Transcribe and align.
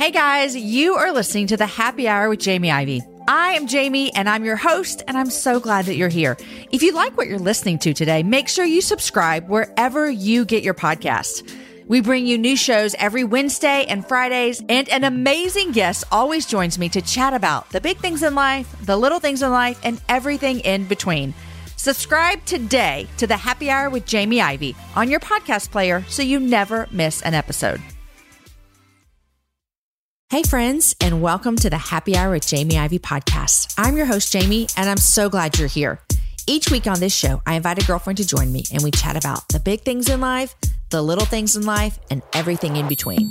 Hey 0.00 0.12
guys, 0.12 0.56
you 0.56 0.94
are 0.94 1.12
listening 1.12 1.48
to 1.48 1.58
the 1.58 1.66
Happy 1.66 2.08
Hour 2.08 2.30
with 2.30 2.40
Jamie 2.40 2.70
Ivey. 2.70 3.02
I 3.28 3.50
am 3.50 3.66
Jamie 3.66 4.10
and 4.14 4.30
I'm 4.30 4.46
your 4.46 4.56
host, 4.56 5.02
and 5.06 5.14
I'm 5.14 5.28
so 5.28 5.60
glad 5.60 5.84
that 5.84 5.96
you're 5.96 6.08
here. 6.08 6.38
If 6.72 6.82
you 6.82 6.94
like 6.94 7.14
what 7.18 7.26
you're 7.26 7.38
listening 7.38 7.78
to 7.80 7.92
today, 7.92 8.22
make 8.22 8.48
sure 8.48 8.64
you 8.64 8.80
subscribe 8.80 9.50
wherever 9.50 10.10
you 10.10 10.46
get 10.46 10.62
your 10.62 10.72
podcasts. 10.72 11.46
We 11.86 12.00
bring 12.00 12.24
you 12.24 12.38
new 12.38 12.56
shows 12.56 12.94
every 12.94 13.24
Wednesday 13.24 13.84
and 13.90 14.08
Fridays, 14.08 14.62
and 14.70 14.88
an 14.88 15.04
amazing 15.04 15.72
guest 15.72 16.04
always 16.10 16.46
joins 16.46 16.78
me 16.78 16.88
to 16.88 17.02
chat 17.02 17.34
about 17.34 17.68
the 17.68 17.80
big 17.82 17.98
things 17.98 18.22
in 18.22 18.34
life, 18.34 18.74
the 18.86 18.96
little 18.96 19.20
things 19.20 19.42
in 19.42 19.50
life, 19.50 19.78
and 19.84 20.00
everything 20.08 20.60
in 20.60 20.86
between. 20.86 21.34
Subscribe 21.76 22.42
today 22.46 23.06
to 23.18 23.26
the 23.26 23.36
Happy 23.36 23.68
Hour 23.68 23.90
with 23.90 24.06
Jamie 24.06 24.40
Ivey 24.40 24.74
on 24.96 25.10
your 25.10 25.20
podcast 25.20 25.70
player 25.70 26.02
so 26.08 26.22
you 26.22 26.40
never 26.40 26.88
miss 26.90 27.20
an 27.20 27.34
episode. 27.34 27.82
Hey, 30.30 30.44
friends, 30.44 30.94
and 31.00 31.20
welcome 31.20 31.56
to 31.56 31.68
the 31.68 31.76
Happy 31.76 32.16
Hour 32.16 32.30
with 32.30 32.46
Jamie 32.46 32.78
Ivey 32.78 33.00
podcast. 33.00 33.74
I'm 33.76 33.96
your 33.96 34.06
host, 34.06 34.32
Jamie, 34.32 34.68
and 34.76 34.88
I'm 34.88 34.96
so 34.96 35.28
glad 35.28 35.58
you're 35.58 35.66
here. 35.66 35.98
Each 36.46 36.70
week 36.70 36.86
on 36.86 37.00
this 37.00 37.12
show, 37.12 37.42
I 37.46 37.54
invite 37.54 37.82
a 37.82 37.84
girlfriend 37.84 38.18
to 38.18 38.24
join 38.24 38.52
me 38.52 38.62
and 38.72 38.80
we 38.84 38.92
chat 38.92 39.16
about 39.16 39.48
the 39.48 39.58
big 39.58 39.80
things 39.80 40.08
in 40.08 40.20
life, 40.20 40.54
the 40.90 41.02
little 41.02 41.24
things 41.24 41.56
in 41.56 41.66
life, 41.66 41.98
and 42.12 42.22
everything 42.32 42.76
in 42.76 42.86
between. 42.86 43.28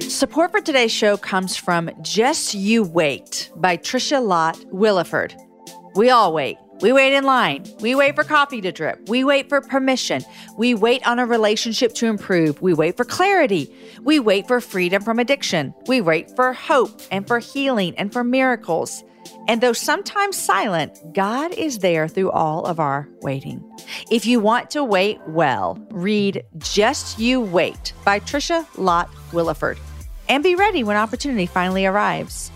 Support 0.00 0.50
for 0.50 0.60
today's 0.60 0.90
show 0.90 1.16
comes 1.16 1.56
from 1.56 1.90
Just 2.02 2.54
You 2.54 2.82
Wait 2.82 3.52
by 3.54 3.76
Tricia 3.76 4.20
Lott 4.20 4.56
Williford. 4.72 5.45
We 5.96 6.10
all 6.10 6.34
wait. 6.34 6.58
We 6.82 6.92
wait 6.92 7.16
in 7.16 7.24
line. 7.24 7.64
We 7.80 7.94
wait 7.94 8.16
for 8.16 8.22
coffee 8.22 8.60
to 8.60 8.70
drip. 8.70 9.08
We 9.08 9.24
wait 9.24 9.48
for 9.48 9.62
permission. 9.62 10.22
We 10.58 10.74
wait 10.74 11.06
on 11.08 11.18
a 11.18 11.24
relationship 11.24 11.94
to 11.94 12.06
improve. 12.06 12.60
We 12.60 12.74
wait 12.74 12.98
for 12.98 13.04
clarity. 13.04 13.74
We 14.02 14.20
wait 14.20 14.46
for 14.46 14.60
freedom 14.60 15.02
from 15.02 15.18
addiction. 15.18 15.72
We 15.86 16.02
wait 16.02 16.36
for 16.36 16.52
hope 16.52 17.00
and 17.10 17.26
for 17.26 17.38
healing 17.38 17.96
and 17.96 18.12
for 18.12 18.22
miracles. 18.22 19.02
And 19.48 19.62
though 19.62 19.72
sometimes 19.72 20.36
silent, 20.36 20.98
God 21.14 21.52
is 21.54 21.78
there 21.78 22.08
through 22.08 22.30
all 22.30 22.66
of 22.66 22.78
our 22.78 23.08
waiting. 23.22 23.64
If 24.10 24.26
you 24.26 24.38
want 24.38 24.70
to 24.72 24.84
wait 24.84 25.18
well, 25.26 25.82
read 25.90 26.44
Just 26.58 27.18
You 27.18 27.40
Wait 27.40 27.94
by 28.04 28.20
Tricia 28.20 28.66
Lott 28.76 29.10
Williford 29.30 29.78
and 30.28 30.42
be 30.42 30.56
ready 30.56 30.84
when 30.84 30.98
opportunity 30.98 31.46
finally 31.46 31.86
arrives. 31.86 32.50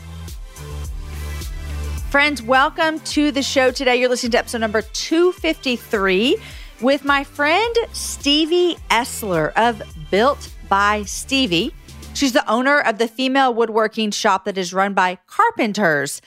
Friends, 2.10 2.42
welcome 2.42 2.98
to 2.98 3.30
the 3.30 3.40
show 3.40 3.70
today. 3.70 3.94
You're 3.94 4.08
listening 4.08 4.32
to 4.32 4.38
episode 4.38 4.58
number 4.58 4.82
253 4.82 6.38
with 6.80 7.04
my 7.04 7.22
friend 7.22 7.76
Stevie 7.92 8.76
Estler 8.90 9.52
of 9.54 9.80
Built 10.10 10.52
by 10.68 11.04
Stevie. 11.04 11.72
She's 12.14 12.32
the 12.32 12.44
owner 12.50 12.80
of 12.80 12.98
the 12.98 13.06
female 13.06 13.54
woodworking 13.54 14.10
shop 14.10 14.44
that 14.46 14.58
is 14.58 14.74
run 14.74 14.92
by 14.92 15.20
carpenters. 15.28 16.20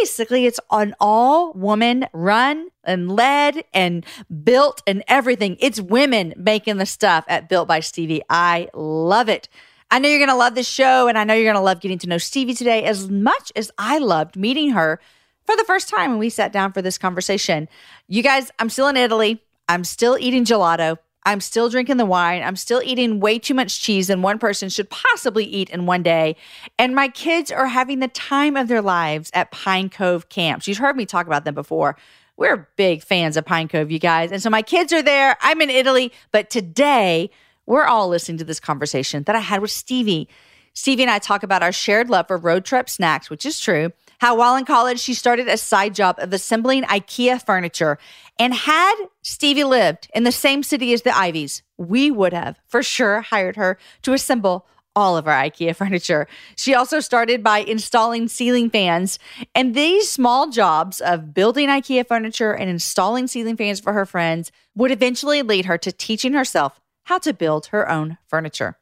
Basically, 0.00 0.46
it's 0.46 0.58
an 0.72 0.96
all 0.98 1.52
woman 1.52 2.06
run 2.12 2.70
and 2.82 3.12
led 3.12 3.62
and 3.72 4.04
built 4.42 4.82
and 4.84 5.04
everything. 5.06 5.56
It's 5.60 5.80
women 5.80 6.34
making 6.36 6.78
the 6.78 6.86
stuff 6.86 7.24
at 7.28 7.48
Built 7.48 7.68
by 7.68 7.78
Stevie. 7.78 8.22
I 8.28 8.68
love 8.74 9.28
it. 9.28 9.48
I 9.92 10.00
know 10.00 10.08
you're 10.08 10.18
going 10.18 10.28
to 10.28 10.34
love 10.34 10.56
this 10.56 10.68
show, 10.68 11.06
and 11.06 11.16
I 11.16 11.22
know 11.22 11.34
you're 11.34 11.44
going 11.44 11.54
to 11.54 11.60
love 11.60 11.80
getting 11.80 11.98
to 11.98 12.08
know 12.08 12.18
Stevie 12.18 12.54
today 12.54 12.82
as 12.82 13.08
much 13.08 13.52
as 13.54 13.70
I 13.78 13.98
loved 13.98 14.36
meeting 14.36 14.70
her 14.70 15.00
for 15.50 15.56
the 15.56 15.64
first 15.64 15.88
time 15.88 16.10
when 16.10 16.20
we 16.20 16.30
sat 16.30 16.52
down 16.52 16.72
for 16.72 16.80
this 16.80 16.96
conversation. 16.96 17.68
You 18.06 18.22
guys, 18.22 18.52
I'm 18.60 18.68
still 18.68 18.86
in 18.86 18.96
Italy. 18.96 19.42
I'm 19.68 19.82
still 19.82 20.16
eating 20.16 20.44
gelato. 20.44 20.98
I'm 21.26 21.40
still 21.40 21.68
drinking 21.68 21.96
the 21.96 22.06
wine. 22.06 22.44
I'm 22.44 22.54
still 22.54 22.80
eating 22.84 23.18
way 23.18 23.40
too 23.40 23.54
much 23.54 23.80
cheese 23.80 24.06
than 24.06 24.22
one 24.22 24.38
person 24.38 24.68
should 24.68 24.88
possibly 24.88 25.44
eat 25.44 25.68
in 25.70 25.86
one 25.86 26.04
day. 26.04 26.36
And 26.78 26.94
my 26.94 27.08
kids 27.08 27.50
are 27.50 27.66
having 27.66 27.98
the 27.98 28.06
time 28.06 28.56
of 28.56 28.68
their 28.68 28.80
lives 28.80 29.32
at 29.34 29.50
Pine 29.50 29.88
Cove 29.90 30.28
camps. 30.28 30.68
You've 30.68 30.78
heard 30.78 30.96
me 30.96 31.04
talk 31.04 31.26
about 31.26 31.44
them 31.44 31.54
before. 31.54 31.96
We're 32.36 32.68
big 32.76 33.02
fans 33.02 33.36
of 33.36 33.44
Pine 33.44 33.66
Cove, 33.66 33.90
you 33.90 33.98
guys. 33.98 34.30
And 34.30 34.40
so 34.40 34.50
my 34.50 34.62
kids 34.62 34.92
are 34.92 35.02
there. 35.02 35.36
I'm 35.40 35.60
in 35.60 35.68
Italy. 35.68 36.12
But 36.30 36.50
today, 36.50 37.28
we're 37.66 37.86
all 37.86 38.08
listening 38.08 38.38
to 38.38 38.44
this 38.44 38.60
conversation 38.60 39.24
that 39.24 39.34
I 39.34 39.40
had 39.40 39.60
with 39.62 39.72
Stevie. 39.72 40.28
Stevie 40.74 41.02
and 41.02 41.10
I 41.10 41.18
talk 41.18 41.42
about 41.42 41.64
our 41.64 41.72
shared 41.72 42.08
love 42.08 42.28
for 42.28 42.36
road 42.36 42.64
trip 42.64 42.88
snacks, 42.88 43.28
which 43.28 43.44
is 43.44 43.58
true. 43.58 43.90
How 44.20 44.36
while 44.36 44.54
in 44.56 44.66
college, 44.66 45.00
she 45.00 45.14
started 45.14 45.48
a 45.48 45.56
side 45.56 45.94
job 45.94 46.16
of 46.18 46.32
assembling 46.34 46.82
IKEA 46.84 47.44
furniture. 47.44 47.98
And 48.38 48.52
had 48.52 48.94
Stevie 49.22 49.64
lived 49.64 50.08
in 50.14 50.24
the 50.24 50.32
same 50.32 50.62
city 50.62 50.92
as 50.92 51.02
the 51.02 51.10
Iveys, 51.10 51.62
we 51.78 52.10
would 52.10 52.34
have 52.34 52.58
for 52.66 52.82
sure 52.82 53.22
hired 53.22 53.56
her 53.56 53.78
to 54.02 54.12
assemble 54.12 54.66
all 54.94 55.16
of 55.16 55.26
our 55.26 55.34
IKEA 55.34 55.74
furniture. 55.82 56.26
She 56.54 56.74
also 56.74 57.00
started 57.00 57.42
by 57.42 57.60
installing 57.60 58.28
ceiling 58.28 58.68
fans. 58.68 59.18
And 59.54 59.74
these 59.74 60.10
small 60.10 60.50
jobs 60.50 61.00
of 61.00 61.32
building 61.32 61.68
IKEA 61.68 62.06
furniture 62.06 62.52
and 62.52 62.68
installing 62.68 63.26
ceiling 63.26 63.56
fans 63.56 63.80
for 63.80 63.94
her 63.94 64.04
friends 64.04 64.52
would 64.74 64.90
eventually 64.90 65.40
lead 65.40 65.64
her 65.64 65.78
to 65.78 65.92
teaching 65.92 66.34
herself 66.34 66.78
how 67.04 67.18
to 67.20 67.32
build 67.32 67.66
her 67.66 67.90
own 67.90 68.18
furniture. 68.28 68.79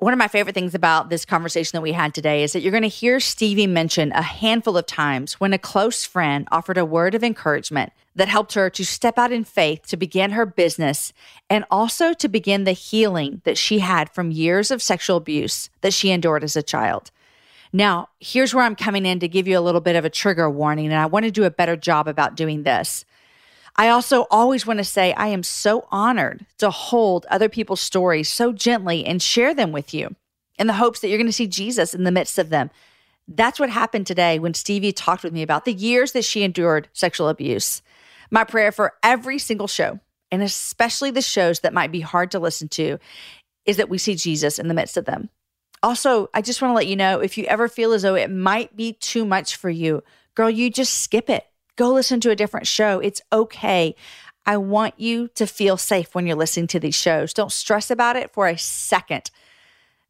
One 0.00 0.12
of 0.12 0.18
my 0.18 0.28
favorite 0.28 0.54
things 0.54 0.76
about 0.76 1.10
this 1.10 1.24
conversation 1.24 1.76
that 1.76 1.82
we 1.82 1.90
had 1.90 2.14
today 2.14 2.44
is 2.44 2.52
that 2.52 2.60
you're 2.60 2.70
going 2.70 2.84
to 2.84 2.88
hear 2.88 3.18
Stevie 3.18 3.66
mention 3.66 4.12
a 4.12 4.22
handful 4.22 4.76
of 4.76 4.86
times 4.86 5.40
when 5.40 5.52
a 5.52 5.58
close 5.58 6.04
friend 6.04 6.46
offered 6.52 6.78
a 6.78 6.84
word 6.84 7.16
of 7.16 7.24
encouragement 7.24 7.92
that 8.14 8.28
helped 8.28 8.54
her 8.54 8.70
to 8.70 8.84
step 8.84 9.18
out 9.18 9.32
in 9.32 9.42
faith 9.42 9.88
to 9.88 9.96
begin 9.96 10.30
her 10.30 10.46
business 10.46 11.12
and 11.50 11.64
also 11.68 12.12
to 12.12 12.28
begin 12.28 12.62
the 12.62 12.70
healing 12.70 13.40
that 13.42 13.58
she 13.58 13.80
had 13.80 14.08
from 14.10 14.30
years 14.30 14.70
of 14.70 14.80
sexual 14.80 15.16
abuse 15.16 15.68
that 15.80 15.92
she 15.92 16.12
endured 16.12 16.44
as 16.44 16.54
a 16.54 16.62
child. 16.62 17.10
Now, 17.72 18.08
here's 18.20 18.54
where 18.54 18.62
I'm 18.62 18.76
coming 18.76 19.04
in 19.04 19.18
to 19.18 19.26
give 19.26 19.48
you 19.48 19.58
a 19.58 19.60
little 19.60 19.80
bit 19.80 19.96
of 19.96 20.04
a 20.04 20.10
trigger 20.10 20.48
warning, 20.48 20.86
and 20.86 20.94
I 20.94 21.06
want 21.06 21.24
to 21.24 21.32
do 21.32 21.42
a 21.42 21.50
better 21.50 21.74
job 21.74 22.06
about 22.06 22.36
doing 22.36 22.62
this. 22.62 23.04
I 23.78 23.90
also 23.90 24.26
always 24.28 24.66
want 24.66 24.78
to 24.78 24.84
say 24.84 25.12
I 25.12 25.28
am 25.28 25.44
so 25.44 25.86
honored 25.92 26.44
to 26.58 26.68
hold 26.68 27.26
other 27.30 27.48
people's 27.48 27.80
stories 27.80 28.28
so 28.28 28.52
gently 28.52 29.06
and 29.06 29.22
share 29.22 29.54
them 29.54 29.70
with 29.70 29.94
you 29.94 30.16
in 30.58 30.66
the 30.66 30.72
hopes 30.74 30.98
that 30.98 31.08
you're 31.08 31.16
going 31.16 31.26
to 31.26 31.32
see 31.32 31.46
Jesus 31.46 31.94
in 31.94 32.02
the 32.02 32.10
midst 32.10 32.40
of 32.40 32.48
them. 32.48 32.70
That's 33.28 33.60
what 33.60 33.70
happened 33.70 34.08
today 34.08 34.40
when 34.40 34.52
Stevie 34.54 34.92
talked 34.92 35.22
with 35.22 35.32
me 35.32 35.42
about 35.42 35.64
the 35.64 35.72
years 35.72 36.10
that 36.12 36.24
she 36.24 36.42
endured 36.42 36.88
sexual 36.92 37.28
abuse. 37.28 37.80
My 38.32 38.42
prayer 38.42 38.72
for 38.72 38.94
every 39.04 39.38
single 39.38 39.68
show, 39.68 40.00
and 40.32 40.42
especially 40.42 41.12
the 41.12 41.22
shows 41.22 41.60
that 41.60 41.72
might 41.72 41.92
be 41.92 42.00
hard 42.00 42.32
to 42.32 42.40
listen 42.40 42.68
to, 42.70 42.98
is 43.64 43.76
that 43.76 43.88
we 43.88 43.98
see 43.98 44.16
Jesus 44.16 44.58
in 44.58 44.66
the 44.66 44.74
midst 44.74 44.96
of 44.96 45.04
them. 45.04 45.28
Also, 45.84 46.30
I 46.34 46.42
just 46.42 46.60
want 46.60 46.72
to 46.72 46.76
let 46.76 46.88
you 46.88 46.96
know 46.96 47.20
if 47.20 47.38
you 47.38 47.44
ever 47.44 47.68
feel 47.68 47.92
as 47.92 48.02
though 48.02 48.16
it 48.16 48.30
might 48.30 48.74
be 48.76 48.94
too 48.94 49.24
much 49.24 49.54
for 49.54 49.70
you, 49.70 50.02
girl, 50.34 50.50
you 50.50 50.68
just 50.68 51.02
skip 51.02 51.30
it 51.30 51.47
Go 51.78 51.92
listen 51.92 52.18
to 52.20 52.30
a 52.30 52.36
different 52.36 52.66
show. 52.66 52.98
It's 52.98 53.22
okay. 53.32 53.94
I 54.44 54.56
want 54.56 54.98
you 54.98 55.28
to 55.36 55.46
feel 55.46 55.76
safe 55.76 56.12
when 56.12 56.26
you're 56.26 56.34
listening 56.34 56.66
to 56.68 56.80
these 56.80 56.96
shows. 56.96 57.32
Don't 57.32 57.52
stress 57.52 57.88
about 57.88 58.16
it 58.16 58.32
for 58.32 58.48
a 58.48 58.58
second. 58.58 59.30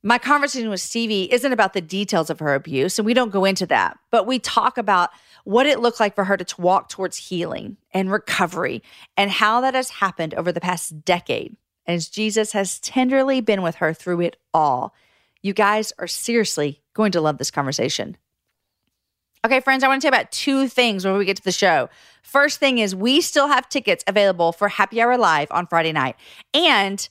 My 0.03 0.17
conversation 0.17 0.71
with 0.71 0.81
Stevie 0.81 1.31
isn't 1.31 1.53
about 1.53 1.75
the 1.75 1.83
details 1.83 2.31
of 2.31 2.39
her 2.39 2.55
abuse, 2.55 2.99
and 2.99 3.05
we 3.05 3.13
don't 3.13 3.33
go 3.33 3.45
into 3.45 3.67
that, 3.67 3.99
but 4.11 4.27
we 4.27 4.39
talk 4.39 4.79
about 4.79 5.11
what 5.45 5.67
it 5.67 5.81
looked 5.81 6.01
like 6.01 6.15
for 6.15 6.25
her 6.25 6.39
to 6.39 6.61
walk 6.61 6.89
towards 6.89 7.19
healing 7.19 7.77
and 7.93 8.11
recovery 8.11 8.83
and 9.19 9.31
how 9.31 9.61
that 9.61 9.75
has 9.75 9.91
happened 9.91 10.33
over 10.35 10.53
the 10.53 10.61
past 10.63 11.05
decade 11.05 11.55
as 11.87 12.09
Jesus 12.09 12.53
has 12.53 12.79
tenderly 12.81 13.43
been 13.43 13.61
with 13.61 13.75
her 13.77 13.93
through 13.93 14.23
it 14.23 14.39
all. 14.55 14.95
You 15.43 15.53
guys 15.53 15.93
are 15.99 16.07
seriously 16.07 16.81
going 16.95 17.13
to 17.13 17.21
love 17.21 17.37
this 17.37 17.51
conversation. 17.51 18.17
Okay, 19.45 19.61
friends, 19.61 19.85
I 19.85 19.89
want 19.89 20.03
to 20.03 20.09
tell 20.09 20.15
you 20.15 20.21
about 20.21 20.33
two 20.33 20.67
things 20.67 21.05
before 21.05 21.19
we 21.19 21.25
get 21.25 21.37
to 21.37 21.45
the 21.45 21.53
show. 21.53 21.89
First 22.23 22.59
thing 22.59 22.79
is, 22.79 22.95
we 22.95 23.21
still 23.21 23.47
have 23.47 23.69
tickets 23.69 24.03
available 24.07 24.53
for 24.53 24.69
Happy 24.69 25.01
Hour 25.01 25.17
Live 25.17 25.49
on 25.53 25.67
Friday 25.67 25.93
night. 25.93 26.17
And 26.53 27.09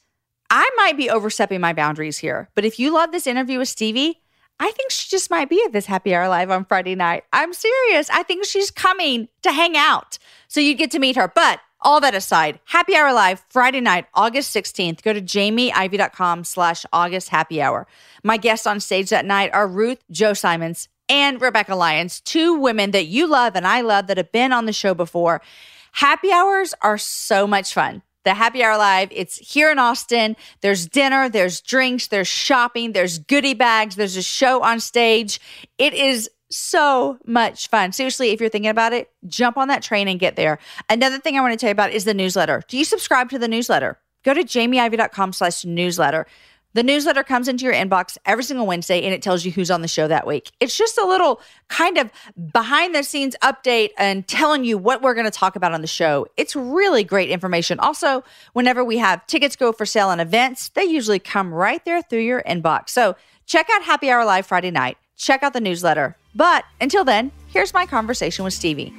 I 0.49 0.69
might 0.75 0.97
be 0.97 1.09
overstepping 1.09 1.61
my 1.61 1.73
boundaries 1.73 2.17
here, 2.17 2.49
but 2.53 2.65
if 2.65 2.79
you 2.79 2.93
love 2.93 3.11
this 3.11 3.27
interview 3.27 3.59
with 3.59 3.69
Stevie, 3.69 4.21
I 4.59 4.71
think 4.71 4.91
she 4.91 5.07
just 5.09 5.29
might 5.29 5.49
be 5.49 5.61
at 5.65 5.71
this 5.71 5.85
Happy 5.85 6.13
Hour 6.13 6.27
Live 6.27 6.51
on 6.51 6.65
Friday 6.65 6.95
night. 6.95 7.23
I'm 7.31 7.53
serious. 7.53 8.09
I 8.09 8.23
think 8.23 8.43
she's 8.43 8.71
coming 8.71 9.29
to 9.43 9.51
hang 9.51 9.77
out. 9.77 10.17
So 10.47 10.59
you 10.59 10.73
get 10.73 10.91
to 10.91 10.99
meet 10.99 11.15
her. 11.15 11.31
But 11.33 11.59
all 11.81 12.01
that 12.01 12.15
aside, 12.15 12.59
Happy 12.65 12.95
Hour 12.95 13.13
Live 13.13 13.43
Friday 13.49 13.81
night, 13.81 14.07
August 14.15 14.55
16th. 14.55 15.03
Go 15.03 15.13
to 15.13 15.21
jamieivey.com 15.21 16.43
slash 16.43 16.85
August 16.91 17.29
Happy 17.29 17.61
Hour. 17.61 17.87
My 18.23 18.37
guests 18.37 18.65
on 18.65 18.79
stage 18.79 19.11
that 19.11 19.25
night 19.25 19.53
are 19.53 19.67
Ruth 19.67 20.03
Chou 20.11 20.33
Simons 20.33 20.89
and 21.09 21.41
Rebekah 21.41 21.75
Lyons, 21.75 22.19
two 22.21 22.55
women 22.55 22.91
that 22.91 23.05
you 23.05 23.27
love 23.27 23.55
and 23.55 23.67
I 23.67 23.81
love 23.81 24.07
that 24.07 24.17
have 24.17 24.31
been 24.31 24.51
on 24.51 24.65
the 24.65 24.73
show 24.73 24.93
before. 24.93 25.41
Happy 25.93 26.31
hours 26.31 26.73
are 26.81 26.97
so 26.97 27.47
much 27.47 27.73
fun. 27.73 28.03
The 28.23 28.33
Happy 28.33 28.61
Hour 28.61 28.77
Live, 28.77 29.07
it's 29.11 29.37
here 29.37 29.71
in 29.71 29.79
Austin. 29.79 30.35
There's 30.59 30.85
dinner, 30.85 31.29
there's 31.29 31.61
drinks, 31.61 32.07
there's 32.07 32.27
shopping, 32.27 32.91
there's 32.91 33.19
goodie 33.19 33.53
bags, 33.53 33.95
there's 33.95 34.17
a 34.17 34.21
show 34.21 34.61
on 34.63 34.81
stage. 34.81 35.39
It 35.77 35.93
is 35.93 36.29
so 36.49 37.17
much 37.25 37.69
fun. 37.69 37.93
Seriously, 37.93 38.31
if 38.31 38.41
you're 38.41 38.49
thinking 38.49 38.69
about 38.69 38.93
it, 38.93 39.09
jump 39.27 39.57
on 39.57 39.69
that 39.69 39.81
train 39.81 40.07
and 40.07 40.19
get 40.19 40.35
there. 40.35 40.59
Another 40.89 41.19
thing 41.19 41.37
I 41.37 41.41
want 41.41 41.53
to 41.53 41.57
tell 41.57 41.69
you 41.69 41.73
about 41.73 41.91
is 41.91 42.03
the 42.03 42.13
newsletter. 42.13 42.63
Do 42.67 42.77
you 42.77 42.83
subscribe 42.83 43.29
to 43.29 43.39
the 43.39 43.47
newsletter? 43.47 43.97
Go 44.23 44.33
to 44.33 44.43
jamieivey.com 44.43 45.31
slash 45.31 45.63
newsletter. 45.63 46.27
The 46.73 46.83
newsletter 46.83 47.23
comes 47.23 47.47
into 47.47 47.63
your 47.65 47.73
inbox 47.73 48.17
every 48.25 48.43
single 48.43 48.67
Wednesday 48.67 49.01
and 49.03 49.11
it 49.13 49.21
tells 49.23 49.43
you 49.43 49.51
who's 49.51 49.71
on 49.71 49.81
the 49.81 49.87
show 49.87 50.07
that 50.07 50.27
week. 50.27 50.51
It's 50.59 50.77
just 50.77 50.97
a 50.99 51.05
little 51.05 51.41
kind 51.69 51.97
of 51.97 52.11
behind 52.53 52.93
the 52.93 53.03
scenes 53.03 53.35
update 53.41 53.89
and 53.97 54.27
telling 54.27 54.63
you 54.63 54.77
what 54.77 55.01
we're 55.01 55.15
going 55.15 55.25
to 55.25 55.31
talk 55.31 55.55
about 55.55 55.71
on 55.73 55.81
the 55.81 55.87
show. 55.87 56.27
It's 56.37 56.55
really 56.55 57.03
great 57.03 57.29
information. 57.29 57.79
Also, 57.79 58.23
whenever 58.53 58.83
we 58.83 58.97
have 58.97 59.25
tickets 59.25 59.55
go 59.55 59.71
for 59.71 59.87
sale 59.87 60.09
on 60.09 60.19
events, 60.19 60.69
they 60.69 60.83
usually 60.83 61.19
come 61.19 61.51
right 61.51 61.83
there 61.83 62.01
through 62.03 62.19
your 62.21 62.43
inbox. 62.43 62.89
So 62.89 63.15
check 63.47 63.67
out 63.73 63.81
Happy 63.81 64.11
Hour 64.11 64.23
Live 64.25 64.45
Friday 64.45 64.69
night. 64.69 64.97
Check 65.15 65.41
out 65.41 65.53
the 65.53 65.61
newsletter. 65.61 66.15
But 66.35 66.63
until 66.79 67.03
then, 67.03 67.31
here's 67.47 67.73
my 67.73 67.87
conversation 67.87 68.45
with 68.45 68.53
Stevie. 68.53 68.93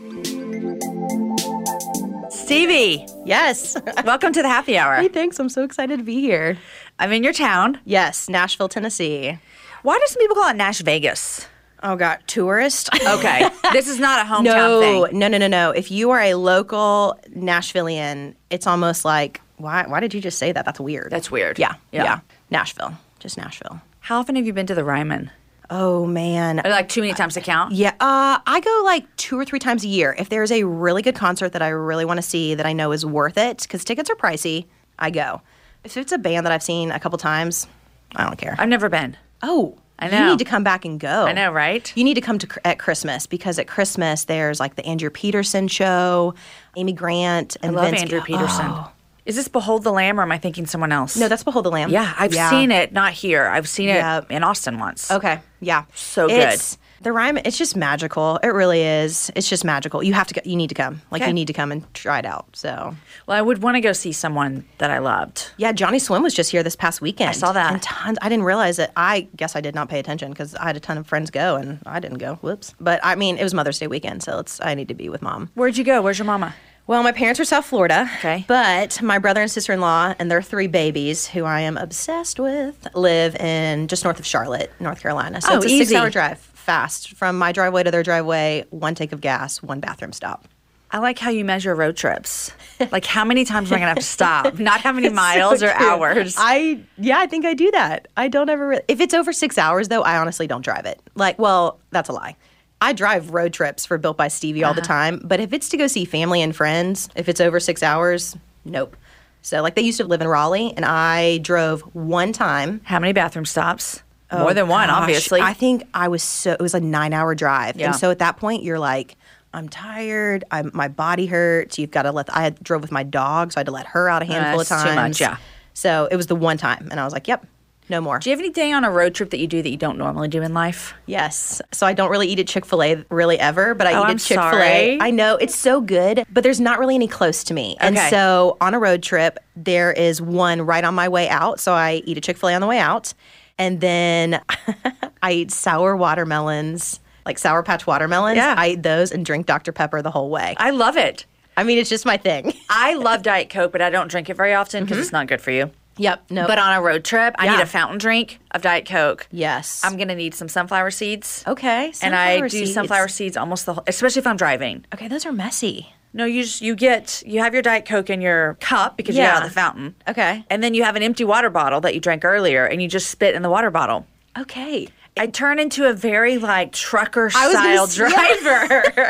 Stevie, 2.30 3.06
Yes. 3.24 3.76
welcome 4.04 4.32
to 4.32 4.42
the 4.42 4.48
happy 4.48 4.76
hour. 4.78 4.96
hey, 4.96 5.08
thanks. 5.08 5.38
I'm 5.38 5.48
so 5.50 5.62
excited 5.64 5.98
to 5.98 6.04
be 6.04 6.20
here. 6.20 6.56
I'm 6.98 7.12
in 7.12 7.22
your 7.24 7.32
town. 7.32 7.78
Yes, 7.84 8.28
Nashville, 8.28 8.68
Tennessee. 8.68 9.38
Why 9.82 9.98
do 9.98 10.04
some 10.06 10.20
people 10.20 10.36
call 10.36 10.50
it 10.50 10.56
Nash 10.56 10.80
Vegas? 10.80 11.46
Oh 11.82 11.94
God, 11.94 12.18
tourist. 12.26 12.88
Okay, 13.08 13.48
this 13.72 13.86
is 13.88 13.98
not 14.00 14.26
a 14.26 14.28
hometown 14.28 14.44
no, 14.44 14.80
thing. 15.06 15.18
no, 15.18 15.28
no, 15.28 15.38
no, 15.38 15.46
no. 15.46 15.70
If 15.70 15.90
you 15.90 16.10
are 16.10 16.20
a 16.20 16.34
local 16.34 17.18
Nashvilleian, 17.36 18.34
it's 18.50 18.66
almost 18.66 19.04
like 19.04 19.40
why? 19.56 19.84
Why 19.86 20.00
did 20.00 20.12
you 20.14 20.20
just 20.20 20.38
say 20.38 20.52
that? 20.52 20.64
That's 20.64 20.80
weird. 20.80 21.10
That's 21.10 21.30
weird. 21.30 21.58
yeah, 21.58 21.74
Yeah. 21.92 22.04
yeah, 22.04 22.20
Nashville, 22.50 22.94
just 23.20 23.36
Nashville. 23.36 23.80
How 24.00 24.18
often 24.18 24.36
have 24.36 24.46
you 24.46 24.52
been 24.52 24.66
to 24.66 24.74
the 24.74 24.84
Ryman? 24.84 25.30
Oh 25.70 26.06
man. 26.06 26.62
Like 26.64 26.88
too 26.88 27.00
many 27.02 27.12
times 27.12 27.34
to 27.34 27.40
count. 27.40 27.72
Yeah, 27.74 27.90
uh, 28.00 28.38
I 28.46 28.60
go 28.60 28.82
like 28.84 29.04
two 29.16 29.38
or 29.38 29.44
three 29.44 29.58
times 29.58 29.84
a 29.84 29.88
year. 29.88 30.14
If 30.18 30.28
there's 30.30 30.50
a 30.50 30.64
really 30.64 31.02
good 31.02 31.14
concert 31.14 31.52
that 31.52 31.62
I 31.62 31.68
really 31.68 32.04
want 32.04 32.18
to 32.18 32.22
see 32.22 32.54
that 32.54 32.66
I 32.66 32.72
know 32.72 32.90
is 32.92 33.04
worth 33.06 33.36
it, 33.36 33.62
because 33.62 33.84
tickets 33.84 34.08
are 34.10 34.16
pricey, 34.16 34.66
I 34.98 35.10
go. 35.10 35.42
If 35.88 35.96
it's 35.96 36.12
a 36.12 36.18
band 36.18 36.44
that 36.44 36.52
I've 36.52 36.62
seen 36.62 36.90
a 36.90 37.00
couple 37.00 37.18
times, 37.18 37.66
I 38.14 38.24
don't 38.24 38.36
care. 38.38 38.54
I've 38.58 38.68
never 38.68 38.88
been. 38.88 39.16
Oh, 39.42 39.78
I 39.98 40.08
know. 40.08 40.18
You 40.24 40.30
need 40.32 40.38
to 40.40 40.44
come 40.44 40.62
back 40.62 40.84
and 40.84 41.00
go. 41.00 41.26
I 41.26 41.32
know, 41.32 41.50
right? 41.50 41.90
You 41.96 42.04
need 42.04 42.14
to 42.14 42.20
come 42.20 42.38
to 42.38 42.48
at 42.66 42.78
Christmas 42.78 43.26
because 43.26 43.58
at 43.58 43.66
Christmas 43.66 44.24
there's 44.24 44.60
like 44.60 44.76
the 44.76 44.84
Andrew 44.84 45.10
Peterson 45.10 45.66
show, 45.66 46.34
Amy 46.76 46.92
Grant, 46.92 47.56
and 47.62 47.72
I 47.76 47.80
love 47.80 47.90
Vince 47.90 48.02
Andrew 48.02 48.18
Gill- 48.18 48.38
Peterson. 48.38 48.66
Oh. 48.68 48.90
Is 49.24 49.36
this 49.36 49.48
Behold 49.48 49.82
the 49.84 49.92
Lamb 49.92 50.18
or 50.18 50.22
am 50.22 50.32
I 50.32 50.38
thinking 50.38 50.64
someone 50.66 50.92
else? 50.92 51.16
No, 51.16 51.28
that's 51.28 51.42
Behold 51.42 51.64
the 51.64 51.70
Lamb. 51.70 51.90
Yeah, 51.90 52.14
I've 52.18 52.32
seen 52.32 52.70
it, 52.70 52.92
not 52.92 53.12
here. 53.12 53.46
I've 53.46 53.68
seen 53.68 53.88
it 53.90 54.24
in 54.30 54.42
Austin 54.42 54.78
once. 54.78 55.10
Okay, 55.10 55.40
yeah, 55.60 55.84
So 55.94 56.28
good. 56.28 56.58
The 57.00 57.12
Ryman, 57.12 57.42
it's 57.44 57.56
just 57.58 57.76
magical. 57.76 58.38
It 58.42 58.48
really 58.48 58.82
is. 58.82 59.30
It's 59.36 59.48
just 59.48 59.64
magical. 59.64 60.02
You 60.02 60.14
have 60.14 60.26
to. 60.28 60.34
go 60.34 60.40
You 60.44 60.56
need 60.56 60.68
to 60.68 60.74
come. 60.74 61.02
Like 61.10 61.22
Okay. 61.22 61.30
you 61.30 61.34
need 61.34 61.46
to 61.46 61.52
come 61.52 61.70
and 61.72 61.92
try 61.94 62.18
it 62.18 62.26
out. 62.26 62.46
So 62.54 62.96
Well, 63.26 63.36
I 63.38 63.40
would 63.42 63.62
want 63.62 63.76
to 63.76 63.80
go 63.80 63.92
see 63.92 64.12
someone 64.12 64.64
that 64.78 64.90
I 64.90 64.98
loved. 64.98 65.50
yeah, 65.56 65.72
Johnny 65.72 65.98
Swim 65.98 66.22
was 66.22 66.34
just 66.34 66.50
here 66.50 66.62
this 66.62 66.76
past 66.76 67.00
weekend. 67.00 67.30
I 67.30 67.32
saw 67.32 67.52
that. 67.52 67.72
And 67.72 67.82
tons. 67.82 68.18
I 68.20 68.28
didn't 68.28 68.44
realize 68.44 68.78
it. 68.78 68.90
I 68.96 69.28
guess 69.36 69.54
I 69.54 69.60
did 69.60 69.74
not 69.74 69.88
pay 69.88 69.98
attention 69.98 70.30
because 70.30 70.54
I 70.56 70.66
had 70.66 70.76
a 70.76 70.80
ton 70.80 70.98
of 70.98 71.06
friends 71.06 71.30
go 71.30 71.56
and 71.56 71.78
I 71.86 72.00
didn't 72.00 72.18
go. 72.18 72.34
Whoops. 72.36 72.74
But 72.80 73.00
I 73.04 73.14
mean, 73.14 73.38
it 73.38 73.42
was 73.44 73.54
Mother's 73.54 73.78
Day 73.78 73.86
weekend, 73.86 74.22
so 74.22 74.38
it's 74.40 74.60
I 74.60 74.74
need 74.74 74.88
to 74.88 74.94
be 74.94 75.08
with 75.08 75.22
mom. 75.22 75.50
Where'd 75.54 75.76
you 75.76 75.84
go? 75.84 76.02
Where's 76.02 76.18
your 76.18 76.26
mama? 76.26 76.54
Well, 76.88 77.02
my 77.02 77.12
parents 77.12 77.38
are 77.38 77.44
South 77.44 77.66
Florida. 77.66 78.10
Okay. 78.18 78.46
But 78.48 79.02
my 79.02 79.18
brother 79.18 79.42
and 79.42 79.50
sister 79.50 79.74
in 79.74 79.80
law 79.82 80.14
and 80.18 80.30
their 80.30 80.40
three 80.40 80.68
babies, 80.68 81.26
who 81.26 81.44
I 81.44 81.60
am 81.60 81.76
obsessed 81.76 82.40
with, 82.40 82.88
live 82.94 83.36
in 83.36 83.88
just 83.88 84.04
north 84.04 84.18
of 84.18 84.24
Charlotte, 84.24 84.72
North 84.80 85.02
Carolina. 85.02 85.42
So 85.42 85.52
Oh, 85.52 85.56
it's 85.58 85.66
a 85.66 85.68
easy. 85.68 85.84
six 85.84 85.94
hour 85.94 86.08
drive, 86.08 86.47
fast. 86.68 87.14
From 87.14 87.38
my 87.38 87.50
driveway 87.50 87.82
to 87.82 87.90
their 87.90 88.02
driveway, 88.02 88.66
one 88.68 88.94
take 88.94 89.12
of 89.12 89.22
gas, 89.22 89.62
one 89.62 89.80
bathroom 89.80 90.12
stop. 90.12 90.46
I 90.90 90.98
like 90.98 91.18
how 91.18 91.30
you 91.30 91.42
measure 91.42 91.74
road 91.74 91.96
trips. 91.96 92.52
Like 92.92 93.06
how 93.06 93.24
many 93.24 93.46
times 93.46 93.72
am 93.72 93.76
I 93.76 93.78
gonna 93.78 93.88
have 93.88 93.96
to 93.98 94.02
stop? 94.02 94.58
Not 94.58 94.82
how 94.82 94.92
many 94.92 95.08
miles 95.24 95.60
So 95.60 95.68
or 95.68 95.72
hours. 95.72 96.34
I 96.38 96.80
yeah, 96.98 97.20
I 97.20 97.26
think 97.26 97.46
I 97.46 97.54
do 97.54 97.70
that. 97.70 98.08
I 98.18 98.28
don't 98.28 98.50
ever. 98.50 98.68
Re- 98.68 98.80
if 98.86 99.00
it's 99.00 99.14
over 99.14 99.32
six 99.32 99.56
hours, 99.56 99.88
though, 99.88 100.02
I 100.02 100.18
honestly 100.18 100.46
don't 100.46 100.62
drive 100.62 100.84
it. 100.84 101.00
Like, 101.14 101.38
well, 101.38 101.80
that's 101.90 102.10
a 102.10 102.12
lie. 102.12 102.36
I 102.82 102.92
drive 102.92 103.30
road 103.30 103.54
trips 103.54 103.86
for 103.86 103.96
Built 103.96 104.18
by 104.18 104.28
Stevie 104.28 104.62
all 104.62 104.74
the 104.74 104.82
uh-huh. 104.82 104.88
time, 104.88 105.20
but 105.24 105.40
if 105.40 105.54
it's 105.54 105.70
to 105.70 105.78
go 105.78 105.86
see 105.86 106.04
family 106.04 106.42
and 106.42 106.54
friends, 106.54 107.08
if 107.16 107.30
it's 107.30 107.40
over 107.40 107.58
six 107.60 107.82
hours, 107.82 108.36
nope. 108.64 108.94
So, 109.40 109.62
like, 109.62 109.74
they 109.74 109.82
used 109.82 109.98
to 109.98 110.04
live 110.04 110.20
in 110.20 110.28
Raleigh, 110.28 110.74
and 110.76 110.84
I 110.84 111.38
drove 111.38 111.80
one 111.94 112.32
time. 112.32 112.82
how 112.84 112.98
many 112.98 113.12
bathroom 113.12 113.46
stops? 113.46 114.02
More 114.30 114.50
oh, 114.50 114.54
than 114.54 114.68
one, 114.68 114.90
Oh, 114.90 114.92
Gosh, 114.92 115.02
obviously. 115.02 115.40
I 115.40 115.54
think 115.54 115.84
I 115.94 116.08
was 116.08 116.22
so. 116.22 116.52
It 116.52 116.60
was 116.60 116.74
a 116.74 116.80
nine-hour 116.80 117.34
drive, 117.34 117.76
Yeah. 117.76 117.86
and 117.86 117.96
so 117.96 118.10
at 118.10 118.18
that 118.18 118.36
point, 118.36 118.62
you're 118.62 118.78
like. 118.78 119.16
I'm 119.54 119.70
tired. 119.70 120.44
I'm, 120.50 120.70
my 120.74 120.88
body 120.88 121.24
hurts. 121.24 121.78
You've 121.78 121.90
got 121.90 122.02
to 122.02 122.12
let. 122.12 122.28
I 122.36 122.42
had 122.42 122.62
drove 122.62 122.82
with 122.82 122.92
my 122.92 123.02
dog, 123.02 123.50
so 123.52 123.58
I 123.58 123.60
had 123.60 123.66
to 123.66 123.72
let 123.72 123.86
her 123.86 124.06
out 124.06 124.20
a 124.20 124.26
handful 124.26 124.60
of 124.60 124.68
times. 124.68 124.84
too 124.90 124.94
much, 124.94 125.20
yeah. 125.22 125.38
So 125.72 126.06
it 126.10 126.16
was 126.16 126.26
the 126.26 126.36
one 126.36 126.58
time, 126.58 126.86
and 126.90 127.00
I 127.00 127.04
was 127.04 127.14
like, 127.14 127.26
"Yep, 127.26 127.46
no 127.88 128.02
more." 128.02 128.18
do 128.18 128.28
you 128.28 128.36
have 128.36 128.40
any 128.44 128.50
day 128.50 128.72
on 128.72 128.84
a 128.84 128.90
road 128.90 129.14
trip 129.14 129.30
that 129.30 129.38
you 129.38 129.46
do 129.46 129.62
that 129.62 129.70
you 129.70 129.78
don't 129.78 129.96
normally 129.96 130.28
do 130.28 130.42
in 130.42 130.52
life? 130.52 130.92
Yes. 131.06 131.62
So 131.72 131.86
I 131.86 131.94
don't 131.94 132.10
really 132.10 132.28
eat 132.28 132.38
at 132.38 132.46
Chick 132.46 132.66
fil 132.66 132.82
A 132.82 133.02
really 133.08 133.38
ever, 133.38 133.74
but 133.74 133.86
I 133.86 133.94
Oh, 133.94 134.02
eat 134.04 134.10
at 134.16 134.18
Chick 134.18 134.38
fil 134.38 134.60
A. 134.60 134.98
I 135.00 135.10
know 135.10 135.36
it's 135.36 135.56
so 135.56 135.80
good, 135.80 136.24
but 136.30 136.42
there's 136.44 136.60
not 136.60 136.78
really 136.78 136.94
any 136.94 137.08
close 137.08 137.42
to 137.44 137.54
me. 137.54 137.74
And 137.80 137.96
so 138.10 138.58
on 138.60 138.74
a 138.74 138.78
road 138.78 139.02
trip, 139.02 139.38
there 139.56 139.92
is 139.92 140.20
one 140.20 140.60
right 140.60 140.84
on 140.84 140.94
my 140.94 141.08
way 141.08 141.26
out. 141.30 141.58
So 141.58 141.72
I 141.72 142.02
eat 142.04 142.18
a 142.18 142.20
Chick 142.20 142.36
fil 142.36 142.50
A 142.50 142.54
on 142.54 142.60
the 142.60 142.66
way 142.66 142.78
out. 142.78 143.14
And 143.58 143.80
then 143.80 144.40
I 145.22 145.32
eat 145.32 145.50
sour 145.50 145.96
watermelons, 145.96 147.00
like 147.26 147.38
Sour 147.38 147.62
Patch 147.62 147.86
watermelons. 147.86 148.36
Yeah. 148.36 148.54
I 148.56 148.70
eat 148.70 148.82
those 148.82 149.12
and 149.12 149.24
drink 149.24 149.46
Dr. 149.46 149.72
Pepper 149.72 150.00
the 150.00 150.10
whole 150.10 150.30
way. 150.30 150.54
I 150.58 150.70
love 150.70 150.96
it. 150.96 151.26
I 151.56 151.64
mean, 151.64 151.78
it's 151.78 151.90
just 151.90 152.06
my 152.06 152.16
thing. 152.16 152.54
I 152.70 152.94
love 152.94 153.22
Diet 153.22 153.50
Coke, 153.50 153.72
but 153.72 153.82
I 153.82 153.90
don't 153.90 154.08
drink 154.08 154.30
it 154.30 154.36
very 154.36 154.54
often 154.54 154.84
because 154.84 154.98
it's 154.98 155.08
mm-hmm. 155.08 155.16
not 155.16 155.26
good 155.26 155.40
for 155.40 155.50
you. 155.50 155.72
Yep. 155.96 156.30
No. 156.30 156.46
But 156.46 156.58
on 156.58 156.74
a 156.74 156.80
road 156.80 157.04
trip, 157.04 157.34
I 157.38 157.48
need 157.48 157.60
a 157.60 157.66
fountain 157.66 157.98
drink 157.98 158.38
of 158.52 158.62
Diet 158.62 158.86
Coke. 158.86 159.26
yes. 159.32 159.82
I'm 159.84 159.96
gonna 159.96 160.14
need 160.14 160.32
some 160.34 160.48
sunflower 160.48 160.92
seeds. 160.92 161.42
okay. 161.46 161.92
and 162.00 162.14
I 162.14 162.34
sunflower 162.34 162.48
do 162.48 162.66
sunflower 162.66 163.08
seeds 163.08 163.36
almost 163.36 163.66
the 163.66 163.74
whole, 163.74 163.84
especially 163.88 164.20
if 164.20 164.26
I'm 164.28 164.36
driving. 164.36 164.84
Okay, 164.94 165.08
those 165.08 165.26
are 165.26 165.32
messy. 165.32 165.92
No, 166.12 166.24
you 166.24 166.42
just 166.42 166.62
you 166.62 166.74
get 166.74 167.22
you 167.26 167.40
have 167.40 167.52
your 167.52 167.62
Diet 167.62 167.84
Coke 167.84 168.10
in 168.10 168.20
your 168.20 168.54
cup 168.60 168.96
because 168.96 169.16
you 169.16 169.22
got 169.22 169.36
out 169.36 169.42
of 169.42 169.48
the 169.50 169.54
fountain. 169.54 169.94
Okay. 170.08 170.44
And 170.50 170.62
then 170.62 170.74
you 170.74 170.82
have 170.84 170.96
an 170.96 171.02
empty 171.02 171.24
water 171.24 171.50
bottle 171.50 171.80
that 171.82 171.94
you 171.94 172.00
drank 172.00 172.24
earlier 172.24 172.64
and 172.64 172.80
you 172.82 172.88
just 172.88 173.10
spit 173.10 173.34
in 173.34 173.42
the 173.42 173.50
water 173.50 173.70
bottle. 173.70 174.06
Okay. 174.36 174.88
I 175.16 175.26
turn 175.26 175.58
into 175.58 175.84
a 175.88 175.92
very 175.92 176.38
like 176.38 176.72
trucker 176.72 177.30
I 177.34 177.46
was 177.48 177.56
style 177.56 178.08
gonna 178.08 178.10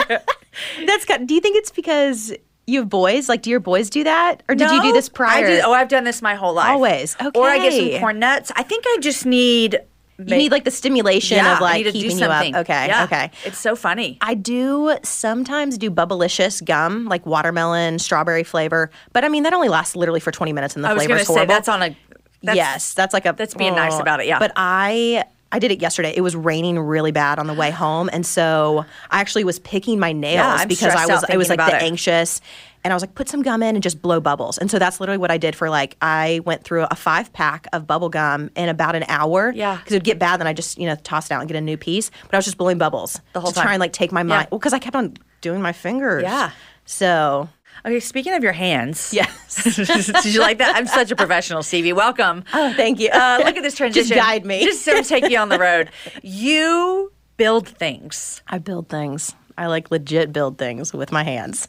driver. 0.08 0.22
That's 0.86 1.04
got. 1.04 1.26
Do 1.26 1.34
you 1.34 1.40
think 1.40 1.56
it's 1.56 1.70
because 1.70 2.32
you 2.66 2.80
have 2.80 2.88
boys? 2.88 3.28
Like, 3.28 3.42
do 3.42 3.50
your 3.50 3.60
boys 3.60 3.90
do 3.90 4.04
that, 4.04 4.42
or 4.48 4.54
did 4.54 4.70
you 4.70 4.80
do 4.80 4.88
No, 4.88 4.92
this 4.92 5.08
prior? 5.08 5.46
I 5.46 5.56
do, 5.56 5.62
oh, 5.64 5.72
I've 5.72 5.88
done 5.88 6.04
this 6.04 6.20
my 6.22 6.34
whole 6.34 6.54
life. 6.54 6.70
Always. 6.70 7.16
Okay. 7.20 7.38
Or 7.38 7.46
I 7.46 7.58
get 7.58 7.72
Okay. 7.74 7.92
some 7.92 8.00
corn 8.00 8.18
nuts. 8.18 8.50
I 8.56 8.62
think 8.62 8.84
I 8.88 8.98
just 9.00 9.24
need 9.26 9.78
you 10.18 10.36
need 10.36 10.52
like 10.52 10.64
the 10.64 10.70
stimulation 10.70 11.36
yeah, 11.36 11.54
of 11.54 11.60
like 11.60 11.76
need 11.76 11.84
to 11.84 11.92
do 11.92 12.00
keeping 12.00 12.18
you 12.18 12.24
up. 12.26 12.54
Okay. 12.54 12.86
Yeah. 12.88 13.04
Okay. 13.04 13.30
It's 13.44 13.58
so 13.58 13.76
funny. 13.76 14.18
I 14.20 14.34
do 14.34 14.96
sometimes 15.02 15.78
do 15.78 15.90
bubblicious 15.90 16.64
gum, 16.64 17.04
like 17.06 17.24
watermelon, 17.24 17.98
strawberry 17.98 18.42
flavor, 18.44 18.90
but 19.12 19.24
I 19.24 19.28
mean 19.28 19.44
that 19.44 19.54
only 19.54 19.68
lasts 19.68 19.94
literally 19.94 20.20
for 20.20 20.32
twenty 20.32 20.52
minutes, 20.52 20.74
and 20.74 20.84
the 20.84 20.88
I 20.88 20.94
was 20.94 21.04
flavor's 21.04 21.18
going 21.18 21.26
say 21.26 21.32
horrible. 21.34 21.54
that's 21.54 21.68
on 21.68 21.82
a 21.82 21.96
that's, 22.42 22.56
yes, 22.56 22.94
that's 22.94 23.14
like 23.14 23.26
a. 23.26 23.34
that's 23.36 23.54
being 23.54 23.74
nice 23.74 23.94
oh. 23.94 24.00
about 24.00 24.20
it, 24.20 24.26
yeah. 24.26 24.38
But 24.38 24.52
I. 24.56 25.24
I 25.50 25.60
did 25.60 25.70
it 25.70 25.80
yesterday. 25.80 26.12
It 26.14 26.20
was 26.20 26.36
raining 26.36 26.78
really 26.78 27.10
bad 27.10 27.38
on 27.38 27.46
the 27.46 27.54
way 27.54 27.70
home, 27.70 28.10
and 28.12 28.26
so 28.26 28.84
I 29.10 29.22
actually 29.22 29.44
was 29.44 29.58
picking 29.58 29.98
my 29.98 30.12
nails 30.12 30.34
Yeah, 30.34 30.66
because 30.66 30.94
I 30.94 31.06
was 31.06 31.24
I 31.26 31.38
was 31.38 31.48
like 31.48 31.58
the 31.58 31.74
it. 31.74 31.82
anxious, 31.82 32.42
and 32.88 32.92
I 32.92 32.96
was 32.96 33.02
like, 33.02 33.14
put 33.14 33.28
some 33.28 33.42
gum 33.42 33.62
in 33.62 33.76
and 33.76 33.82
just 33.82 34.00
blow 34.00 34.18
bubbles. 34.18 34.56
And 34.58 34.70
so 34.70 34.78
that's 34.78 34.98
literally 34.98 35.18
what 35.18 35.30
I 35.30 35.36
did 35.36 35.54
for 35.54 35.68
like 35.68 35.96
I 36.00 36.40
went 36.44 36.64
through 36.64 36.86
a 36.90 36.96
five 36.96 37.32
pack 37.32 37.66
of 37.72 37.86
bubble 37.86 38.08
gum 38.08 38.50
in 38.56 38.68
about 38.70 38.96
an 38.96 39.04
hour. 39.08 39.52
Yeah. 39.54 39.76
because 39.76 39.92
it 39.92 39.96
would 39.96 40.04
get 40.04 40.18
bad, 40.18 40.38
then 40.40 40.46
I 40.46 40.52
just 40.54 40.78
you 40.78 40.86
know 40.86 40.94
toss 40.96 41.26
it 41.26 41.32
out 41.34 41.40
and 41.40 41.48
get 41.48 41.56
a 41.56 41.60
new 41.60 41.76
piece. 41.76 42.10
But 42.24 42.34
I 42.34 42.38
was 42.38 42.44
just 42.46 42.56
blowing 42.58 42.78
bubbles 42.78 43.20
The 43.34 43.40
whole 43.40 43.50
to 43.50 43.54
try 43.54 43.64
time. 43.64 43.72
and 43.74 43.80
like 43.80 43.92
take 43.92 44.10
my 44.10 44.22
mind. 44.22 44.44
Yeah. 44.44 44.48
Well, 44.50 44.58
because 44.58 44.72
I 44.72 44.78
kept 44.78 44.96
on 44.96 45.14
doing 45.42 45.60
my 45.60 45.72
fingers. 45.72 46.22
Yeah. 46.22 46.50
So 46.86 47.48
Okay, 47.86 48.00
speaking 48.00 48.32
of 48.34 48.42
your 48.42 48.52
hands. 48.52 49.12
yes. 49.14 49.62
Did 50.24 50.34
you 50.34 50.40
like 50.40 50.58
that? 50.58 50.74
I'm 50.74 50.86
such 50.88 51.12
a 51.12 51.16
professional, 51.16 51.62
Stevie. 51.62 51.92
Welcome. 51.92 52.42
oh, 52.52 52.72
thank 52.74 52.98
you. 52.98 53.08
Uh, 53.10 53.40
look 53.44 53.56
at 53.56 53.62
this 53.62 53.74
transition. 53.76 54.08
Just 54.08 54.18
guide 54.20 54.44
me. 54.44 54.64
Just 54.64 54.84
sort 54.84 54.98
of 54.98 55.06
take 55.06 55.28
you 55.30 55.38
on 55.38 55.48
the 55.48 55.58
road. 55.60 55.90
You 56.22 57.12
build 57.36 57.68
things. 57.68 58.42
I 58.48 58.58
build 58.58 58.88
things. 58.88 59.34
I 59.56 59.66
like 59.66 59.90
legit 59.92 60.32
build 60.32 60.58
things 60.58 60.92
with 60.92 61.12
my 61.12 61.22
hands. 61.22 61.68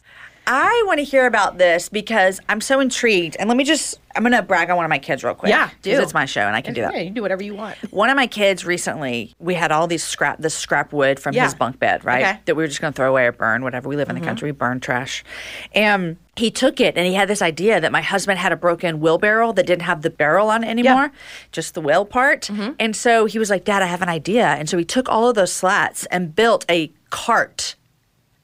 I 0.52 0.84
want 0.88 0.98
to 0.98 1.04
hear 1.04 1.28
about 1.28 1.60
this 1.60 1.90
because 1.90 2.40
I'm 2.50 2.60
so 2.60 2.80
intrigued. 2.80 3.38
And 3.40 3.48
let 3.48 3.56
me 3.56 3.64
just, 3.64 4.00
I'm 4.16 4.24
going 4.24 4.34
to 4.34 4.42
brag 4.42 4.72
on 4.72 4.78
one 4.78 4.84
of 4.86 4.90
my 4.90 4.98
kids 4.98 5.24
real 5.24 5.36
quick. 5.36 5.52
Yeah, 5.52 5.70
do. 5.84 5.92
It's 5.92 6.12
my 6.12 6.26
show 6.26 6.42
and 6.42 6.56
I 6.56 6.62
can 6.62 6.74
do 6.74 6.82
that. 6.82 6.92
Yeah, 6.92 7.02
you 7.02 7.06
can 7.06 7.14
do 7.14 7.22
whatever 7.22 7.44
you 7.44 7.54
want. 7.54 7.78
One 7.94 8.10
of 8.10 8.16
my 8.16 8.26
kids 8.26 8.66
recently, 8.66 9.36
we 9.38 9.54
had 9.54 9.72
all 9.72 9.86
these 9.86 10.04
scrap, 10.04 10.40
this 10.40 10.56
scrap 10.56 10.92
wood 10.92 11.20
from 11.20 11.36
Yeah. 11.36 11.44
his 11.44 11.54
bunk 11.54 11.78
bed, 11.78 12.04
right? 12.04 12.24
Okay. 12.24 12.32
Mm-hmm. 12.32 12.42
That 12.46 12.56
we 12.56 12.64
were 12.64 12.68
just 12.68 12.82
going 12.82 12.92
to 12.94 12.98
throw 12.98 13.12
away 13.12 13.28
or 13.28 13.32
burn, 13.32 13.62
whatever. 13.62 13.88
We 13.88 13.96
live 13.96 14.10
in 14.10 14.16
the 14.16 14.22
country, 14.22 14.48
we 14.50 14.54
burn 14.58 14.80
trash. 14.80 15.24
And 15.76 16.18
he 16.36 16.50
took 16.50 16.80
it 16.80 16.98
and 16.98 17.06
he 17.06 17.14
had 17.14 17.28
this 17.28 17.44
idea 17.44 17.80
that 17.80 17.92
my 17.92 18.02
husband 18.02 18.40
had 18.40 18.52
a 18.52 18.56
broken 18.58 19.00
wheelbarrow 19.02 19.52
that 19.54 19.68
didn't 19.68 19.84
have 19.84 20.02
the 20.02 20.10
barrel 20.10 20.50
on 20.50 20.64
it 20.64 20.68
anymore, 20.68 21.12
just 21.52 21.76
the 21.76 21.82
wheel 21.82 22.06
part. 22.06 22.48
Mm-hmm. 22.48 22.72
And 22.80 22.96
so 22.96 23.26
he 23.26 23.38
was 23.38 23.52
like, 23.52 23.66
Dad, 23.66 23.84
I 23.84 23.86
have 23.86 24.02
an 24.02 24.10
idea. 24.10 24.48
And 24.48 24.68
so 24.68 24.80
he 24.80 24.86
took 24.86 25.08
all 25.10 25.30
of 25.30 25.36
those 25.36 25.54
slats 25.54 26.08
and 26.08 26.34
built 26.36 26.66
a 26.72 26.92
cart. 27.12 27.76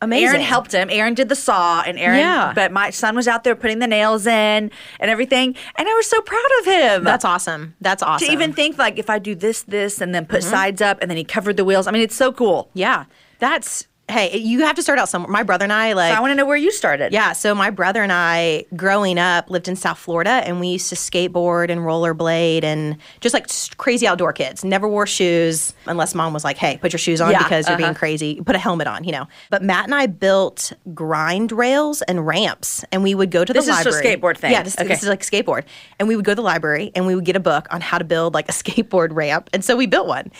Amazing. 0.05 0.27
Aaron 0.27 0.41
helped 0.41 0.71
him. 0.73 0.89
Aaron 0.89 1.13
did 1.13 1.29
the 1.29 1.35
saw, 1.35 1.81
and 1.81 1.99
Aaron. 1.99 2.19
Yeah. 2.19 2.53
But 2.55 2.71
my 2.71 2.89
son 2.89 3.15
was 3.15 3.27
out 3.27 3.43
there 3.43 3.55
putting 3.55 3.79
the 3.79 3.87
nails 3.87 4.25
in 4.25 4.71
and 4.99 5.11
everything, 5.11 5.55
and 5.75 5.87
I 5.87 5.93
was 5.93 6.07
so 6.07 6.21
proud 6.21 6.49
of 6.59 6.65
him. 6.65 7.03
That's 7.03 7.25
awesome. 7.25 7.75
That's 7.81 8.01
awesome. 8.01 8.27
to 8.27 8.33
even 8.33 8.53
think 8.53 8.77
like 8.77 8.97
if 8.97 9.09
I 9.09 9.19
do 9.19 9.35
this, 9.35 9.63
this, 9.63 10.01
and 10.01 10.15
then 10.15 10.25
put 10.25 10.41
mm-hmm. 10.41 10.51
sides 10.51 10.81
up, 10.81 10.99
and 11.01 11.09
then 11.09 11.17
he 11.17 11.23
covered 11.23 11.57
the 11.57 11.65
wheels. 11.65 11.87
I 11.87 11.91
mean, 11.91 12.01
it's 12.01 12.15
so 12.15 12.31
cool. 12.31 12.69
yeah, 12.73 13.05
that's 13.39 13.87
hey. 14.09 14.37
You 14.37 14.61
have 14.61 14.75
to 14.75 14.83
start 14.83 14.99
out 14.99 15.09
somewhere. 15.09 15.31
My 15.31 15.43
brother 15.43 15.63
and 15.63 15.73
I 15.73 15.93
like. 15.93 16.13
I 16.13 16.19
want 16.19 16.31
to 16.31 16.35
know 16.35 16.45
where 16.45 16.57
you 16.57 16.71
started. 16.71 17.11
Yeah, 17.13 17.33
so 17.33 17.53
my 17.55 17.69
brother 17.69 18.01
and 18.03 18.11
I, 18.11 18.65
growing 18.75 19.17
up, 19.17 19.49
lived 19.49 19.67
in 19.67 19.75
South 19.75 19.97
Florida, 19.97 20.29
and 20.29 20.59
we 20.59 20.67
used 20.69 20.89
to 20.89 20.95
skateboard 20.95 21.69
and 21.69 21.81
rollerblade 21.81 22.63
and 22.63 22.97
just 23.21 23.33
like 23.33 23.47
crazy 23.77 24.07
outdoor 24.07 24.33
kids. 24.33 24.63
Never 24.63 24.87
wore 24.87 25.07
shoes 25.07 25.73
unless 25.85 26.13
mom 26.15 26.33
was 26.33 26.43
like, 26.43 26.57
"Hey, 26.57 26.77
put 26.77 26.93
your 26.93 26.99
shoes 26.99 27.21
on 27.21 27.31
Yeah, 27.31 27.43
because 27.43 27.67
you're 27.67 27.77
being 27.77 27.89
uh-huh. 27.89 27.99
crazy. 27.99 28.41
Put 28.41 28.55
a 28.55 28.59
helmet 28.59 28.87
on," 28.87 29.03
you 29.03 29.11
know. 29.11 29.27
But 29.49 29.63
Matt 29.63 29.85
and 29.85 29.95
I 29.95 30.07
built 30.07 30.73
grind 30.93 31.51
rails 31.51 32.01
and 32.03 32.25
ramps, 32.25 32.83
and 32.91 33.03
we 33.03 33.15
would 33.15 33.31
go 33.31 33.43
to 33.43 33.53
the 33.53 33.59
This 33.59 33.67
is 33.67 33.75
just 33.75 33.85
a 33.87 33.91
library. 33.91 34.17
skateboard 34.17 34.37
thing. 34.37 34.51
Yeah, 34.51 34.63
this, 34.63 34.75
Okay. 34.77 34.87
this 34.87 35.03
is 35.03 35.09
like 35.09 35.21
skateboard, 35.21 35.63
and 35.99 36.07
we 36.07 36.15
would 36.15 36.25
go 36.25 36.31
to 36.31 36.35
the 36.35 36.41
library 36.41 36.91
and 36.95 37.07
we 37.07 37.15
would 37.15 37.25
get 37.25 37.35
a 37.35 37.39
book 37.39 37.67
on 37.71 37.81
how 37.81 37.97
to 37.97 38.03
build 38.03 38.33
like 38.33 38.47
a 38.49 38.51
skateboard 38.63 39.09
ramp, 39.13 39.49
and 39.53 39.63
so 39.65 39.75
we 39.75 39.87
built 39.87 40.07
one, 40.07 40.31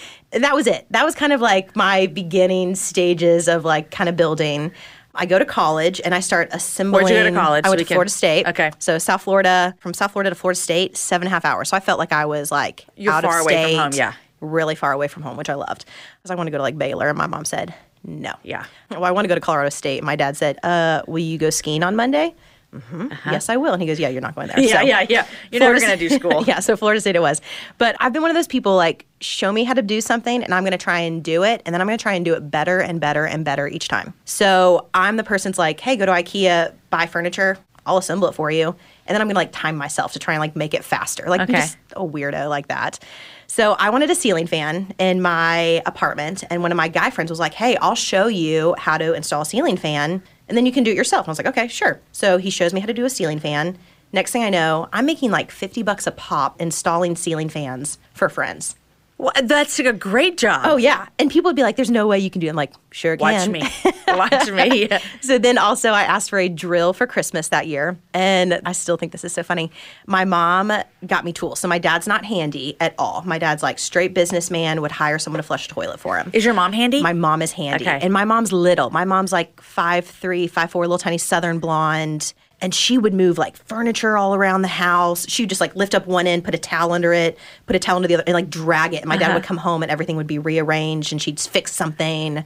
that 0.44 0.54
was 0.54 0.68
it. 0.68 0.86
That 0.92 1.06
was 1.06 1.16
kind 1.16 1.32
of 1.34 1.42
like 1.42 1.76
my 1.76 2.08
beginning 2.08 2.76
stages 2.76 3.48
of 3.48 3.64
like 3.66 3.92
kind 3.92 4.10
of 4.10 4.16
building. 4.18 4.72
I 5.18 5.26
go 5.26 5.40
to 5.40 5.46
college 5.46 6.02
and 6.04 6.14
I 6.14 6.20
start 6.20 6.50
assembling. 6.52 7.06
Where'd 7.06 7.16
you 7.16 7.24
go 7.24 7.30
to 7.30 7.36
college 7.36 7.64
I 7.64 7.68
so 7.68 7.72
went 7.72 7.80
we 7.80 7.84
to 7.86 7.88
can- 7.88 7.96
Florida 7.96 8.12
State. 8.12 8.48
Okay. 8.48 8.72
So 8.80 8.98
South 8.98 9.22
Florida, 9.22 9.74
from 9.80 9.94
South 9.94 10.12
Florida 10.12 10.30
to 10.32 10.36
Florida 10.36 10.60
State, 10.60 10.98
seven 10.98 11.26
and 11.28 11.32
a 11.32 11.36
half 11.36 11.46
hours. 11.46 11.70
So 11.70 11.78
I 11.78 11.80
felt 11.80 12.00
like 12.00 12.12
I 12.12 12.26
was 12.26 12.52
like 12.52 12.86
You're 12.98 13.14
out 13.14 13.24
far 13.24 13.40
of 13.40 13.44
away 13.46 13.54
from 13.54 13.70
state, 13.72 13.78
home, 13.78 13.92
yeah. 13.94 14.14
really 14.42 14.76
far 14.76 14.92
away 14.92 15.08
from 15.08 15.24
home, 15.24 15.38
which 15.38 15.50
I 15.50 15.54
loved. 15.54 15.86
Because 16.18 16.32
I 16.32 16.36
want 16.36 16.48
to 16.48 16.52
go 16.52 16.58
to 16.58 16.64
like 16.64 16.78
Baylor, 16.78 17.08
and 17.08 17.18
my 17.18 17.28
mom 17.28 17.46
said 17.46 17.74
no. 18.04 18.34
Yeah. 18.44 18.66
Well, 18.92 19.06
I 19.06 19.12
want 19.12 19.24
to 19.24 19.30
go 19.30 19.36
to 19.36 19.42
Colorado 19.42 19.70
State. 19.70 20.04
My 20.04 20.16
dad 20.18 20.36
said, 20.38 20.60
uh, 20.64 21.02
"Will 21.08 21.20
you 21.24 21.38
go 21.38 21.50
skiing 21.50 21.82
on 21.82 21.96
Monday?" 21.96 22.36
Hmm 22.80 23.08
Yes, 23.32 23.50
I 23.50 23.58
will. 23.58 23.74
And 23.74 23.82
he 23.82 23.88
goes, 23.88 24.00
"Yeah, 24.00 24.10
you're 24.10 24.22
not 24.22 24.36
going 24.36 24.48
there." 24.48 24.58
Uh-huh. 24.58 24.68
Yeah, 24.70 24.80
So- 24.82 24.86
yeah, 24.88 25.06
yeah. 25.10 25.28
You're 25.52 25.60
never 25.62 25.80
going 25.80 25.92
to 25.92 25.98
do 25.98 26.10
school. 26.16 26.44
yeah, 26.48 26.60
so 26.60 26.76
Florida 26.76 27.00
State 27.02 27.16
it 27.16 27.22
was. 27.22 27.42
But 27.78 27.96
I've 28.00 28.14
been 28.14 28.22
one 28.22 28.32
of 28.32 28.36
those 28.36 28.48
people 28.48 28.76
like, 28.76 29.06
show 29.22 29.52
me 29.52 29.64
how 29.64 29.74
to 29.74 29.82
do 29.82 30.02
something 30.02 30.44
and 30.44 30.54
I'm 30.54 30.64
going 30.64 30.72
to 30.72 30.78
try 30.78 31.00
and 31.00 31.24
do 31.24 31.44
it. 31.44 31.62
And 31.66 31.74
then 31.74 31.82
I'm 31.82 31.88
going 31.88 31.98
to 31.98 32.02
try 32.02 32.14
and 32.14 32.24
do 32.26 32.34
it 32.34 32.52
better 32.52 32.80
and 32.80 33.00
better 33.02 33.26
and 33.26 33.44
better 33.46 33.68
each 33.68 33.88
time. 33.88 34.14
So 34.26 34.88
I'm 34.94 35.16
the 35.18 35.24
person's 35.24 35.58
like, 35.58 35.80
hey, 35.80 35.96
go 35.96 36.06
to 36.06 36.12
IKEA, 36.12 36.74
buy 36.90 37.06
furniture, 37.08 37.58
I'll 37.86 37.98
assemble 37.98 38.28
it 38.28 38.34
for 38.36 38.50
you. 38.52 38.68
And 39.08 39.14
then 39.16 39.22
I'm 39.22 39.28
going 39.28 39.36
to 39.36 39.40
like 39.40 39.52
time 39.52 39.76
myself 39.78 40.14
to 40.14 40.20
try 40.20 40.34
and 40.34 40.42
like 40.42 40.56
make 40.56 40.74
it 40.74 40.84
faster. 40.84 41.26
Like, 41.28 41.42
I'm 41.42 41.48
just 41.62 41.78
a 41.96 42.02
weirdo 42.04 42.50
like 42.50 42.68
that. 42.68 43.00
So 43.48 43.74
I 43.74 43.92
wanted 43.92 44.10
a 44.10 44.16
ceiling 44.16 44.48
fan 44.48 44.94
in 44.98 45.22
my 45.22 45.82
apartment. 45.86 46.44
And 46.50 46.62
one 46.64 46.72
of 46.72 46.76
my 46.78 46.88
guy 46.88 47.12
friends 47.12 47.30
was 47.30 47.40
like, 47.40 47.54
hey, 47.54 47.78
I'll 47.78 47.94
show 47.96 48.26
you 48.28 48.74
how 48.78 48.98
to 48.98 49.14
install 49.14 49.44
a 49.44 49.46
ceiling 49.46 49.78
fan 49.78 50.24
and 50.48 50.58
then 50.58 50.66
you 50.66 50.72
can 50.72 50.84
do 50.84 50.92
it 50.92 50.98
yourself. 50.98 51.26
And 51.26 51.30
I 51.30 51.32
was 51.32 51.40
like, 51.40 51.48
okay, 51.48 51.68
sure. 51.68 52.02
So 52.12 52.38
he 52.38 52.50
shows 52.50 52.74
me 52.74 52.80
how 52.80 52.88
to 52.88 52.94
do 52.94 53.06
a 53.06 53.10
ceiling 53.10 53.40
fan. 53.40 53.78
Next 54.12 54.32
thing 54.32 54.44
I 54.44 54.50
know, 54.50 54.88
I'm 54.94 55.06
making 55.06 55.32
like 55.32 55.52
50 55.52 55.84
bucks 55.84 56.08
a 56.08 56.12
pop 56.12 56.62
installing 56.62 57.16
ceiling 57.16 57.50
fans 57.50 57.98
for 58.14 58.30
friends. 58.30 58.76
Well, 59.18 59.32
that's 59.44 59.80
a 59.80 59.94
great 59.94 60.38
job. 60.38 60.62
Oh, 60.66 60.76
yeah. 60.76 61.08
And 61.18 61.32
people 61.32 61.50
would 61.50 61.56
be 61.56 61.64
like, 61.64 61.78
there's 61.78 61.90
no 61.90 62.06
way 62.06 62.20
you 62.20 62.30
can 62.30 62.42
do 62.42 62.48
it. 62.48 62.50
I'm 62.50 62.56
like, 62.58 62.74
sure 62.92 63.16
watch 63.16 63.48
me. 63.48 63.64
Watch 64.08 64.52
me. 64.52 64.90
so 65.22 65.38
then 65.38 65.58
also 65.58 65.90
I 65.90 66.04
asked 66.04 66.30
for 66.30 66.40
a 66.40 66.48
drill 66.48 66.94
for 66.94 67.08
Christmas 67.08 67.50
that 67.50 67.68
year. 67.68 67.98
And 68.14 68.62
I 68.66 68.72
still 68.72 68.98
think 68.98 69.12
this 69.12 69.24
is 69.24 69.34
so 69.34 69.42
funny. 69.44 69.72
My 70.06 70.26
mom 70.26 70.72
got 71.06 71.26
me 71.26 71.34
tools. 71.34 71.60
So 71.60 71.68
my 71.68 71.80
dad's 71.80 72.08
not 72.08 72.24
handy 72.24 72.78
at 72.80 72.94
all. 72.98 73.24
My 73.26 73.40
dad's 73.40 73.64
like 73.64 73.80
straight 73.80 74.14
businessman, 74.14 74.82
would 74.82 74.92
hire 74.92 75.18
someone 75.20 75.40
to 75.40 75.44
flush 75.44 75.66
a 75.66 75.70
toilet 75.70 76.00
for 76.00 76.18
him. 76.18 76.30
Is 76.34 76.46
your 76.46 76.54
mom 76.54 76.72
handy? 76.74 77.02
My 77.02 77.14
mom 77.14 77.42
is 77.42 77.52
handy. 77.52 77.86
Okay. 77.86 78.00
And 78.02 78.14
my 78.14 78.26
mom's 78.26 78.54
little. 78.54 78.90
My 78.90 79.06
mom's 79.06 79.32
like 79.32 79.62
five 79.62 80.06
three, 80.06 80.48
five 80.48 80.72
four, 80.72 80.84
little 80.84 80.98
tiny 80.98 81.18
southern 81.18 81.60
blonde. 81.60 82.34
And 82.62 82.74
she 82.74 82.98
would 82.98 83.14
move 83.14 83.38
like 83.38 83.58
furniture 83.58 84.18
all 84.18 84.34
around 84.34 84.62
the 84.62 84.70
house. 84.70 85.28
She 85.30 85.44
would 85.44 85.50
just 85.50 85.62
like 85.62 85.76
lift 85.76 85.94
up 85.94 86.08
one 86.08 86.26
end, 86.26 86.44
put 86.44 86.56
a 86.56 86.58
towel 86.58 86.94
under 86.94 87.14
it, 87.14 87.38
put 87.66 87.76
a 87.76 87.80
towel 87.80 87.98
under 87.98 88.08
the 88.08 88.16
other, 88.16 88.24
and 88.26 88.34
like 88.34 88.50
drag 88.50 88.94
it. 88.94 89.02
And 89.02 89.08
my 89.08 89.18
dad 89.18 89.26
uh-huh. 89.26 89.36
would 89.36 89.44
come 89.44 89.58
home 89.58 89.84
and 89.84 89.92
everything 89.92 90.16
would 90.16 90.28
be 90.28 90.40
rearranged 90.40 91.12
and 91.12 91.22
she'd 91.22 91.40
fix 91.40 91.74
something. 91.74 92.44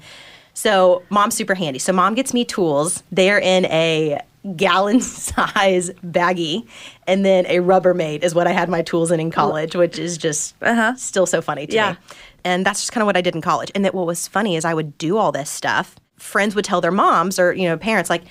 So 0.54 1.04
mom's 1.10 1.36
super 1.36 1.56
handy. 1.56 1.80
So 1.80 1.94
mom 1.94 2.16
gets 2.16 2.34
me 2.34 2.44
tools. 2.44 3.04
They're 3.12 3.39
in 3.39 3.66
a 3.66 4.20
gallon 4.56 5.01
size 5.01 5.92
baggie. 6.06 6.68
And 7.08 7.25
then 7.25 7.46
a 7.46 7.58
Rubbermaid 7.58 8.24
is 8.24 8.34
what 8.34 8.48
I 8.48 8.51
had 8.51 8.70
my 8.70 8.82
tools 8.82 9.12
in 9.12 9.20
in 9.20 9.32
college, 9.32 9.75
which 9.75 10.00
is 10.00 10.18
just 10.18 10.56
uh-huh. 10.62 10.96
still 10.96 11.25
so 11.25 11.42
funny 11.42 11.68
to 11.68 11.74
Yeah. 11.74 11.92
me. 11.92 11.98
And 12.44 12.66
that's 12.66 12.80
just 12.80 12.92
kind 12.92 13.01
of 13.01 13.06
what 13.06 13.18
I 13.18 13.22
did 13.22 13.36
in 13.36 13.42
college. 13.42 13.72
And 13.75 13.84
that 13.86 13.94
what 13.94 14.08
was 14.08 14.28
funny 14.28 14.56
is 14.56 14.66
I 14.66 14.74
would 14.74 14.98
do 14.98 15.18
all 15.18 15.32
this 15.32 15.50
stuff. 15.50 15.96
Friends 16.18 16.56
would 16.56 16.66
tell 16.66 16.82
their 16.82 16.92
moms 16.92 17.39
or, 17.39 17.54
you 17.54 17.68
know, 17.68 17.78
parents 17.78 18.10
like, 18.10 18.24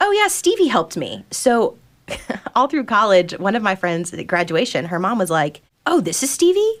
"Oh 0.00 0.10
yeah, 0.12 0.28
Stevie 0.28 0.66
helped 0.68 0.96
me." 0.96 1.24
So 1.30 1.76
all 2.54 2.68
through 2.68 2.84
college, 2.84 3.38
one 3.38 3.54
of 3.56 3.62
my 3.62 3.74
friends 3.74 4.12
at 4.14 4.26
graduation, 4.26 4.86
her 4.86 4.98
mom 4.98 5.18
was 5.18 5.30
like, 5.30 5.60
"Oh, 5.86 6.00
this 6.00 6.22
is 6.22 6.30
Stevie?" 6.30 6.74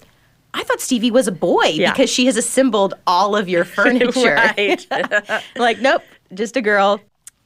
I 0.54 0.62
thought 0.64 0.80
Stevie 0.80 1.10
was 1.10 1.28
a 1.28 1.32
boy 1.32 1.66
Yeah. 1.66 1.92
because 1.92 2.08
she 2.10 2.24
has 2.26 2.36
assembled 2.36 2.94
all 3.06 3.36
of 3.36 3.48
your 3.48 3.64
furniture. 3.76 4.34
Right. 4.34 4.86
like, 5.56 5.78
nope, 5.80 6.02
just 6.34 6.56
a 6.56 6.62
girl. 6.62 7.00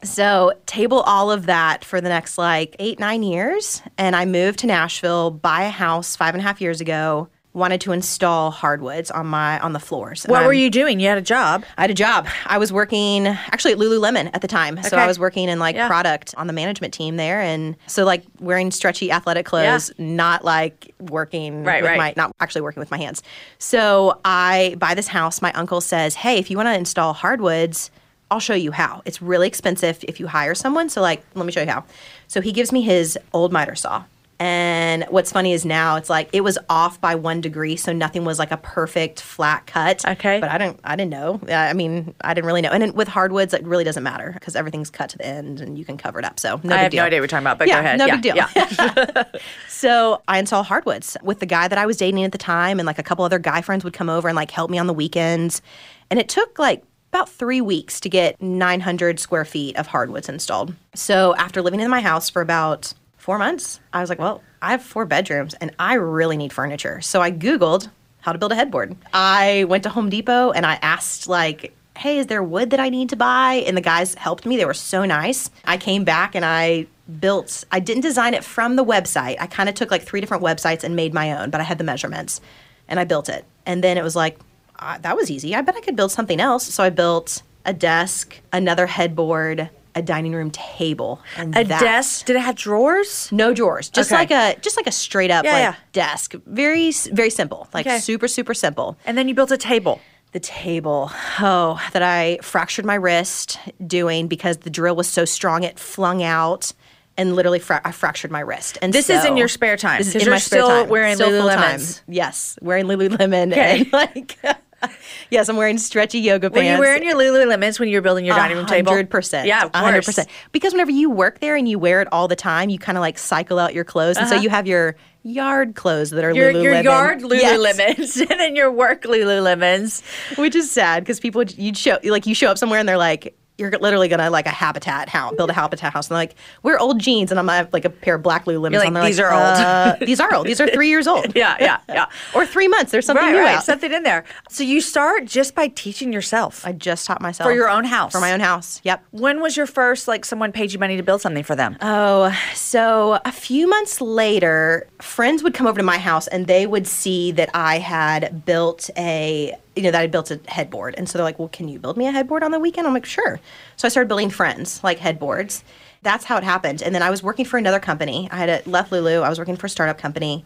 So, 0.04 0.52
table 0.66 1.00
all 1.02 1.30
of 1.30 1.46
that 1.46 1.84
for 1.84 2.00
the 2.00 2.08
next 2.08 2.36
like 2.38 2.74
eight, 2.78 2.98
nine 2.98 3.22
years. 3.22 3.82
And 3.98 4.16
I 4.16 4.24
moved 4.24 4.60
to 4.60 4.66
Nashville, 4.66 5.30
buy 5.30 5.62
a 5.64 5.70
house 5.70 6.16
five 6.16 6.34
and 6.34 6.40
a 6.42 6.46
half 6.46 6.60
years 6.60 6.80
ago. 6.80 7.28
Wanted 7.54 7.82
to 7.82 7.92
install 7.92 8.50
hardwoods 8.50 9.11
on 9.11 9.26
my 9.26 9.61
on 9.61 9.75
the 9.75 9.78
floors. 9.78 10.25
What 10.25 10.47
were 10.47 10.54
you 10.54 10.71
doing? 10.71 11.00
You 11.00 11.09
had 11.09 11.18
a 11.18 11.23
job. 11.23 11.64
I 11.76 11.82
had 11.82 11.90
a 11.90 11.94
job. 11.94 12.26
I 12.47 12.56
was 12.56 12.73
working 12.73 13.26
actually 13.26 13.73
at 13.73 13.78
Lululemon 13.78 14.30
at 14.32 14.40
the 14.40 14.49
time. 14.49 14.82
So 14.82 14.97
I 14.97 15.06
was 15.06 15.18
working 15.18 15.50
in 15.50 15.59
like 15.59 15.76
Yeah. 15.76 15.87
product 15.87 16.35
on 16.38 16.47
the 16.47 16.54
management 16.54 16.94
team 16.94 17.16
there. 17.16 17.42
And 17.42 17.76
so 17.87 18.06
like 18.06 18.25
wearing 18.40 18.71
stretchy 18.71 19.12
athletic 19.12 19.44
clothes, 19.44 19.92
not 19.99 20.47
like 20.47 20.94
working 20.99 21.62
Right, 21.62 21.82
with 21.82 21.90
right. 21.90 21.99
my, 21.99 22.14
not 22.16 22.35
actually 22.40 22.62
working 22.62 22.80
with 22.80 22.90
my 22.90 22.97
hands. 22.97 23.23
So 23.59 24.18
I 24.25 24.75
buy 24.78 24.94
this 24.94 25.09
house. 25.09 25.42
My 25.42 25.52
uncle 25.52 25.82
says, 25.82 26.14
Hey, 26.14 26.38
if 26.38 26.50
you 26.50 26.56
want 26.56 26.68
to 26.68 26.75
install 26.75 27.12
hardwoods, 27.12 27.90
I'll 28.30 28.40
show 28.40 28.54
you 28.54 28.73
how. 28.73 29.02
It's 29.04 29.21
really 29.21 29.47
expensive 29.47 30.02
if 30.09 30.18
you 30.18 30.26
hire 30.26 30.54
someone. 30.54 30.88
So 30.88 31.02
like, 31.02 31.23
let 31.35 31.44
me 31.44 31.52
show 31.52 31.61
you 31.61 31.68
how. 31.68 31.85
So 32.28 32.40
he 32.40 32.50
gives 32.52 32.73
me 32.73 32.80
his 32.80 33.18
old 33.35 33.52
miter 33.52 33.75
saw. 33.75 34.04
And 34.42 35.04
what's 35.08 35.30
funny 35.30 35.52
is 35.52 35.64
now 35.64 35.94
it's 35.94 36.11
like 36.11 36.28
it 36.32 36.40
was 36.40 36.58
off 36.68 37.00
by 37.00 37.14
one 37.14 37.40
degree, 37.40 37.76
so 37.76 37.92
nothing 37.92 38.25
was 38.25 38.40
like 38.40 38.50
a 38.50 38.56
perfect 38.56 39.20
flat 39.20 39.68
cut. 39.68 40.04
Okay. 40.04 40.40
But 40.40 40.50
I 40.50 40.58
didn't 40.58 40.80
I 40.82 40.96
didn't 40.96 41.12
know. 41.12 41.40
I 41.49 41.72
mean, 41.75 42.12
I 42.22 42.34
didn't 42.34 42.46
really 42.49 42.61
know. 42.61 42.70
And 42.70 42.82
then 42.82 42.92
with 42.94 43.06
hardwoods, 43.06 43.54
it 43.54 43.64
really 43.64 43.84
doesn't 43.84 44.02
matter 44.02 44.32
because 44.34 44.56
everything's 44.56 44.90
cut 44.90 45.11
to 45.11 45.18
the 45.18 45.26
end 45.26 45.61
and 45.61 45.78
you 45.78 45.84
can 45.84 45.96
cover 45.96 46.18
it 46.18 46.25
up. 46.25 46.40
So 46.40 46.61
no 46.64 46.75
I 46.75 46.78
have 46.78 46.90
deal. 46.90 47.02
no 47.02 47.06
idea 47.06 47.20
what 47.20 47.22
you're 47.22 47.28
talking 47.28 47.44
about, 47.44 47.58
but 47.61 47.68
yeah, 47.68 47.75
go 47.76 47.80
ahead. 47.80 47.99
No 48.00 48.06
Yeah, 48.06 48.16
big 48.16 48.22
deal. 48.22 48.34
yeah. 48.37 49.22
so 49.68 50.20
I 50.26 50.40
install 50.40 50.64
hardwoods 50.64 51.16
with 51.22 51.38
the 51.38 51.46
guy 51.46 51.68
that 51.68 51.78
I 51.78 51.87
was 51.87 51.96
dating 51.96 52.25
at 52.25 52.32
the 52.32 52.38
time, 52.38 52.80
and 52.80 52.87
like 52.87 52.99
a 52.99 53.04
couple 53.04 53.25
other 53.25 53.38
guy 53.38 53.62
friends 53.62 53.84
would 53.84 53.92
come 53.94 54.08
over 54.11 54.26
and 54.28 54.34
like 54.34 54.50
help 54.50 54.72
me 54.72 54.78
on 54.78 54.88
the 54.88 54.94
weekends. 54.94 55.62
And 56.11 56.18
it 56.18 56.28
took 56.28 56.58
like 56.58 56.82
about 57.12 57.28
three 57.28 57.61
weeks 57.61 58.00
to 58.00 58.08
get 58.08 58.42
900 58.42 59.20
square 59.20 59.44
feet 59.44 59.76
of 59.76 59.87
hardwoods 59.87 60.28
installed. 60.28 60.75
So 60.96 61.37
after 61.37 61.62
living 61.62 61.78
in 61.80 61.90
my 61.90 62.00
house 62.00 62.28
for 62.28 62.42
about 62.42 62.92
four 63.22 63.38
months, 63.38 63.78
I 63.92 64.00
was 64.00 64.10
like, 64.10 64.18
well, 64.18 64.42
I 64.60 64.72
have 64.72 64.82
four 64.82 65.06
bedrooms 65.06 65.54
and 65.54 65.72
I 65.78 65.94
really 65.94 66.36
need 66.36 66.52
furniture. 66.52 67.00
So 67.00 67.20
I 67.20 67.30
Googled 67.30 67.88
how 68.20 68.32
to 68.32 68.38
build 68.38 68.50
a 68.50 68.56
headboard. 68.56 68.96
I 69.14 69.64
went 69.68 69.84
to 69.84 69.90
Home 69.90 70.10
Depot 70.10 70.50
and 70.50 70.66
I 70.66 70.74
asked, 70.82 71.28
like, 71.28 71.72
hey, 71.96 72.18
is 72.18 72.26
there 72.26 72.42
wood 72.42 72.70
that 72.70 72.80
I 72.80 72.88
need 72.88 73.10
to 73.10 73.16
buy? 73.16 73.62
And 73.64 73.76
the 73.76 73.80
guys 73.80 74.16
helped 74.16 74.44
me. 74.44 74.56
They 74.56 74.64
were 74.64 74.74
so 74.74 75.04
nice. 75.04 75.50
I 75.64 75.76
came 75.76 76.02
back 76.02 76.34
and 76.34 76.44
I 76.44 76.88
built, 77.20 77.62
I 77.70 77.78
didn't 77.78 78.02
design 78.02 78.34
it 78.34 78.42
from 78.42 78.74
the 78.74 78.84
website. 78.84 79.36
I 79.38 79.46
kind 79.46 79.68
of 79.68 79.76
took 79.76 79.92
like 79.92 80.02
three 80.02 80.20
different 80.20 80.42
websites 80.42 80.82
and 80.82 80.96
made 80.96 81.14
my 81.14 81.38
own, 81.38 81.50
but 81.50 81.60
I 81.60 81.64
had 81.64 81.78
the 81.78 81.84
measurements 81.84 82.40
and 82.88 82.98
I 82.98 83.04
built 83.04 83.28
it. 83.28 83.44
And 83.66 83.84
then 83.84 83.98
it 83.98 84.02
was 84.02 84.16
like, 84.16 84.36
uh, 84.80 84.98
that 84.98 85.16
was 85.16 85.30
easy. 85.30 85.54
I 85.54 85.60
bet 85.60 85.76
I 85.76 85.80
could 85.80 85.94
build 85.94 86.10
something 86.10 86.40
else. 86.40 86.66
So 86.66 86.82
I 86.82 86.90
built 86.90 87.44
a 87.64 87.72
desk, 87.72 88.40
another 88.52 88.86
headboard, 88.88 89.70
a 89.94 90.02
dining 90.02 90.32
room 90.32 90.50
table, 90.50 91.20
and 91.37 91.56
A 91.56 91.64
that- 91.64 91.80
desk? 91.80 92.26
Did 92.26 92.37
it 92.37 92.40
have 92.40 92.56
drawers? 92.56 93.28
no 93.32 93.52
drawers, 93.52 93.88
just 93.90 94.11
Okay. 94.12 94.18
like 94.20 94.30
a 94.30 94.58
just 94.61 94.76
like 94.76 94.87
a 94.87 94.92
straight 94.92 95.30
up 95.30 95.44
Yeah, 95.44 95.52
like 95.52 95.62
yeah. 95.62 95.75
desk. 95.92 96.34
Very 96.46 96.90
very 97.12 97.30
simple, 97.30 97.68
like 97.75 97.87
Okay. 97.87 97.99
super 97.99 98.28
super 98.28 98.54
simple. 98.54 98.96
And 99.06 99.16
then 99.18 99.28
you 99.28 99.34
built 99.34 99.50
a 99.50 99.56
table. 99.58 100.00
The 100.32 100.40
table. 100.40 101.11
Oh, 101.40 101.78
that 101.92 102.02
I 102.02 102.38
fractured 102.40 102.87
my 102.87 102.94
wrist 102.94 103.58
doing 103.87 104.28
because 104.28 104.56
the 104.58 104.70
drill 104.70 104.96
was 104.96 105.06
so 105.08 105.26
strong 105.26 105.62
it 105.62 105.78
flung 105.78 106.22
out 106.22 106.72
and 107.18 107.37
literally 107.37 107.58
fra- 107.58 107.82
I 107.84 107.92
fractured 107.92 108.30
my 108.30 108.40
wrist. 108.40 108.78
And 108.80 108.94
This 108.94 109.11
is 109.11 109.26
in 109.26 109.37
your 109.37 109.49
spare 109.49 109.76
time, 109.76 109.99
This 109.99 110.08
is 110.08 110.14
in 110.14 110.20
you're 110.22 110.30
my 110.30 110.38
spare 110.38 110.61
still 110.61 110.68
time. 110.68 110.88
wearing 110.88 111.16
Still 111.16 111.38
full-time. 111.42 111.82
Yes, 112.08 112.56
wearing 112.62 112.87
Lululemon 112.87 113.52
Okay. 113.52 113.80
and 113.80 113.92
like 113.92 114.38
yes, 115.30 115.48
I'm 115.48 115.56
wearing 115.56 115.78
stretchy 115.78 116.18
yoga 116.18 116.48
Were 116.48 116.54
pants. 116.54 116.76
you 116.76 116.80
wearing 116.80 117.02
your 117.02 117.14
Lululemons 117.16 117.78
when 117.80 117.88
you 117.88 117.96
were 117.98 118.02
building 118.02 118.24
your 118.24 118.34
dining 118.36 118.56
room 118.56 118.66
table? 118.66 118.92
Hundred 118.92 119.10
percent. 119.10 119.46
Yeah, 119.46 119.64
of 119.64 119.72
course. 119.72 119.84
hundred 119.84 120.04
percent. 120.04 120.28
Because 120.52 120.72
whenever 120.72 120.90
you 120.90 121.10
work 121.10 121.40
there 121.40 121.56
and 121.56 121.68
you 121.68 121.78
wear 121.78 122.00
it 122.02 122.08
all 122.12 122.28
the 122.28 122.36
time, 122.36 122.70
you 122.70 122.78
kind 122.78 122.98
of 122.98 123.02
like 123.02 123.18
cycle 123.18 123.58
out 123.58 123.74
your 123.74 123.84
clothes, 123.84 124.16
and 124.16 124.28
so 124.28 124.34
you 124.36 124.48
have 124.50 124.66
your 124.66 124.96
yard 125.24 125.74
clothes 125.76 126.10
that 126.10 126.24
are 126.24 126.30
Uh-huh. 126.30 126.38
Your, 126.40 126.52
Lululemon. 126.52 126.62
your 126.64 126.82
yard 126.82 127.22
Yes. 127.30 127.58
Lululemons 127.78 128.20
and 128.30 128.40
then 128.40 128.56
your 128.56 128.70
work 128.72 129.02
Lululemons. 129.02 130.02
which 130.36 130.54
is 130.56 130.70
sad 130.70 131.02
because 131.04 131.20
people 131.20 131.42
you'd 131.44 131.76
show 131.76 131.98
like 132.04 132.26
you 132.26 132.34
show 132.34 132.50
up 132.50 132.58
somewhere 132.58 132.78
and 132.80 132.88
they're 132.88 132.96
like. 132.98 133.36
You're 133.59 133.71
literally 133.71 134.09
gonna 134.09 134.30
like 134.30 134.47
a 134.47 134.50
habitat 134.50 135.09
house, 135.09 135.35
build 135.37 135.50
a 135.50 135.52
habitat 135.52 135.92
house, 135.92 136.09
and 136.09 136.14
like, 136.14 136.35
"We're 136.62 136.78
old 136.78 136.99
jeans," 136.99 137.30
and 137.30 137.38
I'm 137.38 137.47
gonna 137.47 137.59
have 137.59 137.73
like 137.73 137.85
a 137.85 137.90
pair 137.90 138.14
of 138.16 138.23
black 138.23 138.47
Lululemons. 138.47 138.78
Like, 138.78 138.94
on. 138.94 139.04
"These 139.04 139.21
are 139.21 139.32
old." 139.32 139.42
"Uh, 139.42 139.97
these 140.00 140.21
are 140.21 140.35
old. 140.35 140.47
These 140.47 140.61
are 140.61 140.68
three 140.68 140.88
years 140.88 141.06
old. 141.06 141.26
Yeah, 141.42 141.56
yeah, 141.61 141.78
yeah. 141.88 142.06
or 142.35 142.47
three 142.47 142.68
months. 142.68 142.92
There's 142.92 143.06
something 143.06 143.25
right, 143.25 143.32
new 143.32 143.40
right. 143.40 143.56
out. 143.56 143.64
Something 143.64 143.92
in 143.92 144.02
there. 144.02 144.25
So 144.49 144.62
you 144.62 144.80
start 144.80 145.25
just 145.25 145.54
by 145.54 145.68
teaching 145.68 146.12
yourself. 146.12 146.64
I 146.66 146.73
just 146.73 147.06
taught 147.06 147.21
myself 147.21 147.49
For 147.49 147.54
your 147.54 147.68
own 147.71 147.85
house? 147.85 148.12
For 148.12 148.21
my 148.21 148.32
own 148.32 148.40
house. 148.40 148.80
Yep. 148.85 149.02
when 149.11 149.40
was 149.40 149.56
your 149.56 149.66
first 149.66 150.09
like 150.09 150.25
someone 150.25 150.52
paid 150.52 150.73
you 150.73 150.78
money 150.78 150.97
to 150.97 151.02
build 151.02 151.21
something 151.21 151.42
for 151.42 151.56
them? 151.56 151.76
Oh, 151.80 152.37
so 152.54 153.18
a 153.25 153.32
few 153.32 153.66
months 153.68 154.00
later, 154.00 154.87
friends 155.00 155.42
would 155.42 155.54
come 155.54 155.66
over 155.66 155.78
to 155.78 155.85
my 155.85 155.99
house 155.99 156.26
and 156.28 156.47
they 156.47 156.66
would 156.66 156.87
see 156.87 157.32
that 157.32 157.50
I 157.54 157.78
had 157.78 158.44
built 158.44 158.90
a, 158.97 159.56
you 159.76 159.82
know, 159.82 159.90
that 159.90 160.00
I 160.00 160.06
built 160.06 160.30
a 160.30 160.40
headboard. 160.48 160.94
And 160.98 161.08
so 161.08 161.18
they're 161.18 161.24
like, 161.24 161.38
well, 161.38 161.48
can 161.48 161.68
you 161.68 161.78
build 161.78 161.96
me 161.96 162.06
a 162.06 162.12
headboard 162.12 162.42
on 162.42 162.50
the 162.50 162.58
weekend? 162.60 162.86
I'm 162.86 162.92
like, 162.94 163.06
sure. 163.06 163.40
So 163.76 163.86
I 163.86 163.88
started 163.88 164.08
building 164.08 164.30
friends, 164.30 164.82
like 164.84 164.98
headboards. 164.98 165.64
That's 166.02 166.24
how 166.24 166.36
it 166.36 166.44
happened. 166.44 166.82
And 166.82 166.94
then 166.94 167.02
I 167.02 167.10
was 167.10 167.22
working 167.22 167.44
for 167.44 167.56
another 167.58 167.80
company. 167.80 168.28
I 168.30 168.36
had 168.36 168.48
a, 168.48 168.68
left 168.68 168.92
Lulu. 168.92 169.20
I 169.20 169.28
was 169.28 169.38
working 169.38 169.56
for 169.56 169.66
a 169.66 169.70
startup 169.70 169.98
company. 169.98 170.44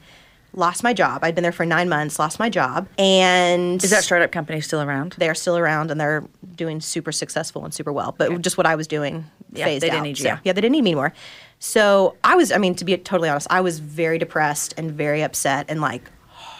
Lost 0.52 0.82
my 0.82 0.92
job. 0.94 1.22
I'd 1.24 1.34
been 1.34 1.42
there 1.42 1.52
for 1.52 1.66
nine 1.66 1.88
months. 1.88 2.18
Lost 2.18 2.38
my 2.38 2.48
job, 2.48 2.88
and 2.98 3.82
Is 3.82 3.90
that 3.90 4.04
startup 4.04 4.32
company 4.32 4.60
still 4.62 4.80
around? 4.80 5.14
they're 5.18 5.34
still 5.34 5.58
around 5.58 5.90
and 5.90 6.00
they're 6.00 6.24
doing 6.54 6.80
super 6.80 7.12
successful 7.12 7.64
and 7.64 7.74
super 7.74 7.92
well. 7.92 8.14
But 8.16 8.40
just 8.40 8.56
what 8.56 8.64
I 8.66 8.74
was 8.74 8.86
doing 8.86 9.26
Yeah, 9.52 9.64
phased 9.66 9.82
they 9.82 9.88
didn't 9.88 10.00
out. 10.00 10.02
need 10.04 10.18
you. 10.18 10.24
So, 10.24 10.38
yeah, 10.44 10.52
they 10.52 10.60
didn't 10.62 10.72
need 10.72 10.82
me 10.84 10.90
anymore. 10.92 11.12
So 11.58 12.16
I 12.24 12.36
was, 12.36 12.52
I 12.52 12.58
mean, 12.58 12.74
to 12.76 12.84
be 12.86 12.96
totally 12.96 13.28
honest, 13.28 13.48
I 13.50 13.60
was 13.60 13.80
very 13.80 14.18
depressed 14.18 14.72
and 14.78 14.92
very 14.92 15.22
upset 15.22 15.66
and 15.68 15.80
like 15.82 16.10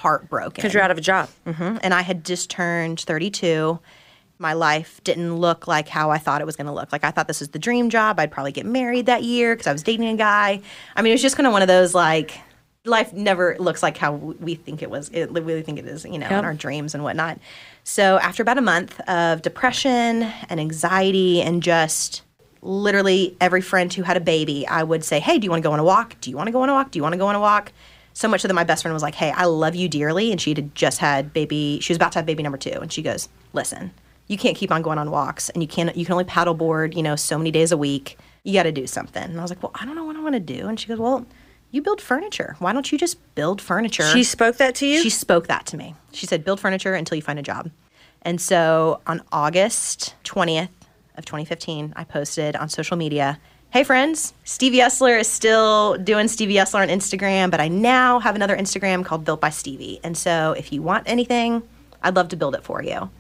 heartbroken. 0.06 0.52
Because 0.54 0.72
you're 0.74 0.82
out 0.82 0.90
of 0.90 0.98
a 0.98 1.00
job. 1.12 1.28
Mhm. 1.46 1.80
And 1.82 1.92
I 1.92 2.02
had 2.02 2.24
just 2.24 2.48
turned 2.50 3.00
32. 3.00 3.78
My 4.38 4.52
life 4.52 5.00
didn't 5.02 5.36
look 5.36 5.66
like 5.66 5.88
how 5.88 6.10
I 6.10 6.18
thought 6.18 6.40
it 6.40 6.44
was 6.46 6.56
going 6.56 6.66
to 6.66 6.72
look. 6.72 6.92
Like 6.92 7.04
I 7.04 7.10
thought 7.10 7.26
this 7.26 7.40
was 7.40 7.48
the 7.50 7.58
dream 7.58 7.88
job. 7.90 8.20
I'd 8.20 8.30
probably 8.30 8.52
get 8.52 8.66
married 8.66 9.06
that 9.06 9.22
year 9.24 9.54
because 9.54 9.66
I 9.66 9.72
was 9.72 9.82
dating 9.82 10.08
a 10.08 10.16
guy. 10.16 10.60
I 10.94 11.02
mean, 11.02 11.10
it 11.10 11.14
was 11.14 11.22
just 11.22 11.36
kind 11.36 11.46
of 11.46 11.52
one 11.52 11.62
of 11.62 11.68
those 11.68 11.94
like 11.94 12.38
life 12.84 13.12
never 13.12 13.56
looks 13.58 13.82
like 13.82 13.96
how 13.96 14.12
we 14.12 14.54
think 14.54 14.80
it 14.82 14.90
was. 14.90 15.10
It, 15.12 15.32
we 15.32 15.40
really 15.40 15.62
think 15.62 15.78
it 15.78 15.86
is, 15.86 16.04
you 16.04 16.18
know, 16.18 16.28
Yep. 16.30 16.38
in 16.38 16.44
our 16.44 16.54
dreams 16.54 16.94
and 16.94 17.02
whatnot. 17.02 17.38
So 17.82 18.18
after 18.18 18.42
about 18.42 18.58
a 18.58 18.62
month 18.62 19.00
of 19.08 19.42
depression 19.42 20.22
and 20.48 20.60
anxiety 20.60 21.40
and 21.42 21.62
just 21.62 22.22
literally 22.62 23.36
every 23.40 23.60
friend 23.62 23.92
who 23.92 24.02
had 24.02 24.16
a 24.16 24.20
baby, 24.20 24.66
I 24.68 24.82
would 24.82 25.02
say, 25.04 25.18
"Hey, 25.18 25.38
do 25.38 25.44
you 25.46 25.50
want 25.50 25.62
to 25.62 25.68
go 25.68 25.72
on 25.72 25.78
a 25.80 25.84
walk? 25.84 26.14
Do 26.20 26.30
you 26.30 26.36
want 26.36 26.46
to 26.48 26.52
go 26.52 26.62
on 26.62 26.68
a 26.68 26.72
walk? 26.74 26.90
Do 26.90 26.98
you 26.98 27.02
want 27.02 27.12
to 27.14 27.18
go 27.18 27.26
on 27.26 27.34
a 27.34 27.40
walk?" 27.40 27.72
So 28.16 28.28
much 28.28 28.40
so 28.40 28.48
that 28.48 28.54
my 28.54 28.64
best 28.64 28.80
friend 28.80 28.94
was 28.94 29.02
like, 29.02 29.14
"Hey, 29.14 29.30
I 29.30 29.44
love 29.44 29.74
you 29.74 29.90
dearly," 29.90 30.32
and 30.32 30.40
she 30.40 30.54
had 30.54 30.74
just 30.74 31.00
had 31.00 31.34
baby. 31.34 31.80
She 31.82 31.92
was 31.92 31.96
about 31.96 32.12
to 32.12 32.18
have 32.18 32.24
baby 32.24 32.42
number 32.42 32.56
two, 32.56 32.78
and 32.80 32.90
she 32.90 33.02
goes, 33.02 33.28
"Listen, 33.52 33.90
you 34.26 34.38
can't 34.38 34.56
keep 34.56 34.72
on 34.72 34.80
going 34.80 34.96
on 34.96 35.10
walks, 35.10 35.50
and 35.50 35.62
you 35.62 35.68
can't. 35.68 35.94
You 35.94 36.06
can 36.06 36.12
only 36.14 36.24
paddleboard, 36.24 36.96
you 36.96 37.02
know, 37.02 37.14
so 37.14 37.36
many 37.36 37.50
days 37.50 37.72
a 37.72 37.76
week. 37.76 38.18
You 38.42 38.54
got 38.54 38.62
to 38.62 38.72
do 38.72 38.86
something." 38.86 39.22
And 39.22 39.38
I 39.38 39.42
was 39.42 39.50
like, 39.50 39.62
"Well, 39.62 39.72
I 39.74 39.84
don't 39.84 39.94
know 39.94 40.04
what 40.04 40.16
I 40.16 40.22
want 40.22 40.32
to 40.34 40.40
do." 40.40 40.66
And 40.66 40.80
she 40.80 40.88
goes, 40.88 40.98
"Well." 40.98 41.26
You 41.72 41.82
build 41.82 42.00
furniture. 42.00 42.54
Why 42.60 42.72
don't 42.72 42.90
you 42.90 42.96
just 42.96 43.18
build 43.34 43.60
furniture? 43.60 44.04
She 44.04 44.22
spoke 44.22 44.56
that 44.56 44.76
to 44.76 44.86
you? 44.86 45.02
She 45.02 45.10
spoke 45.10 45.48
that 45.48 45.66
to 45.66 45.76
me. 45.76 45.96
She 46.12 46.24
said, 46.24 46.44
build 46.44 46.60
furniture 46.60 46.94
until 46.94 47.16
you 47.16 47.22
find 47.22 47.40
a 47.40 47.42
job. 47.42 47.70
And 48.22 48.40
so 48.40 49.00
on 49.06 49.20
August 49.32 50.14
20th 50.24 50.70
of 51.18 51.24
2015, 51.24 51.92
I 51.96 52.04
posted 52.04 52.54
on 52.54 52.68
social 52.68 52.96
media, 52.96 53.40
Hey 53.76 53.84
friends, 53.84 54.32
Stevie 54.44 54.78
Estler 54.78 55.20
is 55.20 55.28
still 55.28 55.98
doing 55.98 56.28
Stevie 56.28 56.54
Estler 56.54 56.80
on 56.80 56.88
Instagram, 56.88 57.50
but 57.50 57.60
I 57.60 57.68
now 57.68 58.20
have 58.20 58.34
another 58.34 58.56
Instagram 58.56 59.04
called 59.04 59.26
Built 59.26 59.38
by 59.38 59.50
Stevie. 59.50 60.00
And 60.02 60.16
so 60.16 60.54
if 60.56 60.72
you 60.72 60.80
want 60.80 61.06
anything, 61.06 61.62
I'd 62.02 62.16
love 62.16 62.28
to 62.28 62.36
build 62.36 62.54
it 62.54 62.64
for 62.64 62.82
you. 62.82 63.10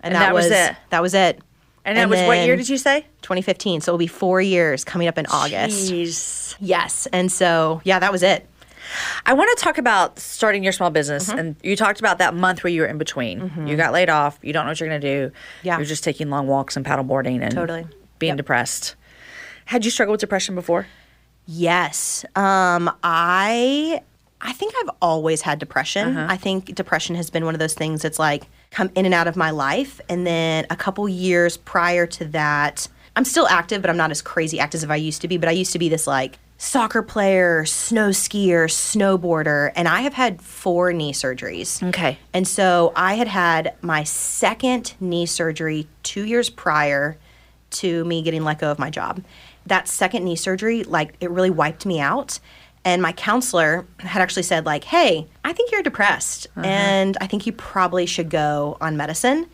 And 0.00 0.14
that 0.14 0.34
was 0.34 0.50
it? 0.50 0.76
That 0.90 1.00
was 1.00 1.14
it. 1.14 1.40
and 1.86 1.96
that 1.96 2.10
was 2.10 2.20
what 2.20 2.36
year 2.44 2.54
did 2.54 2.68
you 2.68 2.76
say? 2.76 3.06
2015. 3.22 3.80
So 3.80 3.92
it'll 3.92 3.98
be 3.98 4.06
four 4.06 4.42
years 4.42 4.84
coming 4.84 5.08
up 5.08 5.16
in 5.16 5.24
August. 5.24 5.90
Jeez. 5.90 6.54
Yes. 6.60 7.06
And 7.10 7.32
so, 7.32 7.80
yeah, 7.84 7.98
that 7.98 8.12
was 8.12 8.22
it. 8.22 8.46
I 9.24 9.32
want 9.32 9.56
to 9.56 9.64
talk 9.64 9.78
about 9.78 10.18
starting 10.18 10.62
your 10.62 10.74
small 10.74 10.90
business. 10.90 11.30
Mm-hmm. 11.30 11.38
And 11.38 11.56
you 11.62 11.76
talked 11.76 12.00
about 12.00 12.18
that 12.18 12.34
month 12.34 12.62
where 12.62 12.70
you 12.70 12.82
were 12.82 12.88
in 12.88 12.98
between. 12.98 13.50
You 13.66 13.74
got 13.78 13.94
laid 13.94 14.10
off. 14.10 14.38
You 14.42 14.52
don't 14.52 14.66
know 14.66 14.72
what 14.72 14.80
you're 14.80 14.88
going 14.90 15.00
to 15.00 15.28
do. 15.30 15.34
Yeah. 15.62 15.78
You're 15.78 15.86
just 15.86 16.04
taking 16.04 16.28
long 16.28 16.46
walks 16.46 16.76
and 16.76 16.84
paddleboarding 16.84 17.40
and 17.40 17.54
Totally. 17.54 17.86
being 18.18 18.32
Yep. 18.32 18.36
depressed. 18.36 18.96
Had 19.66 19.84
you 19.84 19.90
struggled 19.90 20.14
with 20.14 20.20
depression 20.20 20.54
before? 20.54 20.86
Yes. 21.46 22.24
Um, 22.36 22.90
I 23.02 24.00
I 24.40 24.52
think 24.52 24.74
I've 24.80 24.90
always 25.00 25.40
had 25.42 25.58
depression. 25.58 26.18
I 26.18 26.36
think 26.36 26.74
depression 26.74 27.16
has 27.16 27.30
been 27.30 27.46
one 27.46 27.54
of 27.54 27.58
those 27.60 27.72
things 27.74 28.02
that's 28.02 28.18
like 28.18 28.44
come 28.70 28.90
in 28.94 29.06
and 29.06 29.14
out 29.14 29.26
of 29.26 29.36
my 29.36 29.50
life. 29.50 30.00
And 30.08 30.26
then 30.26 30.66
a 30.68 30.76
couple 30.76 31.08
years 31.08 31.56
prior 31.56 32.06
to 32.08 32.26
that, 32.26 32.86
I'm 33.16 33.24
still 33.24 33.46
active, 33.46 33.80
but 33.80 33.88
I'm 33.88 33.96
not 33.96 34.10
as 34.10 34.20
crazy 34.20 34.60
active 34.60 34.82
as 34.82 34.90
I 34.90 34.96
used 34.96 35.22
to 35.22 35.28
be. 35.28 35.38
But 35.38 35.48
I 35.48 35.52
used 35.52 35.72
to 35.72 35.78
be 35.78 35.88
this 35.88 36.06
like 36.06 36.38
soccer 36.58 37.02
player, 37.02 37.64
snow 37.64 38.10
skier, 38.10 38.66
snowboarder, 38.66 39.72
and 39.74 39.88
I 39.88 40.02
have 40.02 40.14
had 40.14 40.42
four 40.42 40.92
knee 40.92 41.12
surgeries. 41.12 41.82
Okay. 41.88 42.18
And 42.34 42.46
so 42.46 42.92
I 42.94 43.14
had 43.14 43.28
had 43.28 43.74
my 43.80 44.04
second 44.04 44.94
knee 45.00 45.24
surgery 45.26 45.86
two 46.02 46.24
years 46.24 46.50
prior 46.50 47.16
to 47.70 48.04
me 48.04 48.22
getting 48.22 48.44
let 48.44 48.58
go 48.58 48.70
of 48.70 48.78
my 48.78 48.90
job. 48.90 49.22
That 49.66 49.88
second 49.88 50.24
knee 50.24 50.36
surgery, 50.36 50.84
like, 50.84 51.14
it 51.20 51.30
really 51.30 51.50
wiped 51.50 51.86
me 51.86 52.00
out. 52.00 52.38
And 52.84 53.00
my 53.00 53.12
counselor 53.12 53.86
had 53.98 54.20
actually 54.20 54.42
said, 54.42 54.66
like, 54.66 54.84
hey, 54.84 55.26
I 55.42 55.54
think 55.54 55.72
you're 55.72 55.82
depressed 55.82 56.46
and 56.56 57.16
I 57.20 57.26
think 57.26 57.46
you 57.46 57.52
probably 57.52 58.04
should 58.04 58.28
go 58.28 58.76
on 58.80 58.96
medicine 58.98 59.46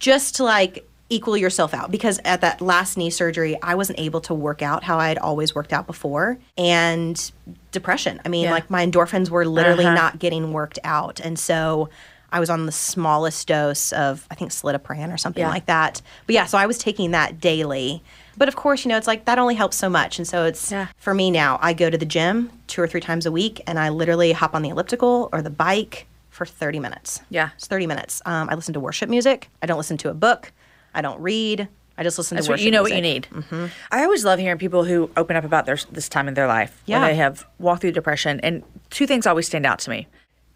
just 0.00 0.34
to 0.36 0.44
like 0.44 0.84
equal 1.08 1.36
yourself 1.36 1.74
out 1.74 1.92
because 1.92 2.18
at 2.24 2.40
that 2.40 2.60
last 2.60 2.96
knee 2.96 3.10
surgery 3.10 3.56
I 3.62 3.76
wasn't 3.76 4.00
able 4.00 4.20
to 4.22 4.34
work 4.34 4.62
out 4.62 4.82
how 4.82 4.98
I 4.98 5.08
had 5.08 5.18
always 5.18 5.54
worked 5.54 5.72
out 5.72 5.86
before 5.86 6.38
and 6.58 7.30
depression. 7.70 8.20
I 8.24 8.28
mean 8.30 8.44
Yeah. 8.44 8.50
like 8.50 8.68
my 8.70 8.84
endorphins 8.84 9.28
were 9.28 9.44
literally 9.46 9.84
Uh-huh. 9.84 9.94
not 9.94 10.18
getting 10.18 10.52
worked 10.52 10.78
out 10.82 11.20
and 11.20 11.38
so 11.38 11.88
I 12.32 12.40
was 12.40 12.48
on 12.50 12.66
the 12.66 12.72
smallest 12.72 13.46
dose 13.46 13.92
of 13.92 14.26
I 14.30 14.34
think 14.34 14.50
Slitapran 14.50 15.12
or 15.14 15.18
something 15.18 15.42
Yeah. 15.42 15.50
like 15.50 15.66
that. 15.66 16.00
But 16.26 16.34
yeah, 16.34 16.46
so 16.46 16.56
I 16.58 16.66
was 16.66 16.78
taking 16.78 17.10
that 17.12 17.40
daily. 17.40 18.02
But 18.36 18.48
of 18.48 18.56
course, 18.56 18.84
you 18.84 18.88
know, 18.88 18.96
it's 18.96 19.06
like 19.06 19.24
that 19.26 19.38
only 19.38 19.54
helps 19.54 19.76
so 19.76 19.88
much. 19.88 20.18
And 20.18 20.26
so 20.26 20.44
it's 20.44 20.70
Yeah. 20.72 20.86
for 20.96 21.14
me 21.14 21.30
now, 21.30 21.58
I 21.62 21.72
go 21.72 21.90
to 21.90 21.98
the 21.98 22.06
gym 22.06 22.50
two 22.66 22.80
or 22.82 22.88
three 22.88 23.00
times 23.00 23.26
a 23.26 23.32
week 23.32 23.60
and 23.66 23.78
I 23.78 23.88
literally 23.90 24.32
hop 24.32 24.54
on 24.54 24.62
the 24.62 24.70
elliptical 24.70 25.28
or 25.32 25.42
the 25.42 25.50
bike 25.50 26.06
for 26.30 26.46
30 26.46 26.80
minutes. 26.80 27.20
Yeah. 27.30 27.50
It's 27.56 27.66
30 27.66 27.86
minutes. 27.86 28.22
Um, 28.24 28.48
I 28.50 28.54
listen 28.54 28.72
to 28.74 28.80
worship 28.80 29.08
music. 29.10 29.50
I 29.62 29.66
don't 29.66 29.76
listen 29.76 29.96
to 29.98 30.08
a 30.10 30.14
book. 30.14 30.52
I 30.94 31.02
don't 31.02 31.20
read. 31.20 31.68
I 31.98 32.02
just 32.04 32.16
listen 32.16 32.36
That's 32.36 32.46
to 32.46 32.52
worship. 32.52 32.62
what 32.62 32.64
you 32.64 32.70
know 32.70 32.82
music. 32.84 33.28
what 33.30 33.44
you 33.52 33.60
need. 33.62 33.70
I 33.90 34.02
always 34.04 34.24
love 34.24 34.38
hearing 34.38 34.56
people 34.58 34.84
who 34.84 35.10
open 35.16 35.36
up 35.36 35.44
about 35.44 35.66
their 35.66 35.76
this 35.90 36.08
time 36.08 36.26
in 36.26 36.32
their 36.34 36.46
life 36.46 36.80
Yeah. 36.86 37.00
when 37.00 37.08
they 37.08 37.14
have 37.16 37.44
walked 37.58 37.82
through 37.82 37.92
depression. 37.92 38.40
And 38.40 38.62
two 38.88 39.06
things 39.06 39.26
always 39.26 39.46
stand 39.46 39.66
out 39.66 39.78
to 39.80 39.90
me. 39.90 40.08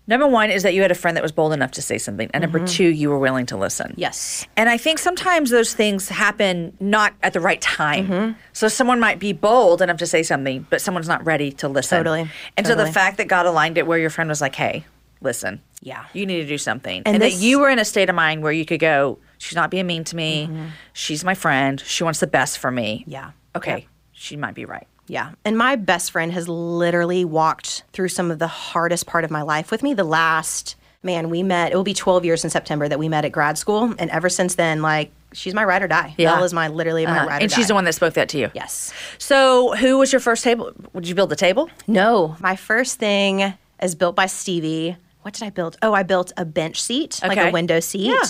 Number 0.08 0.26
one 0.26 0.50
is 0.50 0.62
that 0.62 0.74
you 0.74 0.82
had 0.82 0.90
a 0.90 0.94
friend 0.94 1.16
that 1.16 1.22
was 1.22 1.32
bold 1.32 1.52
enough 1.52 1.72
to 1.72 1.82
say 1.82 1.98
something, 1.98 2.30
and 2.32 2.42
number 2.42 2.58
mm-hmm. 2.58 2.66
two, 2.66 2.88
you 2.88 3.10
were 3.10 3.18
willing 3.18 3.46
to 3.46 3.56
listen. 3.56 3.94
Yes. 3.96 4.46
And 4.56 4.68
I 4.68 4.76
think 4.76 4.98
sometimes 4.98 5.50
those 5.50 5.74
things 5.74 6.08
happen 6.08 6.76
not 6.78 7.14
at 7.22 7.32
the 7.32 7.40
right 7.40 7.60
time. 7.60 8.06
Mm-hmm. 8.06 8.32
So 8.52 8.68
someone 8.68 9.00
might 9.00 9.18
be 9.18 9.32
bold 9.32 9.82
enough 9.82 9.98
to 9.98 10.06
say 10.06 10.22
something, 10.22 10.66
but 10.70 10.80
someone's 10.80 11.08
not 11.08 11.24
ready 11.26 11.50
to 11.52 11.68
listen. 11.68 11.98
Totally. 11.98 12.30
And 12.56 12.66
so 12.66 12.74
the 12.74 12.90
fact 12.90 13.16
that 13.16 13.26
God 13.26 13.46
aligned 13.46 13.78
it 13.78 13.86
where 13.86 13.98
your 13.98 14.10
friend 14.10 14.28
was 14.28 14.40
like, 14.40 14.54
hey, 14.54 14.84
listen. 15.20 15.60
Yeah. 15.82 16.06
You 16.12 16.26
need 16.26 16.40
to 16.42 16.46
do 16.46 16.58
something. 16.58 17.02
And 17.04 17.16
And, 17.16 17.22
this- 17.22 17.34
that 17.34 17.44
you 17.44 17.58
were 17.58 17.70
in 17.70 17.78
a 17.78 17.84
state 17.84 18.08
of 18.08 18.14
mind 18.14 18.42
where 18.42 18.52
you 18.52 18.64
could 18.64 18.80
go, 18.80 19.18
she's 19.38 19.56
not 19.56 19.70
being 19.70 19.86
mean 19.86 20.04
to 20.04 20.16
me. 20.16 20.46
Mm-hmm. 20.46 20.66
She's 20.92 21.24
my 21.24 21.34
friend. 21.34 21.80
She 21.80 22.04
wants 22.04 22.20
the 22.20 22.26
best 22.26 22.58
for 22.58 22.70
me. 22.70 23.04
Yeah. 23.06 23.32
Okay. 23.54 23.78
Yep. 23.78 23.82
She 24.12 24.36
might 24.36 24.54
be 24.54 24.64
right. 24.64 24.86
Yeah. 25.08 25.32
And 25.44 25.56
my 25.56 25.76
best 25.76 26.10
friend 26.10 26.32
has 26.32 26.48
literally 26.48 27.24
walked 27.24 27.84
through 27.92 28.08
some 28.08 28.30
of 28.30 28.38
the 28.38 28.48
hardest 28.48 29.06
part 29.06 29.24
of 29.24 29.30
my 29.30 29.42
life 29.42 29.70
with 29.70 29.82
me. 29.82 29.94
The 29.94 30.04
last, 30.04 30.76
man, 31.02 31.30
we 31.30 31.42
met, 31.42 31.72
it 31.72 31.76
will 31.76 31.84
be 31.84 31.94
12 31.94 32.24
years 32.24 32.44
in 32.44 32.50
September 32.50 32.88
that 32.88 32.98
we 32.98 33.08
met 33.08 33.24
at 33.24 33.32
grad 33.32 33.56
school. 33.58 33.94
And 33.98 34.10
ever 34.10 34.28
since 34.28 34.56
then, 34.56 34.82
like, 34.82 35.12
she's 35.32 35.54
my 35.54 35.64
ride 35.64 35.82
or 35.82 35.88
die. 35.88 36.14
Yeah. 36.18 36.34
Belle 36.34 36.44
is 36.44 36.52
my, 36.52 36.68
literally 36.68 37.06
my 37.06 37.20
Uh, 37.20 37.26
ride 37.26 37.40
or 37.40 37.42
and 37.44 37.52
she's 37.52 37.66
die. 37.66 37.68
the 37.68 37.74
one 37.74 37.84
that 37.84 37.94
spoke 37.94 38.14
that 38.14 38.28
to 38.30 38.38
you. 38.38 38.50
Yes. 38.54 38.92
So 39.18 39.74
who 39.76 39.98
was 39.98 40.12
your 40.12 40.20
first 40.20 40.42
table? 40.42 40.72
Would 40.92 41.06
you 41.06 41.14
build 41.14 41.30
the 41.30 41.36
table? 41.36 41.70
No, 41.86 42.36
my 42.40 42.56
first 42.56 42.98
thing 42.98 43.54
is 43.82 43.94
built 43.94 44.16
by 44.16 44.26
Stevie. 44.26 44.96
What 45.22 45.34
did 45.34 45.42
I 45.44 45.50
build? 45.50 45.76
Oh, 45.82 45.92
I 45.92 46.02
built 46.04 46.32
a 46.36 46.44
bench 46.44 46.80
seat, 46.82 47.20
like 47.22 47.36
a 47.38 47.50
window 47.50 47.80
seat. 47.80 48.08
Yeah. 48.08 48.22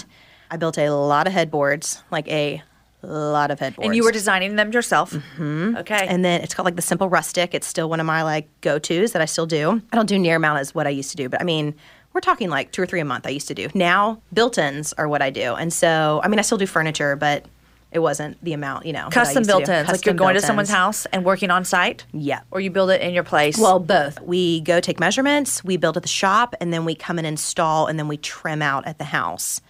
I 0.51 0.57
built 0.57 0.79
a 0.79 0.91
lot 0.91 1.27
of 1.27 1.33
headboards, 1.33 2.03
like 2.11 2.27
a 2.29 2.62
lot 3.12 3.51
of 3.51 3.61
headboards. 3.61 3.87
And 3.87 3.97
you 3.97 4.05
were 4.05 4.12
designing 4.12 4.57
them 4.57 4.73
yourself. 4.73 5.12
Mm-hmm. 5.12 5.77
Okay. 5.79 6.07
And 6.07 6.25
then 6.25 6.40
it's 6.40 6.55
called 6.55 6.64
like 6.64 6.77
the 6.77 6.83
simple 6.83 7.09
rustic. 7.09 7.55
It's 7.55 7.66
still 7.66 7.88
one 7.88 8.01
of 8.01 8.07
my 8.07 8.23
like 8.23 8.49
go 8.61 8.79
tos 8.79 9.12
that 9.12 9.23
I 9.23 9.27
still 9.27 9.47
do. 9.47 9.81
I 9.92 9.97
don't 9.97 10.07
do 10.07 10.19
near 10.19 10.37
amount 10.37 10.61
as 10.61 10.75
what 10.75 10.87
I 10.87 10.90
used 10.90 11.11
to 11.11 11.16
do, 11.16 11.29
but 11.29 11.40
I 11.40 11.45
mean, 11.45 11.75
we're 12.12 12.21
talking 12.21 12.49
like 12.49 12.73
two 12.73 12.83
or 12.83 12.87
three 12.87 13.01
a 13.01 13.05
month 13.05 13.27
I 13.27 13.31
used 13.31 13.49
to 13.49 13.55
do. 13.55 13.69
Now, 13.75 14.23
built 14.33 14.57
ins 14.57 14.92
are 14.95 15.07
what 15.07 15.21
I 15.21 15.31
do. 15.31 15.55
And 15.55 15.73
so, 15.73 16.21
I 16.25 16.29
mean, 16.29 16.38
I 16.38 16.42
still 16.42 16.57
do 16.57 16.66
furniture, 16.66 17.14
but 17.14 17.45
it 17.92 17.99
wasn't 17.99 18.42
the 18.42 18.55
amount, 18.55 18.87
you 18.87 18.92
know. 18.92 19.09
Custom 19.11 19.40
used 19.40 19.51
to 19.51 19.57
do. 19.57 19.66
built 19.66 19.69
ins. 19.69 19.88
Like 19.88 20.07
you're 20.07 20.14
going 20.14 20.35
to 20.35 20.40
someone's 20.40 20.71
house 20.71 21.07
and 21.07 21.25
working 21.25 21.51
on 21.51 21.64
site? 21.64 22.05
Yeah. 22.12 22.40
Or 22.51 22.61
you 22.61 22.71
build 22.71 22.90
it 22.90 23.03
in 23.03 23.12
your 23.12 23.23
place? 23.23 23.59
Well, 23.59 23.79
both. 23.79 24.21
We 24.23 24.61
go 24.62 24.81
take 24.81 24.99
measurements, 24.99 25.62
we 25.62 25.77
build 25.77 25.97
at 25.97 26.03
the 26.03 26.09
shop, 26.09 26.55
and 26.61 26.73
then 26.73 26.85
we 26.85 26.95
come 26.95 27.19
and 27.19 27.27
install, 27.27 27.87
and 27.87 27.99
then 27.99 28.09
we 28.09 28.16
trim 28.16 28.62
out 28.62 28.87
at 28.87 28.99
the 28.99 29.05
house. 29.05 29.61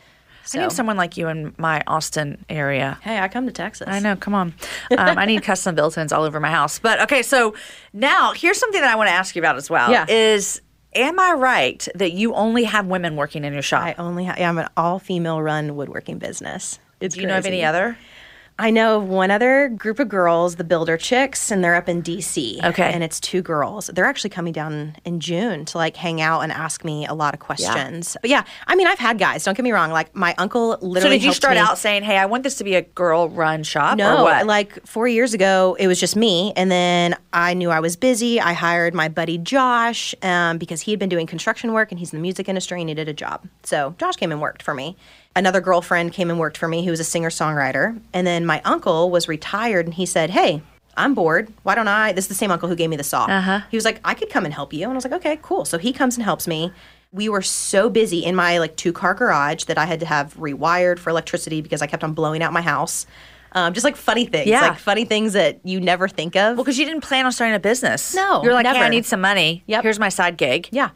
I 0.54 0.58
need 0.58 0.72
someone 0.72 0.96
like 0.96 1.16
you 1.16 1.28
in 1.28 1.54
my 1.58 1.82
Austin 1.86 2.44
area. 2.48 2.98
Hey, 3.02 3.18
I 3.18 3.28
come 3.28 3.46
to 3.46 3.52
Texas. 3.52 3.88
I 3.88 3.98
know. 3.98 4.16
Come 4.16 4.34
on. 4.34 4.54
Um, 4.96 5.18
I 5.18 5.26
need 5.26 5.42
custom 5.44 5.74
built-ins 5.74 6.12
all 6.12 6.22
over 6.22 6.40
my 6.40 6.50
house. 6.50 6.78
But 6.78 7.00
okay, 7.02 7.22
so 7.22 7.54
now 7.92 8.32
here's 8.32 8.58
something 8.58 8.80
that 8.80 8.90
I 8.90 8.96
want 8.96 9.08
to 9.08 9.12
ask 9.14 9.34
you 9.34 9.42
about 9.42 9.56
as 9.56 9.68
well. 9.70 9.90
Yeah. 9.90 10.06
Is 10.08 10.60
am 10.94 11.18
I 11.18 11.32
right 11.32 11.86
that 11.94 12.12
you 12.12 12.34
only 12.34 12.64
have 12.64 12.86
women 12.86 13.16
working 13.16 13.44
in 13.44 13.52
your 13.52 13.62
shop? 13.62 13.82
I 13.82 13.94
only 13.98 14.24
ha- 14.24 14.36
yeah, 14.38 14.48
I'm 14.48 14.58
an 14.58 14.68
all 14.76 14.98
female 14.98 15.42
run 15.42 15.76
woodworking 15.76 16.18
business. 16.18 16.78
It's 17.00 17.14
Do 17.14 17.20
you 17.20 17.26
know 17.26 17.38
of 17.38 17.46
any 17.46 17.64
other? 17.64 17.98
I 18.58 18.70
know 18.70 18.96
of 18.96 19.06
one 19.06 19.30
other 19.30 19.68
group 19.68 19.98
of 19.98 20.08
girls, 20.08 20.56
the 20.56 20.64
Builder 20.64 20.96
Chicks, 20.96 21.50
and 21.50 21.62
they're 21.62 21.74
up 21.74 21.90
in 21.90 22.02
DC. 22.02 22.64
Okay. 22.64 22.90
And 22.90 23.04
it's 23.04 23.20
two 23.20 23.42
girls. 23.42 23.88
They're 23.88 24.06
actually 24.06 24.30
coming 24.30 24.54
down 24.54 24.96
in 25.04 25.20
June 25.20 25.66
to 25.66 25.78
like 25.78 25.94
hang 25.96 26.22
out 26.22 26.40
and 26.40 26.50
ask 26.50 26.82
me 26.82 27.04
a 27.06 27.12
lot 27.12 27.34
of 27.34 27.40
questions. 27.40 28.16
But 28.22 28.30
yeah, 28.30 28.44
I 28.66 28.74
mean, 28.74 28.86
I've 28.86 28.98
had 28.98 29.18
guys, 29.18 29.44
don't 29.44 29.54
get 29.54 29.62
me 29.62 29.72
wrong. 29.72 29.90
Like 29.90 30.14
my 30.16 30.34
uncle 30.38 30.70
literally 30.80 31.00
So 31.00 31.08
did 31.10 31.22
you 31.24 31.32
start 31.34 31.54
me- 31.54 31.60
out 31.60 31.76
saying, 31.76 32.02
"Hey, 32.02 32.16
I 32.16 32.24
want 32.24 32.44
this 32.44 32.54
to 32.56 32.64
be 32.64 32.76
a 32.76 32.82
girl-run 32.82 33.62
shop"? 33.62 33.98
No, 33.98 34.20
or 34.20 34.22
what? 34.22 34.46
like 34.46 34.86
four 34.86 35.06
years 35.06 35.34
ago, 35.34 35.76
it 35.78 35.86
was 35.86 36.00
just 36.00 36.16
me. 36.16 36.54
And 36.56 36.70
then 36.70 37.14
I 37.34 37.52
knew 37.52 37.70
I 37.70 37.80
was 37.80 37.94
busy. 37.96 38.40
I 38.40 38.54
hired 38.54 38.94
my 38.94 39.08
buddy 39.08 39.36
Josh 39.36 40.14
um, 40.22 40.56
because 40.56 40.80
he 40.80 40.92
had 40.92 40.98
been 40.98 41.10
doing 41.10 41.26
construction 41.26 41.74
work 41.74 41.92
and 41.92 41.98
he's 41.98 42.10
in 42.12 42.18
the 42.18 42.22
music 42.22 42.48
industry 42.48 42.80
and 42.80 42.86
needed 42.86 43.06
a 43.06 43.12
job. 43.12 43.46
So 43.64 43.94
Josh 43.98 44.16
came 44.16 44.32
and 44.32 44.40
worked 44.40 44.62
for 44.62 44.72
me. 44.72 44.96
Another 45.36 45.60
girlfriend 45.60 46.12
came 46.12 46.30
and 46.30 46.38
worked 46.40 46.56
for 46.58 46.66
me 46.66 46.84
who 46.84 46.90
was 46.90 46.98
a 46.98 47.04
singer 47.04 47.28
songwriter. 47.30 48.00
And 48.12 48.26
then 48.26 48.44
my 48.46 48.60
uncle 48.64 49.10
was 49.10 49.28
retired 49.28 49.84
and 49.86 49.94
he 49.94 50.06
said, 50.06 50.30
Hey, 50.30 50.62
I'm 50.96 51.14
bored. 51.14 51.52
Why 51.62 51.74
don't 51.74 51.88
I? 51.88 52.12
This 52.12 52.24
is 52.24 52.28
the 52.28 52.34
same 52.34 52.50
uncle 52.50 52.68
who 52.70 52.74
gave 52.74 52.88
me 52.88 52.96
the 52.96 53.04
saw. 53.04 53.26
Uh-huh. 53.26 53.60
He 53.70 53.76
was 53.76 53.84
like, 53.84 54.00
I 54.02 54.14
could 54.14 54.30
come 54.30 54.46
and 54.46 54.54
help 54.54 54.72
you. 54.72 54.84
And 54.84 54.92
I 54.92 54.94
was 54.94 55.04
like, 55.04 55.12
okay, 55.12 55.38
cool. 55.42 55.66
So 55.66 55.76
he 55.76 55.92
comes 55.92 56.16
and 56.16 56.24
helps 56.24 56.48
me. 56.48 56.72
We 57.12 57.28
were 57.28 57.42
so 57.42 57.90
busy 57.90 58.24
in 58.24 58.34
my 58.34 58.56
like 58.58 58.76
two 58.76 58.94
car 58.94 59.12
garage 59.12 59.64
that 59.64 59.76
I 59.76 59.84
had 59.84 60.00
to 60.00 60.06
have 60.06 60.34
rewired 60.36 60.98
for 60.98 61.10
electricity 61.10 61.60
because 61.60 61.82
I 61.82 61.86
kept 61.86 62.02
on 62.02 62.14
blowing 62.14 62.42
out 62.42 62.52
my 62.54 62.62
house. 62.62 63.06
Um, 63.52 63.72
just 63.74 63.84
like 63.84 63.96
funny 63.96 64.24
things, 64.26 64.48
Yeah. 64.48 64.68
like 64.68 64.78
funny 64.78 65.04
things 65.04 65.34
that 65.34 65.60
you 65.64 65.80
never 65.80 66.08
think 66.08 66.34
of. 66.34 66.56
Well, 66.56 66.64
because 66.64 66.78
you 66.78 66.84
didn't 66.86 67.02
plan 67.02 67.26
on 67.26 67.32
starting 67.32 67.54
a 67.54 67.60
business. 67.60 68.14
No, 68.14 68.42
you're 68.42 68.52
like, 68.52 68.66
"Hey, 68.66 68.80
I 68.80 68.88
need 68.88 69.06
some 69.06 69.20
money. 69.20 69.62
Yep. 69.66 69.82
Here's 69.82 69.98
my 69.98 70.08
side 70.10 70.36
gig." 70.36 70.68
Yeah. 70.72 70.90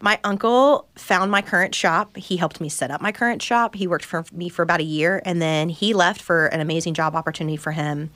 My 0.00 0.20
uncle 0.22 0.86
found 0.94 1.30
my 1.30 1.42
current 1.42 1.74
shop. 1.74 2.16
He 2.16 2.36
helped 2.36 2.60
me 2.60 2.68
set 2.68 2.90
up 2.90 3.00
my 3.00 3.12
current 3.12 3.42
shop. 3.42 3.74
He 3.74 3.86
worked 3.86 4.04
for 4.04 4.24
me 4.32 4.48
for 4.48 4.62
about 4.62 4.80
a 4.80 4.84
year 4.84 5.20
and 5.24 5.42
then 5.42 5.68
he 5.68 5.92
left 5.92 6.22
for 6.22 6.46
an 6.46 6.60
amazing 6.60 6.94
job 6.94 7.16
opportunity 7.16 7.56
for 7.56 7.72
him. 7.72 8.10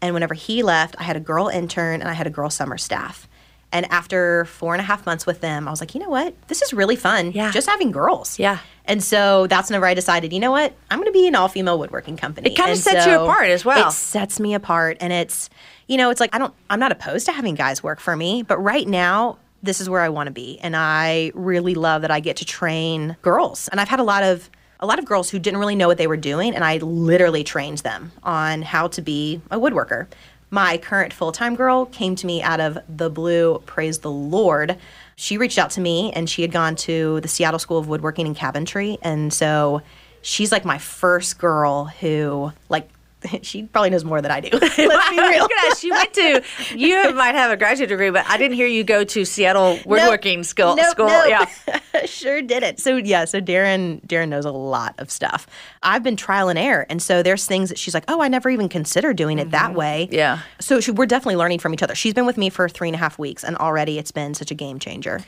And 0.00 0.14
whenever 0.14 0.34
he 0.34 0.62
left, 0.62 0.96
I 0.98 1.04
had 1.04 1.16
a 1.16 1.20
girl 1.20 1.48
intern 1.48 2.00
and 2.00 2.08
I 2.10 2.12
had 2.12 2.26
a 2.26 2.30
girl 2.30 2.50
summer 2.50 2.78
staff. 2.78 3.28
And 3.70 3.84
after 3.92 4.46
four 4.46 4.74
and 4.74 4.80
a 4.80 4.84
half 4.84 5.04
months 5.04 5.26
with 5.26 5.40
them, 5.42 5.68
I 5.68 5.70
was 5.70 5.80
like, 5.80 5.94
you 5.94 6.00
know 6.00 6.08
what? 6.08 6.34
This 6.48 6.62
is 6.62 6.72
really 6.72 6.96
fun. 6.96 7.32
Yeah. 7.32 7.50
Just 7.50 7.68
having 7.68 7.90
girls. 7.90 8.38
Yeah. 8.38 8.60
And 8.86 9.04
so 9.04 9.46
that's 9.46 9.68
whenever 9.68 9.84
I 9.84 9.92
decided, 9.92 10.32
you 10.32 10.40
know 10.40 10.50
what? 10.50 10.72
I'm 10.90 10.98
going 10.98 11.12
to 11.12 11.12
be 11.12 11.28
an 11.28 11.34
all 11.34 11.48
female 11.48 11.78
woodworking 11.78 12.16
company. 12.16 12.50
It 12.50 12.56
kinda 12.56 12.72
And 12.72 12.80
sets 12.80 13.06
you 13.06 13.12
apart 13.12 13.50
as 13.50 13.66
well. 13.66 13.88
It 13.88 13.92
sets 13.92 14.40
me 14.40 14.54
apart. 14.54 14.96
And 15.00 15.12
it's, 15.12 15.50
you 15.86 15.98
know, 15.98 16.08
it's 16.08 16.20
like, 16.20 16.34
I 16.34 16.38
don't, 16.38 16.54
I'm 16.70 16.80
not 16.80 16.92
opposed 16.92 17.26
to 17.26 17.32
having 17.32 17.54
guys 17.54 17.82
work 17.82 18.00
for 18.00 18.16
me, 18.16 18.42
but 18.42 18.56
right 18.56 18.88
now, 18.88 19.36
this 19.62 19.80
is 19.80 19.88
where 19.88 20.00
I 20.00 20.08
want 20.08 20.28
to 20.28 20.32
be. 20.32 20.58
And 20.60 20.76
I 20.76 21.32
really 21.34 21.74
love 21.74 22.02
that 22.02 22.10
I 22.10 22.20
get 22.20 22.36
to 22.38 22.44
train 22.44 23.16
girls. 23.22 23.68
And 23.68 23.80
I've 23.80 23.88
had 23.88 24.00
a 24.00 24.04
lot 24.04 24.22
of, 24.22 24.48
a 24.80 24.86
lot 24.86 24.98
of 24.98 25.04
girls 25.04 25.30
who 25.30 25.38
didn't 25.38 25.58
really 25.58 25.74
know 25.74 25.88
what 25.88 25.98
they 25.98 26.06
were 26.06 26.16
doing, 26.16 26.54
and 26.54 26.64
I 26.64 26.76
literally 26.78 27.42
trained 27.42 27.78
them 27.78 28.12
on 28.22 28.62
how 28.62 28.88
to 28.88 29.02
be 29.02 29.40
a 29.50 29.58
woodworker. 29.58 30.06
My 30.50 30.78
current 30.78 31.12
full 31.12 31.32
time 31.32 31.56
girl 31.56 31.86
came 31.86 32.14
to 32.16 32.26
me 32.26 32.42
out 32.42 32.60
of 32.60 32.78
the 32.88 33.10
blue, 33.10 33.62
praise 33.66 33.98
the 33.98 34.10
Lord. 34.10 34.78
She 35.16 35.36
reached 35.36 35.58
out 35.58 35.70
to 35.72 35.80
me 35.80 36.12
and 36.12 36.30
she 36.30 36.42
had 36.42 36.52
gone 36.52 36.74
to 36.76 37.20
the 37.20 37.28
Seattle 37.28 37.58
School 37.58 37.76
of 37.78 37.88
Woodworking 37.88 38.26
and 38.26 38.36
Cabinetry. 38.36 38.96
And 39.02 39.32
so 39.32 39.82
she's 40.22 40.50
like 40.50 40.64
my 40.64 40.78
first 40.78 41.38
girl 41.38 41.84
who, 41.84 42.52
like, 42.68 42.88
she 43.42 43.64
probably 43.64 43.90
knows 43.90 44.04
more 44.04 44.20
than 44.20 44.30
I 44.30 44.40
do. 44.40 44.50
Let's 44.58 44.76
be 44.76 44.86
real. 44.86 45.48
You 45.82 45.92
went 45.92 46.14
to. 46.14 46.42
You 46.74 47.14
might 47.14 47.34
have 47.34 47.50
a 47.50 47.56
graduate 47.56 47.88
degree, 47.88 48.10
but 48.10 48.26
I 48.26 48.36
didn't 48.36 48.56
hear 48.56 48.66
you 48.66 48.84
go 48.84 49.04
to 49.04 49.24
Seattle 49.24 49.78
woodworking 49.84 50.44
school. 50.44 50.76
Nope, 50.76 50.90
school. 50.90 51.06
nope. 51.06 51.28
Yeah. 51.28 52.04
sure 52.06 52.42
did 52.42 52.62
it. 52.62 52.80
So 52.80 52.96
yeah, 52.96 53.24
so 53.24 53.40
Darren 53.40 54.04
Darren 54.06 54.28
knows 54.28 54.44
a 54.44 54.50
lot 54.50 54.94
of 54.98 55.10
stuff. 55.10 55.46
I've 55.82 56.02
been 56.02 56.16
trial 56.16 56.48
and 56.48 56.58
error, 56.58 56.86
and 56.88 57.02
so 57.02 57.22
there's 57.22 57.46
things 57.46 57.68
that 57.68 57.78
she's 57.78 57.94
like, 57.94 58.04
oh, 58.08 58.20
I 58.20 58.28
never 58.28 58.50
even 58.50 58.68
considered 58.68 59.16
doing 59.16 59.38
it 59.38 59.50
that 59.50 59.74
way. 59.74 60.06
Mm-hmm. 60.06 60.14
Yeah. 60.14 60.40
So 60.60 60.80
she, 60.80 60.90
we're 60.90 61.06
definitely 61.06 61.36
learning 61.36 61.58
from 61.58 61.74
each 61.74 61.82
other. 61.82 61.94
She's 61.94 62.14
been 62.14 62.26
with 62.26 62.36
me 62.36 62.50
for 62.50 62.68
three 62.68 62.88
and 62.88 62.94
a 62.94 62.98
half 62.98 63.18
weeks, 63.18 63.44
and 63.44 63.56
already 63.56 63.98
it's 63.98 64.12
been 64.12 64.34
such 64.34 64.50
a 64.50 64.54
game 64.54 64.78
changer. 64.78 65.20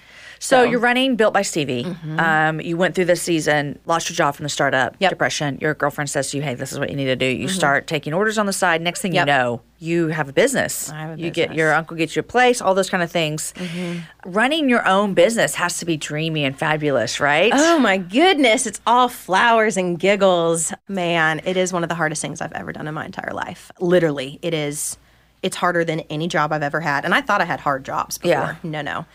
So 0.42 0.62
you're 0.62 0.80
running 0.80 1.16
Built 1.16 1.34
by 1.34 1.42
Stevie. 1.42 1.84
Mm-hmm. 1.84 2.18
Um, 2.18 2.60
you 2.62 2.78
went 2.78 2.94
through 2.94 3.04
this 3.04 3.20
season, 3.20 3.78
lost 3.84 4.08
your 4.08 4.16
job 4.16 4.34
from 4.34 4.44
the 4.44 4.48
startup, 4.48 4.96
Yep. 4.98 5.10
depression. 5.10 5.58
Your 5.60 5.74
girlfriend 5.74 6.08
says 6.08 6.30
to 6.30 6.38
you, 6.38 6.42
"Hey, 6.42 6.54
this 6.54 6.72
is 6.72 6.78
what 6.78 6.88
you 6.88 6.96
need 6.96 7.04
to 7.04 7.16
do." 7.16 7.26
You 7.26 7.46
mm-hmm. 7.46 7.54
start 7.54 7.86
taking 7.86 8.14
orders 8.14 8.38
on 8.38 8.46
the 8.46 8.52
side. 8.52 8.80
Next 8.80 9.02
thing 9.02 9.12
Yep. 9.12 9.26
you 9.26 9.32
know, 9.32 9.60
you 9.78 10.08
have 10.08 10.30
a 10.30 10.32
business. 10.32 10.90
I 10.90 11.00
have 11.00 11.18
a 11.18 11.20
you 11.20 11.30
get 11.30 11.54
your 11.54 11.74
uncle 11.74 11.94
gets 11.94 12.16
you 12.16 12.20
a 12.20 12.22
place, 12.22 12.62
all 12.62 12.74
those 12.74 12.88
kind 12.88 13.02
of 13.02 13.12
things. 13.12 13.52
Mm-hmm. 13.56 14.30
Running 14.30 14.70
your 14.70 14.86
own 14.88 15.12
business 15.12 15.56
has 15.56 15.76
to 15.78 15.84
be 15.84 15.98
dreamy 15.98 16.44
and 16.44 16.58
fabulous, 16.58 17.20
right? 17.20 17.52
Oh 17.54 17.78
my 17.78 17.98
goodness, 17.98 18.66
it's 18.66 18.80
all 18.86 19.10
flowers 19.10 19.76
and 19.76 19.98
giggles. 19.98 20.72
Man, 20.88 21.42
it 21.44 21.58
is 21.58 21.70
one 21.70 21.82
of 21.82 21.90
the 21.90 21.94
hardest 21.94 22.22
things 22.22 22.40
I've 22.40 22.52
ever 22.52 22.72
done 22.72 22.88
in 22.88 22.94
my 22.94 23.04
entire 23.04 23.34
life. 23.34 23.70
Literally, 23.78 24.38
it 24.40 24.54
is. 24.54 24.96
It's 25.42 25.56
harder 25.56 25.84
than 25.84 26.00
any 26.10 26.28
job 26.28 26.52
I've 26.52 26.62
ever 26.62 26.80
had. 26.80 27.06
And 27.06 27.14
I 27.14 27.22
thought 27.22 27.40
I 27.40 27.46
had 27.46 27.60
hard 27.60 27.82
jobs 27.82 28.18
before. 28.18 28.30
Yeah. 28.30 28.56
No, 28.62 28.82
no. 28.82 29.06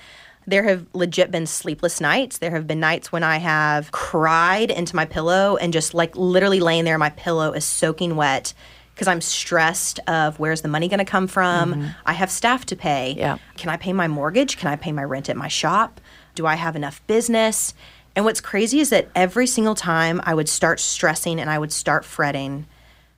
There 0.47 0.63
have 0.63 0.85
legit 0.93 1.31
been 1.31 1.47
sleepless 1.47 1.99
nights. 1.99 2.37
There 2.37 2.51
have 2.51 2.67
been 2.67 2.79
nights 2.79 3.11
when 3.11 3.23
I 3.23 3.37
have 3.37 3.91
cried 3.91 4.69
into 4.69 4.95
my 4.95 5.05
pillow 5.05 5.57
and 5.57 5.73
just 5.73 5.93
like 5.93 6.15
literally 6.15 6.59
laying 6.59 6.85
there, 6.85 6.97
my 6.97 7.09
pillow 7.11 7.51
is 7.51 7.65
soaking 7.65 8.15
wet 8.15 8.53
because 8.93 9.07
I'm 9.07 9.21
stressed 9.21 9.99
of 10.07 10.39
where's 10.39 10.61
the 10.61 10.69
money 10.69 10.87
going 10.87 10.99
to 10.99 11.05
come 11.05 11.27
from? 11.27 11.73
Mm-hmm. 11.73 11.87
I 12.05 12.13
have 12.13 12.31
staff 12.31 12.65
to 12.67 12.75
pay. 12.75 13.15
Yeah. 13.17 13.39
Can 13.57 13.69
I 13.69 13.77
pay 13.77 13.91
my 13.91 14.07
mortgage? 14.07 14.57
Can 14.57 14.69
I 14.69 14.77
pay 14.77 14.91
my 14.91 15.03
rent 15.03 15.29
at 15.29 15.35
my 15.35 15.49
shop? 15.49 15.99
Do 16.33 16.45
I 16.45 16.55
have 16.55 16.75
enough 16.75 17.05
business? 17.07 17.73
And 18.15 18.23
what's 18.23 18.39
crazy 18.39 18.79
is 18.79 18.91
that 18.91 19.09
every 19.13 19.47
single 19.47 19.75
time 19.75 20.21
I 20.23 20.33
would 20.33 20.47
start 20.47 20.79
stressing 20.79 21.41
and 21.41 21.49
I 21.49 21.59
would 21.59 21.73
start 21.73 22.05
fretting, 22.05 22.67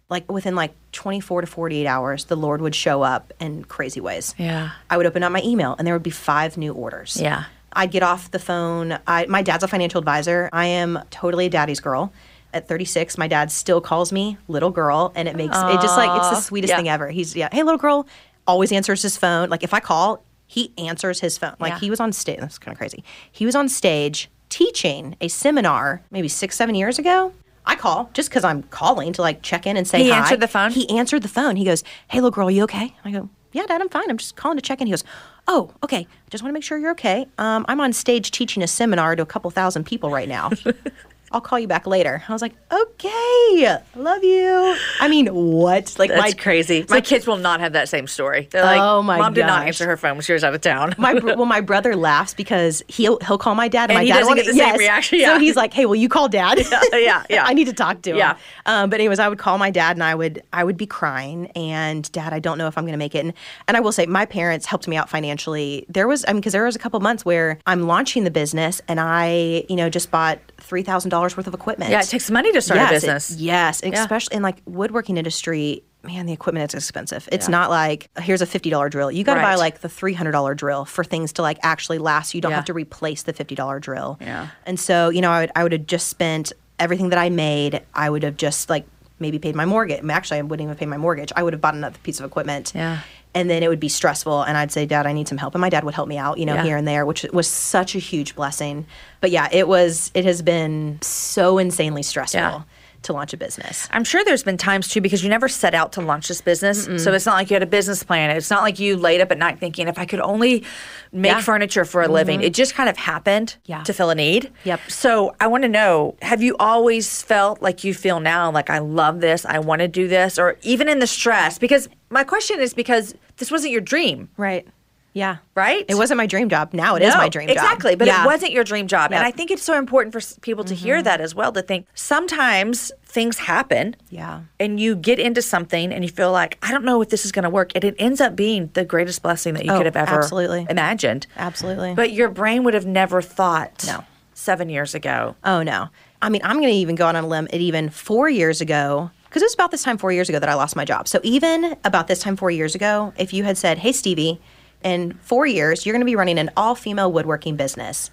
like 0.09 0.31
within 0.31 0.55
like 0.55 0.73
24 0.93 1.41
to 1.41 1.47
48 1.47 1.85
hours, 1.85 2.25
the 2.25 2.35
Lord 2.37 2.61
would 2.61 2.75
show 2.75 3.01
up 3.01 3.33
in 3.39 3.63
crazy 3.65 3.99
ways. 3.99 4.33
Yeah. 4.37 4.71
I 4.89 4.97
would 4.97 5.05
open 5.05 5.23
up 5.23 5.31
my 5.31 5.41
email 5.43 5.75
and 5.77 5.85
there 5.85 5.93
would 5.93 6.03
be 6.03 6.09
five 6.09 6.57
new 6.57 6.73
orders. 6.73 7.17
Yeah. 7.19 7.45
I'd 7.73 7.91
get 7.91 8.03
off 8.03 8.31
the 8.31 8.39
phone. 8.39 8.97
I, 9.05 9.25
my 9.27 9.41
dad's 9.41 9.63
a 9.63 9.67
financial 9.67 9.99
advisor. 9.99 10.49
I 10.53 10.65
am 10.67 10.99
totally 11.11 11.47
a 11.47 11.49
daddy's 11.49 11.79
girl. 11.79 12.11
At 12.53 12.67
36, 12.69 13.17
my 13.17 13.27
dad 13.27 13.51
still 13.51 13.81
calls 13.81 14.13
me 14.13 14.37
little 14.47 14.71
girl, 14.71 15.11
and 15.15 15.27
it 15.27 15.35
makes 15.35 15.55
it 15.55 15.81
just 15.81 15.97
like 15.97 16.17
it's 16.17 16.29
the 16.29 16.39
sweetest 16.41 16.71
Yeah. 16.71 16.77
thing 16.77 16.89
ever. 16.89 17.09
He's 17.09 17.35
yeah, 17.35 17.49
hey 17.51 17.61
little 17.61 17.77
girl, 17.77 18.07
always 18.47 18.71
answers 18.71 19.01
his 19.01 19.17
phone. 19.17 19.49
Like 19.49 19.63
if 19.63 19.73
I 19.73 19.81
call, 19.81 20.23
he 20.47 20.71
answers 20.77 21.19
his 21.19 21.37
phone. 21.37 21.55
Like 21.59 21.73
Yeah. 21.73 21.79
he 21.79 21.89
was 21.89 21.99
on 21.99 22.13
stage. 22.13 22.39
That's 22.39 22.57
kind 22.57 22.73
of 22.73 22.79
crazy. 22.79 23.03
He 23.31 23.45
was 23.45 23.53
on 23.53 23.67
stage 23.67 24.29
teaching 24.49 25.17
a 25.19 25.27
seminar 25.27 26.01
maybe 26.09 26.29
six, 26.29 26.55
seven 26.55 26.73
years 26.73 26.97
ago. 26.97 27.33
I 27.67 27.75
call 27.75 28.09
just 28.13 28.29
because 28.29 28.43
I'm 28.43 28.63
calling 28.63 29.13
to 29.13 29.21
like 29.21 29.41
check 29.43 29.67
in 29.67 29.77
and 29.77 29.87
say 29.87 30.01
He 30.03 30.09
hi. 30.09 30.17
answered 30.17 30.39
the 30.39 30.47
phone? 30.47 30.71
He 30.71 30.89
answered 30.97 31.21
the 31.21 31.27
phone. 31.27 31.55
He 31.57 31.65
goes, 31.65 31.83
"Hey, 32.07 32.17
little 32.17 32.31
girl, 32.31 32.49
you 32.49 32.63
okay?" 32.63 32.95
I 33.05 33.11
go, 33.11 33.29
"Yeah, 33.51 33.65
Dad, 33.67 33.81
I'm 33.81 33.89
fine. 33.89 34.09
I'm 34.09 34.17
just 34.17 34.35
calling 34.35 34.57
to 34.57 34.61
check 34.61 34.81
in." 34.81 34.87
He 34.87 34.91
goes, 34.91 35.03
"Oh, 35.47 35.71
okay. 35.83 35.99
I 35.99 36.29
just 36.29 36.43
want 36.43 36.51
to 36.51 36.53
make 36.53 36.63
sure 36.63 36.77
you're 36.79 36.91
okay. 36.91 37.27
Um, 37.37 37.65
I'm 37.67 37.79
on 37.81 37.93
stage 37.93 38.31
teaching 38.31 38.63
a 38.63 38.67
seminar 38.67 39.15
to 39.15 39.21
a 39.21 39.25
couple 39.25 39.51
thousand 39.51 39.83
people 39.85 40.09
right 40.09 40.29
now. 40.29 40.49
I'll 41.31 41.41
call 41.41 41.59
you 41.59 41.67
back 41.67 41.87
later." 41.87 42.23
I 42.27 42.33
was 42.33 42.41
like, 42.41 42.53
"Okay, 42.71 43.77
love 43.95 44.23
you." 44.23 44.75
I 44.99 45.07
mean, 45.07 45.27
what? 45.27 45.95
Like 45.97 46.09
That's 46.09 46.21
my 46.21 46.31
crazy. 46.31 46.85
My 46.89 47.01
kids 47.01 47.27
will 47.27 47.37
not 47.37 47.59
have 47.59 47.73
that 47.73 47.89
same 47.89 48.07
story. 48.07 48.47
They're 48.51 48.63
like, 48.63 48.79
Oh, 48.81 49.01
my 49.01 49.17
"Mom 49.17 49.33
did 49.33 49.45
not 49.45 49.67
answer 49.67 49.85
her 49.85 49.97
phone 49.97 50.15
when 50.15 50.21
she 50.21 50.33
was 50.33 50.43
out 50.43 50.53
of 50.53 50.61
town." 50.61 50.95
my 50.97 51.13
well, 51.23 51.45
my 51.45 51.61
brother 51.61 51.95
laughs 51.95 52.33
because 52.33 52.83
he'll 52.87 53.19
he'll 53.19 53.37
call 53.37 53.55
my 53.55 53.67
dad, 53.67 53.89
and, 53.89 53.91
And 53.91 53.97
my 53.99 54.03
he 54.03 54.11
dad 54.11 54.19
doesn't 54.19 54.35
get 54.35 54.45
the 54.45 54.53
same 54.53 54.75
reaction, 54.77 55.19
yeah. 55.19 55.33
So 55.33 55.39
he's 55.39 55.55
like, 55.55 55.73
"Hey, 55.73 55.85
will 55.85 55.95
you 55.95 56.09
call 56.09 56.29
dad? 56.29 56.59
yeah, 56.93 57.23
yeah. 57.29 57.43
I 57.45 57.53
need 57.53 57.65
to 57.65 57.73
talk 57.73 58.01
to 58.03 58.11
him." 58.11 58.17
Yeah. 58.17 58.37
Um, 58.65 58.89
but 58.89 58.99
anyways, 58.99 59.19
I 59.19 59.29
would 59.29 59.39
call 59.39 59.57
my 59.57 59.71
dad, 59.71 59.95
and 59.95 60.03
I 60.03 60.15
would 60.15 60.43
I 60.53 60.63
would 60.63 60.77
be 60.77 60.85
crying, 60.85 61.47
and 61.55 62.09
Dad, 62.11 62.33
I 62.33 62.39
don't 62.39 62.57
know 62.57 62.67
if 62.67 62.77
I'm 62.77 62.83
going 62.83 62.93
to 62.93 62.97
make 62.97 63.15
it. 63.15 63.19
And 63.19 63.33
and 63.67 63.77
I 63.77 63.79
will 63.79 63.91
say, 63.91 64.05
my 64.05 64.25
parents 64.25 64.65
helped 64.65 64.87
me 64.87 64.95
out 64.95 65.09
financially. 65.09 65.85
There 65.89 66.07
was 66.07 66.25
I 66.27 66.33
mean, 66.33 66.41
because 66.41 66.53
there 66.53 66.63
was 66.63 66.75
a 66.75 66.79
couple 66.79 66.99
months 66.99 67.25
where 67.25 67.59
I'm 67.65 67.83
launching 67.87 68.23
the 68.23 68.31
business, 68.31 68.81
and 68.87 68.99
I 68.99 69.65
you 69.69 69.75
know 69.75 69.89
just 69.89 70.11
bought 70.11 70.39
three 70.57 70.83
thousand 70.83 71.09
dollars 71.09 71.35
worth 71.37 71.47
of 71.47 71.53
equipment. 71.53 71.91
Yeah, 71.91 72.01
it 72.01 72.07
takes 72.09 72.29
money 72.31 72.51
to 72.51 72.61
start 72.61 72.79
yes, 72.79 72.91
a 72.91 72.93
it- 72.93 72.95
business. 72.95 73.35
yes, 73.39 73.81
especially 73.83 74.35
in 74.37 74.43
like 74.43 74.57
woodworking 74.65 75.17
industry. 75.17 75.83
Man, 76.03 76.25
the 76.25 76.31
equipment 76.31 76.73
is 76.73 76.83
expensive. 76.83 77.27
It's 77.31 77.49
not 77.49 77.69
like 77.69 78.09
here's 78.19 78.41
a 78.41 78.45
fifty 78.45 78.69
dollar 78.69 78.87
drill. 78.87 79.11
You 79.11 79.23
got 79.23 79.35
to 79.35 79.41
buy 79.41 79.55
like 79.55 79.79
the 79.81 79.89
three 79.89 80.13
hundred 80.13 80.31
dollar 80.31 80.55
drill 80.55 80.85
for 80.85 81.03
things 81.03 81.33
to 81.33 81.41
like 81.41 81.57
actually 81.63 81.97
last. 81.97 82.33
You 82.33 82.39
don't 82.39 82.51
Yeah. 82.51 82.57
have 82.57 82.65
to 82.65 82.73
replace 82.73 83.23
the 83.23 83.33
fifty 83.33 83.55
dollar 83.55 83.79
drill. 83.79 84.17
Yeah. 84.21 84.47
And 84.65 84.79
so 84.79 85.09
you 85.09 85.21
know, 85.21 85.31
I 85.31 85.41
would 85.41 85.51
I 85.55 85.63
would 85.63 85.71
have 85.73 85.85
just 85.87 86.07
spent 86.07 86.53
everything 86.79 87.09
that 87.09 87.19
I 87.19 87.29
made. 87.29 87.81
I 87.93 88.09
would 88.09 88.23
have 88.23 88.37
just 88.37 88.69
like 88.69 88.85
maybe 89.19 89.39
paid 89.39 89.55
my 89.55 89.65
mortgage. 89.65 90.01
Actually, 90.07 90.37
I 90.37 90.41
wouldn't 90.43 90.65
even 90.67 90.77
pay 90.77 90.85
my 90.85 90.97
mortgage. 90.97 91.33
I 91.35 91.41
would 91.43 91.51
have 91.53 91.61
bought 91.61 91.73
another 91.73 91.97
piece 92.03 92.19
of 92.19 92.25
equipment. 92.25 92.71
Yeah. 92.75 92.99
And 93.37 93.49
then 93.49 93.61
it 93.61 93.69
would 93.69 93.79
be 93.79 93.89
stressful, 93.89 94.41
and 94.43 94.57
I'd 94.57 94.71
say, 94.71 94.85
"Dad, 94.85 95.05
I 95.05 95.13
need 95.13 95.27
some 95.27 95.37
help," 95.37 95.53
and 95.53 95.61
my 95.61 95.69
dad 95.69 95.83
would 95.83 95.93
help 95.93 96.07
me 96.07 96.17
out, 96.17 96.37
you 96.39 96.45
know, 96.45 96.55
Yeah. 96.55 96.63
here 96.63 96.77
and 96.77 96.87
there, 96.87 97.05
which 97.05 97.23
was 97.31 97.47
such 97.47 97.93
a 97.95 97.99
huge 97.99 98.35
blessing. 98.35 98.85
But 99.21 99.29
yeah, 99.31 99.47
it 99.51 99.67
was. 99.67 100.11
It 100.15 100.25
has 100.25 100.41
been 100.41 100.97
so 101.01 101.57
insanely 101.59 102.01
stressful 102.03 102.39
Yeah. 102.41 102.61
to 103.03 103.13
launch 103.13 103.31
a 103.33 103.37
business. 103.37 103.87
I'm 103.93 104.03
sure 104.03 104.23
there's 104.25 104.43
been 104.43 104.57
times 104.57 104.87
too 104.87 105.01
because 105.01 105.23
you 105.23 105.29
never 105.29 105.47
set 105.47 105.73
out 105.75 105.91
to 105.93 106.01
launch 106.01 106.27
this 106.27 106.41
business. 106.41 106.85
So 107.03 107.13
it's 107.13 107.25
not 107.27 107.35
like 107.35 107.49
you 107.49 107.53
had 107.55 107.63
a 107.63 107.67
business 107.67 108.01
plan. 108.03 108.31
It's 108.31 108.49
not 108.49 108.63
like 108.63 108.79
you 108.79 108.97
laid 108.97 109.21
up 109.21 109.31
at 109.31 109.37
night 109.37 109.59
thinking 109.59 109.87
if 109.87 109.97
I 109.99 110.05
could 110.05 110.19
only 110.19 110.63
make 111.11 111.31
Yeah. 111.33 111.41
furniture 111.41 111.85
for 111.85 112.01
a 112.01 112.07
living. 112.07 112.39
Mm-hmm. 112.39 112.47
It 112.47 112.53
just 112.55 112.73
kind 112.75 112.89
of 112.89 112.97
happened 112.97 113.55
to 113.85 113.93
fill 113.93 114.09
a 114.09 114.15
need. 114.15 114.49
Yep. 114.63 114.79
So 114.89 115.35
I 115.39 115.45
want 115.47 115.61
to 115.63 115.69
know, 115.69 116.15
have 116.23 116.41
you 116.41 116.55
always 116.59 117.21
felt 117.21 117.61
like 117.61 117.83
you 117.83 117.93
feel 117.93 118.19
now 118.19 118.51
like 118.51 118.69
I 118.71 118.79
love 118.79 119.21
this, 119.21 119.45
I 119.45 119.59
want 119.59 119.79
to 119.81 119.87
do 119.87 120.07
this 120.07 120.37
or 120.39 120.57
even 120.63 120.89
in 120.89 120.97
the 120.99 121.07
stress 121.07 121.57
because 121.59 121.87
my 122.09 122.23
question 122.23 122.59
is 122.59 122.73
because 122.73 123.13
this 123.37 123.51
wasn't 123.51 123.71
your 123.71 123.81
dream, 123.81 124.29
Right. 124.37 124.67
Yeah. 125.13 125.37
right? 125.55 125.83
It 125.89 125.95
wasn't 125.95 126.17
my 126.19 126.27
dream 126.27 126.47
job. 126.47 126.73
Now 126.73 126.95
it 126.95 127.01
is 127.01 127.11
No, 127.13 127.17
my 127.19 127.29
dream 127.29 127.47
job. 127.47 127.57
Exactly, 127.57 127.95
but 127.95 128.05
Yeah. 128.07 128.23
it 128.23 128.27
wasn't 128.27 128.51
your 128.51 128.63
dream 128.63 128.85
job. 128.87 129.05
And 129.05 129.13
Yep. 129.13 129.19
Mm-hmm. 129.21 129.27
I 129.27 129.31
think 129.31 129.49
it's 129.51 129.63
so 129.63 129.75
important 129.77 130.13
for 130.13 130.39
people 130.41 130.63
to 130.65 130.75
hear 130.75 131.01
that 131.01 131.21
as 131.21 131.33
well 131.33 131.51
to 131.53 131.61
think 131.63 131.87
sometimes 131.95 132.91
things 133.03 133.37
happen 133.39 133.95
Yeah. 134.11 134.41
and 134.59 134.79
you 134.79 134.95
get 134.95 135.17
into 135.17 135.41
something 135.41 135.91
and 135.91 136.03
you 136.03 136.09
feel 136.11 136.31
like 136.31 136.57
I 136.61 136.71
don't 136.71 136.83
know 136.83 137.01
if 137.01 137.09
this 137.09 137.25
is 137.25 137.31
going 137.31 137.43
to 137.43 137.49
work 137.49 137.71
and 137.73 137.83
it 137.83 137.95
ends 137.97 138.21
up 138.21 138.35
being 138.35 138.69
the 138.73 138.83
greatest 138.85 139.23
blessing 139.23 139.55
that 139.55 139.65
you 139.65 139.71
Oh, 139.71 139.77
could 139.77 139.85
have 139.87 139.95
ever 139.95 140.17
absolutely. 140.19 140.67
imagined. 140.69 141.25
Absolutely. 141.35 141.93
But 141.95 142.11
your 142.11 142.29
brain 142.29 142.63
would 142.63 142.73
have 142.75 142.85
never 142.85 143.21
thought 143.21 143.85
No. 143.87 144.03
7 144.35 144.69
years 144.69 144.93
ago. 144.93 145.35
Oh 145.43 145.63
no. 145.63 145.87
I 146.21 146.29
mean, 146.29 146.41
I'm 146.43 146.57
going 146.57 146.69
to 146.69 146.75
even 146.79 146.95
go 146.95 147.05
out 147.07 147.15
on 147.15 147.23
a 147.23 147.27
limb. 147.27 147.47
It 147.51 147.61
even 147.61 147.89
four 147.89 148.27
years 148.29 148.59
ago, 148.61 149.11
because 149.29 149.41
it 149.41 149.45
was 149.45 149.53
about 149.53 149.71
this 149.71 149.83
time 149.83 149.97
four 149.97 150.11
years 150.11 150.29
ago 150.29 150.39
that 150.39 150.49
I 150.49 150.53
lost 150.55 150.75
my 150.75 150.85
job. 150.85 151.07
So 151.07 151.19
even 151.23 151.75
about 151.83 152.07
this 152.07 152.19
time 152.19 152.35
four 152.35 152.51
years 152.51 152.75
ago, 152.75 153.13
if 153.17 153.33
you 153.33 153.43
had 153.43 153.57
said, 153.57 153.77
"Hey, 153.79 153.91
Stevie, 153.91 154.39
in 154.83 155.13
four 155.21 155.45
years 155.45 155.85
you're 155.85 155.93
going 155.93 156.01
to 156.01 156.05
be 156.05 156.15
running 156.15 156.39
an 156.39 156.49
all-female 156.57 157.11
woodworking 157.11 157.55
business," 157.55 158.09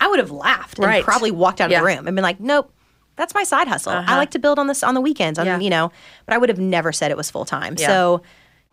I 0.00 0.08
would 0.08 0.18
have 0.18 0.30
laughed 0.30 0.78
Right. 0.78 0.96
and 0.96 1.04
probably 1.04 1.30
walked 1.30 1.60
out 1.60 1.70
Yeah. 1.70 1.78
of 1.78 1.82
the 1.82 1.86
room 1.96 2.06
and 2.06 2.14
been 2.16 2.22
like, 2.22 2.40
"Nope." 2.40 2.70
That's 3.16 3.34
my 3.34 3.44
side 3.44 3.66
hustle. 3.66 3.92
I 3.92 3.96
Uh-huh. 4.00 4.16
like 4.16 4.30
to 4.32 4.38
build 4.38 4.58
on 4.58 4.66
this 4.66 4.82
on 4.82 4.92
the 4.92 5.00
weekends, 5.00 5.38
on, 5.38 5.46
Yeah. 5.46 5.58
you 5.58 5.70
know, 5.70 5.90
but 6.26 6.34
I 6.34 6.38
would 6.38 6.50
have 6.50 6.58
never 6.58 6.92
said 6.92 7.10
it 7.10 7.16
was 7.16 7.30
full 7.30 7.46
time. 7.46 7.74
Yeah. 7.78 7.86
So, 7.86 8.22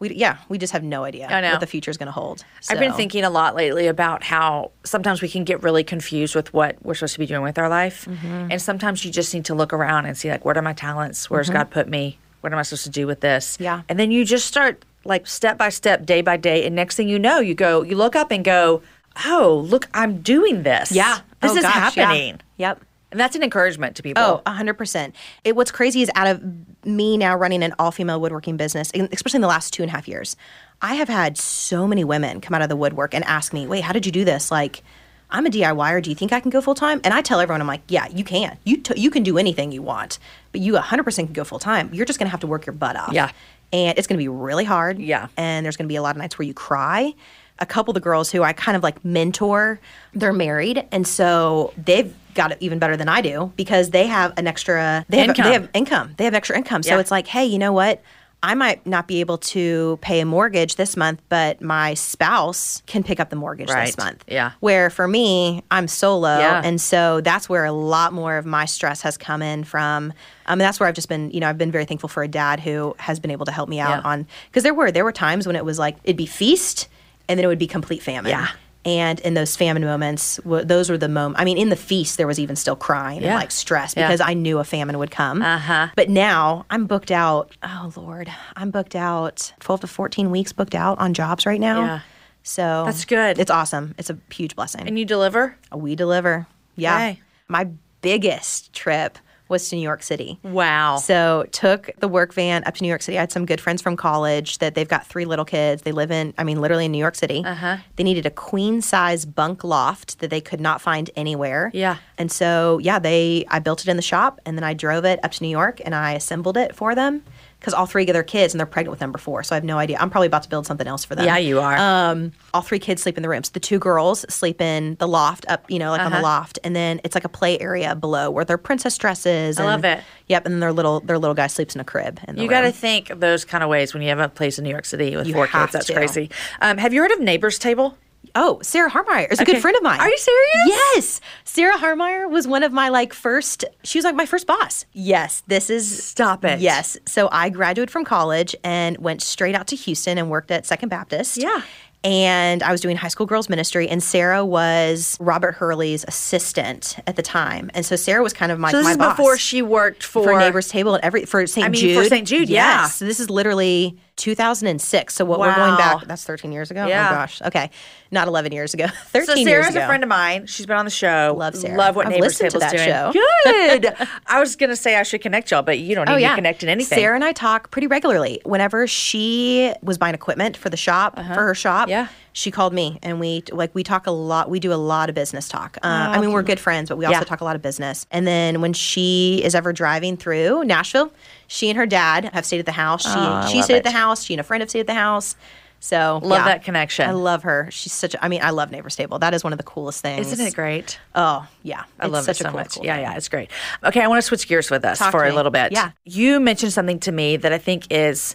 we 0.03 0.13
yeah, 0.15 0.37
we 0.49 0.57
just 0.57 0.73
have 0.73 0.83
no 0.83 1.03
idea 1.05 1.27
what 1.29 1.59
the 1.59 1.67
future 1.67 1.89
is 1.89 1.97
going 1.97 2.07
to 2.07 2.11
hold. 2.11 2.43
I've 2.69 2.79
been 2.79 2.93
thinking 2.93 3.23
a 3.23 3.29
lot 3.29 3.55
lately 3.55 3.87
about 3.87 4.21
how 4.23 4.71
sometimes 4.83 5.21
we 5.21 5.29
can 5.29 5.43
get 5.45 5.63
really 5.63 5.83
confused 5.83 6.35
with 6.35 6.53
what 6.53 6.75
we're 6.83 6.93
supposed 6.93 7.13
to 7.13 7.19
be 7.19 7.25
doing 7.25 7.41
with 7.41 7.57
our 7.57 7.69
life. 7.69 8.05
Mm-hmm. 8.05 8.51
And 8.51 8.61
sometimes 8.61 9.05
you 9.05 9.11
just 9.11 9.33
need 9.33 9.45
to 9.45 9.53
look 9.55 9.71
around 9.73 10.05
and 10.05 10.17
see, 10.17 10.29
like, 10.29 10.43
what 10.45 10.57
are 10.57 10.61
my 10.61 10.73
talents? 10.73 11.29
Where's 11.29 11.49
God 11.49 11.71
put 11.71 11.87
me? 11.87 12.17
What 12.41 12.51
am 12.51 12.59
I 12.59 12.63
supposed 12.63 12.83
to 12.83 12.89
do 12.89 13.07
with 13.07 13.21
this? 13.21 13.53
Mm-hmm. 13.55 13.63
Yeah. 13.63 13.81
And 13.87 13.97
then 13.97 14.11
you 14.11 14.25
just 14.25 14.45
start, 14.45 14.83
like, 15.05 15.25
step 15.27 15.57
by 15.57 15.69
step, 15.69 16.05
day 16.05 16.21
by 16.21 16.35
day. 16.37 16.65
And 16.65 16.75
next 16.75 16.95
thing 16.97 17.07
you 17.07 17.17
know, 17.19 17.39
you 17.39 17.55
go, 17.55 17.81
you 17.83 17.95
look 17.95 18.15
up 18.15 18.31
and 18.31 18.43
go, 18.43 18.81
oh, 19.25 19.65
look, 19.65 19.87
I'm 19.93 20.21
doing 20.21 20.63
this. 20.63 20.91
yeah, 20.91 21.19
This 21.41 21.51
Oh, 21.51 21.55
is 21.57 21.63
gosh, 21.63 21.95
yeah. 21.97 22.05
happening. 22.05 22.41
Yep. 22.57 22.81
And 23.13 23.19
that's 23.19 23.35
an 23.35 23.43
encouragement 23.43 23.95
to 23.97 24.03
people. 24.03 24.23
Oh, 24.23 24.41
100%. 24.47 25.13
It, 25.43 25.55
what's 25.55 25.69
crazy 25.69 26.01
is 26.01 26.09
out 26.15 26.27
of 26.27 26.43
me 26.83 27.15
now 27.15 27.35
running 27.35 27.63
an 27.63 27.75
all 27.77 27.91
female 27.91 28.19
woodworking 28.19 28.57
business, 28.57 28.91
especially 29.11 29.37
in 29.37 29.41
the 29.41 29.47
last 29.47 29.71
two 29.71 29.83
and 29.83 29.89
a 29.89 29.93
half 29.93 30.07
years, 30.07 30.35
I 30.81 30.95
have 30.95 31.07
had 31.07 31.37
so 31.37 31.87
many 31.87 32.03
women 32.03 32.41
come 32.41 32.55
out 32.55 32.63
of 32.63 32.69
the 32.69 32.75
woodwork 32.75 33.13
and 33.13 33.23
ask 33.25 33.53
me, 33.53 33.67
wait, 33.67 33.83
how 33.83 33.93
did 33.93 34.07
you 34.07 34.11
do 34.11 34.25
this? 34.25 34.49
Like, 34.49 34.81
I'm 35.29 35.45
a 35.45 35.49
DIYer. 35.49 36.01
Do 36.01 36.09
you 36.09 36.15
think 36.15 36.33
I 36.33 36.39
can 36.39 36.49
go 36.49 36.59
full 36.59 36.75
time? 36.75 37.01
And 37.03 37.13
I 37.13 37.21
tell 37.21 37.39
everyone, 37.39 37.61
I'm 37.61 37.67
like, 37.67 37.81
yeah, 37.87 38.07
you 38.09 38.23
can. 38.23 38.57
You, 38.63 38.77
t- 38.77 38.99
you 38.99 39.09
can 39.09 39.23
do 39.23 39.37
anything 39.37 39.71
you 39.71 39.81
want, 39.81 40.19
but 40.51 40.61
you 40.61 40.73
100% 40.73 41.15
can 41.15 41.33
go 41.33 41.43
full 41.43 41.59
time. 41.59 41.89
You're 41.93 42.05
just 42.05 42.19
going 42.19 42.27
to 42.27 42.31
have 42.31 42.41
to 42.41 42.47
work 42.47 42.65
your 42.65 42.73
butt 42.73 42.95
off. 42.95 43.13
Yeah. 43.13 43.31
And 43.71 43.97
it's 43.97 44.07
going 44.07 44.17
to 44.17 44.23
be 44.23 44.27
really 44.27 44.65
hard. 44.65 44.99
Yeah. 44.99 45.27
And 45.37 45.63
there's 45.63 45.77
going 45.77 45.87
to 45.87 45.91
be 45.91 45.95
a 45.95 46.01
lot 46.01 46.15
of 46.15 46.17
nights 46.17 46.37
where 46.37 46.47
you 46.47 46.53
cry. 46.53 47.13
A 47.59 47.65
couple 47.65 47.91
of 47.91 47.95
the 47.95 48.01
girls 48.01 48.31
who 48.31 48.43
I 48.43 48.53
kind 48.53 48.75
of 48.75 48.83
like 48.83 49.05
mentor, 49.05 49.79
they're 50.13 50.33
married. 50.33 50.85
And 50.91 51.07
so 51.07 51.73
they've 51.77 52.13
got 52.33 52.51
it 52.51 52.57
even 52.61 52.79
better 52.79 52.97
than 52.97 53.09
I 53.09 53.21
do 53.21 53.51
because 53.55 53.89
they 53.91 54.07
have 54.07 54.33
an 54.37 54.47
extra 54.47 55.05
they 55.09 55.17
have, 55.19 55.29
Income. 55.29 55.45
they 55.45 55.53
have 55.53 55.69
income. 55.73 56.13
They 56.17 56.23
have 56.25 56.33
extra 56.33 56.57
income. 56.57 56.83
So 56.83 56.95
Yeah. 56.95 56.99
it's 56.99 57.11
like, 57.11 57.27
hey, 57.27 57.45
you 57.45 57.59
know 57.59 57.71
what? 57.73 58.01
I 58.45 58.55
might 58.55 58.85
not 58.85 59.07
be 59.07 59.21
able 59.21 59.37
to 59.37 59.97
pay 60.01 60.19
a 60.19 60.25
mortgage 60.25 60.75
this 60.75 60.97
month, 60.97 61.21
but 61.29 61.61
my 61.61 61.93
spouse 61.93 62.83
can 62.87 63.01
pick 63.01 63.21
up 63.21 63.29
the 63.29 63.37
mortgage 63.37 63.69
Right. 63.69 63.85
this 63.85 63.97
month. 63.97 64.21
Yeah. 64.27 64.51
Where 64.59 64.89
for 64.89 65.07
me, 65.07 65.63
I'm 65.71 65.87
solo. 65.87 66.37
Yeah. 66.39 66.61
And 66.61 66.81
so 66.81 67.21
that's 67.21 67.47
where 67.47 67.63
a 67.63 67.71
lot 67.71 68.11
more 68.11 68.35
of 68.35 68.45
my 68.45 68.65
stress 68.65 69.01
has 69.03 69.15
come 69.17 69.41
in 69.41 69.63
from. 69.63 70.11
Um, 70.11 70.13
and 70.47 70.59
that's 70.61 70.77
where 70.77 70.89
I've 70.89 70.95
just 70.95 71.07
been, 71.07 71.31
you 71.31 71.39
know, 71.39 71.47
I've 71.47 71.57
been 71.57 71.71
very 71.71 71.85
thankful 71.85 72.09
for 72.09 72.21
a 72.21 72.27
dad 72.27 72.59
who 72.59 72.93
has 72.99 73.17
been 73.17 73.31
able 73.31 73.45
to 73.45 73.51
help 73.53 73.69
me 73.69 73.79
out 73.79 74.01
Yeah. 74.03 74.09
on, 74.11 74.27
because 74.49 74.63
there 74.63 74.73
were, 74.73 74.91
there 74.91 75.05
were 75.05 75.13
times 75.13 75.47
when 75.47 75.55
it 75.55 75.63
was 75.63 75.79
like, 75.79 75.95
it'd 76.03 76.17
be 76.17 76.25
feast 76.25 76.89
and 77.29 77.37
then 77.39 77.45
it 77.45 77.47
would 77.47 77.59
be 77.59 77.67
complete 77.67 78.03
famine. 78.03 78.29
Yeah. 78.31 78.47
And 78.85 79.19
in 79.21 79.33
those 79.33 79.55
famine 79.55 79.83
moments, 79.83 80.37
w- 80.43 80.65
those 80.65 80.89
were 80.89 80.97
the 80.97 81.07
moments. 81.07 81.39
I 81.39 81.45
mean, 81.45 81.57
in 81.57 81.69
the 81.69 81.75
feast, 81.77 82.17
there 82.17 82.27
was 82.27 82.37
even 82.39 82.55
still 82.57 82.75
crying 82.75 83.21
Yeah. 83.21 83.29
and 83.29 83.35
like 83.39 83.51
stress 83.51 83.93
Yeah. 83.95 84.07
because 84.07 84.19
I 84.19 84.33
knew 84.33 84.59
a 84.59 84.63
famine 84.65 84.97
would 84.97 85.11
come. 85.11 85.41
Uh-huh. 85.41 85.87
But 85.95 86.09
now 86.09 86.65
I'm 86.69 86.85
booked 86.85 87.11
out. 87.11 87.51
Oh 87.63 87.91
Lord, 87.95 88.29
I'm 88.57 88.71
booked 88.71 88.95
out 88.95 89.53
12 89.61 89.81
to 89.81 89.87
14 89.87 90.31
weeks 90.31 90.51
booked 90.51 90.75
out 90.75 90.99
on 90.99 91.13
jobs 91.13 91.45
right 91.45 91.61
now. 91.61 91.81
Yeah. 91.85 91.99
So 92.43 92.83
That's 92.85 93.05
good. 93.05 93.39
It's 93.39 93.49
awesome. 93.51 93.95
It's 93.97 94.09
a 94.09 94.17
huge 94.29 94.55
blessing. 94.55 94.85
And 94.85 94.99
you 94.99 95.05
deliver? 95.05 95.55
we 95.73 95.95
deliver. 95.95 96.45
Yeah. 96.75 96.95
Okay. 96.95 97.21
My 97.47 97.69
biggest 98.01 98.73
trip 98.73 99.17
was 99.49 99.69
to 99.69 99.75
New 99.75 99.81
York 99.81 100.03
City. 100.03 100.39
Wow. 100.43 100.97
So 100.97 101.45
took 101.51 101.89
the 101.99 102.07
work 102.07 102.33
van 102.33 102.63
up 102.65 102.75
to 102.75 102.83
New 102.83 102.89
York 102.89 103.01
City. 103.01 103.17
I 103.17 103.21
had 103.21 103.31
some 103.31 103.45
good 103.45 103.61
friends 103.61 103.81
from 103.81 103.95
college 103.95 104.57
that 104.59 104.75
they've 104.75 104.87
got 104.87 105.05
three 105.05 105.25
little 105.25 105.45
kids. 105.45 105.83
They 105.83 105.91
live 105.91 106.11
in, 106.11 106.33
I 106.37 106.43
mean, 106.43 106.61
literally 106.61 106.85
in 106.85 106.91
New 106.91 106.97
York 106.97 107.15
City. 107.15 107.43
Uh-huh. 107.45 107.77
They 107.95 108.03
needed 108.03 108.25
a 108.25 108.31
queen 108.31 108.81
size 108.81 109.25
bunk 109.25 109.63
loft 109.63 110.19
that 110.19 110.29
they 110.29 110.41
could 110.41 110.61
not 110.61 110.81
find 110.81 111.09
anywhere. 111.15 111.71
Yeah. 111.73 111.97
And 112.17 112.31
so 112.31 112.79
yeah, 112.79 112.99
they 112.99 113.45
I 113.49 113.59
built 113.59 113.81
it 113.81 113.87
in 113.87 113.95
the 113.95 114.01
shop 114.01 114.39
and 114.45 114.57
then 114.57 114.63
I 114.63 114.73
drove 114.73 115.05
it 115.05 115.19
up 115.23 115.31
to 115.31 115.43
New 115.43 115.49
York 115.49 115.81
and 115.83 115.93
I 115.93 116.13
assembled 116.13 116.57
it 116.57 116.75
for 116.75 116.95
them 116.95 117.23
because 117.63 117.73
all 117.73 117.85
three 117.85 118.03
of 118.03 118.13
their 118.13 118.23
kids 118.23 118.53
and 118.53 118.59
they're 118.59 118.65
pregnant 118.67 118.91
with 118.91 118.99
number 118.99 119.17
four. 119.17 119.41
So 119.41 119.55
I 119.55 119.57
have 119.57 119.63
no 119.63 119.77
idea. 119.77 119.97
I'm 120.01 120.09
probably 120.09 120.27
about 120.27 120.43
to 120.43 120.49
build 120.49 120.65
something 120.67 120.85
else 120.85 121.05
for 121.05 121.15
them. 121.15 121.23
yeah, 121.25 121.37
you 121.37 121.61
are. 121.61 121.77
Um, 121.77 122.33
all 122.53 122.61
three 122.61 122.77
kids 122.79 123.01
sleep 123.01 123.15
in 123.15 123.23
the 123.23 123.29
rooms. 123.29 123.51
The 123.51 123.61
two 123.61 123.79
girls 123.79 124.25
sleep 124.27 124.59
in 124.59 124.95
the 124.99 125.07
loft 125.07 125.45
up, 125.47 125.71
you 125.71 125.79
know, 125.79 125.91
like 125.91 126.01
on 126.01 126.11
the 126.11 126.17
Uh-huh. 126.17 126.23
loft, 126.23 126.59
and 126.65 126.75
then 126.75 126.99
it's 127.05 127.15
like 127.15 127.23
a 127.23 127.29
play 127.29 127.57
area 127.59 127.95
below 127.95 128.29
where 128.29 128.43
their 128.43 128.57
princess 128.57 128.97
dresses. 128.97 129.57
I 129.57 129.63
and- 129.63 129.71
love 129.71 129.85
it. 129.85 130.03
Yep, 130.27 130.45
and 130.45 130.61
their 130.61 130.73
little 130.73 130.99
their 130.99 131.17
little 131.17 131.35
guy 131.35 131.47
sleeps 131.47 131.73
in 131.73 131.79
a 131.79 131.85
crib. 131.85 132.19
In 132.27 132.35
the 132.35 132.41
You 132.43 132.49
got 132.49 132.61
to 132.61 132.71
think 132.73 133.07
those 133.19 133.45
kind 133.45 133.63
of 133.63 133.69
ways 133.69 133.93
when 133.93 134.03
you 134.03 134.09
have 134.09 134.19
a 134.19 134.27
place 134.29 134.57
in 134.57 134.63
New 134.65 134.69
York 134.69 134.85
City 134.85 135.15
with 135.15 135.27
You 135.27 135.33
four 135.33 135.47
kids. 135.47 135.71
That's 135.71 135.85
to. 135.87 135.93
crazy. 135.93 136.29
Um, 136.61 136.77
have 136.77 136.93
you 136.93 137.01
heard 137.01 137.11
of 137.11 137.19
Neighbors 137.21 137.57
Table? 137.59 137.97
Oh, 138.35 138.59
Sarah 138.63 138.89
Harmeyer 138.89 139.31
is 139.31 139.39
a 139.39 139.43
Okay. 139.43 139.53
good 139.53 139.61
friend 139.61 139.77
of 139.77 139.83
mine. 139.83 139.99
Are 139.99 140.09
you 140.09 140.17
serious? 140.17 140.51
Yes, 140.67 141.21
Sarah 141.43 141.77
Harmeyer 141.77 142.29
was 142.29 142.47
one 142.47 142.63
of 142.63 142.71
my 142.73 142.89
like 142.89 143.13
first. 143.13 143.63
She 143.83 143.97
was 143.97 144.05
like 144.05 144.15
my 144.15 144.25
first 144.25 144.47
boss. 144.47 144.85
Yes, 144.93 145.43
this 145.47 145.69
is 145.69 146.03
Stop 146.03 146.43
it. 146.45 146.59
Yes, 146.59 146.97
so 147.05 147.29
I 147.31 147.49
graduated 147.49 147.91
from 147.91 148.05
college 148.05 148.55
and 148.63 148.97
went 148.97 149.21
straight 149.21 149.55
out 149.55 149.67
to 149.67 149.75
Houston 149.75 150.17
and 150.17 150.29
worked 150.29 150.49
at 150.51 150.65
Second 150.65 150.89
Baptist. 150.89 151.37
Yeah. 151.37 151.61
And 152.05 152.63
I 152.63 152.71
was 152.73 152.81
doing 152.81 152.97
high 152.97 153.07
school 153.07 153.25
girls 153.25 153.47
ministry, 153.47 153.87
and 153.87 154.03
Sarah 154.03 154.43
was 154.43 155.15
Robert 155.21 155.53
Hurley's 155.55 156.03
assistant 156.05 156.97
at 157.07 157.15
the 157.15 157.21
time, 157.21 157.71
and 157.73 157.85
so 157.85 157.95
Sarah 157.95 158.21
was 158.21 158.33
kind 158.33 158.51
of 158.51 158.59
my 158.59 158.71
So 158.71 158.77
this 158.77 158.83
my 158.85 158.91
is 158.91 158.97
boss 158.97 159.15
before 159.15 159.37
she 159.37 159.61
worked 159.61 160.03
for, 160.03 160.23
for 160.23 160.37
neighbors 160.37 160.67
table 160.67 160.95
and 160.95 161.03
every 161.05 161.23
for 161.25 161.47
St. 161.47 161.63
Jude 161.63 161.65
I 161.65 161.69
mean, 161.69 161.95
Jude. 161.95 162.03
for 162.03 162.09
St. 162.09 162.27
Jude, 162.27 162.49
yeah. 162.49 162.81
Yes. 162.81 162.95
So 162.95 163.05
this 163.05 163.21
is 163.21 163.29
literally 163.29 163.97
2006. 164.17 165.13
So 165.15 165.25
what 165.25 165.39
we're 165.39 165.55
going 165.55 165.75
back 165.77 166.05
that's 166.05 166.23
13 166.23 166.51
years 166.51 166.71
ago. 166.71 166.85
Yeah. 166.85 167.07
Oh 167.09 167.13
gosh. 167.15 167.41
Okay. 167.41 167.69
Not 168.11 168.27
11 168.27 168.51
years 168.51 168.73
ago. 168.73 168.87
13 169.07 169.25
So 169.25 169.33
years 169.35 169.47
Sarah's 169.47 169.75
ago. 169.75 169.83
a 169.83 169.87
friend 169.87 170.03
of 170.03 170.09
mine. 170.09 170.45
She's 170.45 170.65
been 170.65 170.77
on 170.77 170.85
the 170.85 170.91
show. 170.91 171.35
Love 171.37 171.55
Sarah. 171.55 171.77
Love 171.77 171.95
what 171.95 172.05
I've 172.05 172.11
Neighbors 172.13 172.39
listened 172.39 172.51
to 172.51 172.59
Table's 172.59 172.71
that 172.71 173.11
doing. 173.11 173.83
show. 173.83 173.99
Good. 173.99 174.09
I 174.27 174.39
was 174.39 174.55
gonna 174.55 174.75
say 174.75 174.95
I 174.97 175.03
should 175.03 175.21
connect 175.21 175.51
y'all, 175.51 175.61
but 175.63 175.79
you 175.79 175.95
don't 175.95 176.07
need 176.07 176.13
Oh 176.13 176.17
yeah, 176.17 176.29
to 176.29 176.35
connect 176.35 176.63
in 176.63 176.69
anything. 176.69 176.97
Sarah 176.97 177.15
and 177.15 177.23
I 177.23 177.31
talk 177.33 177.71
pretty 177.71 177.87
regularly. 177.87 178.39
Whenever 178.45 178.85
she 178.87 179.73
was 179.81 179.97
buying 179.97 180.13
equipment 180.15 180.57
for 180.57 180.69
the 180.69 180.77
shop, 180.77 181.15
for 181.15 181.23
her 181.23 181.55
shop, 181.55 181.87
Uh-huh. 181.89 181.89
Yeah. 181.89 182.07
She 182.35 182.49
called 182.49 182.73
me, 182.73 182.97
and 183.03 183.19
we 183.19 183.43
like 183.51 183.73
we 183.75 183.83
talk 183.83 184.07
a 184.07 184.11
lot. 184.11 184.49
We 184.49 184.59
do 184.59 184.73
a 184.73 184.75
lot 184.75 185.07
of 185.07 185.15
business 185.15 185.47
talk. 185.47 185.77
Uh, 185.83 185.87
I 185.87 186.19
mean, 186.19 186.31
we're 186.31 186.41
good 186.41 186.59
friends, 186.59 186.89
but 186.89 186.97
we 186.97 187.05
also 187.05 187.19
Yeah. 187.19 187.23
talk 187.23 187.41
a 187.41 187.45
lot 187.45 187.55
of 187.55 187.61
business. 187.61 188.07
And 188.09 188.25
then 188.25 188.59
when 188.59 188.73
she 188.73 189.39
is 189.43 189.53
ever 189.53 189.71
driving 189.71 190.17
through 190.17 190.63
Nashville, 190.65 191.11
she 191.47 191.69
and 191.69 191.77
her 191.77 191.85
dad 191.85 192.31
have 192.33 192.45
stayed 192.45 192.59
at 192.59 192.65
the 192.65 192.71
house. 192.71 193.03
She 193.03 193.09
I 193.19 193.45
she 193.47 193.61
stayed 193.61 193.75
it. 193.75 193.77
at 193.77 193.83
the 193.83 193.91
house. 193.91 194.23
She 194.23 194.33
and 194.33 194.41
a 194.41 194.43
friend 194.43 194.61
have 194.61 194.69
stayed 194.69 194.81
at 194.81 194.87
the 194.87 194.93
house. 194.95 195.35
So 195.79 196.21
Love 196.23 196.39
yeah. 196.39 196.45
that 196.45 196.63
connection. 196.63 197.09
I 197.09 197.11
love 197.11 197.43
her. 197.43 197.67
She's 197.69 197.91
such. 197.91 198.15
A, 198.15 198.23
I 198.23 198.29
mean, 198.29 198.41
I 198.41 198.51
love 198.51 198.71
Neighbors 198.71 198.95
Table. 198.95 199.19
That 199.19 199.33
is 199.33 199.43
one 199.43 199.51
of 199.51 199.57
the 199.57 199.63
coolest 199.65 200.01
things. 200.01 200.31
Isn't 200.31 200.47
it 200.47 200.55
great? 200.55 200.97
Oh 201.13 201.45
yeah, 201.61 201.83
I 201.99 202.07
love 202.07 202.23
such 202.23 202.39
it 202.39 202.43
so 202.43 202.49
a 202.49 202.51
cool, 202.51 202.59
much. 202.61 202.75
cool 202.75 202.85
yeah, 202.85 202.95
thing. 202.95 203.03
yeah, 203.03 203.15
it's 203.15 203.27
great. 203.27 203.51
Okay, 203.83 204.01
I 204.01 204.07
want 204.07 204.17
to 204.19 204.21
switch 204.23 204.47
gears 204.47 204.71
with 204.71 204.85
us 204.85 204.97
Talk 204.99 205.11
for 205.11 205.25
a 205.25 205.33
little 205.33 205.51
bit. 205.51 205.73
Yeah. 205.73 205.91
You 206.05 206.39
mentioned 206.39 206.71
something 206.71 206.99
to 207.01 207.11
me 207.11 207.35
that 207.37 207.51
I 207.51 207.57
think 207.57 207.85
is 207.91 208.33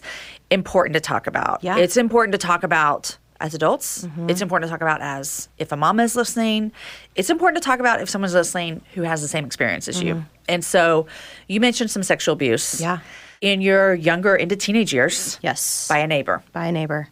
important 0.51 0.93
to 0.93 0.99
talk 0.99 1.25
about. 1.27 1.63
Yeah. 1.63 1.77
It's 1.77 1.97
important 1.97 2.31
to 2.33 2.37
talk 2.37 2.61
about 2.63 3.17
as 3.39 3.53
adults. 3.53 4.05
Mm-hmm. 4.05 4.29
It's 4.29 4.41
important 4.41 4.69
to 4.69 4.71
talk 4.71 4.81
about 4.81 5.01
as 5.01 5.49
if 5.57 5.71
a 5.71 5.77
mom 5.77 5.99
is 5.99 6.15
listening. 6.15 6.71
It's 7.15 7.29
important 7.29 7.61
to 7.61 7.65
talk 7.65 7.79
about 7.79 8.01
if 8.01 8.09
someone's 8.09 8.33
listening 8.33 8.81
who 8.93 9.03
has 9.03 9.21
the 9.21 9.27
same 9.27 9.45
experience 9.45 9.87
as 9.87 10.01
you. 10.01 10.25
And 10.47 10.63
so 10.63 11.07
you 11.47 11.59
mentioned 11.59 11.91
some 11.91 12.03
sexual 12.03 12.33
abuse. 12.33 12.75
Mm-hmm. 12.75 12.83
Yeah. 12.83 12.99
In 13.41 13.61
your 13.61 13.93
younger 13.93 14.35
into 14.35 14.57
teenage 14.57 14.93
years. 14.93 15.39
Yes. 15.41 15.87
By 15.87 15.99
a 15.99 16.07
neighbor. 16.07 16.43
by 16.51 16.65
a 16.67 16.71
neighbor. 16.73 17.07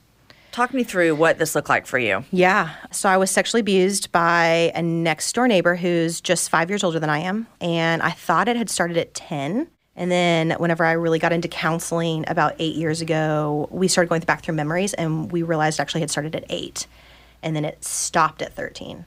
Talk 0.51 0.73
me 0.73 0.83
through 0.83 1.15
what 1.15 1.37
this 1.37 1.53
looked 1.55 1.69
like 1.69 1.85
for 1.85 1.99
you. 1.99 2.25
Yeah. 2.31 2.71
So 2.91 3.07
I 3.07 3.15
was 3.17 3.29
sexually 3.29 3.61
abused 3.61 4.11
by 4.11 4.71
a 4.73 4.81
next 4.81 5.33
door 5.33 5.47
neighbor 5.47 5.75
who's 5.75 6.19
just 6.19 6.49
five 6.49 6.69
years 6.69 6.83
older 6.83 6.99
than 6.99 7.11
I 7.11 7.19
am. 7.19 7.47
And 7.61 8.01
I 8.01 8.09
thought 8.09 8.47
it 8.47 8.57
had 8.57 8.69
started 8.69 8.97
at 8.97 9.13
10. 9.13 9.67
And 9.97 10.11
then 10.11 10.51
whenever 10.51 10.85
I 10.85 10.91
really 10.93 11.19
got 11.19 11.33
into 11.33 11.47
counseling 11.47 12.23
about 12.27 12.55
eight 12.59 12.75
years 12.75 13.01
ago, 13.01 13.67
we 13.71 13.87
started 13.87 14.09
going 14.09 14.21
back 14.21 14.43
through 14.43 14.53
memories 14.55 14.93
and 14.93 15.31
we 15.31 15.41
realized 15.41 15.79
actually 15.79 16.01
had 16.01 16.11
started 16.11 16.35
at 16.35 16.45
eight. 16.49 16.87
And 17.43 17.55
then 17.55 17.65
it 17.65 17.83
stopped 17.83 18.41
at 18.41 18.53
13. 18.53 19.05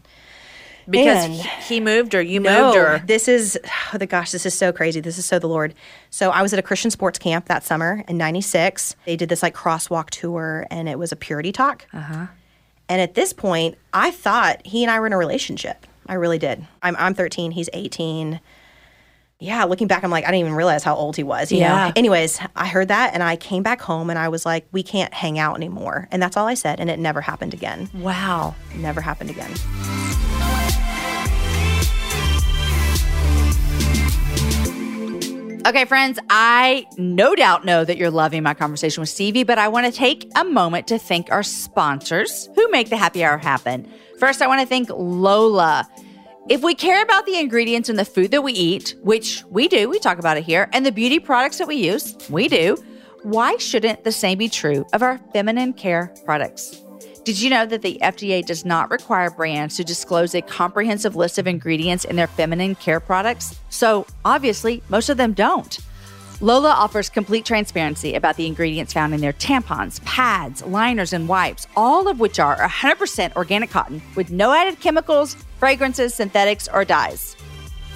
Because 0.88 1.24
And- 1.26 1.35
he 1.35 1.79
moved 1.79 2.14
or 2.14 2.20
you 2.22 2.40
No, 2.40 2.66
moved 2.66 2.76
or 2.76 2.98
this 3.07 3.29
is 3.29 3.59
oh 3.94 3.98
the 3.98 4.07
gosh, 4.07 4.33
this 4.33 4.44
is 4.44 4.55
so 4.55 4.72
crazy. 4.72 4.98
This 5.00 5.18
is 5.18 5.24
so 5.26 5.38
the 5.38 5.46
Lord. 5.46 5.74
So 6.11 6.31
I 6.31 6.42
was 6.42 6.53
at 6.53 6.59
a 6.59 6.62
Christian 6.62 6.90
sports 6.90 7.18
camp 7.18 7.46
that 7.46 7.62
summer 7.62 8.03
in 8.09 8.18
'96. 8.18 8.96
They 9.07 9.14
did 9.14 9.29
this 9.29 9.42
like 9.42 9.55
crosswalk 9.55 10.11
tour, 10.11 10.66
and 10.70 10.88
it 10.88 10.98
was 10.98 11.12
a 11.12 11.16
purity 11.16 11.53
talk. 11.53 11.87
Uh-huh. 11.92 12.26
And 12.88 13.00
at 13.00 13.14
this 13.14 13.33
point, 13.33 13.76
I 13.92 14.11
thought 14.11 14.66
he 14.66 14.83
and 14.83 14.90
I 14.90 14.98
were 14.98 15.07
in 15.07 15.12
a 15.12 15.18
relationship. 15.18 15.87
I 16.07 16.14
really 16.14 16.38
did. 16.38 16.66
I'm 16.83 16.96
I'm 16.96 17.14
13. 17.14 17.53
He's 17.53 17.68
18. 17.72 18.40
Yeah, 19.42 19.64
looking 19.64 19.87
back, 19.87 20.05
I'm 20.05 20.11
like, 20.11 20.24
I 20.24 20.26
didn't 20.26 20.40
even 20.40 20.53
realize 20.53 20.85
how 20.85 20.94
old 20.94 21.16
he 21.16 21.22
was. 21.22 21.50
You 21.50 21.59
Yeah. 21.61 21.87
know. 21.87 21.92
Anyways, 21.96 22.38
I 22.55 22.66
heard 22.68 22.88
that, 22.88 23.14
and 23.14 23.22
I 23.22 23.37
came 23.37 23.62
back 23.62 23.81
home, 23.81 24.11
and 24.11 24.18
I 24.18 24.29
was 24.29 24.44
like, 24.44 24.66
we 24.70 24.83
can't 24.83 25.14
hang 25.14 25.38
out 25.38 25.57
anymore. 25.57 26.09
And 26.12 26.22
that's 26.22 26.37
all 26.37 26.46
I 26.46 26.55
said, 26.55 26.79
and 26.79 26.90
it 26.90 26.98
never 26.98 27.22
happened 27.22 27.55
again. 27.55 27.88
Wow. 27.94 28.55
Never 28.76 29.00
happened 29.00 29.31
again. 29.31 29.50
Okay, 35.66 35.85
friends, 35.85 36.18
I 36.31 36.87
no 36.96 37.35
doubt 37.35 37.64
know 37.64 37.85
that 37.85 37.96
you're 37.98 38.11
loving 38.11 38.42
my 38.42 38.55
conversation 38.55 39.03
with 39.03 39.11
Stevie, 39.11 39.44
but 39.44 39.59
I 39.59 39.68
want 39.68 39.87
to 39.87 39.92
take 39.92 40.29
a 40.35 40.42
moment 40.42 40.87
to 40.88 40.98
thank 40.98 41.31
our 41.31 41.42
sponsors 41.42 42.48
who 42.57 42.66
make 42.70 42.88
the 42.88 42.96
happy 42.96 43.22
hour 43.22 43.37
happen. 43.38 43.87
First, 44.18 44.40
I 44.42 44.46
want 44.48 44.62
to 44.62 44.66
thank 44.66 44.88
Lola. 44.90 45.87
If 46.50 46.64
we 46.64 46.74
care 46.74 47.00
about 47.00 47.26
the 47.26 47.38
ingredients 47.38 47.88
in 47.88 47.94
the 47.94 48.04
food 48.04 48.32
that 48.32 48.42
we 48.42 48.52
eat, 48.52 48.96
which 49.02 49.44
we 49.50 49.68
do, 49.68 49.88
we 49.88 50.00
talk 50.00 50.18
about 50.18 50.36
it 50.36 50.42
here, 50.42 50.68
and 50.72 50.84
the 50.84 50.90
beauty 50.90 51.20
products 51.20 51.58
that 51.58 51.68
we 51.68 51.76
use, 51.76 52.16
we 52.28 52.48
do, 52.48 52.76
why 53.22 53.56
shouldn't 53.58 54.02
the 54.02 54.10
same 54.10 54.36
be 54.38 54.48
true 54.48 54.84
of 54.92 55.00
our 55.00 55.20
feminine 55.32 55.72
care 55.72 56.12
products? 56.24 56.82
Did 57.22 57.40
you 57.40 57.50
know 57.50 57.66
that 57.66 57.82
the 57.82 58.00
FDA 58.02 58.44
does 58.44 58.64
not 58.64 58.90
require 58.90 59.30
brands 59.30 59.76
to 59.76 59.84
disclose 59.84 60.34
a 60.34 60.42
comprehensive 60.42 61.14
list 61.14 61.38
of 61.38 61.46
ingredients 61.46 62.04
in 62.04 62.16
their 62.16 62.26
feminine 62.26 62.74
care 62.74 62.98
products? 62.98 63.56
So, 63.68 64.04
obviously, 64.24 64.82
most 64.88 65.08
of 65.08 65.18
them 65.18 65.34
don't. 65.34 65.78
Lola 66.42 66.70
offers 66.70 67.11
complete 67.11 67.44
transparency 67.44 68.14
about 68.14 68.37
the 68.37 68.46
ingredients 68.46 68.94
found 68.94 69.12
in 69.12 69.20
their 69.20 69.35
tampons, 69.35 70.03
pads, 70.07 70.64
liners, 70.64 71.12
and 71.12 71.29
wipes, 71.29 71.66
all 71.76 72.09
of 72.09 72.18
which 72.18 72.38
are 72.38 72.57
100% 72.57 73.37
organic 73.37 73.68
cotton 73.68 74.00
with 74.16 74.31
no 74.31 74.55
added 74.55 74.81
chemicals, 74.81 75.35
fragrances, 75.59 76.14
synthetics, 76.14 76.66
or 76.72 76.83
dyes. 76.83 77.37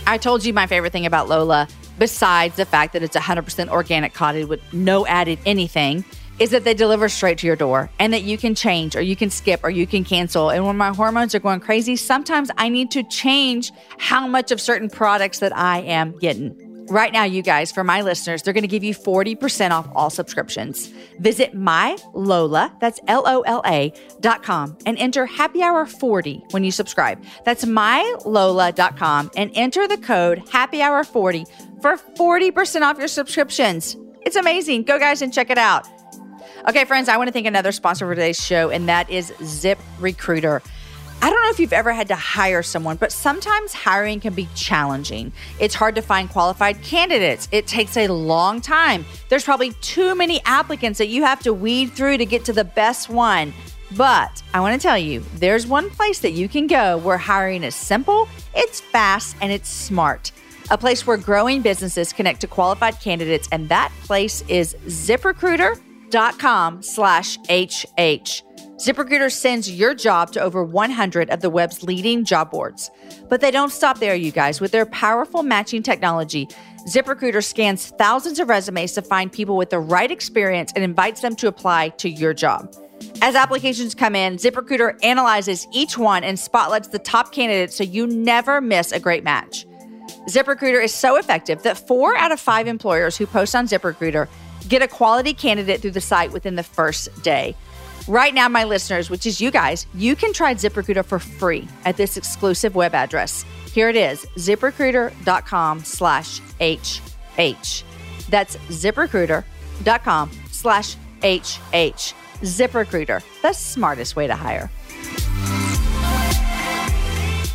I 0.07 0.19
told 0.19 0.45
you 0.45 0.53
my 0.53 0.67
favorite 0.67 0.93
thing 0.93 1.07
about 1.07 1.27
Lola, 1.27 1.67
besides 1.99 2.57
the 2.57 2.67
fact 2.67 2.93
that 2.93 3.03
it's 3.03 3.17
100% 3.17 3.71
organic 3.71 4.13
cotton 4.13 4.47
with 4.47 4.61
no 4.75 5.07
added 5.07 5.39
anything, 5.47 6.05
is 6.39 6.51
that 6.51 6.65
they 6.65 6.75
deliver 6.75 7.09
straight 7.09 7.39
to 7.39 7.47
your 7.47 7.57
door 7.57 7.89
and 7.99 8.13
that 8.13 8.25
you 8.25 8.37
can 8.37 8.55
change 8.55 8.95
or 8.95 9.01
you 9.01 9.17
can 9.17 9.31
skip 9.31 9.61
or 9.63 9.71
you 9.71 9.87
can 9.87 10.05
cancel. 10.05 10.51
And 10.51 10.67
when 10.67 10.77
my 10.77 10.93
hormones 10.93 11.35
are 11.35 11.39
going 11.39 11.61
crazy, 11.61 11.97
sometimes 11.97 12.51
I 12.59 12.69
need 12.69 12.91
to 12.91 13.05
change 13.05 13.73
how 13.97 14.27
much 14.27 14.51
of 14.51 14.61
certain 14.61 14.91
products 14.91 15.39
that 15.39 15.57
I 15.57 15.81
am 15.81 16.19
getting. 16.19 16.64
Right 16.89 17.13
now, 17.13 17.25
you 17.25 17.41
guys, 17.43 17.73
for 17.73 17.83
my 17.83 18.03
listeners, 18.03 18.43
they're 18.43 18.53
going 18.53 18.63
to 18.63 18.69
give 18.69 18.85
you 18.85 18.95
40% 18.95 19.71
off 19.71 19.89
all 19.95 20.11
subscriptions. 20.11 20.89
Visit 21.19 21.55
my 21.55 21.97
Lola, 22.13 22.77
that's 22.79 23.01
L 23.09 23.23
O 23.27 23.41
L 23.43 23.63
A 23.65 23.93
dot 24.21 24.43
com, 24.43 24.77
and 24.85 24.99
enter 24.99 25.25
happy 25.25 25.63
hour 25.63 25.87
40 25.87 26.45
when 26.51 26.63
you 26.63 26.71
subscribe. 26.71 27.25
That's 27.45 27.65
mylola.com 27.65 29.31
and 29.37 29.51
enter 29.55 29.89
the 29.89 29.97
code 29.97 30.47
happy 30.51 30.83
hour 30.83 31.05
40 31.05 31.47
for 31.81 31.97
40% 31.97 32.83
off 32.83 32.99
your 32.99 33.09
subscriptions. 33.09 33.97
It's 34.23 34.37
amazing. 34.37 34.83
Go, 34.83 34.99
guys, 34.99 35.23
and 35.23 35.33
check 35.33 35.51
it 35.51 35.59
out. 35.59 35.87
Okay, 36.69 36.85
friends, 36.85 37.09
I 37.09 37.17
want 37.17 37.29
to 37.29 37.33
thank 37.33 37.47
another 37.47 37.73
sponsor 37.73 38.07
for 38.07 38.15
today's 38.15 38.43
show, 38.43 38.71
and 38.71 38.89
that 38.89 39.09
is 39.11 39.33
Zip 39.43 39.79
Recruiter. 40.01 40.63
I 41.25 41.31
don't 41.31 41.43
know 41.43 41.49
if 41.49 41.59
you've 41.59 41.73
ever 41.73 41.95
had 41.95 42.09
to 42.09 42.17
hire 42.17 42.63
someone, 42.63 42.99
but 42.99 43.11
sometimes 43.11 43.73
hiring 43.73 44.21
can 44.21 44.35
be 44.35 44.47
challenging. 44.55 45.33
It's 45.59 45.75
hard 45.75 45.95
to 45.95 46.03
find 46.03 46.29
qualified 46.29 46.83
candidates. 46.83 47.49
It 47.51 47.67
takes 47.67 47.97
a 47.97 48.09
long 48.09 48.61
time. 48.61 49.07
There's 49.31 49.43
probably 49.43 49.73
too 49.81 50.15
many 50.15 50.43
applicants 50.45 50.99
that 50.99 51.07
you 51.09 51.25
have 51.25 51.41
to 51.45 51.55
weed 51.55 51.93
through 51.93 52.19
to 52.19 52.27
get 52.27 52.45
to 52.45 52.53
the 52.53 52.65
best 52.65 53.09
one. 53.09 53.55
But 53.97 54.43
I 54.53 54.61
want 54.61 54.79
to 54.79 54.87
tell 54.87 54.99
you, 54.99 55.25
there's 55.37 55.67
one 55.67 55.89
place 55.89 56.19
that 56.19 56.33
you 56.33 56.47
can 56.47 56.67
go 56.67 56.99
where 56.99 57.17
hiring 57.17 57.65
is 57.65 57.75
simple, 57.75 58.29
it's 58.55 58.83
fast, 58.83 59.35
and 59.41 59.51
it's 59.51 59.71
smart. 59.71 60.31
A 60.71 60.77
place 60.77 61.07
where 61.07 61.17
growing 61.17 61.63
businesses 61.63 62.13
connect 62.13 62.43
to 62.43 62.47
qualified 62.47 63.01
candidates, 63.01 63.49
and 63.51 63.67
that 63.71 63.91
place 64.03 64.45
is 64.47 64.75
ziprecruiter.com 64.89 66.83
slash 66.83 67.39
HH. 67.49 68.43
ZipRecruiter 68.77 69.31
sends 69.31 69.71
your 69.71 69.95
job 69.95 70.33
to 70.33 70.41
over 70.41 70.65
100 70.65 71.31
of 71.31 71.41
the 71.41 71.49
web's 71.49 71.85
leading 71.85 72.25
job 72.25 72.51
boards. 72.51 72.91
But 73.29 73.41
they 73.41 73.53
don't 73.53 73.71
stop 73.71 74.01
there, 74.01 74.17
you 74.17 74.33
guys. 74.33 74.61
With 74.61 74.73
their 74.73 74.85
powerful 74.87 75.45
matching 75.45 75.81
technology, 75.81 76.49
ZipRecruiter 76.89 77.43
scans 77.45 77.91
thousands 77.91 78.41
of 78.41 78.49
resumes 78.49 78.93
to 78.93 79.03
find 79.03 79.31
people 79.31 79.57
with 79.57 79.71
the 79.71 79.79
right 79.79 80.11
experience 80.11 80.73
and 80.75 80.83
invites 80.83 81.21
them 81.21 81.37
to 81.37 81.47
apply 81.47 81.91
to 81.91 82.11
your 82.11 82.35
job. 82.35 82.75
As 83.23 83.37
applications 83.37 83.95
come 83.95 84.17
in, 84.17 84.39
ZipRecruiter 84.39 84.99
analyzes 85.05 85.69
each 85.73 85.97
one 85.97 86.25
and 86.25 86.37
spotlights 86.37 86.89
the 86.89 86.99
top 86.99 87.31
candidates 87.31 87.77
so 87.77 87.85
you 87.85 88.09
never 88.09 88.61
miss 88.61 88.91
a 88.91 88.99
great 88.99 89.23
match. 89.23 89.67
ZipRecruiter 90.29 90.83
is 90.83 90.93
so 90.93 91.17
effective 91.17 91.63
that 91.63 91.87
four 91.87 92.17
out 92.17 92.33
of 92.33 92.41
five 92.41 92.67
employers 92.67 93.17
who 93.17 93.27
post 93.27 93.55
on 93.55 93.69
ZipRecruiter 93.69 94.27
get 94.69 94.83
a 94.83 94.89
quality 94.89 95.33
candidate 95.33 95.81
through 95.81 95.93
the 95.93 96.01
site 96.01 96.33
within 96.33 96.57
the 96.57 96.63
first 96.65 97.23
day. 97.23 97.55
Right 98.07 98.35
now, 98.35 98.49
my 98.51 98.65
listeners, 98.65 99.09
which 99.09 99.25
is 99.25 99.41
you 99.41 99.51
guys, 99.51 99.87
you 99.95 100.15
can 100.15 100.35
try 100.35 100.55
ZipRecruiter 100.55 101.05
for 101.05 101.19
free 101.19 101.67
at 101.87 101.97
this 101.97 102.19
exclusive 102.19 102.75
web 102.75 102.95
address. 102.95 103.47
Here 103.73 103.89
it 103.89 103.97
is, 103.97 104.27
ziprecruiter.com 104.37 105.81
slash 105.85 106.41
HH. 106.61 107.83
That's 108.29 108.57
ziprecruiter.com 108.57 110.31
slash 110.51 110.97
HH. 111.23 112.15
ZipRecruiter, 112.43 113.23
the 113.41 113.53
smartest 113.55 114.17
way 114.17 114.27
to 114.27 114.35
hire. 114.35 114.71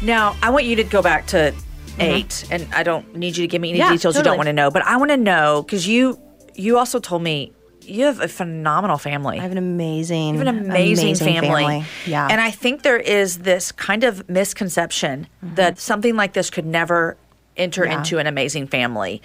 Now, 0.01 0.35
I 0.41 0.49
want 0.49 0.65
you 0.65 0.75
to 0.77 0.83
go 0.83 1.01
back 1.03 1.27
to 1.27 1.53
8 1.99 2.47
and 2.49 2.67
I 2.73 2.83
don't 2.83 3.15
need 3.15 3.37
you 3.37 3.43
to 3.43 3.47
give 3.47 3.61
me 3.61 3.69
any 3.69 3.79
Mm-hmm. 3.79 3.91
Yeah, 3.91 3.97
details 3.97 4.17
you 4.17 4.23
don't 4.23 4.37
want 4.37 4.47
to 4.47 4.53
know, 4.53 4.71
but 4.71 4.81
I 4.83 4.97
want 4.97 5.11
to 5.11 5.17
know 5.17 5.61
because 5.61 5.87
you 5.87 6.19
you 6.55 6.77
also 6.77 6.99
told 6.99 7.21
me 7.21 7.51
you 7.89 8.05
have 8.05 8.19
a 8.19 8.27
phenomenal 8.27 8.97
family. 8.97 9.39
I 9.39 9.41
have 9.41 9.51
an 9.51 9.57
amazing, 9.57 10.35
You 10.35 10.39
have 10.39 10.47
an 10.47 10.65
amazing, 10.65 11.15
family. 11.15 11.85
Yeah. 12.05 12.27
And 12.29 12.39
I 12.39 12.51
think 12.51 12.83
there 12.83 12.97
is 12.97 13.39
this 13.39 13.71
kind 13.71 14.03
of 14.03 14.29
misconception 14.29 15.27
that 15.41 15.79
something 15.79 16.15
like 16.15 16.33
this 16.33 16.49
could 16.49 16.65
never 16.65 17.17
enter. 17.57 17.85
Yeah. 17.85 17.97
into 17.97 18.17
an 18.19 18.27
amazing 18.27 18.67
family. 18.67 19.21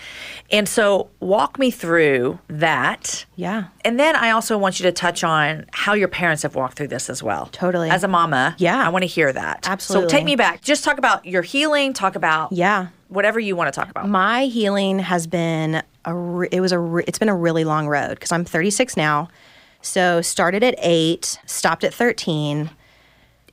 And 0.50 0.68
so 0.68 1.10
walk 1.20 1.58
me 1.58 1.70
through 1.70 2.38
that. 2.48 3.24
yeah. 3.36 3.64
And 3.84 3.98
then 4.00 4.16
I 4.16 4.30
also 4.30 4.58
want 4.58 4.80
you 4.80 4.84
to 4.84 4.92
touch 4.92 5.22
on 5.22 5.66
how 5.72 5.94
your 5.94 6.08
parents 6.08 6.42
have 6.42 6.54
walked 6.54 6.76
through 6.76 6.88
this 6.88 7.08
as 7.08 7.22
well. 7.22 7.46
Totally. 7.52 7.90
As 7.90 8.02
a 8.02 8.08
mama. 8.08 8.56
Yeah. 8.58 8.84
I 8.84 8.88
want 8.88 9.02
to 9.02 9.06
hear 9.06 9.32
that. 9.32 9.68
Absolutely. 9.68 10.08
So 10.08 10.16
take 10.16 10.24
me 10.24 10.34
back. 10.36 10.62
Just 10.62 10.82
talk 10.84 10.98
about 10.98 11.24
your 11.26 11.42
healing, 11.42 11.92
talk 11.92 12.16
about 12.16 12.52
Yeah. 12.52 12.88
whatever 13.08 13.38
you 13.38 13.54
want 13.54 13.72
to 13.72 13.78
talk 13.80 13.88
about. 13.90 14.08
My 14.08 14.46
healing 14.46 14.98
has 14.98 15.26
been 15.26 15.82
a 16.04 16.14
re- 16.14 16.48
it 16.50 16.60
was 16.60 16.72
a 16.72 16.78
re- 16.78 17.04
it's 17.06 17.18
been 17.18 17.28
a 17.28 17.36
really 17.36 17.64
long 17.64 17.86
road 17.86 18.10
because 18.10 18.32
I'm 18.32 18.44
36 18.44 18.96
now. 18.96 19.28
So 19.80 20.22
started 20.22 20.64
at 20.64 20.74
8, 20.78 21.38
stopped 21.46 21.84
at 21.84 21.94
13. 21.94 22.70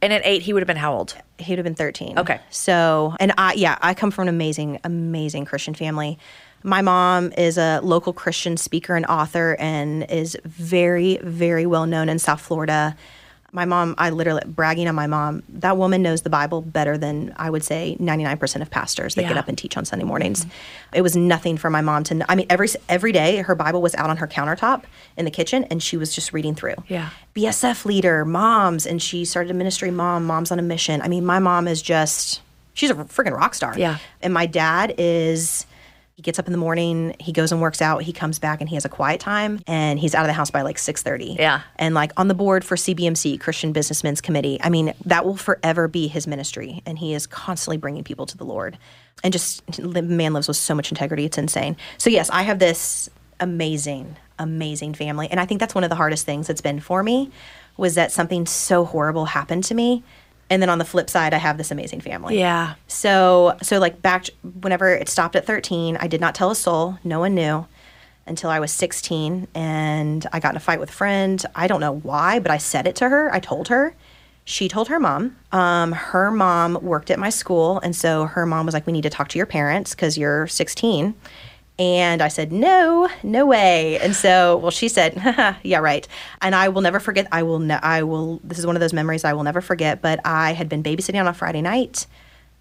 And 0.04 0.12
at 0.14 0.24
eight, 0.26 0.42
he 0.42 0.52
would 0.54 0.62
have 0.64 0.68
been 0.68 0.78
how 0.78 0.96
old? 0.96 1.16
He 1.42 1.52
would 1.52 1.60
have 1.60 1.64
been 1.64 1.76
13. 1.76 2.20
Okay. 2.20 2.40
So, 2.50 3.16
and 3.20 3.34
I 3.38 3.54
yeah, 3.54 3.78
I 3.82 3.94
come 3.94 4.12
from 4.12 4.24
an 4.24 4.30
amazing 4.30 4.80
amazing 4.84 5.46
Christian 5.46 5.74
family. 5.74 6.18
My 6.64 6.82
mom 6.82 7.32
is 7.34 7.58
a 7.58 7.80
local 7.82 8.14
Christian 8.14 8.56
speaker 8.56 8.96
and 8.96 9.06
author 9.08 9.56
and 9.60 10.10
is 10.12 10.38
very, 10.46 11.18
very 11.24 11.66
well 11.66 11.86
known 11.86 12.08
in 12.08 12.20
South 12.20 12.42
Florida. 12.42 12.96
My 13.54 13.66
mom, 13.66 13.96
I 13.98 14.12
literally 14.12 14.42
bragging 14.46 14.88
on 14.88 14.96
my 14.96 15.08
mom. 15.08 15.44
That 15.50 15.76
woman 15.76 16.02
knows 16.02 16.22
the 16.22 16.30
Bible 16.30 16.62
better 16.62 16.98
than 16.98 17.34
I 17.36 17.50
would 17.50 17.64
say 17.66 17.98
99% 18.00 18.62
of 18.62 18.70
pastors 18.70 19.16
that 19.16 19.24
get 19.24 19.36
up 19.38 19.50
and 19.50 19.58
teach 19.58 19.76
on 19.76 19.84
Sunday 19.84 20.06
mornings. 20.06 20.46
It 20.94 21.02
was 21.02 21.18
nothing 21.18 21.58
for 21.58 21.70
my 21.70 21.82
mom 21.82 22.04
to. 22.06 22.14
kn- 22.16 22.26
I 22.30 22.36
mean, 22.36 22.46
every 22.50 22.70
every 22.88 23.12
day 23.12 23.38
her 23.38 23.54
Bible 23.56 23.82
was 23.82 23.94
out 23.96 24.10
on 24.10 24.18
her 24.18 24.28
countertop 24.28 24.84
in 25.18 25.26
the 25.26 25.32
kitchen, 25.32 25.66
and 25.66 25.84
she 25.84 25.98
was 25.98 26.16
just 26.16 26.32
reading 26.32 26.56
through. 26.56 26.76
Yeah. 26.88 27.10
BSF 27.36 27.84
leader, 27.86 28.24
moms, 28.24 28.86
and 28.86 29.02
she 29.02 29.26
started 29.26 29.52
a 29.52 29.54
ministry. 29.54 29.92
Mom, 29.92 30.26
moms 30.26 30.52
on 30.52 30.58
a 30.60 30.62
mission. 30.64 31.02
I 31.02 31.10
mean, 31.10 31.26
my 31.26 31.40
mom 31.40 31.68
is 31.68 31.82
just 31.82 32.42
she's 32.74 32.90
a 32.90 32.96
freaking 32.96 33.36
rock 33.36 33.54
star. 33.54 33.78
Yeah. 33.78 33.98
And 34.22 34.34
my 34.34 34.46
dad 34.46 34.96
is 34.98 35.66
he 36.22 36.24
gets 36.24 36.38
up 36.38 36.46
in 36.46 36.52
the 36.52 36.58
morning, 36.58 37.16
he 37.20 37.32
goes 37.32 37.52
and 37.52 37.60
works 37.62 37.82
out, 37.82 38.04
he 38.04 38.14
comes 38.14 38.38
back 38.38 38.62
and 38.62 38.70
he 38.70 38.76
has 38.76 38.86
a 38.86 38.90
quiet 38.90 39.20
time 39.20 39.60
and 39.66 40.00
he's 40.00 40.14
out 40.14 40.22
of 40.22 40.28
the 40.28 40.34
house 40.34 40.52
by 40.52 40.62
like 40.62 40.78
6:30. 40.78 41.36
Yeah. 41.40 41.62
And 41.78 41.96
like 41.96 42.12
on 42.16 42.28
the 42.28 42.36
board 42.36 42.64
for 42.64 42.76
CBMC, 42.76 43.40
Christian 43.40 43.74
Businessmen's 43.74 44.22
Committee. 44.22 44.60
I 44.62 44.70
mean, 44.70 44.94
that 45.06 45.26
will 45.26 45.36
forever 45.36 45.88
be 45.88 46.08
his 46.08 46.28
ministry 46.28 46.84
and 46.86 47.00
he 47.00 47.16
is 47.16 47.26
constantly 47.26 47.78
bringing 47.78 48.04
people 48.04 48.28
to 48.28 48.38
the 48.38 48.46
Lord. 48.46 48.78
And 49.24 49.34
just 49.34 49.66
the 49.82 50.04
man 50.04 50.34
lives 50.34 50.48
with 50.48 50.58
so 50.58 50.76
much 50.76 50.92
integrity, 50.92 51.26
it's 51.26 51.40
insane. 51.40 51.76
So 51.98 52.12
yes, 52.12 52.30
I 52.30 52.44
have 52.44 52.60
this 52.60 53.10
amazing 53.40 54.16
amazing 54.38 54.94
family 54.94 55.28
and 55.30 55.40
I 55.40 55.46
think 55.46 55.60
that's 55.60 55.76
one 55.76 55.84
of 55.84 55.90
the 55.90 55.96
hardest 55.96 56.26
things 56.26 56.48
that's 56.48 56.62
been 56.62 56.80
for 56.80 57.02
me 57.04 57.32
was 57.78 57.96
that 57.96 58.12
something 58.12 58.46
so 58.46 58.86
horrible 58.86 59.26
happened 59.26 59.64
to 59.66 59.74
me. 59.74 60.04
And 60.52 60.62
then 60.62 60.70
on 60.70 60.80
the 60.80 60.86
flip 60.86 61.10
side, 61.10 61.34
I 61.34 61.38
have 61.38 61.58
this 61.58 61.72
amazing 61.72 62.02
family. 62.02 62.38
Yeah. 62.38 62.76
So 62.88 63.58
so 63.62 63.80
like 63.80 64.02
back 64.02 64.26
whenever 64.44 64.94
it 64.94 65.08
stopped 65.08 65.38
at 65.38 65.48
13, 65.48 65.98
I 65.98 66.08
did 66.08 66.20
not 66.20 66.36
tell 66.36 66.52
a 66.52 66.56
soul. 66.56 67.00
No 67.06 67.22
one 67.22 67.34
knew 67.34 67.66
until 68.28 68.50
I 68.50 68.60
was 68.60 68.72
16 68.74 69.48
and 69.56 70.28
I 70.34 70.42
got 70.42 70.52
in 70.52 70.58
a 70.58 70.60
fight 70.60 70.82
with 70.82 70.90
a 70.90 70.94
friend. 70.94 71.44
I 71.56 71.68
don't 71.68 71.80
know 71.80 71.94
why, 71.94 72.40
but 72.40 72.52
I 72.52 72.58
said 72.58 72.86
it 72.86 72.98
to 72.98 73.08
her. 73.08 73.34
I 73.34 73.40
told 73.40 73.70
her. 73.70 73.96
She 74.44 74.68
told 74.68 74.90
her 74.90 75.00
mom. 75.00 75.38
Um, 75.54 75.94
her 75.94 76.32
mom 76.32 76.78
worked 76.82 77.12
at 77.12 77.20
my 77.20 77.30
school, 77.30 77.80
and 77.80 77.96
so 77.96 78.26
her 78.26 78.46
mom 78.46 78.66
was 78.66 78.74
like, 78.74 78.86
"We 78.88 78.92
need 78.92 79.04
to 79.04 79.10
talk 79.10 79.30
to 79.30 79.38
your 79.38 79.46
parents 79.46 79.92
because 79.92 80.18
you're 80.18 80.48
16." 80.48 81.14
And 81.82 82.22
I 82.22 82.28
said, 82.28 82.52
"No, 82.52 83.10
no 83.24 83.44
way." 83.48 83.98
And 83.98 84.16
so, 84.16 84.58
well, 84.58 84.70
she 84.70 84.88
said, 84.88 85.16
"Yeah, 85.64 85.80
right." 85.80 86.08
And 86.40 86.54
I 86.54 86.70
will 86.70 86.82
never 86.82 87.00
forget. 87.00 87.28
I 87.32 87.42
will. 87.42 87.58
Ne- 87.58 87.74
I 87.82 88.04
will. 88.04 88.40
This 88.44 88.60
is 88.60 88.68
one 88.68 88.76
of 88.76 88.82
those 88.82 88.94
memories 88.94 89.26
I 89.26 89.34
will 89.34 89.42
never 89.42 89.62
forget. 89.62 90.00
But 90.00 90.20
I 90.24 90.54
had 90.54 90.70
been 90.70 90.84
babysitting 90.84 91.20
on 91.20 91.26
a 91.28 91.34
Friday 91.34 91.64
night. 91.64 92.06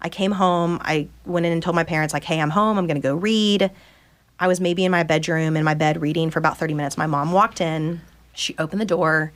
I 0.01 0.09
came 0.09 0.31
home. 0.31 0.79
I 0.81 1.07
went 1.27 1.45
in 1.45 1.51
and 1.51 1.61
told 1.61 1.75
my 1.75 1.83
parents, 1.83 2.15
like, 2.15 2.23
"Hey, 2.23 2.41
I'm 2.41 2.49
home. 2.49 2.79
I'm 2.79 2.87
going 2.87 2.99
to 2.99 3.07
go 3.07 3.13
read." 3.15 3.69
I 4.39 4.47
was 4.47 4.59
maybe 4.59 4.83
in 4.85 4.91
my 4.91 5.03
bedroom 5.03 5.55
in 5.55 5.63
my 5.63 5.75
bed 5.75 6.01
reading 6.01 6.31
for 6.31 6.39
about 6.39 6.57
30 6.57 6.73
minutes. 6.73 6.97
My 6.97 7.05
mom 7.05 7.31
walked 7.31 7.61
in. 7.61 8.01
She 8.33 8.55
opened 8.57 8.81
the 8.81 8.85
door, 8.85 9.33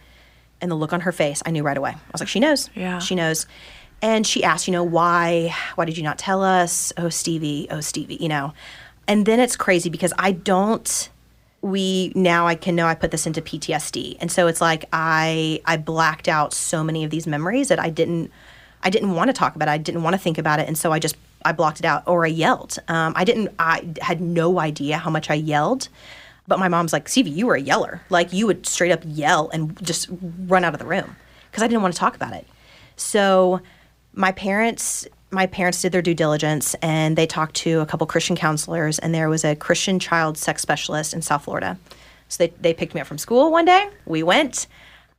and 0.61 0.71
the 0.71 0.75
look 0.75 0.93
on 0.93 1.01
her 1.01 1.11
face, 1.11 1.43
I 1.45 1.51
knew 1.51 1.61
right 1.61 1.77
away. 1.77 1.91
I 1.91 2.11
was 2.11 2.21
like, 2.21 2.29
"She 2.29 2.39
knows. 2.39 2.71
Yeah. 2.73 2.97
she 2.97 3.13
knows." 3.13 3.45
And 4.01 4.25
she 4.25 4.43
asked, 4.43 4.67
you 4.67 4.71
know, 4.73 4.83
why? 4.83 5.55
Why 5.75 5.85
did 5.85 5.95
you 5.97 6.03
not 6.03 6.17
tell 6.17 6.43
us? 6.43 6.91
Oh, 6.97 7.09
Stevie. 7.09 7.67
Oh, 7.69 7.81
Stevie. 7.81 8.17
You 8.19 8.29
know. 8.29 8.53
And 9.07 9.25
then 9.25 9.39
it's 9.39 9.55
crazy 9.55 9.89
because 9.89 10.13
I 10.17 10.31
don't 10.31 11.09
we 11.65 12.11
now 12.15 12.45
I 12.45 12.53
can 12.53 12.75
know 12.75 12.85
I 12.85 12.93
put 12.93 13.09
this 13.09 13.25
into 13.25 13.41
PTSD. 13.41 14.17
And 14.21 14.31
so 14.31 14.47
it's 14.47 14.61
like 14.61 14.85
I 14.93 15.61
I 15.65 15.77
blacked 15.77 16.27
out 16.27 16.53
so 16.53 16.83
many 16.83 17.03
of 17.03 17.09
these 17.09 17.25
memories 17.25 17.69
that 17.69 17.79
I 17.79 17.89
didn't 17.89 18.31
I 18.83 18.91
didn't 18.91 19.15
want 19.15 19.29
to 19.29 19.33
talk 19.33 19.55
about 19.55 19.67
it. 19.67 19.71
I 19.71 19.79
didn't 19.79 20.03
want 20.03 20.13
to 20.13 20.19
think 20.19 20.37
about 20.37 20.59
it. 20.59 20.67
And 20.67 20.77
so 20.77 20.91
I 20.91 20.99
just 20.99 21.17
I 21.43 21.53
blocked 21.53 21.79
it 21.79 21.85
out 21.85 22.03
or 22.05 22.23
I 22.23 22.29
yelled. 22.29 22.77
Um, 22.87 23.13
I 23.15 23.23
didn't 23.23 23.49
I 23.57 23.87
had 24.01 24.21
no 24.21 24.59
idea 24.59 24.97
how 24.97 25.09
much 25.09 25.29
I 25.31 25.33
yelled. 25.33 25.89
But 26.47 26.59
my 26.59 26.67
mom's 26.67 26.93
like, 26.93 27.09
Stevie, 27.09 27.31
you 27.31 27.47
were 27.47 27.55
a 27.55 27.61
yeller. 27.61 28.01
Like 28.11 28.31
you 28.31 28.45
would 28.45 28.67
straight 28.67 28.91
up 28.91 29.01
yell 29.03 29.49
and 29.51 29.83
just 29.83 30.07
run 30.45 30.63
out 30.63 30.73
of 30.73 30.79
the 30.79 30.85
room 30.85 31.15
because 31.49 31.63
I 31.63 31.67
didn't 31.67 31.81
want 31.81 31.95
to 31.95 31.99
talk 31.99 32.15
about 32.15 32.33
it. 32.33 32.45
So 32.95 33.61
my 34.13 34.31
parents 34.31 35.07
my 35.31 35.47
parents 35.47 35.81
did 35.81 35.91
their 35.91 36.01
due 36.01 36.13
diligence 36.13 36.75
and 36.81 37.17
they 37.17 37.27
talked 37.27 37.55
to 37.55 37.79
a 37.81 37.85
couple 37.85 38.07
Christian 38.07 38.35
counselors 38.35 38.99
and 38.99 39.13
there 39.13 39.29
was 39.29 39.43
a 39.43 39.55
Christian 39.55 39.99
child 39.99 40.37
sex 40.37 40.61
specialist 40.61 41.13
in 41.13 41.21
South 41.21 41.43
Florida. 41.43 41.77
So 42.29 42.45
they, 42.45 42.53
they 42.61 42.73
picked 42.73 42.95
me 42.95 43.01
up 43.01 43.07
from 43.07 43.17
school 43.17 43.51
one 43.51 43.65
day. 43.65 43.89
We 44.05 44.23
went. 44.23 44.67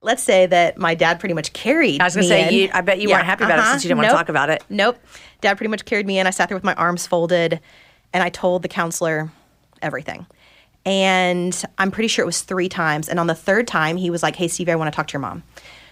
Let's 0.03 0.23
say 0.23 0.47
that 0.47 0.79
my 0.79 0.95
dad 0.95 1.19
pretty 1.19 1.35
much 1.35 1.53
carried. 1.53 2.01
I 2.01 2.05
was 2.05 2.15
gonna 2.15 2.27
say, 2.27 2.51
you- 2.51 2.71
I 2.73 2.81
bet 2.81 3.01
you 3.01 3.09
weren't 3.09 3.25
happy 3.25 3.45
about 3.45 3.59
it 3.59 3.63
uh-huh. 3.63 3.73
since 3.73 3.85
you 3.85 3.89
didn't 3.89 3.99
wanna 3.99 4.13
talk 4.13 4.29
about 4.29 4.51
it. 4.51 4.63
Nope. 4.69 4.99
Dad 5.41 5.57
pretty 5.57 5.71
much 5.71 5.85
carried 5.85 6.07
me 6.07 6.19
in. 6.19 6.27
I 6.27 6.31
sat 6.31 6.49
there 6.49 6.57
with 6.57 6.65
my 6.65 6.75
arms 6.75 7.07
folded 7.07 7.61
and 8.13 8.23
I 8.23 8.29
told 8.29 8.63
the 8.63 8.69
counselor 8.69 9.31
everything. 9.83 10.27
And 10.85 11.61
I'm 11.79 11.91
pretty 11.91 12.09
sure 12.09 12.23
it 12.23 12.27
was 12.27 12.43
three 12.43 12.69
times. 12.69 13.09
And 13.09 13.19
on 13.19 13.27
the 13.27 13.35
third 13.35 13.67
time, 13.67 13.97
he 13.97 14.09
was 14.09 14.23
like, 14.23 14.37
Hey, 14.37 14.49
Stevie, 14.49 14.73
I 14.73 14.77
want 14.77 14.93
to 14.93 14.97
talk 14.97 15.09
to 15.09 15.13
your 15.13 15.21
mom. 15.21 15.43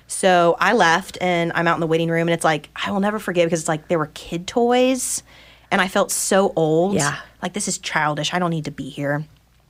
So 0.06 0.56
I 0.60 0.74
left 0.74 1.18
and 1.20 1.52
I'm 1.54 1.66
out 1.66 1.74
in 1.74 1.80
the 1.80 1.86
waiting 1.86 2.08
room. 2.08 2.28
And 2.28 2.34
it's 2.34 2.44
like, 2.44 2.68
I 2.74 2.90
will 2.90 3.00
never 3.00 3.18
forget 3.18 3.46
because 3.46 3.60
it's 3.60 3.68
like 3.68 3.88
there 3.88 3.98
were 3.98 4.10
kid 4.14 4.46
toys. 4.46 5.22
And 5.70 5.80
I 5.80 5.88
felt 5.88 6.10
so 6.10 6.52
old. 6.54 6.94
Yeah. 6.94 7.18
Like, 7.42 7.52
this 7.52 7.68
is 7.68 7.78
childish. 7.78 8.32
I 8.32 8.38
don't 8.38 8.50
need 8.50 8.66
to 8.66 8.70
be 8.70 8.88
here. 8.88 9.24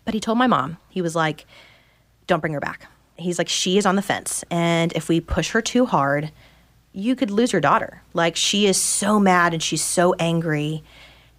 But 0.05 0.15
he 0.15 0.21
told 0.21 0.37
my 0.39 0.47
mom, 0.47 0.77
he 0.91 1.01
was 1.01 1.15
like, 1.17 1.47
Don't 2.27 2.41
bring 2.41 2.53
her 2.53 2.61
back. 2.61 2.87
He's 3.17 3.39
like, 3.39 3.49
She 3.49 3.79
is 3.79 3.87
on 3.87 3.97
the 3.97 4.03
fence. 4.03 4.45
And 4.51 4.93
if 4.93 5.09
we 5.09 5.21
push 5.21 5.51
her 5.53 5.63
too 5.63 5.87
hard, 5.87 6.31
you 6.95 7.17
could 7.17 7.31
lose 7.31 7.53
your 7.53 7.61
daughter. 7.61 8.01
Like 8.15 8.37
she 8.37 8.67
is 8.67 8.81
so 8.81 9.19
mad 9.21 9.53
and 9.53 9.63
she's 9.63 9.83
so 9.83 10.15
angry. 10.15 10.83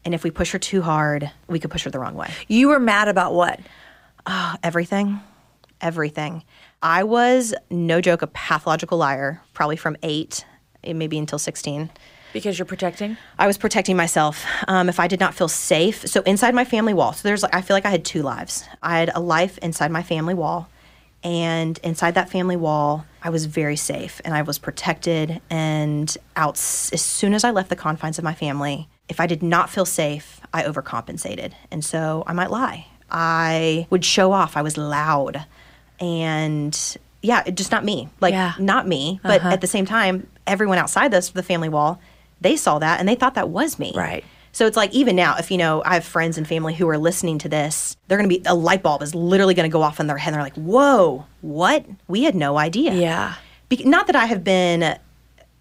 And 0.04 0.14
if 0.14 0.24
we 0.24 0.30
push 0.30 0.52
her 0.52 0.60
too 0.60 0.82
hard, 0.84 1.32
we 1.48 1.60
could 1.60 1.72
push 1.72 1.86
her 1.86 1.90
the 1.90 1.98
wrong 1.98 2.14
way. 2.14 2.30
You 2.48 2.68
were 2.68 2.80
mad 2.80 3.08
about 3.08 3.34
what? 3.34 3.60
Ah, 4.28 4.58
everything, 4.62 5.22
everything. 5.82 6.44
I 6.82 7.04
was, 7.04 7.54
no 7.70 8.02
joke, 8.02 8.22
a 8.22 8.28
pathological 8.28 8.98
liar, 8.98 9.42
probably 9.54 9.76
from 9.76 9.98
eight, 10.04 10.46
eh, 10.84 10.94
maybe 10.94 11.18
until 11.18 11.40
16. 11.40 11.90
Because 12.34 12.60
you're 12.60 12.66
protecting? 12.66 13.18
I 13.40 13.48
was 13.48 13.58
protecting 13.58 13.96
myself. 13.96 14.46
Um, 14.68 14.90
if 14.90 15.00
I 15.00 15.08
did 15.08 15.20
not 15.20 15.34
feel 15.34 15.48
safe, 15.48 16.06
so 16.08 16.22
inside 16.24 16.54
my 16.54 16.66
family 16.66 16.94
wall. 16.94 17.14
So 17.14 17.28
there's 17.28 17.44
like 17.44 17.56
I 17.56 17.62
feel 17.62 17.76
like 17.76 17.86
I 17.86 17.90
had 17.90 18.04
two 18.04 18.24
lives. 18.24 18.66
I 18.84 19.00
had 19.00 19.10
a 19.16 19.22
life 19.22 19.58
inside 19.60 19.90
my 19.90 20.04
family 20.04 20.34
wall, 20.34 20.68
and 21.24 21.80
inside 21.82 22.16
that 22.16 22.30
family 22.30 22.58
wall, 22.58 23.06
I 23.24 23.30
was 23.30 23.46
very 23.46 23.78
safe 23.78 24.22
and 24.26 24.36
I 24.36 24.42
was 24.42 24.60
protected. 24.60 25.42
And 25.50 26.16
out 26.36 26.56
as 26.56 27.02
soon 27.02 27.34
as 27.34 27.46
I 27.46 27.52
left 27.52 27.70
the 27.70 27.76
confines 27.78 28.18
of 28.18 28.26
my 28.26 28.34
family, 28.34 28.90
if 29.08 29.22
I 29.22 29.28
did 29.28 29.42
not 29.42 29.70
feel 29.70 29.86
safe, 29.86 30.42
I 30.54 30.64
overcompensated, 30.64 31.54
and 31.72 31.86
so 31.86 32.24
I 32.28 32.34
might 32.34 32.52
lie. 32.52 32.88
I 33.10 33.88
would 33.90 34.04
show 34.04 34.34
off. 34.34 34.58
I 34.58 34.62
was 34.62 34.78
loud, 34.78 35.46
and 36.00 36.98
yeah, 37.22 37.44
just 37.50 37.72
not 37.72 37.84
me. 37.84 38.10
Like 38.22 38.34
Yeah. 38.34 38.54
not 38.60 38.88
me. 38.88 39.20
But 39.24 39.42
uh-huh. 39.42 39.50
at 39.50 39.62
the 39.62 39.68
same 39.68 39.86
time, 39.86 40.28
everyone 40.46 40.78
outside 40.78 41.12
this 41.12 41.30
the 41.30 41.44
family 41.44 41.70
wall, 41.70 42.00
they 42.42 42.56
saw 42.56 42.80
that 42.80 43.00
and 43.00 43.08
they 43.10 43.16
thought 43.16 43.36
that 43.36 43.50
was 43.50 43.80
me. 43.80 43.94
Right. 43.96 44.24
So 44.52 44.66
it's 44.68 44.78
like 44.78 44.94
even 44.94 45.18
now, 45.18 45.36
if 45.38 45.52
you 45.52 45.58
know, 45.58 45.84
I 45.86 45.96
have 45.96 46.06
friends 46.06 46.38
and 46.38 46.48
family 46.48 46.74
who 46.74 46.88
are 46.88 46.98
listening 46.98 47.40
to 47.40 47.50
this, 47.50 47.98
they're 48.08 48.18
going 48.18 48.30
to 48.30 48.38
be 48.40 48.42
a 48.46 48.56
light 48.56 48.82
bulb 48.84 49.02
is 49.02 49.14
literally 49.14 49.54
going 49.54 49.70
to 49.70 49.74
go 49.74 49.82
off 49.82 50.00
in 50.00 50.08
their 50.08 50.18
head. 50.18 50.30
And 50.30 50.36
they're 50.36 50.44
like, 50.44 50.56
"Whoa, 50.56 51.26
what? 51.42 51.86
We 52.08 52.24
had 52.24 52.36
no 52.36 52.58
idea." 52.58 52.94
Yeah. 52.94 53.34
Be- 53.68 53.84
not 53.84 54.08
that 54.08 54.16
I 54.16 54.26
have 54.28 54.46
been 54.46 54.98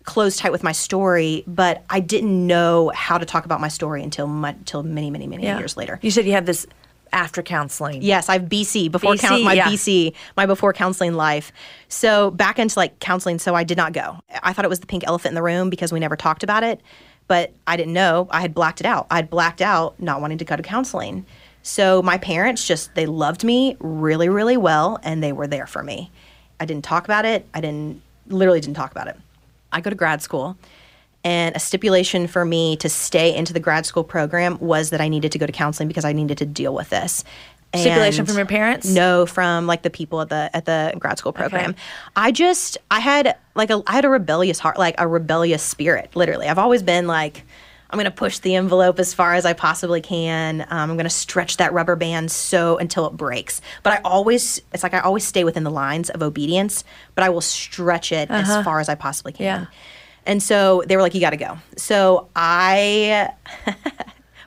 closed 0.05 0.39
tight 0.39 0.53
with 0.53 0.63
my 0.63 0.71
story, 0.73 1.43
but 1.47 1.83
I 1.91 1.99
didn't 1.99 2.47
know 2.47 2.93
how 2.95 3.19
to 3.19 3.25
talk 3.25 3.45
about 3.47 3.61
my 3.61 3.69
story 3.69 4.03
until 4.03 4.29
mu- 4.29 4.49
until 4.49 4.83
many, 4.85 5.11
many, 5.11 5.27
many 5.27 5.45
years 5.45 5.77
later. 5.77 5.99
You 6.03 6.11
said 6.13 6.25
you 6.27 6.33
have 6.33 6.47
this 6.47 6.67
after 7.15 7.43
counseling. 7.43 8.03
Yes, 8.03 8.29
I've 8.29 8.43
BC 8.43 8.91
before 8.91 9.15
BC, 9.15 9.21
coun- 9.21 9.45
my 9.45 9.55
yeah. 9.55 9.69
BC, 9.69 10.13
my 10.37 10.45
before 10.45 10.73
counseling 10.73 11.15
life. 11.15 11.53
So 11.89 12.33
back 12.33 12.59
into 12.59 12.79
like 12.79 12.99
counseling, 12.99 13.39
so 13.39 13.55
I 13.55 13.65
did 13.65 13.79
not 13.79 13.93
go. 13.93 14.19
I 14.43 14.53
thought 14.53 14.65
it 14.65 14.69
was 14.69 14.81
the 14.81 14.87
pink 14.87 15.05
elephant 15.07 15.31
in 15.31 15.35
the 15.37 15.43
room 15.43 15.71
because 15.71 15.93
we 15.93 16.01
never 16.01 16.17
talked 16.17 16.43
about 16.43 16.65
it, 16.65 16.81
but 17.29 17.53
I 17.67 17.77
didn't 17.77 17.95
know. 17.95 18.29
I 18.31 18.41
had 18.41 18.53
blacked 18.53 18.81
it 18.81 18.87
out. 18.87 19.07
I 19.11 19.17
had 19.17 19.31
blacked 19.31 19.63
out 19.63 19.99
not 20.01 20.21
wanting 20.21 20.39
to 20.39 20.45
go 20.45 20.57
to 20.57 20.63
counseling. 20.63 21.25
So 21.63 22.03
my 22.03 22.19
parents 22.19 22.67
just 22.67 22.95
they 22.95 23.07
loved 23.07 23.45
me 23.45 23.77
really, 23.79 24.29
really 24.29 24.57
well, 24.57 24.99
and 25.03 25.23
they 25.23 25.33
were 25.33 25.47
there 25.47 25.67
for 25.67 25.83
me. 25.83 26.11
I 26.61 26.67
didn't 26.67 26.85
talk 26.85 27.05
about 27.05 27.25
it. 27.25 27.47
I 27.55 27.61
didn't 27.61 28.03
literally 28.27 28.61
didn't 28.61 28.77
talk 28.77 28.91
about 28.91 29.07
it. 29.07 29.17
I 29.73 29.81
go 29.81 29.89
to 29.91 29.97
grad 29.97 30.21
school. 30.21 30.57
And 31.25 31.57
a 31.57 31.59
stipulation 31.59 32.27
for 32.27 32.45
me 32.45 32.77
to 32.77 32.89
stay 32.89 33.35
into 33.35 33.53
the 33.53 33.61
grad 33.61 33.87
school 33.87 34.05
program 34.05 34.59
was 34.61 34.91
that 34.91 35.01
I 35.01 35.09
needed 35.09 35.33
to 35.33 35.39
go 35.39 35.47
to 35.47 35.53
counseling 35.53 35.89
because 35.89 36.05
I 36.05 36.13
needed 36.13 36.39
to 36.39 36.47
deal 36.47 36.75
with 36.75 36.91
this. 36.91 37.25
Stipulation 37.75 38.25
from 38.25 38.37
your 38.37 38.47
parents? 38.47 38.89
No, 38.89 39.27
from 39.27 39.67
like 39.67 39.83
the 39.83 39.91
people 39.91 40.21
at 40.21 40.29
the 40.29 40.49
at 40.55 40.65
the 40.65 40.95
grad 40.99 41.19
school 41.19 41.33
program. 41.33 41.71
Okay. 41.71 41.81
I 42.15 42.31
just 42.31 42.79
I 42.91 43.01
had 43.01 43.37
like 43.57 43.71
a 43.71 43.83
I 43.87 43.95
had 43.95 44.05
a 44.05 44.11
rebellious 44.11 44.61
heart, 44.61 44.79
like 44.79 44.95
a 44.99 45.09
rebellious 45.09 45.63
spirit. 45.63 46.15
Literally, 46.15 46.47
I've 46.47 46.59
always 46.59 46.83
been 46.83 47.07
like. 47.07 47.43
I'm 47.91 47.99
going 47.99 48.07
to 48.07 48.11
push 48.11 48.41
the 48.41 48.57
envelope 48.57 48.99
as 48.99 49.15
far 49.15 49.35
as 49.35 49.45
I 49.45 49.53
possibly 49.53 50.01
can. 50.01 50.63
Um, 50.63 50.91
I'm 50.91 50.97
going 50.97 51.05
to 51.05 51.11
stretch 51.11 51.59
that 51.59 51.73
rubber 51.73 51.95
band 51.95 52.33
so 52.33 52.77
until 52.77 53.07
it 53.07 53.13
breaks. 53.17 53.61
But 53.85 53.93
I 53.93 54.01
always, 54.05 54.61
it's 54.73 54.83
like 54.83 54.95
I 54.95 55.01
always 55.01 55.25
stay 55.25 55.45
within 55.45 55.63
the 55.63 55.71
lines 55.71 56.11
of 56.11 56.21
obedience, 56.21 56.83
but 57.15 57.23
I 57.23 57.29
will 57.29 57.41
stretch 57.41 58.11
it 58.11 58.31
as 58.31 58.65
far 58.65 58.81
as 58.81 58.89
I 58.89 58.97
possibly 58.97 59.31
can. 59.31 59.45
Yeah. 59.45 59.67
And 60.27 60.43
so 60.43 60.83
they 60.87 60.97
were 60.97 61.03
like, 61.03 61.15
you 61.15 61.21
got 61.21 61.31
to 61.31 61.37
go. 61.37 61.59
So 61.77 62.29
I 62.35 63.31
was 63.67 63.75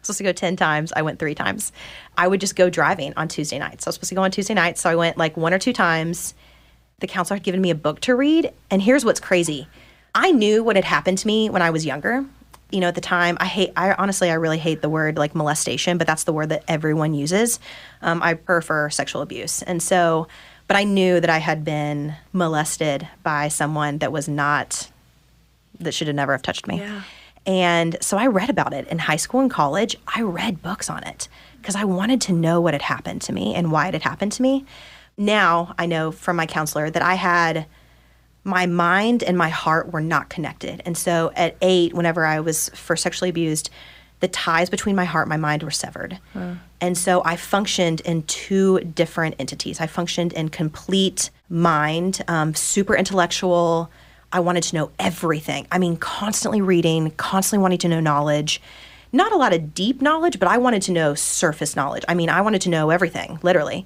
supposed 0.02 0.18
to 0.18 0.24
go 0.24 0.32
10 0.32 0.56
times. 0.56 0.92
I 0.96 1.02
went 1.02 1.20
three 1.20 1.36
times. 1.36 1.72
I 2.18 2.28
would 2.28 2.42
just 2.42 2.56
go 2.56 2.70
driving 2.70 3.14
on 3.16 3.28
Tuesday 3.28 3.60
nights. 3.60 3.84
So 3.84 3.90
I 3.90 3.90
was 3.90 3.96
supposed 3.96 4.10
to 4.10 4.16
go 4.16 4.24
on 4.24 4.32
Tuesday 4.32 4.54
nights. 4.54 4.82
So 4.82 4.90
I 4.90 4.96
went 4.96 5.18
like 5.18 5.38
one 5.38 5.54
or 5.54 5.60
two 5.60 5.74
times. 5.74 6.34
The 7.00 7.08
counselor 7.08 7.36
had 7.36 7.44
given 7.44 7.62
me 7.62 7.70
a 7.70 7.76
book 7.76 8.00
to 8.02 8.16
read. 8.16 8.52
And 8.72 8.82
here's 8.82 9.06
what's 9.06 9.20
crazy 9.20 9.68
I 10.16 10.32
knew 10.32 10.64
what 10.64 10.76
had 10.76 10.86
happened 10.86 11.20
to 11.20 11.28
me 11.28 11.50
when 11.50 11.62
I 11.62 11.70
was 11.70 11.86
younger. 11.86 12.26
You 12.72 12.82
know, 12.82 12.88
at 12.88 12.96
the 12.96 13.02
time, 13.02 13.38
I 13.40 13.46
hate, 13.46 13.72
I 13.78 13.94
honestly, 13.94 14.30
I 14.30 14.34
really 14.34 14.58
hate 14.58 14.82
the 14.82 14.90
word 14.90 15.18
like 15.18 15.36
molestation, 15.36 15.98
but 15.98 16.06
that's 16.08 16.26
the 16.26 16.34
word 16.34 16.50
that 16.50 16.64
everyone 16.68 17.14
uses. 17.14 17.60
Um, 18.02 18.22
I 18.22 18.34
prefer 18.34 18.90
sexual 18.90 19.22
abuse. 19.22 19.62
And 19.62 19.82
so, 19.82 20.28
but 20.68 20.76
I 20.76 20.84
knew 20.84 21.20
that 21.22 21.30
I 21.30 21.38
had 21.38 21.64
been 21.64 22.16
molested 22.34 23.08
by 23.24 23.48
someone 23.48 24.00
that 24.00 24.12
was 24.12 24.28
not, 24.28 24.90
that 25.80 25.94
should 25.94 26.08
have 26.08 26.16
never 26.16 26.32
have 26.32 26.42
touched 26.42 26.68
me. 26.68 26.80
Yeah. 26.80 27.04
And 27.46 27.98
so 28.02 28.18
I 28.18 28.28
read 28.28 28.50
about 28.50 28.74
it 28.74 28.88
in 28.90 29.00
high 29.00 29.16
school 29.16 29.40
and 29.40 29.50
college. 29.50 29.96
I 30.14 30.22
read 30.22 30.62
books 30.62 30.90
on 30.90 31.04
it 31.04 31.30
because 31.62 31.76
I 31.76 31.86
wanted 31.86 32.20
to 32.22 32.34
know 32.34 32.60
what 32.60 32.74
had 32.74 32.82
happened 32.82 33.22
to 33.24 33.34
me 33.34 33.56
and 33.56 33.72
why 33.72 33.88
it 33.88 33.94
had 33.94 34.04
happened 34.04 34.34
to 34.34 34.42
me. 34.42 34.66
Now 35.18 35.74
I 35.78 35.86
know 35.86 36.12
from 36.12 36.36
my 36.36 36.46
counselor 36.46 36.90
that 36.90 37.02
I 37.02 37.16
had 37.16 37.66
my 38.44 38.66
mind 38.66 39.24
and 39.24 39.38
my 39.38 39.50
heart 39.50 39.92
were 39.92 40.02
not 40.02 40.30
connected. 40.30 40.82
And 40.86 40.98
so 40.98 41.32
at 41.36 41.56
eight, 41.62 41.94
whenever 41.94 42.26
I 42.26 42.40
was 42.40 42.70
first 42.70 43.04
sexually 43.04 43.30
abused, 43.30 43.70
the 44.20 44.28
ties 44.28 44.70
between 44.70 44.96
my 44.96 45.06
heart 45.06 45.28
and 45.28 45.30
my 45.30 45.38
mind 45.38 45.64
were 45.64 45.72
severed. 45.72 46.20
And 46.82 46.98
so 46.98 47.22
I 47.24 47.36
functioned 47.36 48.02
in 48.02 48.24
two 48.24 48.80
different 48.80 49.36
entities. 49.38 49.80
I 49.80 49.88
functioned 49.88 50.34
in 50.34 50.50
complete 50.50 51.30
mind, 51.50 52.24
um, 52.28 52.54
super 52.56 52.96
intellectual. 52.96 53.92
I 54.32 54.40
wanted 54.40 54.64
to 54.64 54.76
know 54.76 54.92
everything. 55.00 55.68
I 55.72 55.78
mean, 55.78 55.98
constantly 55.98 56.62
reading, 56.62 57.12
constantly 57.12 57.62
wanting 57.62 57.80
to 57.80 57.88
know 57.88 58.00
knowledge. 58.00 58.62
Not 59.12 59.32
a 59.32 59.38
lot 59.38 59.54
of 59.54 59.74
deep 59.74 60.02
knowledge, 60.02 60.38
but 60.38 60.50
I 60.50 60.58
wanted 60.58 60.82
to 60.84 60.92
know 60.92 61.16
surface 61.16 61.76
knowledge. 61.76 62.04
I 62.08 62.14
mean, 62.14 62.30
I 62.30 62.42
wanted 62.42 62.62
to 62.64 62.70
know 62.70 62.90
everything, 62.90 63.40
literally. 63.42 63.86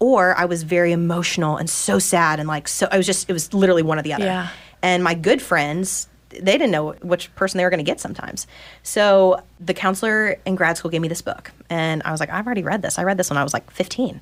Or 0.00 0.36
I 0.36 0.46
was 0.46 0.62
very 0.62 0.92
emotional 0.92 1.56
and 1.56 1.68
so 1.68 1.98
sad 1.98 2.40
and 2.40 2.48
like 2.48 2.66
so 2.66 2.88
I 2.90 2.96
was 2.96 3.06
just 3.06 3.28
it 3.30 3.32
was 3.32 3.52
literally 3.54 3.82
one 3.82 3.98
or 3.98 4.02
the 4.02 4.14
other. 4.14 4.24
Yeah. 4.24 4.48
And 4.82 5.04
my 5.04 5.14
good 5.14 5.40
friends, 5.40 6.08
they 6.30 6.52
didn't 6.58 6.70
know 6.70 6.92
which 7.02 7.32
person 7.34 7.58
they 7.58 7.64
were 7.64 7.70
going 7.70 7.78
to 7.78 7.84
get 7.84 8.00
sometimes. 8.00 8.46
So 8.82 9.42
the 9.60 9.74
counselor 9.74 10.38
in 10.44 10.56
grad 10.56 10.76
school 10.76 10.90
gave 10.90 11.00
me 11.00 11.08
this 11.08 11.22
book, 11.22 11.52
and 11.70 12.02
I 12.04 12.10
was 12.10 12.20
like, 12.20 12.30
I've 12.30 12.46
already 12.46 12.62
read 12.62 12.82
this. 12.82 12.98
I 12.98 13.04
read 13.04 13.16
this 13.16 13.30
when 13.30 13.36
I 13.36 13.44
was 13.44 13.52
like 13.52 13.70
15. 13.70 14.20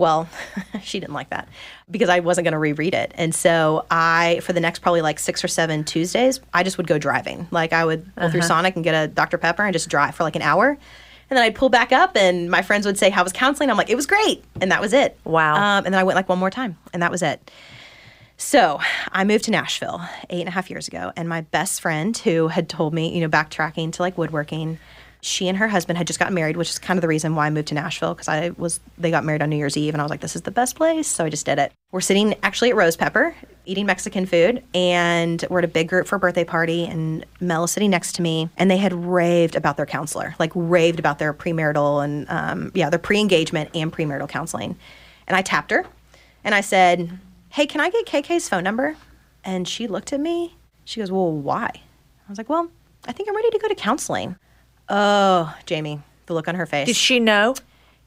Well, 0.00 0.30
she 0.82 0.98
didn't 0.98 1.12
like 1.12 1.28
that 1.28 1.46
because 1.90 2.08
I 2.08 2.20
wasn't 2.20 2.46
going 2.46 2.52
to 2.52 2.58
reread 2.58 2.94
it. 2.94 3.12
And 3.16 3.34
so 3.34 3.84
I, 3.90 4.40
for 4.42 4.54
the 4.54 4.60
next 4.60 4.78
probably 4.78 5.02
like 5.02 5.18
six 5.18 5.44
or 5.44 5.48
seven 5.48 5.84
Tuesdays, 5.84 6.40
I 6.54 6.62
just 6.62 6.78
would 6.78 6.86
go 6.86 6.96
driving. 6.96 7.46
Like 7.50 7.74
I 7.74 7.84
would 7.84 8.10
go 8.16 8.30
through 8.30 8.40
Sonic 8.42 8.76
and 8.76 8.82
get 8.82 8.94
a 8.94 9.08
Dr. 9.08 9.36
Pepper 9.36 9.62
and 9.62 9.74
just 9.74 9.90
drive 9.90 10.14
for 10.14 10.22
like 10.22 10.36
an 10.36 10.42
hour. 10.42 10.70
And 10.70 11.36
then 11.36 11.44
I'd 11.44 11.54
pull 11.54 11.68
back 11.68 11.92
up, 11.92 12.16
and 12.16 12.50
my 12.50 12.62
friends 12.62 12.86
would 12.86 12.98
say, 12.98 13.10
How 13.10 13.22
was 13.22 13.32
counseling? 13.32 13.70
I'm 13.70 13.76
like, 13.76 13.90
It 13.90 13.94
was 13.94 14.06
great. 14.06 14.42
And 14.62 14.72
that 14.72 14.80
was 14.80 14.94
it. 14.94 15.16
Wow. 15.24 15.54
Um, 15.54 15.84
and 15.84 15.92
then 15.94 16.00
I 16.00 16.02
went 16.02 16.16
like 16.16 16.28
one 16.30 16.38
more 16.38 16.50
time, 16.50 16.78
and 16.94 17.02
that 17.02 17.10
was 17.10 17.22
it. 17.22 17.50
So 18.38 18.80
I 19.12 19.24
moved 19.24 19.44
to 19.44 19.50
Nashville 19.50 20.00
eight 20.30 20.40
and 20.40 20.48
a 20.48 20.52
half 20.52 20.70
years 20.70 20.88
ago, 20.88 21.12
and 21.14 21.28
my 21.28 21.42
best 21.42 21.82
friend, 21.82 22.16
who 22.16 22.48
had 22.48 22.70
told 22.70 22.94
me, 22.94 23.14
you 23.14 23.20
know, 23.20 23.28
backtracking 23.28 23.92
to 23.92 24.02
like 24.02 24.16
woodworking, 24.16 24.78
she 25.22 25.48
and 25.48 25.58
her 25.58 25.68
husband 25.68 25.98
had 25.98 26.06
just 26.06 26.18
gotten 26.18 26.34
married, 26.34 26.56
which 26.56 26.70
is 26.70 26.78
kind 26.78 26.96
of 26.96 27.02
the 27.02 27.08
reason 27.08 27.34
why 27.34 27.46
I 27.46 27.50
moved 27.50 27.68
to 27.68 27.74
Nashville 27.74 28.14
because 28.14 28.28
I 28.28 28.50
was 28.50 28.80
they 28.98 29.10
got 29.10 29.24
married 29.24 29.42
on 29.42 29.50
New 29.50 29.56
Year's 29.56 29.76
Eve, 29.76 29.94
and 29.94 30.00
I 30.00 30.04
was 30.04 30.10
like, 30.10 30.20
this 30.20 30.36
is 30.36 30.42
the 30.42 30.50
best 30.50 30.76
place, 30.76 31.06
so 31.08 31.24
I 31.24 31.30
just 31.30 31.46
did 31.46 31.58
it. 31.58 31.72
We're 31.92 32.00
sitting 32.00 32.34
actually 32.42 32.70
at 32.70 32.76
Rosepepper 32.76 33.34
eating 33.66 33.86
Mexican 33.86 34.26
food, 34.26 34.62
and 34.74 35.44
we're 35.50 35.58
at 35.58 35.64
a 35.64 35.68
big 35.68 35.88
group 35.88 36.06
for 36.06 36.16
a 36.16 36.18
birthday 36.18 36.44
party, 36.44 36.86
and 36.86 37.24
Mel 37.40 37.64
is 37.64 37.70
sitting 37.70 37.90
next 37.90 38.14
to 38.14 38.22
me, 38.22 38.48
and 38.56 38.70
they 38.70 38.78
had 38.78 38.92
raved 38.92 39.54
about 39.54 39.76
their 39.76 39.86
counselor, 39.86 40.34
like 40.38 40.52
raved 40.54 40.98
about 40.98 41.18
their 41.18 41.34
premarital 41.34 42.02
and 42.02 42.26
um, 42.28 42.72
yeah, 42.74 42.90
their 42.90 42.98
pre-engagement 42.98 43.70
and 43.74 43.92
premarital 43.92 44.28
counseling, 44.28 44.76
and 45.26 45.36
I 45.36 45.42
tapped 45.42 45.70
her, 45.70 45.84
and 46.44 46.54
I 46.54 46.60
said 46.60 47.18
hey, 47.50 47.66
can 47.66 47.80
I 47.80 47.90
get 47.90 48.06
KK's 48.06 48.48
phone 48.48 48.64
number? 48.64 48.96
And 49.44 49.68
she 49.68 49.86
looked 49.86 50.12
at 50.12 50.20
me. 50.20 50.56
She 50.84 51.00
goes, 51.00 51.12
well, 51.12 51.30
why? 51.30 51.68
I 51.68 52.28
was 52.28 52.38
like, 52.38 52.48
well, 52.48 52.70
I 53.06 53.12
think 53.12 53.28
I'm 53.28 53.36
ready 53.36 53.50
to 53.50 53.58
go 53.58 53.68
to 53.68 53.74
counseling. 53.74 54.36
Oh, 54.90 55.54
Jamie, 55.66 56.00
the 56.26 56.34
look 56.34 56.48
on 56.48 56.54
her 56.56 56.66
face. 56.66 56.86
Did 56.86 56.96
she 56.96 57.20
know? 57.20 57.54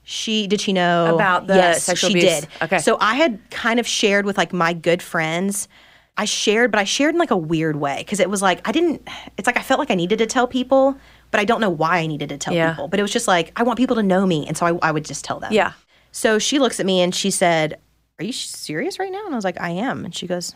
she 0.06 0.48
did 0.48 0.60
she 0.60 0.74
know 0.74 1.16
About 1.16 1.48
the 1.48 1.56
yes, 1.56 1.84
sexual 1.84 2.10
she 2.10 2.18
abuse? 2.20 2.42
did. 2.42 2.48
Okay. 2.62 2.80
So 2.80 2.98
I 3.00 3.16
had 3.16 3.40
kind 3.50 3.80
of 3.80 3.88
shared 3.88 4.26
with 4.26 4.38
like 4.38 4.52
my 4.52 4.74
good 4.74 5.02
friends. 5.02 5.70
I 6.18 6.26
shared, 6.26 6.72
but 6.72 6.80
I 6.80 6.84
shared 6.84 7.16
in 7.16 7.20
like 7.20 7.32
a 7.32 7.38
weird 7.38 7.78
way 7.78 7.98
because 8.00 8.20
it 8.20 8.30
was 8.30 8.42
like 8.42 8.68
I 8.68 8.72
didn't. 8.74 9.08
It's 9.38 9.48
like 9.48 9.58
I 9.58 9.62
felt 9.62 9.80
like 9.80 9.90
I 9.92 9.96
needed 9.96 10.20
to 10.20 10.26
tell 10.26 10.46
people, 10.46 10.98
but 11.32 11.40
I 11.40 11.46
don't 11.46 11.62
know 11.62 11.70
why 11.70 12.00
I 12.00 12.08
needed 12.08 12.28
to 12.30 12.38
tell 12.38 12.54
Yeah. 12.54 12.72
people. 12.74 12.90
But 12.90 13.00
it 13.00 13.02
was 13.02 13.14
just 13.14 13.28
like 13.30 13.52
I 13.56 13.64
want 13.64 13.78
people 13.78 13.96
to 13.96 14.04
know 14.04 14.26
me, 14.28 14.46
and 14.46 14.58
so 14.58 14.66
I, 14.66 14.90
I 14.90 14.92
would 14.92 15.06
just 15.06 15.24
tell 15.24 15.40
them. 15.40 15.54
Yeah. 15.54 15.72
So 16.12 16.38
she 16.38 16.60
looks 16.60 16.80
at 16.82 16.86
me 16.86 17.00
and 17.02 17.16
she 17.16 17.32
said, 17.32 17.80
Are 18.20 18.26
you 18.26 18.34
serious 18.34 19.00
right 19.00 19.12
now? 19.12 19.26
And 19.26 19.34
I 19.34 19.38
was 19.38 19.46
like, 19.46 19.60
I 19.60 19.70
am. 19.70 20.04
And 20.06 20.14
she 20.14 20.28
goes, 20.28 20.54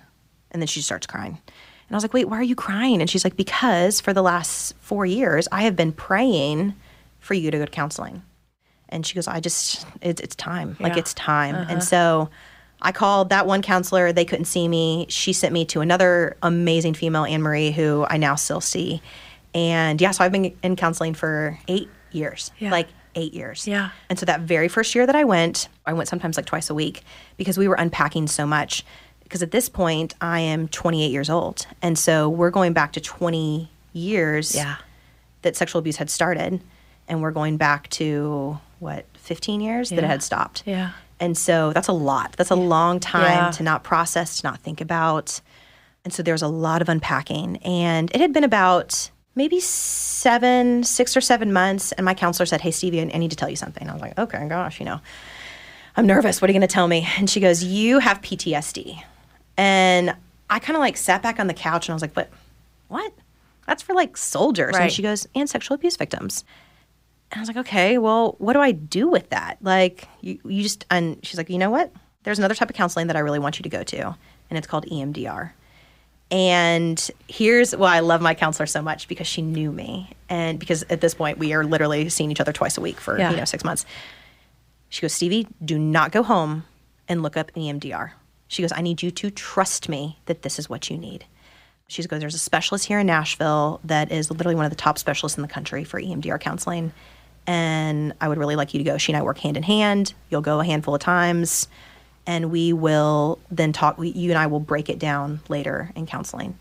and 0.52 0.62
then 0.62 0.68
she 0.68 0.82
starts 0.82 1.08
crying. 1.08 1.40
And 1.88 1.96
I 1.96 1.98
was 1.98 2.04
like, 2.04 2.14
Wait, 2.14 2.30
why 2.30 2.38
are 2.38 2.44
you 2.44 2.56
crying? 2.56 3.02
And 3.02 3.10
she's 3.10 3.24
like, 3.24 3.38
Because 3.38 4.02
for 4.02 4.14
the 4.14 4.22
last 4.22 4.76
four 4.80 5.06
years, 5.06 5.48
I 5.52 5.64
have 5.64 5.76
been 5.76 5.92
praying 5.92 6.76
for 7.20 7.34
you 7.34 7.52
to 7.52 7.58
go 7.58 7.66
to 7.66 7.72
counseling. 7.72 8.24
And 8.90 9.06
she 9.06 9.16
goes, 9.16 9.28
I 9.28 9.40
just, 9.40 9.86
it's, 10.02 10.22
it's 10.22 10.36
time. 10.36 10.78
Like, 10.80 10.96
it's 10.96 11.14
time. 11.14 11.56
And 11.56 11.72
uh-huh. 11.72 11.80
so 11.82 12.30
I 12.82 12.94
called 12.94 13.30
that 13.30 13.46
one 13.46 13.62
counselor. 13.62 14.14
They 14.14 14.24
couldn't 14.24 14.46
see 14.46 14.68
me. 14.68 15.08
She 15.10 15.34
sent 15.34 15.54
me 15.54 15.66
to 15.66 15.82
another 15.82 16.38
amazing 16.42 16.94
female, 16.94 17.26
Anne 17.26 17.42
Marie, 17.42 17.72
who 17.72 18.06
I 18.10 18.16
now 18.16 18.36
still 18.36 18.62
see. 18.62 19.02
And 19.54 20.00
yeah, 20.00 20.12
so 20.12 20.24
I've 20.24 20.32
been 20.32 20.56
in 20.64 20.78
counseling 20.78 21.16
for 21.16 21.60
eight 21.68 21.90
years. 22.12 22.52
Yeah. 22.60 22.72
Like, 22.72 22.88
eight 23.16 23.34
years. 23.34 23.68
Yeah. 23.68 23.90
And 24.10 24.18
so 24.18 24.26
that 24.28 24.42
very 24.42 24.68
first 24.68 24.94
year 24.94 25.06
that 25.06 25.16
I 25.16 25.24
went, 25.24 25.68
I 25.86 25.94
went 25.94 26.08
sometimes 26.08 26.38
like 26.38 26.46
twice 26.46 26.70
a 26.70 26.76
week 26.76 27.04
because 27.36 27.58
we 27.58 27.68
were 27.68 27.76
unpacking 27.76 28.28
so 28.28 28.46
much. 28.46 28.86
Because 29.28 29.44
at 29.44 29.52
this 29.52 29.68
point, 29.70 30.16
I 30.22 30.40
am 30.40 30.68
28 30.70 31.12
years 31.12 31.30
old. 31.30 31.68
And 31.82 31.98
so 32.00 32.30
we're 32.30 32.50
going 32.50 32.74
back 32.74 32.94
to 32.94 33.02
20 33.02 33.70
years 33.94 34.56
Yeah. 34.56 34.76
that 35.42 35.56
sexual 35.58 35.80
abuse 35.80 35.98
had 35.98 36.10
started. 36.10 36.62
And 37.10 37.22
we're 37.22 37.32
going 37.32 37.58
back 37.58 37.90
to 37.92 38.58
what, 38.80 39.06
15 39.18 39.60
years 39.62 39.90
that 39.90 40.00
it 40.00 40.04
had 40.08 40.24
stopped. 40.24 40.64
Yeah. 40.66 40.92
And 41.20 41.38
so 41.38 41.74
that's 41.74 41.88
a 41.88 41.94
lot. 41.94 42.36
That's 42.38 42.52
a 42.52 42.56
long 42.56 43.00
time 43.00 43.46
Yeah. 43.46 43.52
to 43.52 43.64
not 43.64 43.84
process, 43.84 44.40
to 44.42 44.48
not 44.48 44.60
think 44.60 44.82
about. 44.82 45.42
And 46.06 46.14
so 46.14 46.24
there 46.24 46.34
was 46.34 46.42
a 46.44 46.48
lot 46.48 46.82
of 46.82 46.88
unpacking. 46.90 47.58
And 47.58 48.10
it 48.14 48.22
had 48.22 48.32
been 48.34 48.44
about 48.46 49.10
maybe 49.36 49.60
seven, 49.60 50.84
six 50.84 51.18
or 51.18 51.22
seven 51.22 51.52
months. 51.52 51.92
And 51.92 52.06
my 52.06 52.14
counselor 52.14 52.46
said, 52.46 52.62
Hey, 52.62 52.72
Stevie, 52.72 53.02
I 53.02 53.06
need 53.18 53.32
to 53.32 53.36
tell 53.38 53.50
you 53.50 53.56
something. 53.56 53.90
I 53.90 53.94
was 53.94 54.02
like, 54.02 54.18
Okay, 54.18 54.48
gosh, 54.48 54.80
you 54.80 54.86
know, 54.86 55.00
I'm 55.96 56.06
nervous. 56.06 56.42
What 56.42 56.50
are 56.50 56.54
you 56.54 56.60
going 56.60 56.68
to 56.68 56.74
tell 56.74 56.88
me? 56.88 57.08
And 57.18 57.30
she 57.30 57.40
goes, 57.40 57.64
You 57.64 58.00
have 58.00 58.22
PTSD. 58.22 59.02
And 59.58 60.16
I 60.50 60.60
kind 60.60 60.76
of 60.78 60.82
like 60.82 60.96
sat 60.98 61.22
back 61.22 61.40
on 61.40 61.48
the 61.48 61.54
couch 61.54 61.88
and 61.88 61.94
I 61.94 61.96
was 61.96 62.02
like, 62.02 62.14
But 62.14 62.30
what? 62.88 63.12
That's 63.66 63.84
for 63.84 63.94
like 63.94 64.16
soldiers. 64.16 64.74
Right. 64.74 64.84
And 64.84 64.92
she 64.92 65.02
goes, 65.02 65.28
And 65.36 65.50
sexual 65.50 65.76
abuse 65.76 65.98
victims. 65.98 66.44
And 67.32 67.40
I 67.40 67.42
was 67.42 67.50
like, 67.50 67.58
okay, 67.58 67.98
well, 67.98 68.36
what 68.38 68.54
do 68.54 68.62
I 68.62 68.72
do 68.72 69.10
with 69.10 69.32
that? 69.32 69.58
Like, 69.62 70.08
you, 70.22 70.40
you 70.46 70.64
just, 70.64 70.86
and 70.90 71.20
she's 71.24 71.38
like, 71.38 71.50
you 71.50 71.58
know 71.58 71.70
what? 71.70 71.92
There's 72.24 72.40
another 72.40 72.56
type 72.56 72.70
of 72.70 72.76
counseling 72.78 73.08
that 73.08 73.18
I 73.18 73.20
really 73.20 73.40
want 73.40 73.60
you 73.60 73.64
to 73.64 73.70
go 73.70 73.84
to, 73.84 74.16
and 74.50 74.58
it's 74.58 74.66
called 74.66 74.86
EMDR. 74.86 75.52
And 76.32 77.10
here's 77.28 77.76
why 77.76 77.98
I 77.98 78.00
love 78.00 78.22
my 78.22 78.34
counselor 78.34 78.66
so 78.66 78.82
much 78.82 79.08
because 79.10 79.28
she 79.28 79.42
knew 79.42 79.74
me. 79.74 80.10
And 80.30 80.58
because 80.60 80.84
at 80.84 81.02
this 81.02 81.14
point, 81.14 81.38
we 81.38 81.54
are 81.54 81.66
literally 81.66 82.08
seeing 82.10 82.32
each 82.32 82.40
other 82.42 82.54
twice 82.54 82.78
a 82.78 82.82
week 82.82 82.98
for, 83.00 83.18
Yeah. 83.18 83.32
you 83.32 83.38
know, 83.38 83.46
six 83.46 83.64
months. 83.66 83.86
She 84.90 85.02
goes, 85.02 85.14
Stevie, 85.14 85.48
do 85.64 85.78
not 85.78 86.12
go 86.14 86.24
home 86.24 86.64
and 87.10 87.24
look 87.24 87.36
up 87.36 87.52
EMDR. 87.54 88.12
She 88.48 88.62
goes, 88.62 88.72
I 88.72 88.82
need 88.82 89.02
you 89.04 89.12
to 89.12 89.30
trust 89.30 89.90
me 89.90 90.20
that 90.26 90.42
this 90.42 90.60
is 90.60 90.70
what 90.70 90.90
you 90.90 90.98
need. 90.98 91.26
She 91.88 92.04
goes, 92.04 92.20
There's 92.20 92.36
a 92.36 92.40
specialist 92.40 92.86
here 92.86 93.00
in 93.00 93.08
Nashville 93.08 93.80
that 93.84 94.12
is 94.12 94.30
literally 94.30 94.56
one 94.56 94.66
of 94.66 94.72
the 94.72 94.78
top 94.78 94.98
specialists 94.98 95.38
in 95.38 95.42
the 95.42 95.48
country 95.48 95.84
for 95.84 96.02
EMDR 96.02 96.40
counseling. 96.40 96.92
And 97.46 98.14
I 98.20 98.28
would 98.28 98.38
really 98.38 98.58
like 98.58 98.74
you 98.74 98.80
to 98.80 98.84
go. 98.84 98.98
She 98.98 99.14
and 99.14 99.18
I 99.18 99.22
work 99.24 99.38
hand 99.38 99.56
in 99.56 99.64
hand. 99.64 100.14
You'll 100.30 100.42
go 100.42 100.60
a 100.60 100.66
handful 100.66 100.96
of 100.96 101.02
times, 101.02 101.70
and 102.26 102.52
we 102.52 102.74
will 102.74 103.40
then 103.50 103.72
talk. 103.72 103.98
We, 103.98 104.10
you 104.10 104.32
and 104.32 104.38
I 104.38 104.48
will 104.48 104.60
break 104.60 104.90
it 104.90 105.00
down 105.00 105.40
later 105.48 105.92
in 105.96 106.06
counseling. 106.06 106.58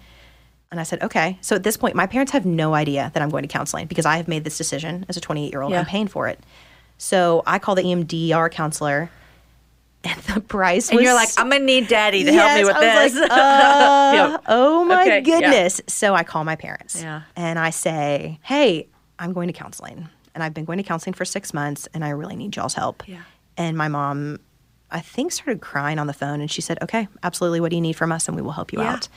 And 0.70 0.78
I 0.78 0.84
said, 0.84 1.02
Okay. 1.02 1.38
So 1.40 1.56
at 1.56 1.64
this 1.64 1.76
point, 1.76 1.96
my 1.96 2.06
parents 2.06 2.32
have 2.32 2.46
no 2.46 2.74
idea 2.74 3.10
that 3.14 3.22
I'm 3.22 3.30
going 3.30 3.42
to 3.42 3.48
counseling 3.48 3.86
because 3.86 4.06
I 4.06 4.16
have 4.16 4.28
made 4.28 4.44
this 4.44 4.56
decision 4.56 5.06
as 5.08 5.16
a 5.16 5.20
28 5.20 5.52
year 5.52 5.62
old. 5.62 5.72
Yeah. 5.72 5.80
I'm 5.80 5.86
paying 5.86 6.08
for 6.08 6.28
it. 6.28 6.38
So 6.98 7.42
I 7.46 7.58
call 7.58 7.74
the 7.74 7.82
EMDR 7.82 8.50
counselor, 8.50 9.10
and 10.06 10.22
the 10.22 10.40
price 10.40 10.88
And 10.90 10.96
was 10.96 11.04
you're 11.04 11.14
like, 11.14 11.28
I'm 11.38 11.48
gonna 11.50 11.64
need 11.64 11.88
daddy 11.88 12.24
to 12.24 12.32
help 12.32 12.54
me 12.54 12.64
with 12.64 12.76
this. 12.78 13.14
like, 13.14 13.30
uh, 13.30 13.34
Yeah. 14.14 14.36
Oh 14.46 14.84
my 14.84 15.02
Okay, 15.02 15.16
yeah. 15.16 15.20
goodness. 15.40 15.80
So 15.88 16.14
I 16.14 16.22
call 16.24 16.44
my 16.44 16.56
parents. 16.56 17.02
Yeah. 17.02 17.22
And 17.36 17.58
I 17.58 17.70
say, 17.70 18.38
Hey, 18.42 18.88
I'm 19.18 19.32
going 19.32 19.46
to 19.48 19.52
counseling. 19.52 20.08
And 20.34 20.42
I've 20.44 20.52
been 20.54 20.64
going 20.66 20.76
to 20.78 20.82
counseling 20.84 21.14
for 21.14 21.24
six 21.24 21.54
months 21.54 21.88
and 21.94 22.04
I 22.04 22.10
really 22.10 22.36
need 22.36 22.54
y'all's 22.56 22.74
help. 22.74 23.02
Yeah. 23.08 23.22
And 23.56 23.76
my 23.76 23.88
mom, 23.88 24.38
I 24.90 25.00
think, 25.00 25.32
started 25.32 25.60
crying 25.62 25.98
on 25.98 26.06
the 26.06 26.12
phone 26.12 26.40
and 26.40 26.50
she 26.50 26.60
said, 26.60 26.78
Okay, 26.82 27.08
absolutely. 27.22 27.60
What 27.60 27.70
do 27.70 27.76
you 27.76 27.82
need 27.82 27.94
from 27.96 28.12
us? 28.12 28.28
And 28.28 28.36
we 28.36 28.42
will 28.42 28.52
help 28.52 28.72
you 28.72 28.80
Yeah. 28.82 28.92
out. 28.94 29.08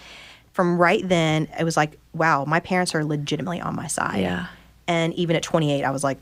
From 0.54 0.78
right 0.78 1.08
then, 1.08 1.48
it 1.60 1.64
was 1.64 1.78
like, 1.78 1.98
wow, 2.14 2.44
my 2.46 2.60
parents 2.60 2.96
are 2.96 3.06
legitimately 3.06 3.62
on 3.62 3.76
my 3.76 3.88
side. 3.88 4.22
Yeah. 4.22 4.48
And 4.88 5.14
even 5.14 5.36
at 5.36 5.44
28, 5.44 5.84
I 5.84 5.92
was 5.92 6.04
like, 6.04 6.18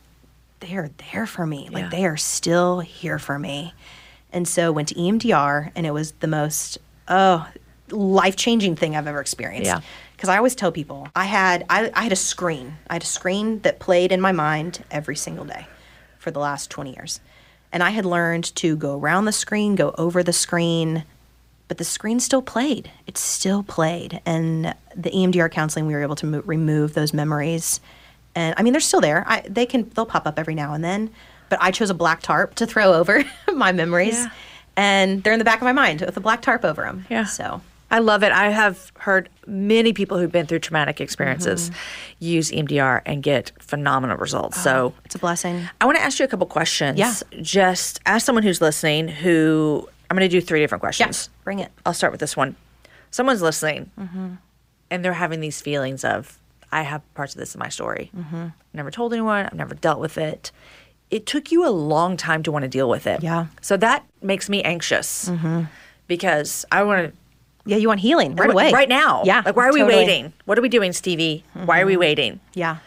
they 0.59 0.75
are 0.75 0.89
there 1.11 1.25
for 1.27 1.45
me. 1.45 1.69
Like 1.71 1.83
Yeah. 1.85 1.89
they 1.89 2.05
are 2.05 2.17
still 2.17 2.79
here 2.79 3.19
for 3.19 3.37
me. 3.39 3.73
And 4.37 4.47
so 4.47 4.71
went 4.71 4.89
to 4.89 4.95
EMDR 4.95 5.71
and 5.75 5.87
it 5.87 5.91
was 5.91 6.11
the 6.11 6.27
most 6.27 6.77
oh 7.07 7.47
life 7.89 8.35
changing 8.35 8.75
thing 8.75 8.95
I've 8.95 9.07
ever 9.07 9.19
experienced. 9.19 9.65
Yeah. 9.65 9.81
Because 10.15 10.29
I 10.29 10.37
always 10.37 10.53
tell 10.53 10.71
people 10.71 11.07
I 11.15 11.25
had 11.25 11.65
I, 11.71 11.89
I 11.95 12.03
had 12.03 12.11
a 12.11 12.17
screen. 12.17 12.77
I 12.87 12.93
had 12.93 13.01
a 13.01 13.07
screen 13.07 13.61
that 13.61 13.79
played 13.79 14.11
in 14.11 14.21
my 14.21 14.31
mind 14.31 14.83
every 14.91 15.15
single 15.15 15.43
day 15.43 15.65
for 16.19 16.29
the 16.29 16.37
last 16.39 16.69
20 16.69 16.93
years. 16.93 17.19
And 17.73 17.81
I 17.81 17.89
had 17.89 18.05
learned 18.05 18.55
to 18.57 18.75
go 18.75 18.99
around 18.99 19.25
the 19.25 19.31
screen, 19.31 19.73
go 19.73 19.95
over 19.97 20.21
the 20.21 20.33
screen, 20.33 21.03
but 21.67 21.79
the 21.79 21.83
screen 21.83 22.19
still 22.19 22.43
played. 22.43 22.91
It 23.07 23.17
still 23.17 23.63
played. 23.63 24.21
And 24.23 24.75
the 24.95 25.09
EMDR 25.09 25.49
counseling, 25.49 25.87
we 25.87 25.95
were 25.95 26.03
able 26.03 26.15
to 26.17 26.27
mo- 26.27 26.43
remove 26.45 26.93
those 26.93 27.11
memories. 27.11 27.81
And 28.35 28.53
I 28.55 28.61
mean, 28.61 28.73
they're 28.73 28.81
still 28.81 29.01
there. 29.01 29.23
I, 29.27 29.41
they 29.49 29.65
can 29.65 29.89
they'll 29.95 30.05
pop 30.05 30.27
up 30.27 30.37
every 30.37 30.53
now 30.53 30.73
and 30.73 30.83
then. 30.83 31.09
But 31.49 31.59
I 31.61 31.71
chose 31.71 31.89
a 31.89 31.93
black 31.93 32.21
tarp 32.21 32.55
to 32.55 32.65
throw 32.65 32.93
over 32.93 33.23
my 33.53 33.71
memories, 33.71 34.15
Yeah. 34.19 34.29
and 34.75 35.23
they're 35.23 35.33
in 35.33 35.39
the 35.39 35.45
back 35.45 35.59
of 35.59 35.63
my 35.63 35.73
mind 35.73 36.01
with 36.01 36.17
a 36.17 36.21
black 36.21 36.41
tarp 36.41 36.65
over 36.65 36.81
them. 36.83 37.05
Yeah. 37.09 37.25
So 37.25 37.61
I 37.89 37.99
love 37.99 38.21
it. 38.23 38.31
I 38.33 38.49
have 38.49 38.91
heard 38.99 39.29
many 39.45 39.93
people 39.93 40.17
who've 40.17 40.31
been 40.31 40.45
through 40.45 40.59
traumatic 40.59 40.99
experiences 40.99 41.71
use 42.19 42.51
E 42.51 42.61
EMDR 42.61 43.01
and 43.05 43.23
get 43.23 43.51
phenomenal 43.59 44.17
results. 44.17 44.61
so 44.61 44.93
it's 45.05 45.15
a 45.15 45.19
blessing. 45.19 45.67
I 45.79 45.85
want 45.85 45.97
to 45.97 46.03
ask 46.03 46.19
you 46.19 46.25
a 46.25 46.27
couple 46.27 46.45
questions. 46.47 46.99
Yeah. 46.99 47.13
Just 47.41 48.01
ask 48.05 48.25
someone 48.25 48.43
who's 48.43 48.59
listening, 48.61 49.07
who 49.07 49.87
I'm 50.09 50.17
going 50.17 50.29
to 50.29 50.35
do 50.37 50.41
three 50.41 50.59
different 50.59 50.81
Yeah. 50.81 50.87
questions. 50.87 51.29
Bring 51.45 51.59
it. 51.59 51.71
I'll 51.85 51.93
start 51.93 52.11
with 52.11 52.19
this 52.19 52.35
one. 52.35 52.55
Someone's 53.11 53.41
listening 53.41 53.89
Mm-hmm. 53.97 54.27
and 54.91 55.05
they're 55.05 55.13
having 55.13 55.39
these 55.39 55.61
feelings 55.61 56.03
of, 56.03 56.37
I 56.73 56.81
have 56.81 57.01
parts 57.13 57.33
of 57.35 57.39
this 57.39 57.55
in 57.55 57.59
my 57.59 57.69
story. 57.69 58.11
Mm-hmm. 58.15 58.47
Never 58.73 58.91
told 58.91 59.13
anyone, 59.13 59.45
I've 59.45 59.53
never 59.53 59.75
dealt 59.75 60.01
with 60.01 60.17
it. 60.17 60.51
It 61.09 61.25
took 61.25 61.51
you 61.51 61.67
a 61.67 61.71
long 61.71 62.17
time 62.17 62.43
to 62.43 62.51
want 62.51 62.63
to 62.63 62.69
deal 62.69 62.89
with 62.89 63.07
it. 63.07 63.23
Yeah. 63.23 63.43
Mm-hmm. 63.43 63.57
So 63.61 63.77
that 63.77 64.05
makes 64.21 64.49
me 64.49 64.61
anxious 64.63 65.31
because 66.07 66.65
I 66.71 66.83
want 66.83 67.13
to 67.13 67.17
Yeah, 67.65 67.77
you 67.77 67.87
want 67.87 67.99
healing 67.99 68.35
right 68.35 68.49
away. 68.49 68.71
Right 68.71 68.89
now. 68.89 69.23
Yeah. 69.25 69.41
Like, 69.45 69.55
why 69.55 69.67
are 69.67 69.73
we 69.73 69.83
waiting? 69.83 70.33
What 70.45 70.57
are 70.57 70.61
we 70.61 70.69
doing, 70.69 70.93
Stevie? 70.93 71.43
Why 71.53 71.81
are 71.81 71.85
we 71.85 71.97
waiting? 71.97 72.39
Yeah. 72.53 72.77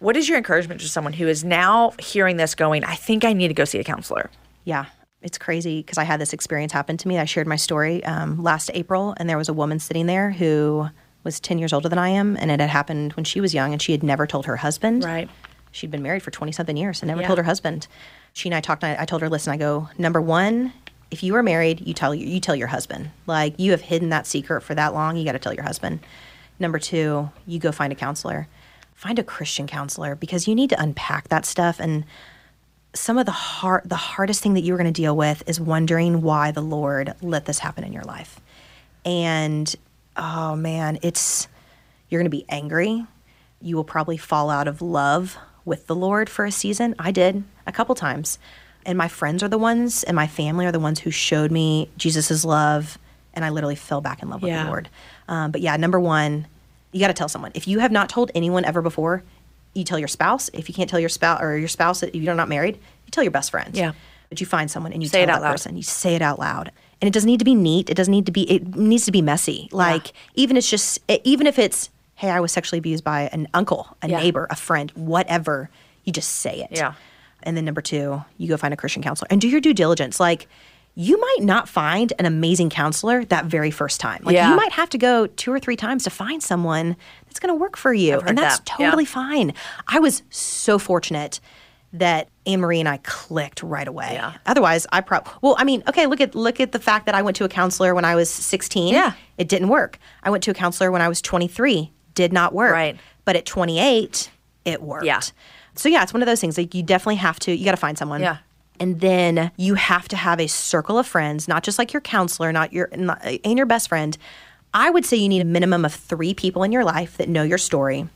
What 0.00 0.16
is 0.16 0.28
your 0.28 0.36
encouragement 0.36 0.80
to 0.80 0.88
someone 0.88 1.12
who 1.12 1.28
is 1.28 1.44
now 1.44 1.92
hearing 2.00 2.36
this 2.36 2.56
going, 2.56 2.82
I 2.82 2.96
think 2.96 3.24
I 3.24 3.32
need 3.32 3.48
to 3.48 3.54
go 3.54 3.64
see 3.64 3.78
a 3.78 3.84
counselor? 3.84 4.30
Yeah, 4.64 4.86
it's 5.22 5.38
crazy 5.38 5.78
because 5.80 5.96
I 5.98 6.02
had 6.02 6.20
this 6.20 6.32
experience 6.32 6.72
happen 6.72 6.96
to 6.96 7.06
me. 7.06 7.18
I 7.18 7.24
shared 7.24 7.46
my 7.46 7.54
story 7.54 8.02
um, 8.04 8.42
last 8.42 8.70
April, 8.74 9.14
and 9.18 9.28
there 9.28 9.38
was 9.38 9.48
a 9.48 9.52
woman 9.52 9.78
sitting 9.78 10.06
there 10.06 10.32
who 10.32 10.88
was 11.22 11.38
10 11.38 11.58
years 11.58 11.72
older 11.72 11.88
than 11.88 11.98
I 11.98 12.08
am, 12.08 12.36
and 12.36 12.50
it 12.50 12.58
had 12.58 12.68
happened 12.70 13.12
when 13.12 13.22
she 13.22 13.40
was 13.40 13.54
young, 13.54 13.72
and 13.72 13.80
she 13.80 13.92
had 13.92 14.02
never 14.02 14.26
told 14.26 14.46
her 14.46 14.56
husband. 14.56 15.04
Right. 15.04 15.30
She'd 15.72 15.90
been 15.90 16.02
married 16.02 16.22
for 16.22 16.30
20 16.30 16.52
something 16.52 16.76
years 16.76 17.02
and 17.02 17.08
never 17.08 17.22
Yeah. 17.22 17.26
told 17.26 17.38
her 17.38 17.44
husband. 17.44 17.88
She 18.32 18.48
and 18.48 18.54
I 18.54 18.60
talked, 18.60 18.84
and 18.84 18.96
I, 18.98 19.02
I 19.02 19.04
told 19.04 19.22
her, 19.22 19.28
listen, 19.28 19.52
I 19.52 19.56
go, 19.56 19.88
number 19.98 20.20
one, 20.20 20.72
if 21.10 21.22
you 21.22 21.34
are 21.34 21.42
married, 21.42 21.86
you 21.86 21.92
tell, 21.94 22.14
you 22.14 22.40
tell 22.40 22.54
your 22.56 22.68
husband. 22.68 23.10
Like, 23.26 23.58
you 23.58 23.72
have 23.72 23.80
hidden 23.82 24.10
that 24.10 24.26
secret 24.26 24.62
for 24.62 24.74
that 24.74 24.94
long, 24.94 25.16
you 25.16 25.24
got 25.24 25.32
to 25.32 25.38
tell 25.38 25.52
your 25.52 25.64
husband. 25.64 26.00
Number 26.58 26.78
two, 26.78 27.30
you 27.46 27.58
go 27.58 27.72
find 27.72 27.92
a 27.92 27.96
counselor. 27.96 28.48
Find 28.94 29.18
a 29.18 29.24
Christian 29.24 29.66
counselor 29.66 30.14
because 30.14 30.46
you 30.46 30.54
need 30.54 30.70
to 30.70 30.80
unpack 30.80 31.28
that 31.28 31.44
stuff 31.44 31.80
and 31.80 32.04
some 32.94 33.16
of 33.16 33.24
the 33.24 33.32
hard 33.32 33.82
the 33.88 33.96
hardest 33.96 34.42
thing 34.42 34.52
that 34.54 34.60
you're 34.60 34.76
going 34.76 34.92
to 34.92 34.92
deal 34.92 35.16
with 35.16 35.42
is 35.46 35.58
wondering 35.58 36.20
why 36.20 36.50
the 36.50 36.60
lord 36.60 37.14
let 37.22 37.46
this 37.46 37.58
happen 37.58 37.84
in 37.84 37.90
your 37.92 38.02
life 38.02 38.38
and 39.06 39.74
oh 40.14 40.54
man 40.54 40.98
it's 41.00 41.48
you're 42.10 42.20
going 42.20 42.30
to 42.30 42.36
be 42.36 42.44
angry 42.50 43.06
you 43.62 43.76
will 43.76 43.82
probably 43.84 44.18
fall 44.18 44.50
out 44.50 44.68
of 44.68 44.82
love 44.82 45.38
with 45.64 45.86
the 45.86 45.94
lord 45.94 46.28
for 46.28 46.44
a 46.44 46.50
season. 46.52 46.94
I 46.98 47.10
did 47.12 47.44
a 47.66 47.72
couple 47.72 47.94
times. 47.94 48.38
And 48.84 48.98
my 48.98 49.06
friends 49.06 49.42
are 49.44 49.48
the 49.48 49.58
ones 49.58 50.02
and 50.02 50.16
my 50.16 50.26
family 50.26 50.66
are 50.66 50.72
the 50.72 50.80
ones 50.80 50.98
who 51.00 51.10
showed 51.12 51.52
me 51.52 51.88
jesus' 51.96 52.44
love 52.44 52.98
and 53.32 53.44
i 53.44 53.48
literally 53.48 53.76
fell 53.76 54.00
back 54.00 54.22
in 54.22 54.28
love 54.28 54.42
with 54.42 54.52
the 54.52 54.64
lord. 54.68 54.88
Um, 55.28 55.52
but 55.52 55.60
yeah 55.60 55.76
number 55.76 56.00
one 56.00 56.46
you 56.90 57.00
got 57.00 57.06
to 57.08 57.14
tell 57.14 57.28
someone. 57.28 57.52
If 57.54 57.66
you 57.66 57.78
have 57.78 57.90
not 57.92 58.08
told 58.10 58.30
anyone 58.34 58.64
ever 58.66 58.82
before 58.82 59.22
you 59.72 59.82
tell 59.84 59.98
your 59.98 60.08
spouse. 60.08 60.50
If 60.52 60.68
you 60.68 60.74
can't 60.74 60.90
tell 60.90 61.00
your 61.00 61.08
spouse 61.08 61.40
or 61.40 61.56
your 61.56 61.68
spouse 61.68 62.00
that 62.00 62.14
you're 62.14 62.34
not 62.34 62.48
married 62.48 62.74
you 63.06 63.10
tell 63.10 63.24
your 63.24 63.30
best 63.30 63.50
friend 63.52 63.74
Yeah. 63.74 63.92
but 64.28 64.40
you 64.40 64.46
find 64.46 64.70
someone 64.70 64.92
and 64.92 65.02
you 65.02 65.08
Say 65.08 65.20
tell 65.20 65.28
it 65.28 65.30
out 65.30 65.40
that 65.40 65.46
loud. 65.46 65.52
person. 65.52 65.76
You 65.76 65.82
say 65.84 66.14
it 66.16 66.20
out 66.22 66.38
loud. 66.38 66.70
And 67.00 67.06
it 67.08 67.14
doesn't 67.14 67.26
need 67.26 67.38
to 67.38 67.44
be 67.44 67.54
neat. 67.54 67.88
It 67.88 67.94
doesn't 67.96 68.12
need 68.12 68.26
to 68.26 68.32
be 68.32 68.42
it 68.50 68.76
needs 68.76 69.04
to 69.06 69.12
be 69.12 69.22
messy. 69.22 69.68
Like 69.72 70.12
even 70.34 70.56
it's 70.56 70.68
just 70.68 70.98
even 71.24 71.46
if 71.46 71.58
it's 71.58 71.88
hey 72.22 72.30
i 72.30 72.40
was 72.40 72.52
sexually 72.52 72.78
abused 72.78 73.04
by 73.04 73.22
an 73.32 73.48
uncle 73.52 73.94
a 74.00 74.08
Yeah. 74.08 74.20
neighbor 74.20 74.46
a 74.48 74.56
friend 74.56 74.90
whatever 74.94 75.68
you 76.04 76.12
just 76.12 76.30
say 76.36 76.62
it 76.62 76.68
Yeah. 76.70 76.94
and 77.42 77.56
then 77.56 77.64
number 77.64 77.82
two 77.82 78.22
you 78.38 78.48
go 78.48 78.56
find 78.56 78.72
a 78.72 78.76
christian 78.76 79.02
counselor 79.02 79.26
and 79.30 79.40
do 79.40 79.48
your 79.48 79.60
due 79.60 79.74
diligence 79.74 80.18
like 80.20 80.46
you 80.94 81.18
might 81.18 81.38
not 81.40 81.68
find 81.68 82.12
an 82.18 82.26
amazing 82.26 82.68
counselor 82.70 83.24
that 83.26 83.46
very 83.46 83.70
first 83.72 83.98
time 84.00 84.22
like 84.24 84.34
Yeah. 84.34 84.50
you 84.50 84.56
might 84.56 84.72
have 84.72 84.88
to 84.90 84.98
go 84.98 85.26
two 85.26 85.52
or 85.52 85.58
three 85.58 85.76
times 85.76 86.04
to 86.04 86.10
find 86.10 86.42
someone 86.42 86.96
that's 87.26 87.40
going 87.40 87.48
to 87.52 87.58
work 87.60 87.76
for 87.76 87.92
you 87.92 88.20
and 88.20 88.38
that's 88.38 88.58
that. 88.60 88.70
Yeah. 88.78 88.86
totally 88.86 89.04
fine 89.06 89.52
i 89.88 89.98
was 89.98 90.22
so 90.30 90.78
fortunate 90.78 91.40
that 91.94 92.28
Anne 92.46 92.60
Marie 92.60 92.80
and 92.80 92.88
I 92.88 92.96
clicked 93.02 93.62
right 93.62 93.86
away. 93.86 94.12
Yeah. 94.14 94.32
Otherwise, 94.46 94.86
I 94.92 95.02
probably 95.02 95.30
well, 95.42 95.56
I 95.58 95.64
mean, 95.64 95.82
okay, 95.86 96.06
look 96.06 96.22
at 96.22 96.34
look 96.34 96.58
at 96.58 96.72
the 96.72 96.78
fact 96.78 97.04
that 97.04 97.14
I 97.14 97.20
went 97.20 97.36
to 97.36 97.44
a 97.44 97.50
counselor 97.50 97.94
when 97.94 98.06
I 98.06 98.14
was 98.14 98.30
16. 98.30 98.94
Yeah. 98.94 99.12
It 99.36 99.46
didn't 99.46 99.68
work. 99.68 99.98
I 100.22 100.30
went 100.30 100.42
to 100.44 100.50
a 100.50 100.54
counselor 100.54 100.90
when 100.90 101.02
I 101.02 101.08
was 101.08 101.20
23. 101.20 101.92
Did 102.14 102.32
not 102.32 102.52
work. 102.52 102.72
Right. 102.72 102.98
But 103.24 103.36
at 103.36 103.46
28, 103.46 104.30
it 104.64 104.82
worked. 104.82 105.04
Yeah. 105.04 105.20
So 105.74 105.88
yeah, 105.88 106.02
it's 106.02 106.12
one 106.12 106.22
of 106.22 106.26
those 106.26 106.40
things. 106.40 106.58
Like 106.58 106.74
you 106.74 106.82
definitely 106.82 107.16
have 107.16 107.38
to. 107.40 107.54
You 107.54 107.64
got 107.64 107.72
to 107.72 107.76
find 107.76 107.96
someone. 107.96 108.20
Yeah. 108.20 108.38
And 108.80 109.00
then 109.00 109.52
you 109.56 109.74
have 109.74 110.08
to 110.08 110.16
have 110.16 110.40
a 110.40 110.48
circle 110.48 110.98
of 110.98 111.06
friends, 111.06 111.46
not 111.46 111.62
just 111.62 111.78
like 111.78 111.92
your 111.92 112.00
counselor, 112.00 112.52
not 112.52 112.72
your 112.72 112.88
not, 112.96 113.24
and 113.24 113.56
your 113.56 113.66
best 113.66 113.88
friend. 113.88 114.16
I 114.74 114.90
would 114.90 115.04
say 115.04 115.16
you 115.18 115.28
need 115.28 115.42
a 115.42 115.46
minimum 115.46 115.84
of 115.84 115.94
three 115.94 116.34
people 116.34 116.62
in 116.62 116.72
your 116.72 116.84
life 116.84 117.16
that 117.18 117.28
know 117.28 117.42
your 117.42 117.58
story, 117.58 118.08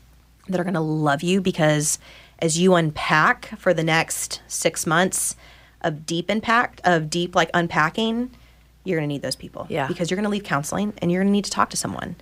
that 0.48 0.58
are 0.58 0.64
going 0.64 0.74
to 0.74 0.80
love 0.80 1.22
you 1.22 1.40
because 1.40 1.98
as 2.38 2.58
you 2.58 2.74
unpack 2.74 3.58
for 3.58 3.74
the 3.74 3.84
next 3.84 4.40
six 4.48 4.86
months 4.86 5.36
of 5.82 6.06
deep 6.06 6.30
impact, 6.30 6.80
of 6.84 7.10
deep 7.10 7.34
like 7.34 7.50
unpacking, 7.54 8.30
you're 8.84 8.98
going 8.98 9.08
to 9.08 9.12
need 9.12 9.22
those 9.22 9.36
people. 9.36 9.66
Yeah. 9.68 9.86
Because 9.86 10.10
you're 10.10 10.16
going 10.16 10.24
to 10.24 10.30
leave 10.30 10.44
counseling 10.44 10.94
and 10.98 11.12
you're 11.12 11.22
going 11.22 11.28
to 11.28 11.32
need 11.32 11.44
to 11.44 11.50
talk 11.50 11.70
to 11.70 11.76
someone. 11.76 12.16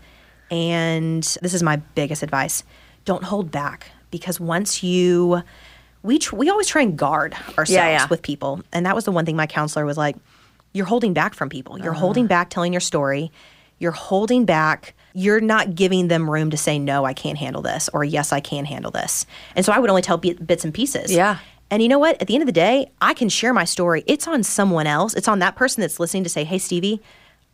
And 0.55 1.22
this 1.42 1.52
is 1.52 1.62
my 1.62 1.76
biggest 1.76 2.22
advice 2.22 2.62
don't 3.05 3.24
hold 3.24 3.50
back 3.50 3.88
because 4.11 4.38
once 4.38 4.82
you, 4.82 5.42
we, 6.02 6.18
tr- 6.18 6.36
we 6.36 6.48
always 6.48 6.68
try 6.68 6.82
and 6.82 6.96
guard 6.96 7.34
ourselves 7.59 7.68
yeah. 7.68 8.07
with 8.09 8.22
people. 8.22 8.62
And 8.72 8.86
that 8.86 8.94
was 8.94 9.05
the 9.05 9.12
one 9.12 9.26
thing 9.26 9.36
my 9.36 9.46
counselor 9.46 9.84
was 9.84 9.96
like, 9.96 10.16
you're 10.72 10.86
holding 10.86 11.12
back 11.12 11.34
from 11.34 11.48
people. 11.48 11.74
Uh-huh. 11.74 11.84
You're 11.84 11.92
holding 11.92 12.26
back 12.26 12.50
telling 12.50 12.72
your 12.72 12.80
story. 12.80 13.30
You're 13.78 13.92
holding 13.92 14.44
back. 14.44 14.94
You're 15.12 15.40
not 15.40 15.74
giving 15.74 16.09
them 16.09 16.30
room 16.30 16.50
to 16.50 16.57
say, 16.57 16.78
no, 16.78 17.05
I 17.05 17.12
can't 17.12 17.38
handle 17.38 17.62
this, 17.62 17.88
or 17.92 18.05
yes, 18.05 18.32
I 18.32 18.40
can 18.40 18.64
handle 18.64 18.90
this. 18.90 19.26
And 19.55 19.64
so 19.64 19.72
I 19.72 19.78
would 19.78 19.90
only 19.90 20.02
tell 20.02 20.16
bit- 20.16 20.46
bits 20.46 20.64
and 20.64 20.72
pieces. 20.72 21.12
Yeah. 21.12 21.38
And 21.70 21.82
you 21.82 21.88
know 21.88 21.98
what? 21.98 22.20
At 22.20 22.28
the 22.28 22.34
end 22.34 22.42
of 22.42 22.46
the 22.46 22.52
day, 22.52 22.90
I 23.00 23.14
can 23.14 23.28
share 23.28 23.52
my 23.52 23.64
story. 23.64 24.05
It's 24.07 24.28
on 24.28 24.42
someone 24.42 24.86
else. 24.86 25.14
It's 25.14 25.28
on 25.28 25.40
that 25.40 25.57
person 25.57 25.80
that's 25.80 25.98
listening 25.98 26.24
to 26.24 26.30
say, 26.30 26.44
hey, 26.44 26.59
Stevie, 26.59 27.00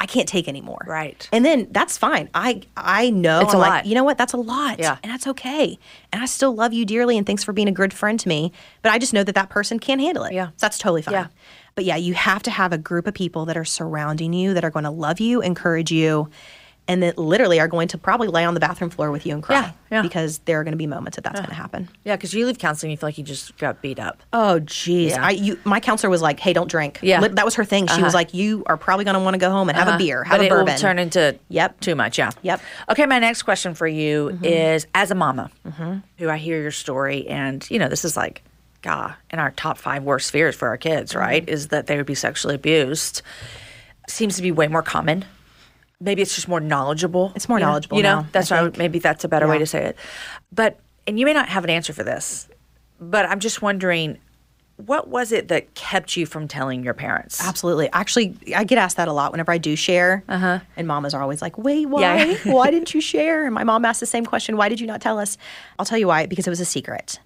I 0.02 0.06
can't 0.06 0.26
take 0.26 0.48
anymore. 0.48 0.82
Right. 0.88 1.28
And 1.30 1.44
then 1.44 1.68
that's 1.70 1.98
fine. 1.98 2.30
I 2.34 2.62
I 2.76 3.10
know 3.10 3.40
It's 3.40 3.52
a 3.52 3.56
I'm 3.56 3.60
like, 3.60 3.70
lot. 3.70 3.86
you 3.86 3.94
know 3.94 4.02
what? 4.02 4.16
That's 4.16 4.32
a 4.32 4.38
lot. 4.38 4.78
Yeah. 4.78 4.96
And 5.02 5.12
that's 5.12 5.26
okay. 5.26 5.78
And 6.10 6.22
I 6.22 6.24
still 6.26 6.54
love 6.54 6.72
you 6.72 6.86
dearly 6.86 7.18
and 7.18 7.26
thanks 7.26 7.44
for 7.44 7.52
being 7.52 7.68
a 7.68 7.72
good 7.72 7.92
friend 7.92 8.18
to 8.18 8.26
me. 8.28 8.50
But 8.80 8.92
I 8.92 8.98
just 8.98 9.12
know 9.12 9.22
that 9.24 9.34
that 9.34 9.50
person 9.50 9.78
can't 9.78 10.00
handle 10.00 10.24
it. 10.24 10.32
Yeah. 10.32 10.48
So 10.48 10.52
that's 10.58 10.78
totally 10.78 11.02
fine. 11.02 11.12
Yeah. 11.14 11.26
But 11.74 11.84
yeah, 11.84 11.96
you 11.96 12.14
have 12.14 12.42
to 12.44 12.50
have 12.50 12.72
a 12.72 12.78
group 12.78 13.06
of 13.06 13.14
people 13.14 13.44
that 13.46 13.56
are 13.58 13.64
surrounding 13.64 14.32
you 14.32 14.54
that 14.54 14.64
are 14.64 14.70
going 14.70 14.84
to 14.86 14.90
love 14.90 15.20
you, 15.20 15.40
encourage 15.42 15.92
you, 15.92 16.30
and 16.90 17.02
that 17.02 17.16
literally 17.16 17.60
are 17.60 17.68
going 17.68 17.88
to 17.88 17.98
probably 17.98 18.28
lay 18.28 18.44
on 18.44 18.54
the 18.54 18.60
bathroom 18.60 18.90
floor 18.90 19.10
with 19.10 19.24
you 19.24 19.32
and 19.34 19.42
cry. 19.42 19.56
Yeah, 19.60 19.72
yeah. 19.90 20.02
Because 20.02 20.38
there 20.40 20.58
are 20.60 20.64
going 20.64 20.72
to 20.72 20.78
be 20.78 20.86
moments 20.86 21.16
that 21.16 21.22
that's 21.22 21.38
going 21.40 21.48
to 21.50 21.54
happen. 21.54 21.88
Yeah, 22.04 22.16
because 22.16 22.34
you 22.34 22.46
leave 22.46 22.58
counseling, 22.58 22.90
and 22.90 22.92
you 22.92 23.00
feel 23.00 23.06
like 23.08 23.18
you 23.18 23.24
just 23.24 23.56
got 23.58 23.80
beat 23.80 23.98
up. 23.98 24.22
Oh, 24.32 24.58
geez. 24.60 25.12
Yeah. 25.12 25.24
I 25.26 25.30
you 25.30 25.58
my 25.64 25.80
counselor 25.80 26.10
was 26.10 26.20
like, 26.22 26.40
"Hey, 26.40 26.52
don't 26.52 26.70
drink." 26.70 26.98
Yeah. 27.02 27.20
That 27.26 27.44
was 27.44 27.54
her 27.54 27.64
thing. 27.64 27.86
She 27.86 28.02
was 28.02 28.14
like, 28.14 28.34
"You 28.34 28.64
are 28.66 28.76
probably 28.76 29.04
going 29.04 29.14
to 29.14 29.20
want 29.20 29.34
to 29.34 29.38
go 29.38 29.50
home 29.50 29.68
and 29.68 29.78
have 29.78 29.88
a 29.94 29.96
beer, 29.98 30.24
have 30.24 30.32
Uh-huh. 30.32 30.38
but 30.38 30.42
a 30.42 30.46
it 30.46 30.50
bourbon." 30.50 30.74
will 30.74 30.80
turn 30.80 30.98
into 30.98 31.38
Yep. 31.48 31.80
too 31.80 31.94
much. 31.94 32.18
Yeah. 32.18 32.30
Yep. 32.42 32.58
Mm-hmm. 32.60 32.90
Okay, 32.92 33.06
my 33.06 33.18
next 33.18 33.42
question 33.44 33.74
for 33.74 33.86
you 33.86 34.38
is: 34.42 34.86
as 34.94 35.10
a 35.10 35.14
mama, 35.14 35.50
who 36.18 36.28
I 36.28 36.36
hear 36.36 36.60
your 36.60 36.70
story, 36.72 37.26
and 37.28 37.66
you 37.70 37.78
know, 37.78 37.88
this 37.88 38.04
is 38.04 38.16
like, 38.16 38.42
God, 38.82 39.14
in 39.30 39.38
our 39.38 39.50
top 39.52 39.78
five 39.78 40.02
worst 40.02 40.30
fears 40.32 40.56
for 40.56 40.68
our 40.68 40.76
kids, 40.76 41.12
Mm-hmm. 41.12 41.20
right? 41.20 41.48
Is 41.48 41.68
that 41.68 41.86
they 41.86 41.96
would 41.96 42.06
be 42.06 42.14
sexually 42.14 42.54
abused. 42.56 43.22
Seems 44.08 44.36
to 44.36 44.42
be 44.42 44.50
way 44.50 44.66
more 44.66 44.82
common. 44.82 45.24
Maybe 46.00 46.22
it's 46.22 46.34
just 46.34 46.48
more 46.48 46.60
knowledgeable. 46.60 47.32
It's 47.36 47.48
more 47.48 47.58
you 47.58 47.62
know? 47.64 47.68
knowledgeable 47.68 47.96
You 47.98 48.02
know, 48.02 48.20
now, 48.22 48.26
that's 48.32 48.50
I 48.50 48.54
why 48.54 48.60
I 48.60 48.62
would- 48.64 48.78
maybe 48.78 48.98
that's 48.98 49.24
a 49.24 49.28
better 49.28 49.46
way 49.46 49.58
to 49.58 49.66
say 49.66 49.84
it. 49.84 49.96
But 50.50 50.80
and 51.06 51.18
you 51.18 51.26
may 51.26 51.32
not 51.34 51.48
have 51.48 51.64
an 51.64 51.70
answer 51.70 51.92
for 51.92 52.02
this, 52.04 52.48
but 53.00 53.26
I'm 53.26 53.40
just 53.40 53.62
wondering. 53.62 54.18
What 54.86 55.08
was 55.08 55.30
it 55.30 55.48
that 55.48 55.74
kept 55.74 56.16
you 56.16 56.24
from 56.24 56.48
telling 56.48 56.82
your 56.82 56.94
parents? 56.94 57.38
Absolutely. 57.46 57.90
Actually, 57.92 58.34
I 58.56 58.64
get 58.64 58.78
asked 58.78 58.96
that 58.96 59.08
a 59.08 59.12
lot 59.12 59.30
whenever 59.30 59.52
I 59.52 59.58
do 59.58 59.76
share. 59.76 60.24
Uh-huh. 60.26 60.60
And 60.74 60.88
mamas 60.88 61.12
are 61.12 61.20
always 61.20 61.42
like, 61.42 61.58
wait, 61.58 61.84
why? 61.84 62.00
Yeah. 62.00 62.34
why 62.54 62.70
didn't 62.70 62.94
you 62.94 63.02
share? 63.02 63.44
And 63.44 63.54
my 63.54 63.62
mom 63.62 63.84
asked 63.84 64.00
the 64.00 64.06
same 64.06 64.24
question, 64.24 64.56
why 64.56 64.70
did 64.70 64.80
you 64.80 64.86
not 64.86 65.02
tell 65.02 65.18
us? 65.18 65.36
I'll 65.78 65.84
tell 65.84 65.98
you 65.98 66.06
why, 66.06 66.24
because 66.24 66.46
it 66.46 66.50
was 66.50 66.60
a 66.60 66.64
secret. 66.64 67.20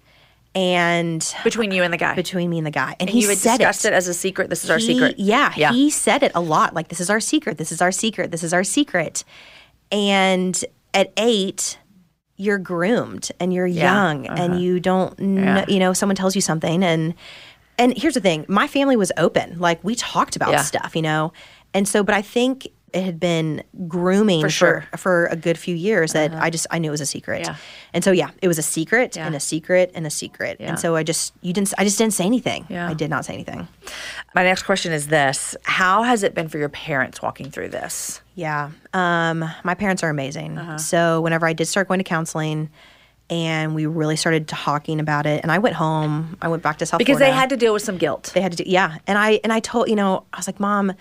And 0.55 1.35
Between 1.43 1.71
you 1.71 1.83
and 1.83 1.91
the 1.93 1.97
guy. 1.97 2.15
between 2.15 2.49
me 2.49 2.57
and 2.57 2.65
the 2.65 2.71
guy, 2.71 2.91
and, 2.99 3.01
and 3.01 3.09
he 3.09 3.21
you 3.21 3.29
had 3.29 3.37
said 3.37 3.57
discussed 3.57 3.85
it. 3.85 3.89
it. 3.89 3.93
as 3.93 4.07
a 4.07 4.13
secret. 4.13 4.49
This 4.49 4.63
is 4.63 4.69
our 4.69 4.77
He- 4.77 4.85
secret. 4.93 5.19
Yeah, 5.19 5.51
Yeah. 5.55 5.71
he 5.73 5.89
said 5.89 6.23
it 6.23 6.31
a 6.33 6.39
lot. 6.41 6.73
Like, 6.73 6.87
this 6.87 6.99
is 7.01 7.09
our 7.09 7.19
secret. 7.19 7.57
This 7.57 7.71
is 7.71 7.81
our 7.81 7.91
secret. 7.91 8.31
This 8.31 8.41
is 8.43 8.53
our 8.53 8.63
secret. 8.63 9.23
And 9.91 10.63
at 10.93 11.11
eight, 11.17 11.77
you're 12.37 12.57
groomed 12.57 13.31
and 13.39 13.53
you're 13.53 13.67
young 13.67 14.27
and 14.27 14.61
you 14.61 14.79
don't 14.79 15.11
Uh-huh. 15.13 15.25
Yeah. 15.59 15.65
you 15.67 15.79
know, 15.79 15.93
someone 15.93 16.15
tells 16.15 16.35
you 16.35 16.41
something. 16.41 16.83
And, 16.83 17.13
and 17.77 17.97
here's 17.97 18.13
the 18.15 18.21
thing 18.21 18.45
my 18.47 18.67
family 18.67 18.95
was 18.95 19.11
open. 19.17 19.59
Like, 19.59 19.83
we 19.83 19.95
talked 19.95 20.35
about 20.35 20.51
Yeah. 20.51 20.61
stuff, 20.63 20.95
you 20.95 21.01
know? 21.01 21.33
And 21.73 21.87
so, 21.87 22.03
but 22.03 22.15
I 22.15 22.21
think 22.21 22.67
it 22.95 23.03
had 23.03 23.19
been 23.19 23.61
grooming 23.87 24.41
for, 24.41 24.49
sure. 24.49 24.77
Uh-huh. 24.77 24.97
for, 24.97 25.25
a 25.25 25.35
good 25.35 25.57
few 25.57 25.75
years 25.75 26.13
that 26.13 26.33
I 26.33 26.49
just, 26.49 26.65
I 26.71 26.79
knew 26.79 26.87
it 26.87 26.91
was 26.91 27.01
a 27.01 27.05
secret. 27.05 27.41
Yeah. 27.41 27.57
And 27.93 28.03
so, 28.03 28.11
yeah, 28.11 28.31
it 28.41 28.47
was 28.47 28.57
a 28.57 28.63
secret 28.63 29.15
Yeah. 29.15 29.27
and 29.27 29.35
a 29.35 29.39
secret 29.39 29.91
and 29.93 30.07
a 30.07 30.09
secret. 30.09 30.57
Yeah. 30.59 30.69
And 30.69 30.79
so 30.79 30.95
I 30.95 31.03
just, 31.03 31.33
you 31.41 31.51
didn't, 31.51 31.73
I 31.77 31.83
just 31.83 31.97
didn't 31.97 32.13
say 32.13 32.25
anything. 32.25 32.65
Yeah. 32.69 32.87
I 32.87 32.93
did 32.93 33.09
not 33.09 33.25
say 33.25 33.33
anything. 33.33 33.67
My 34.33 34.43
next 34.43 34.63
question 34.63 34.93
is 34.93 35.07
this 35.07 35.55
How 35.63 36.03
has 36.03 36.23
it 36.23 36.33
been 36.33 36.47
for 36.47 36.57
your 36.57 36.69
parents 36.69 37.21
walking 37.21 37.51
through 37.51 37.69
this? 37.69 38.21
Yeah. 38.35 38.71
Um, 38.93 39.43
my 39.63 39.73
parents 39.75 40.01
are 40.01 40.09
amazing. 40.09 40.57
Uh-huh. 40.57 40.77
So 40.77 41.19
whenever 41.21 41.45
I 41.45 41.53
did 41.53 41.65
start 41.65 41.87
going 41.89 41.99
to 41.99 42.03
counseling 42.05 42.69
and 43.29 43.75
we 43.75 43.87
really 43.87 44.15
started 44.15 44.47
talking 44.47 44.99
about 44.99 45.25
it 45.25 45.41
and 45.43 45.51
I 45.51 45.57
went 45.57 45.75
home, 45.75 46.37
I 46.41 46.47
went 46.47 46.63
back 46.63 46.77
to 46.77 46.85
South 46.85 46.99
Because 46.99 47.19
they 47.19 47.31
had 47.31 47.49
to 47.49 47.57
deal 47.57 47.73
with 47.73 47.81
some 47.81 47.97
guilt. 47.97 48.31
they 48.33 48.41
had 48.41 48.53
to 48.53 48.63
do 48.63 48.69
yeah. 48.69 48.99
And 49.07 49.17
I 49.17 49.39
and 49.43 49.51
I 49.51 49.59
told, 49.59 49.89
you 49.89 49.95
know, 49.95 50.23
I 50.31 50.37
was 50.37 50.47
like, 50.47 50.59
"Mom, 50.59 50.93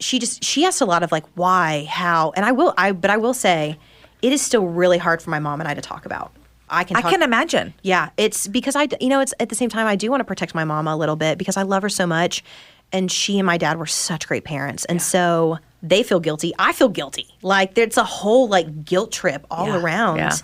she 0.00 0.18
just 0.18 0.42
she 0.44 0.64
asked 0.64 0.80
a 0.80 0.84
lot 0.84 1.02
of 1.02 1.12
like 1.12 1.24
why, 1.34 1.86
how." 1.90 2.32
And 2.36 2.44
I 2.44 2.52
will 2.52 2.74
I 2.76 2.92
but 2.92 3.10
I 3.10 3.16
will 3.16 3.34
say 3.34 3.78
it 4.22 4.32
is 4.32 4.40
still 4.42 4.66
really 4.66 4.98
hard 4.98 5.20
for 5.22 5.30
my 5.30 5.38
mom 5.38 5.60
and 5.60 5.68
I 5.68 5.74
to 5.74 5.80
talk 5.80 6.06
about. 6.06 6.32
I 6.68 6.82
can 6.84 6.96
I 6.96 7.02
can 7.02 7.22
imagine. 7.22 7.74
yeah, 7.82 8.10
it's 8.16 8.48
because 8.48 8.74
I, 8.74 8.88
you 9.00 9.08
know, 9.08 9.20
it's 9.20 9.32
at 9.38 9.50
the 9.50 9.54
same 9.54 9.68
time 9.68 9.86
I 9.86 9.94
do 9.94 10.10
want 10.10 10.20
to 10.20 10.24
protect 10.24 10.52
my 10.54 10.64
mama 10.64 10.94
a 10.94 10.96
little 10.96 11.14
bit 11.14 11.38
because 11.38 11.56
I 11.56 11.62
love 11.62 11.82
her 11.82 11.88
so 11.88 12.06
much, 12.08 12.42
and 12.92 13.10
she 13.12 13.38
and 13.38 13.46
my 13.46 13.56
dad 13.56 13.78
were 13.78 13.86
such 13.86 14.26
great 14.26 14.42
parents, 14.42 14.84
and 14.86 15.00
so 15.00 15.58
they 15.82 16.02
feel 16.02 16.18
guilty. 16.18 16.52
I 16.58 16.72
feel 16.72 16.88
guilty. 16.88 17.28
Like 17.42 17.74
there's 17.74 17.96
a 17.96 18.02
whole 18.04 18.48
like 18.48 18.84
guilt 18.84 19.12
trip 19.12 19.46
all 19.48 19.68
Yeah, 19.68 19.80
around. 19.80 20.16
yeah. 20.16 20.34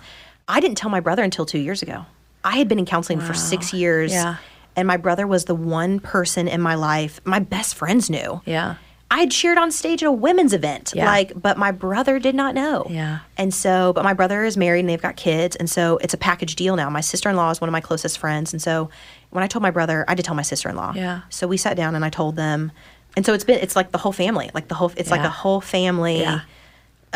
I 0.46 0.61
didn't 0.61 0.76
tell 0.76 0.90
my 0.90 1.00
brother 1.00 1.24
until 1.24 1.44
two 1.44 1.59
years 1.59 1.82
ago. 1.82 2.05
I 2.44 2.57
had 2.59 2.68
been 2.68 2.78
in 2.78 2.86
counseling 2.86 3.18
for 3.20 3.34
six 3.34 3.72
years, 3.72 4.12
Yeah. 4.12 4.36
and 4.76 4.86
my 4.86 4.98
brother 4.98 5.26
was 5.26 5.46
the 5.46 5.55
one 5.57 5.98
person 5.98 6.46
in 6.46 6.61
my 6.61 6.76
life 6.76 7.20
my 7.24 7.40
best 7.40 7.74
friends 7.74 8.09
knew. 8.09 8.40
Yeah. 8.44 8.76
I 9.12 9.18
had 9.20 9.30
cheered 9.30 9.58
on 9.58 9.70
stage 9.70 10.02
at 10.02 10.06
a 10.08 10.12
women's 10.12 10.52
event, 10.54 10.92
Yeah. 10.96 11.04
like, 11.06 11.32
but 11.40 11.58
my 11.58 11.70
brother 11.70 12.18
did 12.18 12.34
not 12.34 12.54
know. 12.54 12.86
Yeah. 12.88 13.18
And 13.36 13.52
so, 13.52 13.92
but 13.92 14.04
my 14.04 14.14
brother 14.14 14.42
is 14.42 14.56
married 14.56 14.80
and 14.80 14.88
they've 14.88 15.00
got 15.02 15.16
kids, 15.16 15.54
and 15.54 15.68
so 15.68 15.98
it's 15.98 16.14
a 16.14 16.16
package 16.16 16.56
deal 16.56 16.74
now. 16.76 16.88
My 16.88 17.02
sister 17.02 17.28
in 17.28 17.36
law 17.36 17.50
is 17.50 17.60
one 17.60 17.68
of 17.68 17.72
my 17.72 17.80
closest 17.82 18.16
friends, 18.18 18.52
and 18.54 18.62
so 18.62 18.88
when 19.30 19.44
I 19.44 19.46
told 19.46 19.62
my 19.62 19.70
brother, 19.70 20.04
I 20.08 20.14
did 20.14 20.24
tell 20.24 20.34
my 20.34 20.42
sister 20.42 20.68
in 20.70 20.76
law. 20.76 20.92
Yeah. 20.96 21.20
So 21.28 21.46
we 21.46 21.56
sat 21.58 21.76
down 21.76 21.94
and 21.94 22.04
I 22.04 22.10
told 22.10 22.36
them, 22.36 22.72
and 23.16 23.26
so 23.26 23.34
it's 23.34 23.44
been 23.44 23.58
it's 23.60 23.76
like 23.76 23.92
the 23.92 23.98
whole 23.98 24.12
family, 24.12 24.50
like 24.54 24.68
the 24.68 24.74
whole 24.74 24.90
it's 24.96 25.10
like 25.10 25.20
a 25.20 25.28
whole 25.28 25.60
family 25.60 26.20
Yeah. 26.20 26.34
Uh-huh. 26.36 26.44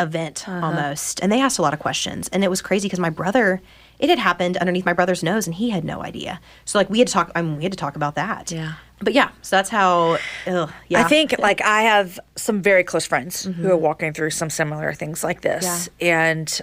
event 0.07 0.47
almost, 0.49 1.21
and 1.23 1.33
they 1.33 1.41
asked 1.41 1.59
a 1.59 1.63
lot 1.63 1.73
of 1.73 1.81
questions, 1.81 2.29
and 2.33 2.45
it 2.45 2.51
was 2.51 2.61
crazy 2.61 2.87
because 2.89 3.01
my 3.01 3.11
brother. 3.11 3.63
It 3.99 4.11
had 4.11 4.19
happened 4.19 4.57
underneath 4.57 4.85
my 4.85 4.93
brother's 4.93 5.23
nose, 5.23 5.47
and 5.47 5.55
he 5.55 5.71
had 5.71 5.85
no 5.85 6.03
idea. 6.03 6.41
So, 6.65 6.79
like, 6.79 6.91
we 6.91 6.99
had 6.99 7.09
to 7.09 7.13
talk. 7.13 7.33
I 7.35 7.43
mean, 7.43 7.57
we 7.57 7.63
had 7.63 7.73
to 7.73 7.79
talk 7.79 7.97
about 7.97 8.15
that. 8.17 8.51
Yeah. 8.51 8.75
But 9.01 9.13
yeah, 9.13 9.31
so 9.43 9.57
that's 9.57 9.69
how. 9.69 10.19
Ugh, 10.47 10.73
yeah. 10.89 11.01
I 11.01 11.05
think 11.05 11.35
like 11.39 11.61
I 11.61 11.83
have 11.83 12.19
some 12.35 12.63
very 12.63 12.83
close 12.83 13.07
friends 13.07 13.45
who 13.45 13.53
mm-hmm. 13.53 13.67
are 13.67 13.77
walking 13.77 14.13
through 14.13 14.31
some 14.31 14.51
similar 14.51 14.95
things 14.95 15.23
like 15.23 15.43
this. 15.43 15.89
And 16.01 16.61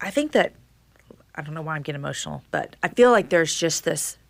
I 0.00 0.10
think 0.10 0.32
that 0.32 0.54
I 1.34 1.42
don't 1.42 1.54
know 1.54 1.62
why 1.62 1.76
I'm 1.76 1.82
getting 1.82 2.00
emotional, 2.00 2.42
but 2.50 2.76
I 2.82 2.88
feel 2.88 3.10
like 3.10 3.28
there's 3.28 3.54
just 3.54 3.84
this 3.84 4.16
like 4.16 4.25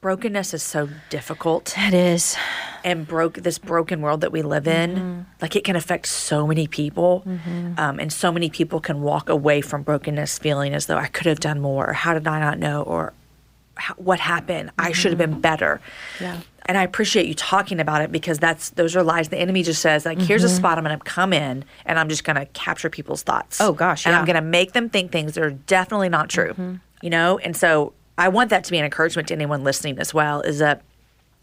brokenness 0.00 0.54
is 0.54 0.62
so 0.62 0.88
difficult. 1.08 1.74
It 1.76 1.94
is. 1.94 2.36
and 2.82 3.06
broke 3.06 3.34
this 3.34 3.58
broken 3.58 4.00
world 4.00 4.22
that 4.22 4.32
we 4.32 4.40
live 4.40 4.66
in 4.66 4.90
mm-hmm. 4.90 5.20
like 5.42 5.54
it 5.54 5.64
can 5.64 5.76
affect 5.76 6.06
so 6.06 6.46
many 6.46 6.66
people. 6.66 7.22
Mm-hmm. 7.26 7.74
Um, 7.78 8.00
and 8.00 8.12
so 8.12 8.32
many 8.32 8.48
people 8.48 8.80
can 8.80 9.02
walk 9.02 9.28
away 9.28 9.60
from 9.60 9.82
brokenness 9.82 10.38
feeling 10.38 10.72
as 10.72 10.86
though 10.86 10.96
i 10.96 11.06
could 11.06 11.26
have 11.26 11.40
done 11.40 11.60
more. 11.60 11.90
Or 11.90 11.92
how 11.92 12.14
did 12.14 12.26
i 12.26 12.40
not 12.40 12.58
know? 12.58 12.82
Or 12.82 13.12
what 13.96 14.20
happened? 14.20 14.70
I 14.78 14.92
should 14.92 15.10
have 15.12 15.18
been 15.18 15.32
mm-hmm. 15.32 15.40
better. 15.40 15.80
Yeah. 16.20 16.40
and 16.66 16.78
i 16.78 16.82
appreciate 16.82 17.26
you 17.26 17.34
talking 17.34 17.80
about 17.80 18.02
it 18.02 18.12
because 18.12 18.38
that's 18.38 18.70
those 18.70 18.94
are 18.96 19.02
lies 19.02 19.28
the 19.28 19.38
enemy 19.38 19.62
just 19.62 19.82
says 19.82 20.06
like 20.06 20.20
here's 20.20 20.44
a 20.44 20.48
spot 20.48 20.78
i'm 20.78 20.84
going 20.84 20.96
to 20.96 21.04
come 21.04 21.32
in 21.32 21.64
and 21.84 21.98
i'm 21.98 22.08
just 22.08 22.22
going 22.22 22.36
to 22.36 22.46
capture 22.46 22.88
people's 22.88 23.22
thoughts. 23.22 23.60
Oh, 23.60 23.72
gosh, 23.72 24.06
and 24.06 24.14
i'm 24.14 24.24
going 24.24 24.36
to 24.36 24.42
make 24.42 24.72
them 24.72 24.88
think 24.88 25.12
things 25.12 25.34
that 25.34 25.44
are 25.44 25.50
definitely 25.50 26.08
not 26.08 26.30
true 26.30 26.80
you 27.02 27.10
know? 27.10 27.38
And 27.38 27.56
so 27.56 27.92
i 28.20 28.28
want 28.28 28.50
that 28.50 28.62
to 28.64 28.70
be 28.70 28.78
an 28.78 28.84
encouragement 28.84 29.28
to 29.28 29.34
anyone 29.34 29.64
listening 29.64 29.98
as 29.98 30.14
well 30.14 30.40
is 30.42 30.58
that 30.58 30.82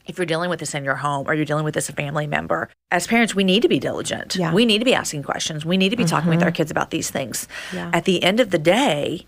if 0.08 0.18
you're 0.18 0.26
dealing 0.26 0.50
with 0.50 0.60
this 0.60 0.74
in 0.74 0.84
your 0.84 0.96
home 0.96 1.28
or 1.28 1.34
you're 1.34 1.46
dealing 1.46 1.66
with 1.66 1.74
this 1.74 1.90
a 1.90 1.94
family 1.94 2.28
member, 2.28 2.70
as 2.92 3.06
parents, 3.06 3.36
we 3.36 3.44
need 3.44 3.62
to 3.62 3.68
be 3.68 3.80
diligent. 3.80 4.36
Yeah. 4.36 4.54
We 4.54 4.66
need 4.66 4.80
to 4.80 4.86
be 4.86 4.94
asking 4.94 5.24
questions. 5.24 5.66
We 5.66 5.78
need 5.78 5.90
to 5.90 5.98
be 5.98 6.06
talking 6.06 6.30
with 6.30 6.42
our 6.42 6.48
mm-hmm. 6.48 6.56
kids 6.56 6.72
about 6.72 6.92
these 6.92 7.12
things. 7.12 7.48
Yeah. 7.74 7.92
At 7.94 8.06
the 8.06 8.24
end 8.24 8.40
of 8.40 8.52
the 8.52 8.58
day, 8.58 9.26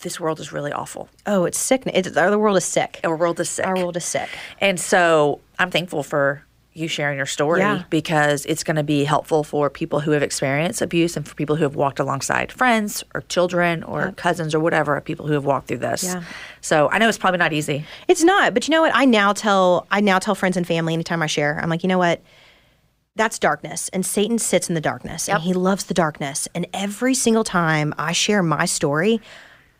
this 0.00 0.18
world 0.18 0.40
is 0.40 0.52
really 0.52 0.72
awful. 0.72 1.08
Oh, 1.26 1.44
it's 1.44 1.58
sick. 1.58 1.84
It's, 1.86 2.10
the 2.10 2.38
world 2.38 2.56
is 2.56 2.64
sick. 2.64 3.00
Our 3.04 3.16
world 3.16 3.38
is 3.40 3.48
sick. 3.48 3.64
Our 3.64 3.76
world 3.76 3.96
is 3.96 4.04
sick. 4.04 4.28
And 4.60 4.78
so 4.78 5.40
I'm 5.58 5.70
thankful 5.70 6.02
for 6.02 6.44
you 6.74 6.88
sharing 6.88 7.16
your 7.18 7.26
story 7.26 7.60
Yeah. 7.60 7.82
because 7.90 8.46
it's 8.46 8.64
going 8.64 8.76
to 8.76 8.82
be 8.82 9.04
helpful 9.04 9.44
for 9.44 9.68
people 9.68 10.00
who 10.00 10.12
have 10.12 10.22
experienced 10.22 10.80
abuse 10.80 11.16
and 11.16 11.28
for 11.28 11.34
people 11.34 11.56
who 11.56 11.64
have 11.64 11.74
walked 11.76 11.98
alongside 12.00 12.50
friends 12.50 13.04
or 13.14 13.20
children 13.22 13.82
or 13.82 14.12
cousins 14.12 14.54
or 14.54 14.60
whatever, 14.60 14.98
people 15.02 15.26
who 15.26 15.34
have 15.34 15.44
walked 15.44 15.68
through 15.68 15.78
this. 15.78 16.02
Yeah. 16.04 16.22
So 16.62 16.88
I 16.90 16.98
know 16.98 17.08
it's 17.08 17.18
probably 17.18 17.38
not 17.38 17.52
easy. 17.52 17.84
It's 18.08 18.22
not, 18.24 18.54
but 18.54 18.66
you 18.66 18.72
know 18.72 18.80
what? 18.80 18.92
I 18.94 19.04
now 19.04 19.32
tell 19.34 19.86
I 19.90 20.00
now 20.00 20.18
tell 20.18 20.34
friends 20.34 20.56
and 20.56 20.66
family 20.66 20.94
anytime 20.94 21.22
I 21.22 21.26
share. 21.26 21.58
I'm 21.62 21.68
like, 21.68 21.82
you 21.82 21.88
know 21.88 21.98
what? 21.98 22.22
That's 23.14 23.38
darkness, 23.38 23.90
and 23.92 24.06
Satan 24.06 24.38
sits 24.38 24.70
in 24.70 24.74
the 24.74 24.80
darkness, 24.80 25.28
and 25.28 25.42
he 25.42 25.52
loves 25.52 25.84
the 25.84 25.92
darkness. 25.92 26.48
And 26.54 26.66
every 26.72 27.12
single 27.12 27.44
time 27.44 27.92
I 27.98 28.12
share 28.12 28.42
my 28.42 28.64
story, 28.64 29.20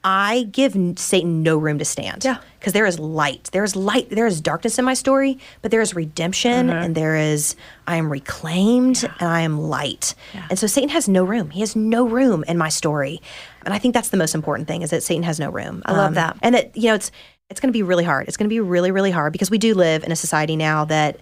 I 0.04 0.48
give 0.50 0.76
Satan 0.96 1.42
no 1.42 1.56
room 1.56 1.78
to 1.78 1.84
stand. 1.84 2.24
Yeah. 2.24 2.38
because 2.58 2.72
there 2.72 2.86
is 2.86 2.98
light. 2.98 3.50
There 3.52 3.64
is 3.64 3.74
light. 3.74 4.08
There 4.10 4.26
is 4.26 4.40
darkness 4.40 4.78
in 4.78 4.84
my 4.84 4.94
story, 4.94 5.38
but 5.62 5.70
there 5.70 5.80
is 5.80 5.94
redemption, 5.94 6.70
uh-huh. 6.70 6.84
and 6.84 6.94
there 6.94 7.16
is 7.16 7.56
I 7.86 7.96
am 7.96 8.10
reclaimed, 8.10 9.04
and 9.18 9.28
I 9.28 9.40
am 9.40 9.60
light. 9.60 10.14
And 10.48 10.58
so 10.58 10.66
Satan 10.66 10.88
has 10.90 11.08
no 11.08 11.24
room. 11.24 11.50
He 11.50 11.60
has 11.60 11.74
no 11.74 12.06
room 12.08 12.44
in 12.46 12.58
my 12.58 12.68
story, 12.68 13.20
and 13.64 13.74
I 13.74 13.78
think 13.78 13.94
that's 13.94 14.10
the 14.10 14.16
most 14.16 14.34
important 14.34 14.68
thing 14.68 14.82
is 14.82 14.90
that 14.90 15.02
Satan 15.02 15.22
has 15.24 15.40
no 15.40 15.50
room. 15.50 15.82
I 15.86 15.92
love 15.92 16.08
um, 16.08 16.14
that. 16.14 16.36
and 16.42 16.54
that 16.54 16.76
you 16.76 16.88
know 16.88 16.94
it's 16.94 17.10
it's 17.50 17.60
going 17.60 17.68
to 17.68 17.76
be 17.76 17.82
really 17.82 18.04
hard. 18.04 18.28
It's 18.28 18.36
going 18.36 18.48
to 18.48 18.52
be 18.54 18.60
really 18.60 18.90
really 18.90 19.10
hard 19.10 19.32
because 19.32 19.50
we 19.50 19.58
do 19.58 19.74
live 19.74 20.04
in 20.04 20.12
a 20.12 20.16
society 20.16 20.56
now 20.56 20.84
that 20.86 21.18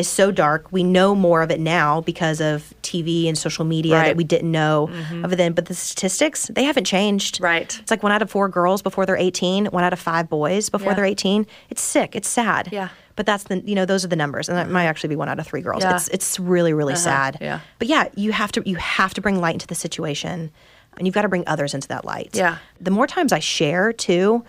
is 0.00 0.08
so 0.08 0.30
dark. 0.30 0.72
We 0.72 0.82
know 0.82 1.14
more 1.14 1.42
of 1.42 1.50
it 1.50 1.60
now 1.60 2.00
because 2.00 2.40
of 2.40 2.74
TV 2.82 3.28
and 3.28 3.38
social 3.38 3.64
media 3.64 3.94
Right. 3.94 4.06
that 4.08 4.16
we 4.16 4.24
didn't 4.24 4.50
know 4.50 4.88
mm-hmm. 4.90 5.24
of 5.24 5.32
it 5.32 5.36
then. 5.36 5.52
But 5.52 5.66
the 5.66 5.74
statistics 5.74 6.50
they 6.52 6.64
haven't 6.64 6.84
changed. 6.84 7.40
Right. 7.40 7.78
It's 7.80 7.90
like 7.90 8.02
one 8.02 8.12
out 8.12 8.22
of 8.22 8.30
four 8.30 8.48
girls 8.48 8.82
before 8.82 9.06
they're 9.06 9.16
18, 9.16 9.66
one 9.66 9.84
out 9.84 9.92
of 9.92 10.00
five 10.00 10.28
boys 10.28 10.68
before 10.68 10.92
Yeah. 10.92 10.96
they're 10.96 11.04
18. 11.04 11.46
It's 11.68 11.82
sick. 11.82 12.16
It's 12.16 12.28
sad. 12.28 12.70
Yeah. 12.72 12.88
But 13.16 13.26
that's 13.26 13.44
the 13.44 13.60
you 13.60 13.74
know 13.74 13.84
those 13.84 14.04
are 14.04 14.08
the 14.08 14.16
numbers, 14.16 14.48
and 14.48 14.56
that 14.56 14.70
might 14.70 14.86
actually 14.86 15.10
be 15.10 15.16
one 15.16 15.28
out 15.28 15.38
of 15.38 15.46
three 15.46 15.60
girls. 15.60 15.82
Yeah. 15.82 15.94
It's 15.94 16.08
it's 16.08 16.40
really 16.40 16.72
really 16.72 16.94
uh-huh. 16.94 17.02
sad. 17.02 17.38
yeah. 17.40 17.60
But 17.78 17.88
yeah, 17.88 18.08
you 18.14 18.32
have 18.32 18.50
to 18.52 18.62
you 18.64 18.76
have 18.76 19.12
to 19.14 19.20
bring 19.20 19.40
light 19.40 19.54
into 19.54 19.66
the 19.66 19.74
situation, 19.74 20.50
and 20.96 21.06
you've 21.06 21.14
got 21.14 21.22
to 21.22 21.28
bring 21.28 21.44
others 21.46 21.74
into 21.74 21.88
that 21.88 22.04
light. 22.04 22.30
Yeah. 22.34 22.56
The 22.80 22.90
more 22.90 23.06
times 23.06 23.32
I 23.32 23.40
share 23.40 23.92
too, 23.92 24.42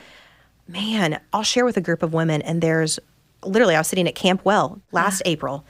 man, 0.68 1.20
I'll 1.34 1.44
share 1.44 1.66
with 1.66 1.76
a 1.78 1.82
group 1.82 2.02
of 2.02 2.14
women, 2.14 2.42
and 2.44 2.62
there's 2.62 2.98
literally 3.44 3.76
I 3.76 3.80
was 3.80 3.88
sitting 3.88 4.08
at 4.08 4.16
Camp 4.16 4.42
Well 4.44 4.82
last 4.92 5.22
April. 5.26 5.66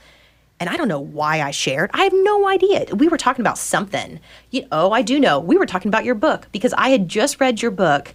And 0.60 0.70
I 0.70 0.76
don't 0.76 0.86
know 0.86 1.00
why 1.00 1.40
I 1.40 1.50
shared. 1.50 1.90
I 1.92 2.04
have 2.04 2.12
no 2.14 2.46
idea. 2.46 2.86
We 2.94 3.08
were 3.08 3.16
talking 3.16 3.42
about 3.42 3.58
something. 3.58 4.20
You, 4.52 4.64
oh, 4.70 4.92
I 4.92 5.02
do 5.02 5.18
know. 5.18 5.40
We 5.40 5.56
were 5.56 5.66
talking 5.66 5.88
about 5.88 6.04
your 6.04 6.14
book 6.14 6.46
because 6.52 6.72
I 6.78 6.90
had 6.90 7.08
just 7.08 7.40
read 7.40 7.60
your 7.60 7.72
book 7.72 8.14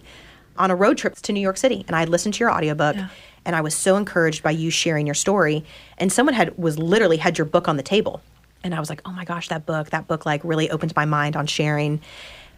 on 0.56 0.70
a 0.70 0.74
road 0.74 0.96
trip 0.96 1.14
to 1.16 1.32
New 1.32 1.40
York 1.42 1.58
City 1.58 1.84
and 1.86 1.94
I 1.94 2.00
had 2.00 2.08
listened 2.08 2.34
to 2.34 2.40
your 2.40 2.50
audiobook 2.50 2.96
and 3.44 3.54
I 3.54 3.60
was 3.60 3.74
so 3.74 3.96
encouraged 3.96 4.42
by 4.42 4.50
you 4.52 4.70
sharing 4.70 5.06
your 5.06 5.14
story. 5.14 5.62
And 5.98 6.10
someone 6.10 6.34
had 6.34 6.56
was 6.56 6.78
literally 6.78 7.18
had 7.18 7.36
your 7.36 7.44
book 7.44 7.68
on 7.68 7.76
the 7.76 7.82
table. 7.82 8.22
And 8.64 8.74
I 8.74 8.80
was 8.80 8.88
like, 8.88 9.02
oh 9.04 9.12
my 9.12 9.26
gosh, 9.26 9.48
that 9.48 9.66
book, 9.66 9.90
that 9.90 10.08
book 10.08 10.24
like 10.24 10.40
really 10.42 10.70
opened 10.70 10.96
my 10.96 11.04
mind 11.04 11.36
on 11.36 11.46
sharing. 11.46 12.00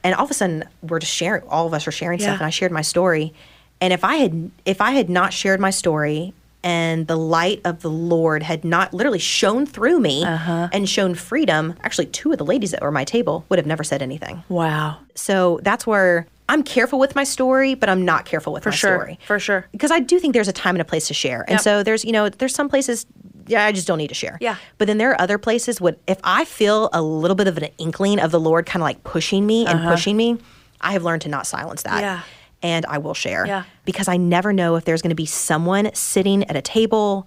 And 0.04 0.14
all 0.14 0.24
of 0.24 0.30
a 0.30 0.34
sudden 0.34 0.64
we're 0.82 1.00
just 1.00 1.12
sharing 1.12 1.42
all 1.48 1.66
of 1.66 1.74
us 1.74 1.88
are 1.88 1.92
sharing 1.92 2.20
Yeah. 2.20 2.26
stuff 2.26 2.36
and 2.38 2.46
I 2.46 2.50
shared 2.50 2.70
my 2.70 2.82
story. 2.82 3.34
And 3.80 3.92
if 3.92 4.04
I 4.04 4.16
had 4.16 4.52
if 4.64 4.80
I 4.80 4.92
had 4.92 5.10
not 5.10 5.32
shared 5.32 5.58
my 5.58 5.70
story 5.70 6.32
and 6.62 7.06
the 7.06 7.16
light 7.16 7.60
of 7.64 7.80
the 7.80 7.90
Lord 7.90 8.42
had 8.42 8.64
not 8.64 8.92
literally 8.92 9.18
shone 9.18 9.64
through 9.66 10.00
me 10.00 10.24
Uh-huh. 10.24 10.68
and 10.72 10.88
shown 10.88 11.14
freedom, 11.14 11.74
actually 11.82 12.06
two 12.06 12.32
of 12.32 12.38
the 12.38 12.44
ladies 12.44 12.70
that 12.72 12.82
were 12.82 12.88
at 12.88 12.94
my 12.94 13.04
table 13.04 13.44
would 13.48 13.58
have 13.58 13.66
never 13.66 13.82
said 13.84 14.02
anything. 14.02 14.42
Wow. 14.48 14.98
So 15.14 15.58
that's 15.62 15.86
where 15.86 16.26
I'm 16.48 16.62
careful 16.62 16.98
with 16.98 17.14
my 17.14 17.24
story, 17.24 17.74
but 17.74 17.88
I'm 17.88 18.04
not 18.04 18.24
careful 18.24 18.52
with 18.52 18.64
my 18.66 18.72
sure. 18.72 18.96
story. 18.98 19.18
For 19.26 19.38
sure. 19.38 19.66
Because 19.72 19.90
I 19.92 20.00
do 20.00 20.18
think 20.18 20.34
there's 20.34 20.48
a 20.48 20.52
time 20.52 20.74
and 20.74 20.82
a 20.82 20.84
place 20.84 21.06
to 21.08 21.14
share. 21.14 21.42
And 21.42 21.52
Yep. 21.52 21.60
so 21.60 21.82
there's, 21.82 22.04
you 22.04 22.12
know, 22.12 22.28
there's 22.28 22.54
some 22.54 22.68
places 22.68 23.06
yeah, 23.46 23.64
I 23.64 23.72
just 23.72 23.88
don't 23.88 23.98
need 23.98 24.08
to 24.08 24.14
share. 24.14 24.38
Yeah. 24.40 24.56
But 24.78 24.86
then 24.86 24.98
there 24.98 25.10
are 25.10 25.20
other 25.20 25.36
places 25.36 25.80
what 25.80 25.98
if 26.06 26.18
I 26.22 26.44
feel 26.44 26.88
a 26.92 27.02
little 27.02 27.34
bit 27.34 27.48
of 27.48 27.56
an 27.56 27.68
inkling 27.78 28.20
of 28.20 28.30
the 28.30 28.38
Lord 28.38 28.64
kind 28.64 28.80
of 28.80 28.84
like 28.84 29.02
pushing 29.02 29.44
me 29.44 29.66
and 29.66 29.80
pushing 29.88 30.16
me, 30.16 30.38
I 30.80 30.92
have 30.92 31.02
learned 31.02 31.22
to 31.22 31.28
not 31.28 31.48
silence 31.48 31.82
that. 31.82 31.92
Uh-huh. 31.92 32.00
Yeah. 32.00 32.20
And 32.62 32.86
I 32.86 32.98
will 32.98 33.14
share. 33.14 33.46
Yeah. 33.46 33.64
Because 33.84 34.08
I 34.08 34.16
never 34.16 34.52
know 34.52 34.76
if 34.76 34.84
there's 34.84 35.02
going 35.02 35.10
to 35.10 35.16
be 35.16 35.26
someone 35.26 35.90
sitting 35.94 36.44
at 36.44 36.56
a 36.56 36.62
table, 36.62 37.26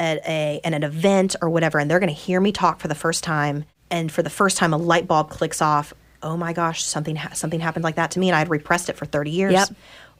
at 0.00 0.18
a 0.26 0.60
at 0.64 0.72
an 0.72 0.84
event 0.84 1.36
or 1.42 1.50
whatever, 1.50 1.78
and 1.78 1.90
they're 1.90 2.00
going 2.00 2.08
to 2.08 2.14
hear 2.14 2.40
me 2.40 2.52
talk 2.52 2.80
for 2.80 2.88
the 2.88 2.94
first 2.94 3.24
time, 3.24 3.64
and 3.90 4.10
for 4.12 4.22
the 4.22 4.30
first 4.30 4.56
time, 4.56 4.72
a 4.72 4.76
light 4.76 5.06
bulb 5.06 5.30
clicks 5.30 5.60
off. 5.60 5.92
Oh 6.22 6.36
my 6.36 6.52
gosh, 6.52 6.82
something 6.82 7.16
ha- 7.16 7.32
something 7.34 7.60
happened 7.60 7.84
like 7.84 7.96
that 7.96 8.10
to 8.12 8.20
me, 8.20 8.28
and 8.28 8.36
I 8.36 8.40
had 8.40 8.50
repressed 8.50 8.88
it 8.88 8.96
for 8.96 9.06
30 9.06 9.30
years. 9.30 9.52
Yep. 9.52 9.68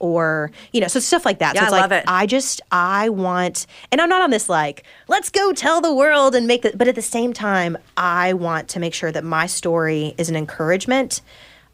Or 0.00 0.52
you 0.72 0.80
know, 0.80 0.86
so 0.86 1.00
stuff 1.00 1.24
like 1.24 1.40
that. 1.40 1.56
Yeah, 1.56 1.62
so 1.62 1.66
it's 1.66 1.72
I 1.72 1.76
like 1.76 1.82
love 1.82 1.92
it. 1.92 2.04
I 2.06 2.26
just 2.26 2.60
I 2.70 3.08
want, 3.08 3.66
and 3.90 4.00
I'm 4.00 4.08
not 4.08 4.22
on 4.22 4.30
this 4.30 4.48
like 4.48 4.84
let's 5.08 5.28
go 5.28 5.52
tell 5.52 5.80
the 5.80 5.92
world 5.92 6.36
and 6.36 6.46
make 6.46 6.64
it. 6.64 6.78
But 6.78 6.86
at 6.86 6.94
the 6.94 7.02
same 7.02 7.32
time, 7.32 7.76
I 7.96 8.32
want 8.32 8.68
to 8.70 8.80
make 8.80 8.94
sure 8.94 9.10
that 9.10 9.24
my 9.24 9.46
story 9.46 10.14
is 10.16 10.28
an 10.28 10.36
encouragement. 10.36 11.20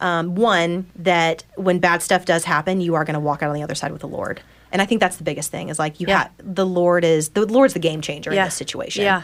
Um, 0.00 0.34
one 0.34 0.86
that 0.96 1.44
when 1.56 1.78
bad 1.78 2.02
stuff 2.02 2.24
does 2.24 2.44
happen, 2.44 2.80
you 2.80 2.94
are 2.94 3.04
going 3.04 3.14
to 3.14 3.20
walk 3.20 3.42
out 3.42 3.48
on 3.48 3.54
the 3.54 3.62
other 3.62 3.74
side 3.76 3.92
with 3.92 4.00
the 4.00 4.08
Lord. 4.08 4.42
And 4.72 4.82
I 4.82 4.86
think 4.86 5.00
that's 5.00 5.16
the 5.16 5.24
biggest 5.24 5.50
thing 5.50 5.68
is 5.68 5.78
like 5.78 6.00
you 6.00 6.06
Yeah. 6.08 6.24
have 6.24 6.30
the 6.38 6.66
Lord 6.66 7.04
is 7.04 7.30
the 7.30 7.46
Lord's 7.46 7.74
the 7.74 7.78
game 7.80 8.00
changer 8.00 8.32
Yeah. 8.34 8.42
in 8.42 8.46
this 8.48 8.54
situation. 8.56 9.04
Yeah. 9.04 9.22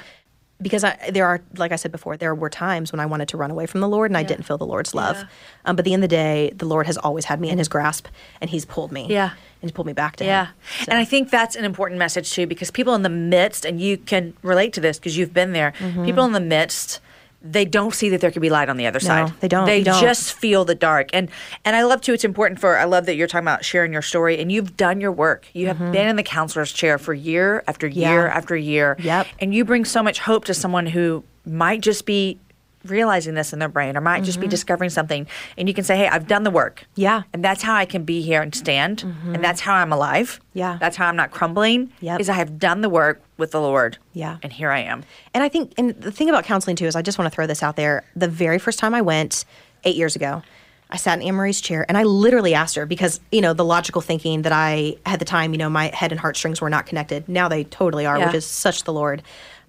Because 0.62 0.85
I, 0.85 1.11
there 1.11 1.27
are, 1.27 1.41
like 1.57 1.73
I 1.73 1.77
said 1.77 1.91
before, 1.91 2.18
there 2.18 2.35
were 2.35 2.51
times 2.51 2.93
when 2.93 3.01
I 3.01 3.07
wanted 3.07 3.29
to 3.29 3.39
run 3.39 3.51
away 3.51 3.64
from 3.64 3.81
the 3.81 3.89
Lord 3.89 4.11
and 4.11 4.16
I 4.18 4.23
didn't 4.23 4.45
feel 4.45 4.59
the 4.59 4.66
Lord's 4.66 4.95
love. 4.95 5.16
Yeah. 5.16 5.25
Um, 5.64 5.75
but 5.75 5.81
at 5.81 5.85
the 5.87 5.95
end 5.95 6.05
of 6.05 6.11
the 6.11 6.14
day, 6.16 6.53
the 6.55 6.66
Lord 6.66 6.87
has 6.87 6.99
always 6.99 7.25
had 7.25 7.41
me 7.41 7.49
in 7.49 7.57
His 7.57 7.66
grasp, 7.66 8.09
and 8.43 8.51
He's 8.51 8.66
pulled 8.66 8.93
me. 8.93 9.07
Yeah. 9.09 9.31
and 9.31 9.39
He's 9.62 9.73
pulled 9.73 9.87
me 9.87 9.95
back 9.95 10.16
to 10.16 10.25
him. 10.25 10.29
Yeah. 10.29 10.47
Him. 10.47 10.87
And 10.89 10.99
I 10.99 11.05
think 11.07 11.31
that's 11.31 11.57
an 11.57 11.64
important 11.64 11.99
message 11.99 12.31
too, 12.31 12.47
because 12.47 12.71
people 12.71 12.95
in 12.95 13.03
the 13.03 13.09
midst, 13.09 13.64
and 13.64 13.81
you 13.81 13.97
can 13.97 14.35
relate 14.43 14.75
to 14.75 14.81
this 14.83 14.99
because 14.99 15.16
you've 15.16 15.33
been 15.33 15.53
there, 15.53 15.73
Mm-hmm. 15.79 16.05
people 16.05 16.25
in 16.27 16.33
the 16.33 16.41
midst, 16.41 17.01
they 17.43 17.64
don't 17.64 17.95
see 17.95 18.11
that 18.11 18.20
there 18.20 18.30
could 18.30 18.43
be 18.43 18.51
light 18.51 18.68
on 18.68 18.76
the 18.76 18.86
other 18.86 19.01
side. 19.01 19.32
they 19.41 19.49
don't. 19.49 19.64
They 19.66 19.82
don't. 19.82 20.01
just 20.01 20.32
feel 20.34 20.64
the 20.64 20.74
dark. 20.74 21.09
And 21.14 21.30
and 21.64 21.74
I 21.74 21.84
love 21.84 22.01
too, 22.03 22.12
it's 22.12 22.24
important 22.24 22.61
for 22.61 22.76
I 22.78 22.84
love 22.84 23.07
that 23.07 23.14
you're 23.16 23.26
talking 23.26 23.45
about 23.47 23.64
sharing 23.64 23.93
your 23.93 24.03
story 24.03 24.41
and 24.41 24.53
you've 24.53 24.76
done 24.76 25.01
your 25.01 25.12
work. 25.12 25.47
You 25.55 25.68
have 25.68 25.78
been 25.78 26.07
in 26.09 26.16
the 26.16 26.22
counselor's 26.22 26.72
chair 26.72 26.99
for 26.99 27.14
year 27.14 27.64
after 27.66 27.86
year 27.86 28.09
Mm-hmm. 28.09 28.26
Yeah. 28.26 28.36
after 28.36 28.57
year. 28.57 28.97
Yep. 29.01 29.26
And 29.41 29.55
you 29.55 29.64
bring 29.64 29.84
so 29.84 30.03
much 30.03 30.18
hope 30.20 30.45
to 30.47 30.55
someone 30.55 30.86
who 30.86 31.24
might 31.47 31.80
just 31.80 32.05
be 32.07 32.38
realizing 32.84 33.34
this 33.34 33.53
in 33.53 33.59
their 33.59 33.68
brain 33.68 33.95
or 33.95 34.01
might 34.01 34.24
just 34.24 34.41
be 34.41 34.47
discovering 34.49 34.88
something 34.88 35.26
and 35.59 35.68
you 35.68 35.74
can 35.74 35.84
say 35.84 35.99
hey 35.99 36.09
i've 36.09 36.26
done 36.26 36.45
the 36.45 36.51
work 36.51 36.76
Mm-hmm. 36.80 37.01
Yeah. 37.03 37.22
and 37.34 37.45
that's 37.45 37.62
how 37.62 37.74
I 37.74 37.84
can 37.84 38.05
be 38.05 38.22
here 38.22 38.41
and 38.41 38.55
stand. 38.55 39.03
And 39.26 39.45
that's 39.45 39.61
how 39.61 39.74
I'm 39.74 39.93
alive. 39.93 40.41
Yeah. 40.55 40.78
That's 40.80 40.97
how 40.97 41.07
I'm 41.07 41.16
not 41.16 41.30
crumbling. 41.30 41.93
Yep. 42.01 42.20
Is 42.20 42.28
I 42.30 42.34
have 42.34 42.59
done 42.59 42.80
the 42.80 42.88
work 42.88 43.20
with 43.41 43.51
the 43.51 43.61
Lord. 43.61 43.99
Yeah. 44.12 44.36
And 44.43 44.53
here 44.53 44.70
I 44.70 44.80
am. 44.80 45.03
And 45.34 45.43
I 45.43 45.49
think, 45.49 45.72
and 45.76 45.95
the 46.01 46.12
thing 46.12 46.28
about 46.28 46.45
counseling 46.45 46.76
too 46.76 46.86
is 46.86 46.95
I 46.95 47.03
just 47.03 47.18
want 47.18 47.30
to 47.30 47.34
throw 47.34 47.47
this 47.47 47.62
out 47.62 47.76
there. 47.76 48.05
The 48.14 48.28
very 48.28 48.59
first 48.59 48.78
time 48.78 48.95
I 48.95 49.01
went, 49.03 49.45
eight 49.84 49.97
years 49.97 50.14
ago, 50.14 50.43
I 50.91 50.97
sat 50.97 51.18
in 51.20 51.26
Anne 51.26 51.34
Marie's 51.36 51.61
chair 51.61 51.86
and 51.88 51.97
I 51.97 52.03
literally 52.03 52.53
asked 52.55 52.74
her 52.76 52.84
because, 52.84 53.20
you 53.32 53.41
know, 53.41 53.53
the 53.53 53.64
logical 53.64 54.01
thinking 54.03 54.43
that 54.43 54.53
I 54.53 54.97
had 55.07 55.20
the 55.20 55.24
time, 55.24 55.53
you 55.53 55.59
know, 55.59 55.70
my 55.70 55.86
head 55.95 56.11
and 56.12 56.20
heartstrings 56.20 56.61
were 56.61 56.70
not 56.70 56.86
connected. 56.86 57.28
Now 57.28 57.49
they 57.49 57.64
totally 57.64 58.07
are, 58.07 58.18
Yeah. 58.18 58.26
which 58.26 58.34
is 58.34 58.45
such 58.45 58.84
the 58.84 58.93
Lord 58.93 59.22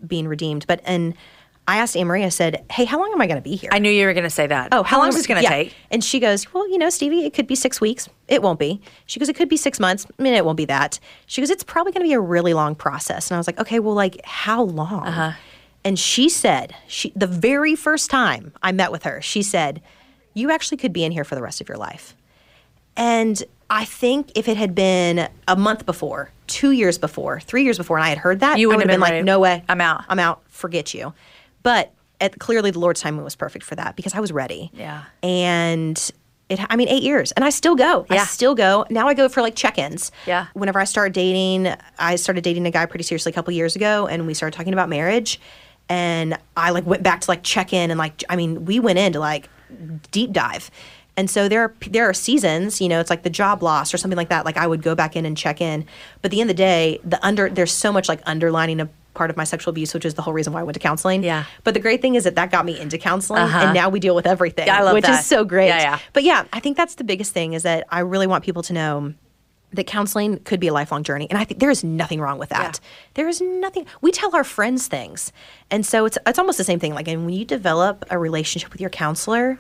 being 0.05 0.28
redeemed. 0.28 0.65
But, 0.67 0.82
and 0.84 1.13
I 1.68 1.78
asked 1.78 1.95
Anne 1.95 2.07
Marie, 2.07 2.24
I 2.24 2.30
said, 2.30 2.66
hey, 2.72 2.86
how 2.86 2.99
long 2.99 3.12
am 3.14 3.22
I 3.22 3.28
going 3.28 3.38
to 3.38 3.41
be 3.41 3.55
here? 3.55 3.70
I 3.72 3.80
knew 3.80 3.89
you 3.89 4.05
were 4.05 4.14
going 4.14 4.26
to 4.26 4.30
say 4.30 4.47
that. 4.47 4.70
Oh, 4.72 4.84
how 4.84 4.97
long 4.97 5.09
is 5.09 5.16
this 5.16 5.28
going 5.28 5.38
to 5.38 5.43
yeah. 5.43 5.49
take? 5.49 5.76
And 5.91 6.03
she 6.03 6.20
goes, 6.20 6.51
Well, 6.53 6.68
you 6.70 6.78
know, 6.78 6.89
Stevie, 6.89 7.26
it 7.26 7.34
could 7.34 7.47
be 7.47 7.55
six 7.55 7.80
weeks. 7.80 8.09
It 8.28 8.41
won't 8.41 8.59
be. 8.59 8.82
She 9.05 9.20
goes, 9.20 9.30
It 9.30 9.36
could 9.36 9.47
be 9.47 9.57
six 9.57 9.80
months. 9.80 10.05
I 10.18 10.24
mean, 10.24 10.34
it 10.34 10.43
won't 10.43 10.57
be 10.57 10.66
that. 10.66 10.99
She 11.28 11.41
goes, 11.41 11.49
It's 11.49 11.64
probably 11.64 11.91
going 11.91 12.03
to 12.03 12.09
be 12.09 12.14
a 12.14 12.20
really 12.20 12.53
long 12.53 12.76
process. 12.76 13.30
And 13.30 13.36
I 13.36 13.39
was 13.39 13.47
like, 13.47 13.59
Okay, 13.59 13.80
well, 13.80 13.93
like, 13.93 14.20
how 14.26 14.64
long? 14.64 15.07
Uh-huh. 15.07 15.32
And 15.84 15.97
she 15.97 16.30
said, 16.30 16.76
she, 16.88 17.12
the 17.16 17.28
very 17.28 17.76
first 17.76 18.09
time 18.09 18.53
I 18.62 18.72
met 18.72 18.91
with 18.91 19.03
her, 19.03 19.22
she 19.22 19.43
said, 19.43 19.82
You 20.34 20.51
actually 20.51 20.78
could 20.78 20.93
be 20.93 21.03
in 21.03 21.12
here 21.12 21.24
for 21.24 21.36
the 21.36 21.41
rest 21.41 21.62
of 21.62 21.70
your 21.70 21.78
life. 21.78 22.16
And 22.97 23.41
I 23.70 23.86
think 23.86 24.32
if 24.36 24.47
it 24.49 24.57
had 24.57 24.76
been 24.76 25.30
a 25.47 25.55
month 25.55 25.86
before, 25.86 26.32
two 26.47 26.72
years 26.72 26.97
before, 26.97 27.39
three 27.39 27.64
years 27.64 27.78
before, 27.78 27.97
and 27.97 28.05
I 28.05 28.09
had 28.09 28.18
heard 28.18 28.41
that, 28.41 28.59
You 28.59 28.68
wouldn't 28.68 28.82
have 28.82 28.89
have 28.89 28.95
been 28.95 28.95
been 28.95 29.01
like, 29.01 29.12
ready. 29.12 29.24
no 29.24 29.39
way. 29.39 29.64
I'm 29.70 29.80
out. 29.80 30.03
I'm 30.09 30.20
out. 30.20 30.41
Forget 30.49 30.93
you. 30.93 31.14
But 31.64 31.93
at, 32.20 32.39
clearly 32.39 32.72
the 32.72 32.80
Lord's 32.80 33.01
timing 33.01 33.24
was 33.24 33.36
perfect 33.36 33.66
for 33.66 33.76
that 33.76 33.95
because 33.95 34.14
I 34.14 34.20
was 34.20 34.32
ready. 34.32 34.72
Yeah. 34.74 35.03
And 35.24 36.12
it, 36.49 36.59
I 36.70 36.76
mean, 36.76 36.88
eight 36.89 37.03
years. 37.03 37.32
And 37.34 37.45
I 37.45 37.49
still 37.49 37.76
go. 37.76 38.05
Yeah. 38.09 38.22
I 38.22 38.26
still 38.26 38.55
go. 38.55 38.86
Now 38.89 39.07
I 39.07 39.14
go 39.14 39.30
for 39.30 39.41
like 39.41 39.55
check 39.55 39.78
ins. 39.78 40.12
Yeah. 40.26 40.47
Whenever 40.53 40.80
I 40.80 40.84
start 40.84 41.14
dating, 41.14 41.74
I 41.97 42.16
started 42.18 42.43
dating 42.43 42.66
a 42.66 42.72
guy 42.72 42.86
pretty 42.86 43.03
seriously 43.03 43.32
a 43.32 43.34
couple 43.34 43.53
years 43.53 43.76
ago 43.76 44.07
and 44.07 44.28
we 44.28 44.34
started 44.34 44.55
talking 44.55 44.74
about 44.74 44.89
marriage. 44.89 45.39
And 45.89 46.38
I 46.55 46.72
like 46.72 46.86
went 46.86 47.03
back 47.03 47.22
to 47.22 47.32
like 47.32 47.43
check 47.43 47.74
in 47.74 47.91
and 47.91 47.97
like, 47.97 48.24
I 48.30 48.36
mean, 48.36 48.66
we 48.66 48.80
went 48.80 48.99
into 48.99 49.20
like 49.20 49.49
deep 50.12 50.32
dive. 50.32 50.70
And 51.18 51.30
so 51.30 51.49
there 51.49 51.62
are 51.62 51.74
there 51.89 52.09
are 52.09 52.14
seasons, 52.14 52.80
you 52.80 52.88
know, 52.88 52.99
it's 52.99 53.09
like 53.09 53.24
the 53.24 53.30
job 53.30 53.62
loss 53.62 53.93
or 53.93 53.97
something 53.97 54.18
like 54.18 54.30
that. 54.30 54.45
Like 54.45 54.57
I 54.57 54.66
would 54.66 54.82
go 54.82 54.95
back 54.95 55.16
in 55.16 55.26
and 55.26 55.38
check 55.38 55.59
in, 55.59 55.86
but 56.22 56.28
at 56.28 56.32
the 56.32 56.41
end 56.41 56.49
of 56.49 56.55
the 56.55 56.64
day, 56.64 56.99
the 57.03 57.24
under 57.26 57.49
there's 57.49 57.74
so 57.74 57.91
much 57.91 58.07
like 58.07 58.22
underlining 58.26 58.80
a 58.80 58.89
part 59.14 59.30
of 59.30 59.38
my 59.38 59.43
sexual 59.43 59.72
abuse, 59.72 59.93
which 59.93 60.05
is 60.05 60.14
the 60.14 60.22
whole 60.22 60.34
reason 60.34 60.53
why 60.53 60.59
I 60.62 60.64
went 60.64 60.74
to 60.76 60.80
counseling. 60.80 61.24
Yeah. 61.24 61.45
But 61.64 61.74
the 61.74 61.80
great 61.80 62.01
thing 62.01 62.16
is 62.16 62.24
that 62.24 62.36
that 62.36 62.51
got 62.51 62.66
me 62.66 62.80
into 62.80 62.97
counseling, 62.97 63.41
Uh-huh. 63.43 63.59
and 63.59 63.74
now 63.74 63.89
we 63.89 63.99
deal 63.99 64.16
with 64.16 64.26
everything, 64.28 64.68
Yeah, 64.68 64.80
I 64.80 64.84
love 64.84 64.93
which 64.93 65.05
that. 65.05 65.20
is 65.20 65.26
so 65.26 65.43
great. 65.43 65.68
Yeah, 65.68 65.80
yeah. 65.82 65.99
But 66.14 66.24
yeah, 66.24 66.45
I 66.53 66.59
think 66.59 66.78
that's 66.78 66.95
the 66.95 67.03
biggest 67.03 67.34
thing 67.34 67.53
is 67.53 67.64
that 67.64 67.86
I 67.89 67.99
really 67.99 68.28
want 68.28 68.43
people 68.43 68.64
to 68.64 68.74
know 68.74 69.14
that 69.74 69.88
counseling 69.88 70.38
could 70.39 70.59
be 70.59 70.68
a 70.68 70.74
lifelong 70.74 71.01
journey 71.01 71.28
and 71.30 71.39
i 71.39 71.45
think 71.45 71.62
there 71.62 71.70
is 71.70 71.82
nothing 71.82 72.20
wrong 72.20 72.38
with 72.38 72.49
that 72.49 72.78
Yeah. 72.84 72.89
there 73.14 73.30
is 73.30 73.39
nothing 73.39 73.86
we 74.01 74.12
tell 74.12 74.36
our 74.36 74.43
friends 74.43 74.88
things 74.89 75.32
and 75.70 75.86
so 75.86 76.03
it's 76.03 76.18
it's 76.28 76.38
almost 76.38 76.57
the 76.57 76.66
same 76.66 76.78
thing 76.78 76.93
like 76.93 77.07
and 77.07 77.24
when 77.26 77.34
you 77.34 77.45
develop 77.45 78.03
a 78.09 78.18
relationship 78.20 78.74
with 78.74 78.82
your 78.82 78.89
counselor 78.89 79.57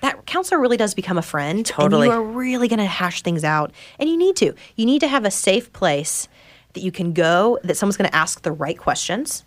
that 0.00 0.24
counselor 0.24 0.58
really 0.58 0.78
does 0.78 0.94
become 0.94 1.18
a 1.18 1.22
friend 1.22 1.66
Totally. 1.66 2.08
and 2.08 2.14
you 2.14 2.18
are 2.18 2.24
really 2.24 2.68
going 2.68 2.78
to 2.78 2.86
hash 2.86 3.20
things 3.20 3.44
out 3.44 3.70
and 3.98 4.08
you 4.08 4.16
need 4.16 4.34
to 4.36 4.54
you 4.76 4.86
need 4.86 5.00
to 5.00 5.08
have 5.08 5.26
a 5.26 5.30
safe 5.30 5.70
place 5.74 6.26
that 6.74 6.82
you 6.82 6.92
can 6.92 7.12
go 7.12 7.58
that 7.64 7.76
someone's 7.76 7.96
going 7.96 8.08
to 8.10 8.16
ask 8.16 8.42
the 8.42 8.52
right 8.52 8.78
questions 8.78 9.44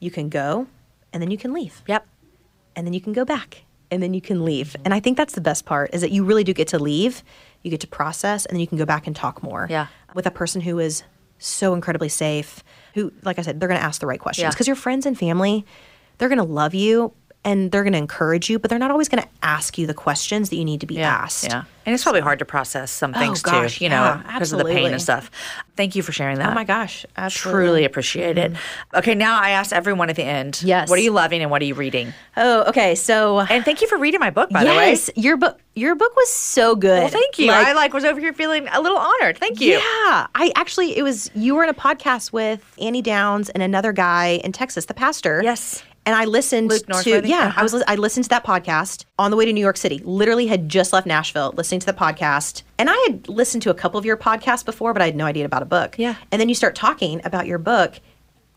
you 0.00 0.10
can 0.10 0.28
go 0.28 0.66
and 1.12 1.22
then 1.22 1.30
you 1.30 1.38
can 1.38 1.52
leave 1.52 1.82
Yep. 1.86 2.06
and 2.76 2.86
then 2.86 2.92
you 2.94 3.00
can 3.00 3.12
go 3.12 3.24
back 3.24 3.62
and 3.90 4.02
then 4.02 4.14
you 4.14 4.20
can 4.22 4.44
leave. 4.44 4.68
Mm-hmm. 4.68 4.82
And 4.86 4.94
I 4.94 5.00
think 5.00 5.16
that's 5.18 5.34
the 5.34 5.40
best 5.42 5.66
part 5.66 5.90
is 5.92 6.00
that 6.00 6.10
you 6.10 6.24
really 6.24 6.44
do 6.44 6.54
get 6.54 6.68
to 6.68 6.78
leave, 6.78 7.22
you 7.62 7.70
get 7.70 7.80
to 7.80 7.86
process, 7.86 8.46
and 8.46 8.54
then 8.56 8.60
you 8.60 8.66
can 8.66 8.78
go 8.78 8.86
back 8.86 9.06
and 9.06 9.14
talk 9.14 9.42
more. 9.42 9.66
Yeah. 9.68 9.88
With 10.14 10.26
a 10.26 10.30
person 10.30 10.62
who 10.62 10.78
is 10.78 11.02
so 11.38 11.74
incredibly 11.74 12.08
safe, 12.08 12.64
who, 12.94 13.12
like 13.22 13.38
I 13.38 13.42
said, 13.42 13.60
they're 13.60 13.68
going 13.68 13.80
to 13.80 13.84
ask 13.84 14.00
the 14.00 14.06
right 14.06 14.18
questions 14.20 14.44
Yeah. 14.44 14.50
because 14.50 14.66
your 14.66 14.76
friends 14.76 15.04
and 15.04 15.18
family, 15.18 15.66
they're 16.16 16.28
going 16.30 16.38
to 16.38 16.44
love 16.44 16.72
you 16.74 17.12
and 17.44 17.72
they're 17.72 17.82
going 17.82 17.92
to 17.92 17.98
encourage 17.98 18.48
you, 18.48 18.58
but 18.58 18.70
they're 18.70 18.78
not 18.78 18.90
always 18.92 19.08
going 19.08 19.22
to 19.22 19.28
ask 19.42 19.76
you 19.76 19.86
the 19.86 19.94
questions 19.94 20.50
that 20.50 20.56
you 20.56 20.64
need 20.64 20.80
to 20.80 20.86
be 20.86 20.94
Yeah. 20.94 21.10
asked. 21.12 21.44
Yeah. 21.44 21.64
And 21.84 21.92
it's 21.92 22.04
probably 22.04 22.20
hard 22.20 22.38
to 22.38 22.44
process 22.44 22.92
some 22.92 23.12
oh, 23.16 23.18
things 23.18 23.42
gosh, 23.42 23.78
too, 23.78 23.84
you 23.84 23.90
know, 23.90 23.96
yeah, 24.02 24.22
because 24.34 24.52
of 24.52 24.58
the 24.60 24.64
pain 24.64 24.92
and 24.92 25.02
stuff. 25.02 25.32
Thank 25.74 25.96
you 25.96 26.02
for 26.02 26.12
sharing 26.12 26.38
that. 26.38 26.52
Oh 26.52 26.54
my 26.54 26.62
gosh. 26.62 27.04
Absolutely. 27.16 27.60
Truly 27.60 27.84
appreciate 27.84 28.38
it. 28.38 28.52
Mm-hmm. 28.52 28.96
Okay, 28.98 29.16
now 29.16 29.40
I 29.40 29.50
ask 29.50 29.72
everyone 29.72 30.08
at 30.08 30.14
the 30.14 30.22
end. 30.22 30.62
Yes. 30.62 30.88
What 30.88 31.00
are 31.00 31.02
you 31.02 31.10
loving 31.10 31.42
and 31.42 31.50
what 31.50 31.60
are 31.60 31.64
you 31.64 31.74
reading? 31.74 32.12
Oh, 32.36 32.62
okay. 32.68 32.94
So, 32.94 33.40
And 33.40 33.64
thank 33.64 33.80
you 33.80 33.88
for 33.88 33.98
reading 33.98 34.20
my 34.20 34.30
book, 34.30 34.50
by 34.50 34.62
the 34.62 34.70
way. 34.70 34.90
yes, 34.90 35.10
your 35.16 35.36
book, 35.36 35.58
your 35.74 35.96
book 35.96 36.14
was 36.14 36.30
so 36.30 36.76
good. 36.76 37.00
Well, 37.00 37.08
thank 37.08 37.40
you. 37.40 37.48
Like, 37.48 37.66
I 37.66 37.72
like 37.72 37.92
was 37.92 38.04
over 38.04 38.20
here 38.20 38.32
feeling 38.32 38.68
a 38.70 38.80
little 38.80 38.98
honored. 38.98 39.38
Thank 39.38 39.60
you. 39.60 39.72
Yeah, 39.72 39.80
I 40.36 40.52
actually 40.54 40.96
it 40.96 41.02
was 41.02 41.32
you 41.34 41.56
were 41.56 41.64
in 41.64 41.68
a 41.68 41.74
podcast 41.74 42.32
with 42.32 42.64
Annie 42.80 43.02
Downs 43.02 43.48
and 43.50 43.60
another 43.62 43.92
guy 43.92 44.40
in 44.44 44.52
Texas, 44.52 44.84
the 44.84 44.94
pastor. 44.94 45.40
Yes. 45.42 45.82
And 46.04 46.16
I 46.16 46.24
listened 46.24 46.68
Luke 46.70 46.84
to 46.86 46.92
Norsworthy? 46.92 47.28
yeah, 47.28 47.46
Uh-huh. 47.48 47.60
I 47.60 47.62
was 47.62 47.82
I 47.86 47.94
listened 47.94 48.24
to 48.24 48.30
that 48.30 48.44
podcast 48.44 49.04
on 49.18 49.30
the 49.30 49.36
way 49.36 49.44
to 49.44 49.52
New 49.52 49.60
York 49.60 49.76
City. 49.76 50.00
Literally 50.04 50.46
had 50.48 50.68
just 50.68 50.92
left 50.92 51.06
Nashville, 51.06 51.52
listening 51.56 51.80
to 51.80 51.86
the 51.86 51.92
podcast, 51.92 52.62
and 52.78 52.90
I 52.90 52.96
had 53.06 53.28
listened 53.28 53.62
to 53.62 53.70
a 53.70 53.74
couple 53.74 53.98
of 53.98 54.04
your 54.04 54.16
podcasts 54.16 54.64
before, 54.64 54.92
but 54.92 55.00
I 55.02 55.06
had 55.06 55.16
no 55.16 55.26
idea 55.26 55.44
about 55.44 55.62
a 55.62 55.66
book. 55.66 55.94
Yeah. 55.98 56.16
and 56.32 56.40
then 56.40 56.48
you 56.48 56.54
start 56.56 56.74
talking 56.74 57.20
about 57.24 57.46
your 57.46 57.58
book 57.58 58.00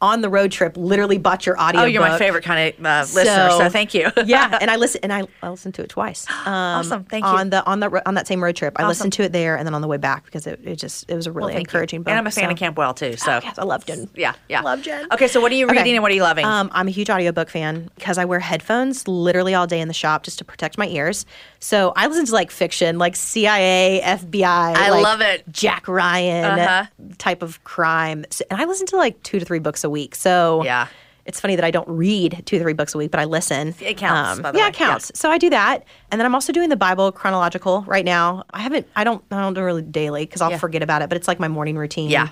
on 0.02 0.22
the 0.22 0.30
road 0.30 0.52
trip. 0.52 0.76
Literally 0.78 1.18
bought 1.18 1.46
your 1.46 1.58
audio. 1.60 1.82
Oh, 1.82 1.86
you're 1.86 2.02
my 2.02 2.18
favorite 2.18 2.44
kind 2.44 2.74
of 2.78 2.86
uh, 2.86 3.00
listener, 3.02 3.50
so 3.52 3.70
thank 3.70 3.94
you. 3.94 4.12
yeah, 4.26 4.58
and 4.62 4.70
I 4.70 4.76
listened 4.76 5.04
and 5.04 5.14
I, 5.14 5.24
I 5.42 5.50
listened 5.50 5.74
to 5.76 5.84
it 5.84 5.90
twice. 5.90 6.26
Um, 6.46 6.54
Awesome, 6.80 7.04
thank 7.06 7.24
you. 7.26 7.32
On 7.32 7.50
the 7.50 7.66
on 7.66 7.80
the 7.80 8.08
on 8.08 8.14
that 8.16 8.28
same 8.28 8.44
road 8.44 8.56
trip, 8.56 8.74
I 8.80 8.88
listened 8.88 9.14
to 9.14 9.24
it 9.24 9.32
there 9.32 9.56
and 9.58 9.66
then 9.66 9.74
on 9.74 9.82
the 9.82 9.88
way 9.88 9.98
back 9.98 10.26
because 10.26 10.46
it, 10.46 10.60
it 10.64 10.76
just 10.76 11.10
it 11.10 11.16
was 11.16 11.26
a 11.28 11.32
really 11.32 11.54
you. 11.54 11.60
encouraging 11.60 12.04
book. 12.04 12.10
And 12.12 12.20
I'm 12.20 12.28
a 12.28 12.32
fan 12.32 12.46
so- 12.46 12.52
of 12.52 12.58
Campbell 12.58 12.94
too. 12.94 13.16
So 13.18 13.32
Oh, 13.38 13.40
yes, 13.44 13.58
I 13.58 13.64
love 13.64 13.86
Jen. 13.86 14.08
yeah, 14.16 14.34
yeah. 14.50 14.62
love 14.62 14.82
Jen. 14.84 15.08
Okay, 15.12 15.28
so 15.28 15.42
what 15.42 15.52
are 15.52 15.56
you 15.56 15.66
Okay. 15.66 15.78
reading 15.78 15.96
and 15.96 16.04
what 16.04 16.12
are 16.12 16.16
you 16.16 16.22
loving? 16.24 16.46
Um, 16.46 16.70
I'm 16.74 16.88
a 16.88 16.92
huge 16.92 17.10
audiobook 17.10 17.50
fan 17.50 17.90
because 17.96 18.18
I 18.18 18.26
wear 18.26 18.40
headphones 18.40 19.08
literally 19.08 19.56
all 19.56 19.66
day 19.66 19.80
in 19.82 19.88
the 19.88 19.94
shop 19.94 20.24
just 20.24 20.38
to 20.40 20.46
protect 20.46 20.78
my 20.78 20.88
ears. 20.88 21.26
So 21.60 21.94
I 21.96 22.06
listen 22.08 22.26
to 22.28 22.34
like 22.34 22.52
fiction, 22.52 22.98
like 23.00 23.16
CIA, 23.16 24.02
FBI. 24.04 24.44
I 24.46 24.90
like 24.90 25.04
love 25.04 25.22
it. 25.22 25.44
Jack 25.52 25.88
Ryan 25.88 26.60
Uh-huh. 26.60 26.86
type 27.18 27.42
of 27.42 27.64
crime. 27.64 28.26
So- 28.30 28.46
and 28.52 28.62
I 28.62 28.66
listen 28.66 28.86
to 28.88 28.98
like 28.98 29.22
two 29.24 29.40
to 29.40 29.46
three 29.46 29.60
books 29.60 29.84
a 29.86 29.90
week. 29.90 30.16
So 30.16 30.64
Yeah. 30.66 30.88
It's 31.28 31.40
funny 31.40 31.56
that 31.56 31.66
I 31.66 31.72
don't 31.72 31.90
read 31.90 32.44
two 32.46 32.58
or 32.58 32.60
three 32.60 32.74
books 32.74 32.94
a 32.94 33.00
week, 33.00 33.10
but 33.10 33.20
I 33.20 33.24
listen. 33.26 33.70
Um, 33.70 33.74
It 33.80 33.98
counts, 33.98 34.40
by 34.42 34.52
the 34.52 34.60
yeah, 34.60 34.66
way. 34.66 34.70
it 34.70 34.76
counts. 34.76 35.12
So 35.16 35.32
I 35.32 35.40
do 35.40 35.50
that, 35.50 35.84
and 36.12 36.22
then 36.22 36.26
I'm 36.28 36.36
also 36.36 36.54
doing 36.54 36.70
the 36.70 36.76
Bible 36.78 37.12
chronological 37.12 37.84
right 37.88 38.06
now. 38.06 38.44
I 38.54 38.60
haven't, 38.60 38.86
I 38.96 39.04
don't, 39.04 39.24
I 39.32 39.42
don't 39.42 39.56
do 39.56 39.64
really 39.64 39.82
daily 39.82 40.28
because 40.28 40.42
I'll 40.42 40.52
Yeah. 40.52 40.60
forget 40.60 40.84
about 40.84 41.02
it. 41.02 41.10
But 41.10 41.16
it's 41.18 41.28
like 41.28 41.40
my 41.40 41.48
morning 41.48 41.78
routine. 41.78 42.12
Yeah. 42.12 42.28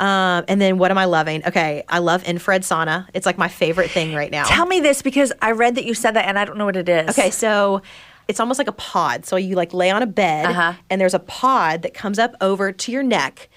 Um, 0.00 0.44
and 0.48 0.60
then 0.60 0.78
what 0.78 0.90
am 0.90 0.98
I 0.98 1.04
loving? 1.04 1.46
Okay, 1.46 1.84
I 1.88 2.00
love 2.00 2.24
infrared 2.24 2.62
sauna. 2.62 3.06
It's 3.14 3.26
like 3.26 3.38
my 3.38 3.46
favorite 3.46 3.90
thing 3.92 4.12
right 4.12 4.32
now. 4.32 4.42
Tell 4.46 4.66
me 4.66 4.80
this 4.80 5.02
because 5.02 5.32
I 5.40 5.52
read 5.52 5.76
that 5.76 5.84
you 5.84 5.94
said 5.94 6.14
that 6.14 6.26
and 6.26 6.36
I 6.36 6.44
don't 6.44 6.58
know 6.58 6.64
what 6.64 6.76
it 6.76 6.88
is. 6.88 7.10
Okay, 7.16 7.30
so 7.30 7.80
it's 8.26 8.40
almost 8.40 8.58
like 8.58 8.66
a 8.66 8.72
pod. 8.72 9.24
So 9.24 9.36
you 9.36 9.54
like 9.54 9.72
lay 9.72 9.90
on 9.92 10.02
a 10.02 10.06
bed, 10.06 10.46
Uh-huh. 10.46 10.72
and 10.90 11.00
there's 11.00 11.14
a 11.14 11.20
pod 11.20 11.82
that 11.82 11.94
comes 11.94 12.18
up 12.18 12.34
over 12.40 12.72
to 12.72 12.90
your 12.90 13.04
neck, 13.04 13.48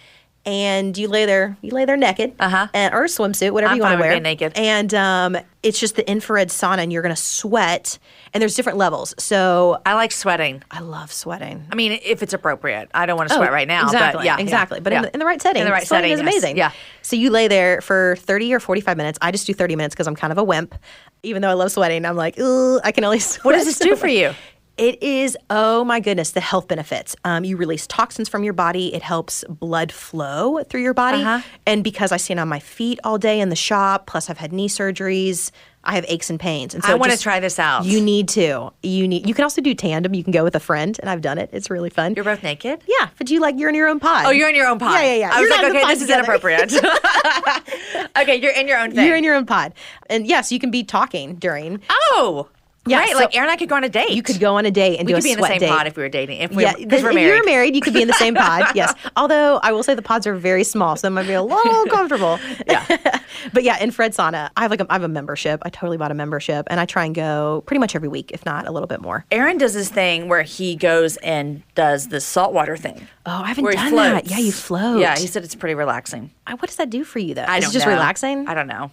and 0.45 0.97
you 0.97 1.07
lay 1.07 1.25
there, 1.25 1.57
you 1.61 1.71
lay 1.71 1.85
there 1.85 1.97
naked, 1.97 2.33
Uh-huh. 2.39 2.67
and 2.73 2.93
or 2.93 3.03
a 3.05 3.07
swimsuit, 3.07 3.51
whatever 3.51 3.71
I'm 3.71 3.77
you 3.77 3.83
want 3.83 3.97
to 3.97 4.01
wear. 4.01 4.19
naked. 4.19 4.53
And 4.55 4.93
um, 4.93 5.37
it's 5.63 5.79
just 5.79 5.95
the 5.95 6.07
infrared 6.09 6.49
sauna, 6.49 6.79
and 6.79 6.93
you're 6.93 7.01
gonna 7.01 7.15
sweat, 7.15 7.97
and 8.33 8.41
there's 8.41 8.55
different 8.55 8.77
levels. 8.77 9.15
So 9.17 9.81
I 9.85 9.93
like 9.95 10.11
sweating. 10.11 10.63
I 10.69 10.79
love 10.81 11.11
sweating. 11.11 11.65
I 11.71 11.75
mean, 11.75 11.99
if 12.03 12.21
it's 12.21 12.33
appropriate. 12.33 12.89
I 12.93 13.05
don't 13.05 13.17
want 13.17 13.29
to 13.29 13.35
sweat 13.35 13.51
right 13.51 13.67
now. 13.67 13.83
Oh, 13.83 13.85
Exactly. 13.87 14.19
But 14.19 14.25
yeah, 14.25 14.37
exactly. 14.37 14.77
yeah, 14.77 14.83
But 14.83 14.93
yeah. 14.93 14.97
in, 14.99 15.03
the, 15.03 15.13
in 15.13 15.19
the 15.19 15.25
right 15.25 15.41
setting, 15.41 15.61
In 15.61 15.65
the 15.65 15.71
right 15.71 15.87
sweating 15.87 16.11
setting, 16.11 16.27
is 16.27 16.33
yes. 16.33 16.43
amazing. 16.43 16.57
Yeah. 16.57 16.71
So 17.01 17.15
you 17.15 17.29
lay 17.31 17.47
there 17.47 17.81
for 17.81 18.15
30 18.19 18.53
or 18.53 18.59
45 18.59 18.97
minutes. 18.97 19.17
I 19.21 19.31
just 19.31 19.47
do 19.47 19.53
30 19.53 19.75
minutes 19.75 19.95
because 19.95 20.07
I'm 20.07 20.15
kind 20.15 20.31
of 20.31 20.37
a 20.37 20.43
wimp. 20.43 20.75
Even 21.23 21.41
though 21.41 21.49
I 21.49 21.53
love 21.53 21.71
sweating, 21.71 22.05
I'm 22.05 22.15
like, 22.15 22.35
I 22.39 22.91
can 22.93 23.03
only 23.03 23.19
sweat. 23.19 23.45
What 23.45 23.53
does 23.53 23.65
this 23.65 23.79
do 23.79 23.95
for 23.95 24.07
you? 24.07 24.33
It 24.77 25.01
is, 25.01 25.37
oh 25.49 25.85
my 25.85 26.01
goodness, 26.01 26.31
the 26.31 26.41
health 26.41 26.67
benefits. 26.67 27.15
Um, 27.23 27.45
you 27.45 27.55
release 27.55 27.87
toxins 27.87 28.27
from 28.27 28.43
your 28.43 28.53
body. 28.53 28.93
It 28.93 29.01
helps 29.01 29.45
blood 29.47 29.91
flow 29.91 30.63
through 30.63 30.81
your 30.81 30.93
body. 30.93 31.21
Uh-huh. 31.21 31.41
And 31.65 31.83
because 31.83 32.11
I 32.11 32.17
stand 32.17 32.41
on 32.41 32.49
my 32.49 32.59
feet 32.59 32.99
all 33.03 33.17
day 33.17 33.39
in 33.39 33.49
the 33.49 33.55
shop, 33.55 34.05
plus 34.05 34.29
I've 34.29 34.37
had 34.37 34.51
knee 34.51 34.67
surgeries, 34.67 35.51
I 35.85 35.95
have 35.95 36.05
aches 36.09 36.29
and 36.29 36.39
pains. 36.39 36.73
And 36.73 36.83
so 36.83 36.91
I 36.91 36.95
wanna 36.95 37.15
try 37.15 37.39
this 37.39 37.59
out. 37.59 37.85
You 37.85 38.01
need 38.01 38.27
to. 38.29 38.71
You 38.81 39.07
need. 39.07 39.27
You 39.27 39.33
can 39.33 39.43
also 39.43 39.61
do 39.61 39.73
tandem. 39.75 40.13
You 40.13 40.23
can 40.23 40.31
go 40.31 40.43
with 40.43 40.55
a 40.55 40.59
friend, 40.59 40.97
and 40.99 41.09
I've 41.09 41.21
done 41.21 41.37
it. 41.37 41.51
It's 41.53 41.69
really 41.69 41.91
fun. 41.91 42.15
You're 42.15 42.25
both 42.25 42.41
naked? 42.43 42.81
Yeah, 42.87 43.09
but 43.17 43.29
you 43.29 43.39
like 43.39 43.57
you're 43.57 43.69
in 43.69 43.75
your 43.75 43.87
own 43.87 43.99
pod. 43.99 44.25
Oh, 44.25 44.31
you're 44.31 44.49
in 44.49 44.55
your 44.55 44.67
own 44.67 44.79
pod. 44.79 44.93
Yeah, 44.93 45.03
yeah, 45.03 45.15
yeah. 45.15 45.29
I 45.31 45.41
was 45.41 45.49
You're 45.49 45.57
like, 45.57 45.67
in 45.67 45.73
the 45.73 45.79
okay, 45.79 45.93
this 45.93 46.01
is 46.01 46.09
inappropriate. 46.09 46.73
okay, 48.17 48.35
you're 48.35 48.51
in 48.51 48.67
your 48.67 48.79
own 48.79 48.91
thing. 48.91 49.05
You're 49.05 49.15
in 49.15 49.23
your 49.23 49.35
own 49.35 49.45
pod, 49.45 49.73
and 50.09 50.25
yes, 50.25 50.51
you 50.51 50.59
can 50.59 50.71
be 50.71 50.83
talking 50.83 51.35
during. 51.35 51.81
oh, 51.89 52.49
Yeah, 52.87 52.99
Great. 52.99 53.11
so- 53.11 53.17
like 53.17 53.35
Aaron 53.35 53.49
and 53.49 53.53
I 53.53 53.57
could 53.57 53.69
go 53.69 53.75
on 53.75 53.83
a 53.83 53.89
date. 53.89 54.11
You 54.11 54.21
could 54.21 54.39
go 54.39 54.57
on 54.57 54.65
a 54.65 54.71
date 54.71 54.99
and 54.99 55.07
do 55.07 55.15
it. 55.15 55.23
We 55.23 55.29
do 55.29 55.35
could 55.35 55.43
a 55.43 55.47
be 55.47 55.47
in 55.47 55.57
the 55.57 55.59
same 55.59 55.59
date. 55.59 55.69
pod 55.69 55.87
if 55.87 55.97
we 55.97 56.03
were 56.03 56.09
dating. 56.09 56.39
If 56.41 56.51
we, 56.51 56.63
yeah, 56.63 56.73
because 56.77 57.01
we're 57.03 57.09
if 57.09 57.15
married. 57.15 57.27
you're 57.35 57.45
married, 57.45 57.75
you 57.75 57.81
could 57.81 57.93
be 57.93 58.01
in 58.01 58.07
the 58.07 58.13
same 58.13 58.35
pod. 58.35 58.65
Yes, 58.75 58.93
although 59.15 59.59
I 59.63 59.71
will 59.71 59.83
say 59.83 59.95
the 59.95 60.01
pods 60.01 60.27
are 60.27 60.35
very 60.35 60.63
small, 60.63 60.95
so 60.95 61.07
it 61.07 61.11
might 61.11 61.25
be 61.27 61.33
a 61.33 61.41
little 61.41 61.85
comfortable. 61.89 62.39
Yeah. 62.67 62.85
but 63.53 63.63
yeah, 63.63 63.79
infrared 63.81 64.13
sauna. 64.13 64.49
I 64.57 64.61
have 64.63 64.71
like 64.71 64.81
a, 64.81 64.87
I 64.89 64.93
have 64.93 65.03
a 65.03 65.07
membership. 65.07 65.61
I 65.63 65.69
totally 65.69 65.97
bought 65.97 66.11
a 66.11 66.15
membership, 66.15 66.67
and 66.69 66.79
I 66.79 66.85
try 66.85 67.05
and 67.05 67.15
go 67.15 67.63
pretty 67.65 67.79
much 67.79 67.95
every 67.95 68.07
week, 68.09 68.31
if 68.31 68.45
not 68.45 68.67
a 68.67 68.71
little 68.71 68.87
bit 68.87 69.01
more. 69.01 69.25
Aaron 69.31 69.57
does 69.57 69.73
this 69.73 69.89
thing 69.89 70.27
where 70.27 70.41
he 70.43 70.75
goes 70.75 71.17
and 71.17 71.63
does 71.73 72.09
the 72.09 72.19
saltwater 72.21 72.75
thing. 72.77 73.07
Oh, 73.25 73.41
I 73.43 73.47
haven't 73.47 73.63
done 73.65 73.95
that. 73.95 74.27
Yeah, 74.29 74.37
you 74.39 74.51
float. 74.51 74.99
Yeah, 74.99 75.17
he 75.17 75.25
said 75.27 75.43
it's 75.43 75.55
pretty 75.55 75.75
relaxing. 75.75 76.31
I- 76.45 76.53
what 76.55 76.67
does 76.67 76.75
that 76.77 76.89
do 76.89 77.03
for 77.03 77.19
you 77.19 77.33
though? 77.33 77.43
I 77.43 77.57
Is 77.57 77.63
don't 77.65 77.71
it 77.71 77.73
just 77.73 77.85
know. 77.85 77.93
relaxing? 77.93 78.47
I 78.47 78.53
don't 78.53 78.67
know. 78.67 78.91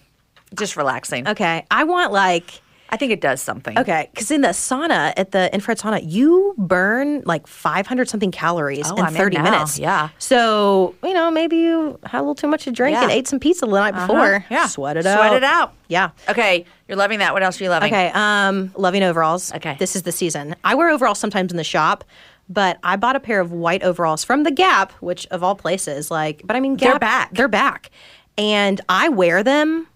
Just 0.55 0.77
relaxing. 0.77 1.27
Okay, 1.27 1.65
I 1.69 1.83
want 1.83 2.11
like. 2.11 2.61
I 2.93 2.97
think 2.97 3.11
it 3.11 3.21
does 3.21 3.41
something. 3.41 3.77
Okay, 3.79 4.07
because 4.13 4.29
in 4.29 4.41
the 4.41 4.49
sauna, 4.49 5.13
at 5.17 5.31
the 5.31 5.51
infrared 5.53 5.79
sauna, 5.79 5.99
you 6.03 6.53
burn 6.57 7.23
like 7.25 7.47
500 7.47 8.07
something 8.07 8.29
calories 8.31 8.89
Oh, 8.91 8.95
in 8.97 9.05
I'm 9.05 9.13
30 9.13 9.37
now. 9.37 9.43
minutes. 9.43 9.79
Yeah. 9.79 10.09
So, 10.19 10.93
you 11.03 11.13
know, 11.13 11.31
maybe 11.31 11.57
you 11.57 11.99
had 12.05 12.19
a 12.19 12.21
little 12.21 12.35
too 12.35 12.47
much 12.47 12.65
to 12.65 12.71
drink 12.71 12.95
and 12.95 13.09
ate 13.11 13.27
some 13.27 13.39
pizza 13.39 13.65
the 13.65 13.71
night 13.71 13.95
Uh-huh. 13.95 14.07
before. 14.07 14.45
Yeah. 14.51 14.67
Sweat 14.67 14.97
it 14.97 15.05
out. 15.07 15.17
Sweat 15.17 15.33
it 15.33 15.43
out. 15.43 15.73
Yeah. 15.87 16.11
Okay, 16.29 16.65
you're 16.87 16.97
loving 16.97 17.19
that. 17.19 17.33
What 17.33 17.41
else 17.43 17.59
are 17.59 17.63
you 17.63 17.69
loving? 17.71 17.91
Okay, 17.91 18.11
um, 18.13 18.71
loving 18.77 19.01
overalls. 19.03 19.51
Okay. 19.53 19.75
This 19.79 19.95
is 19.95 20.03
the 20.03 20.11
season. 20.11 20.55
I 20.63 20.75
wear 20.75 20.89
overalls 20.89 21.17
sometimes 21.19 21.51
in 21.51 21.57
the 21.57 21.63
shop, 21.63 22.03
but 22.47 22.77
I 22.83 22.95
bought 22.95 23.15
a 23.15 23.19
pair 23.19 23.39
of 23.39 23.51
white 23.51 23.81
overalls 23.83 24.23
from 24.23 24.43
the 24.43 24.51
Gap, 24.51 24.91
which 25.01 25.25
of 25.31 25.41
all 25.43 25.55
places, 25.55 26.11
like, 26.11 26.41
but 26.45 26.55
I 26.55 26.59
mean, 26.59 26.77
They're 26.77 26.99
back. 26.99 27.33
They're 27.33 27.47
back. 27.47 27.89
And 28.37 28.79
I 28.89 29.09
wear 29.09 29.43
them 29.43 29.87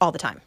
all 0.00 0.12
the 0.12 0.18
time. 0.18 0.40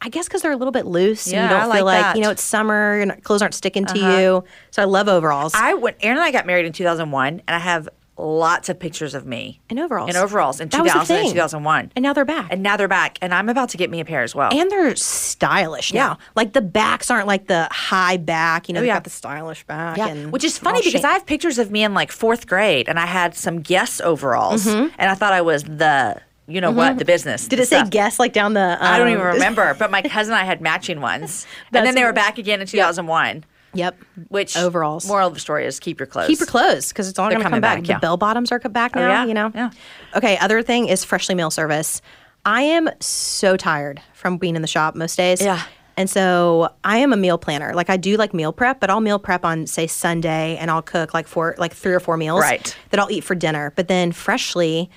I 0.00 0.08
guess 0.08 0.28
because 0.28 0.42
they're 0.42 0.52
a 0.52 0.56
little 0.56 0.72
bit 0.72 0.86
loose 0.86 1.26
and 1.26 1.34
you 1.34 1.48
don't 1.48 1.70
I 1.70 1.76
feel 1.76 1.84
like 1.84 2.04
like, 2.04 2.16
you 2.16 2.22
know, 2.22 2.30
it's 2.30 2.42
summer, 2.42 3.00
and 3.00 3.22
clothes 3.24 3.42
aren't 3.42 3.54
sticking 3.54 3.84
to 3.86 3.94
uh-huh. 3.98 4.18
you. 4.18 4.44
So 4.70 4.82
I 4.82 4.84
love 4.84 5.08
overalls. 5.08 5.52
I 5.54 5.74
when 5.74 5.94
Aaron 6.00 6.18
and 6.18 6.24
I 6.24 6.30
got 6.30 6.46
married 6.46 6.66
in 6.66 6.72
2001, 6.72 7.28
and 7.28 7.42
I 7.48 7.58
have 7.58 7.88
lots 8.20 8.68
of 8.68 8.78
pictures 8.78 9.14
of 9.14 9.26
me 9.26 9.60
in 9.70 9.78
overalls. 9.78 10.10
in 10.10 10.16
overalls 10.16 10.60
in 10.60 10.68
That 10.70 10.82
was 10.82 10.92
the 10.92 10.98
2000 10.98 11.16
and 11.16 11.28
2001. 11.30 11.92
And 11.94 12.02
now 12.02 12.12
they're 12.12 12.24
back. 12.24 12.48
And 12.50 12.62
now 12.62 12.76
they're 12.76 12.88
back, 12.88 13.18
and 13.22 13.32
I'm 13.32 13.48
about 13.48 13.68
to 13.70 13.76
get 13.76 13.90
me 13.90 14.00
a 14.00 14.04
pair 14.04 14.22
as 14.22 14.34
well. 14.34 14.50
and 14.52 14.70
they're 14.70 14.96
stylish 14.96 15.92
Yeah. 15.92 16.06
now. 16.06 16.18
Like 16.34 16.52
the 16.52 16.60
backs 16.60 17.10
aren't 17.10 17.26
like 17.26 17.46
the 17.46 17.68
high 17.70 18.16
back, 18.16 18.68
you 18.68 18.74
know, 18.74 18.78
Oh, 18.78 18.82
they've 18.82 18.88
yeah. 18.88 18.96
got 18.96 19.04
the 19.04 19.10
stylish 19.10 19.64
back. 19.64 19.98
yeah, 19.98 20.08
and 20.08 20.32
which 20.32 20.44
is 20.44 20.58
funny 20.58 20.80
because. 20.82 21.04
I 21.04 21.12
have 21.12 21.26
pictures 21.26 21.58
of 21.58 21.70
me 21.70 21.84
in 21.84 21.94
like 21.94 22.10
fourth 22.12 22.46
grade, 22.46 22.88
and 22.88 22.98
I 22.98 23.06
had 23.06 23.34
some 23.34 23.60
Guess 23.60 24.00
overalls, 24.00 24.66
mm-hmm. 24.66 24.94
and 24.98 25.10
I 25.10 25.14
thought 25.14 25.32
I 25.32 25.40
was 25.40 25.62
the, 25.64 26.20
you 26.48 26.60
know 26.60 26.70
what, 26.70 26.98
the 26.98 27.04
business. 27.04 27.42
Mm-hmm. 27.42 27.48
Did 27.50 27.58
the 27.58 27.62
it 27.62 27.66
say 27.68 27.78
stuff. 27.78 27.90
guess 27.90 28.18
like 28.18 28.32
down 28.32 28.54
the? 28.54 28.78
I 28.80 28.98
don't 28.98 29.06
um, 29.08 29.12
even 29.12 29.24
remember, 29.26 29.74
but 29.74 29.90
my 29.90 30.02
cousin 30.02 30.32
and 30.32 30.40
I 30.40 30.44
had 30.44 30.60
matching 30.60 31.00
ones, 31.00 31.46
and 31.72 31.86
then 31.86 31.94
they 31.94 32.04
were 32.04 32.12
back 32.12 32.38
again 32.38 32.60
in 32.60 32.66
2001. 32.66 33.44
Yep. 33.74 33.98
Which 34.28 34.56
Overalls. 34.56 35.06
Moral 35.06 35.28
of 35.28 35.34
the 35.34 35.40
story 35.40 35.66
is 35.66 35.78
keep 35.78 36.00
your 36.00 36.06
clothes. 36.06 36.28
Keep 36.28 36.40
your 36.40 36.46
clothes 36.46 36.88
because 36.88 37.08
it's 37.08 37.18
all 37.18 37.28
going 37.28 37.42
to 37.42 37.48
come 37.48 37.60
back. 37.60 37.80
back, 37.80 37.88
yeah. 37.88 37.96
The 37.96 38.00
bell 38.00 38.16
bottoms 38.16 38.50
are 38.50 38.58
back 38.58 38.94
now. 38.94 39.08
yeah? 39.08 39.24
You 39.26 39.34
know. 39.34 39.52
Yeah. 39.54 39.70
Okay. 40.16 40.38
Other 40.38 40.62
thing 40.62 40.88
is 40.88 41.04
freshly 41.04 41.34
meal 41.34 41.50
service. 41.50 42.00
I 42.46 42.62
am 42.62 42.88
so 43.00 43.56
tired 43.56 44.00
from 44.14 44.38
being 44.38 44.56
in 44.56 44.62
the 44.62 44.68
shop 44.68 44.94
most 44.94 45.16
days. 45.16 45.42
Yeah. 45.42 45.62
And 45.98 46.08
so 46.08 46.72
I 46.84 46.98
am 46.98 47.12
a 47.12 47.16
meal 47.16 47.38
planner. 47.38 47.74
Like 47.74 47.90
I 47.90 47.96
do 47.96 48.16
like 48.16 48.32
meal 48.32 48.52
prep, 48.52 48.80
but 48.80 48.88
I'll 48.88 49.00
meal 49.00 49.18
prep 49.18 49.44
on 49.44 49.66
say 49.66 49.86
Sunday 49.86 50.56
and 50.56 50.70
I'll 50.70 50.80
cook 50.80 51.12
like 51.12 51.26
four 51.26 51.56
like 51.58 51.74
three 51.74 51.92
or 51.92 52.00
four 52.00 52.16
meals 52.16 52.40
Right. 52.40 52.74
that 52.90 53.00
I'll 53.00 53.10
eat 53.10 53.24
for 53.24 53.34
dinner. 53.34 53.72
But 53.74 53.88
then 53.88 54.12
freshly 54.12 54.90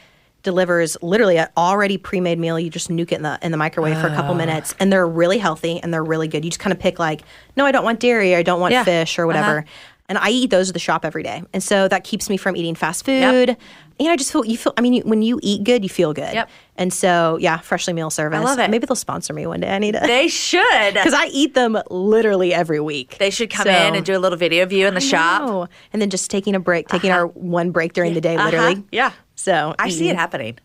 delivers 0.44 0.98
literally 1.02 1.38
an 1.38 1.48
already 1.56 1.98
pre-made 1.98 2.40
meal. 2.40 2.60
You 2.60 2.70
just 2.70 2.90
nuke 2.90 3.12
it 3.12 3.16
in 3.16 3.22
the 3.24 3.40
in 3.42 3.52
the 3.52 3.58
microwave 3.58 4.00
for 4.00 4.08
a 4.08 4.12
Ah. 4.12 4.16
couple 4.16 4.34
minutes 4.36 4.74
and 4.80 4.92
they're 4.92 5.08
really 5.08 5.38
healthy 5.38 5.80
and 5.82 5.94
they're 5.94 6.04
really 6.04 6.28
good. 6.28 6.44
You 6.44 6.52
just 6.52 6.60
kind 6.60 6.74
of 6.74 6.80
pick 6.80 7.00
like, 7.00 7.22
no, 7.56 7.66
I 7.66 7.72
don't 7.72 7.84
want 7.84 8.00
dairy, 8.00 8.36
I 8.36 8.44
don't 8.44 8.60
want 8.60 8.72
Yeah. 8.74 8.84
fish 8.84 9.18
or 9.20 9.28
whatever. 9.28 9.60
Uh-huh. 9.60 9.68
And 10.10 10.18
I 10.18 10.30
eat 10.30 10.50
those 10.50 10.70
at 10.70 10.74
the 10.74 10.80
shop 10.80 11.06
every 11.06 11.24
day. 11.24 11.42
And 11.54 11.64
so 11.64 11.88
that 11.88 12.04
keeps 12.04 12.30
me 12.30 12.36
from 12.36 12.56
eating 12.58 12.76
fast 12.76 13.06
food. 13.06 13.56
And 14.02 14.10
I 14.10 14.16
just 14.16 14.32
feel 14.32 14.44
you 14.46 14.58
feel 14.58 14.74
I 14.78 14.82
mean 14.82 14.94
you, 14.94 15.02
when 15.04 15.22
you 15.22 15.40
eat 15.44 15.64
good, 15.64 15.84
you 15.84 15.90
feel 15.90 16.14
good. 16.14 16.34
Yep. 16.34 16.50
And 16.78 16.92
so 16.92 17.38
yeah, 17.40 17.60
freshly 17.60 17.94
meal 17.94 18.10
service. 18.10 18.40
I 18.40 18.44
love 18.44 18.58
it. 18.60 18.70
Maybe 18.72 18.86
they'll 18.88 18.96
sponsor 18.96 19.32
me 19.34 19.46
one 19.46 19.60
day. 19.60 19.70
I 19.70 19.78
need 19.78 19.94
it. 19.96 20.04
They 20.04 20.28
should. 20.28 20.62
because 20.94 21.14
I 21.14 21.28
eat 21.28 21.54
them 21.54 21.78
literally 21.92 22.54
every 22.54 22.80
week. 22.80 23.18
They 23.20 23.30
should 23.30 23.50
come 23.52 23.66
So- 23.66 23.70
in 23.72 23.96
and 23.96 24.04
do 24.06 24.18
a 24.18 24.20
little 24.20 24.38
video 24.38 24.64
of 24.64 24.72
you 24.74 24.88
in 24.88 24.96
the 24.96 25.02
shop. 25.02 25.44
No. 25.44 25.68
and 25.94 26.02
then 26.02 26.10
just 26.10 26.32
taking 26.32 26.56
a 26.56 26.60
break, 26.60 26.88
taking 26.88 27.12
our 27.12 27.28
one 27.28 27.72
break 27.72 27.94
during 27.94 28.14
the 28.16 28.22
day, 28.22 28.36
Uh-huh. 28.36 28.46
literally. 28.46 28.84
Yeah. 28.92 29.12
So 29.36 29.76
I 29.80 29.90
see 29.90 30.10
it 30.10 30.16
happening. 30.16 30.58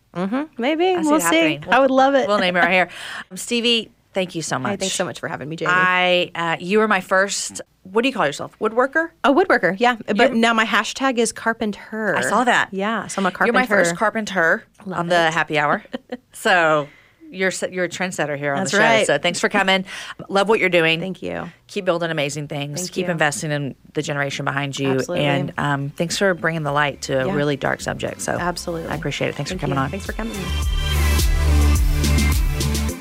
Maybe 0.58 0.88
I 0.88 1.02
see 1.02 1.08
we'll 1.08 1.16
it 1.16 1.20
see. 1.22 1.54
happening. 1.54 1.64
I 1.70 1.78
would 1.80 1.90
love 1.90 2.14
it. 2.14 2.26
We'll 2.28 2.38
name 2.38 2.56
it 2.56 2.60
right 2.60 2.72
here. 2.72 2.88
Stevie, 3.34 3.90
thank 4.16 4.34
you 4.34 4.40
so 4.42 4.58
much. 4.58 4.70
Hey, 4.70 4.76
thanks 4.78 4.94
so 4.94 5.04
much 5.04 5.20
for 5.20 5.28
having 5.28 5.48
me, 5.48 5.56
Jamie. 5.56 5.72
I, 5.72 6.30
uh, 6.34 6.56
you 6.58 6.78
were 6.78 6.88
my 6.88 7.00
first. 7.02 7.60
What 7.82 8.02
do 8.02 8.08
you 8.08 8.14
call 8.14 8.26
yourself? 8.26 8.58
Woodworker. 8.58 9.10
a 9.22 9.32
woodworker, 9.32 9.78
yeah. 9.78 9.96
But 10.16 10.32
now 10.32 10.54
my 10.54 10.64
hashtag 10.64 11.18
is 11.18 11.30
carpenter. 11.30 12.16
I 12.16 12.22
saw 12.22 12.42
that. 12.42 12.70
Yeah, 12.72 13.06
so 13.06 13.20
I'm 13.20 13.26
a 13.26 13.30
carpenter. 13.30 13.46
You're 13.46 13.62
my 13.62 13.66
first 13.66 13.94
carpenter 13.94 14.64
on 14.86 15.08
the 15.08 15.30
happy 15.30 15.58
hour. 15.58 15.84
so 16.32 16.88
you're 17.30 17.52
you're 17.70 17.84
a 17.84 17.88
trendsetter 17.88 18.38
here 18.38 18.54
on 18.54 18.60
That's 18.60 18.70
the 18.72 18.78
show. 18.78 18.82
right. 18.82 19.06
So 19.06 19.18
thanks 19.18 19.38
for 19.38 19.48
coming. 19.48 19.84
Love 20.28 20.48
what 20.48 20.58
you're 20.58 20.68
doing. 20.68 20.98
Thank 20.98 21.22
you. 21.22 21.50
Keep 21.66 21.84
building 21.84 22.10
amazing 22.10 22.48
things. 22.48 22.80
Thank 22.80 22.92
Keep 22.92 23.06
you. 23.06 23.12
investing 23.12 23.50
in 23.52 23.74
the 23.92 24.02
generation 24.02 24.44
behind 24.46 24.78
you. 24.78 24.92
Absolutely. 24.92 25.26
And 25.26 25.52
um, 25.58 25.90
thanks 25.90 26.16
for 26.16 26.34
bringing 26.34 26.62
the 26.62 26.72
light 26.72 27.02
to 27.02 27.28
a 27.28 27.32
really 27.32 27.56
dark 27.56 27.82
subject. 27.82 28.22
So 28.22 28.32
Absolutely. 28.32 28.88
I 28.90 28.96
appreciate 28.96 29.28
it. 29.28 29.34
Thanks 29.34 29.50
Thank 29.50 29.60
for 29.60 29.66
coming 29.66 29.78
you. 29.78 29.84
on. 29.84 29.90
Thanks 29.90 30.06
for 30.06 30.12
coming. 30.12 30.85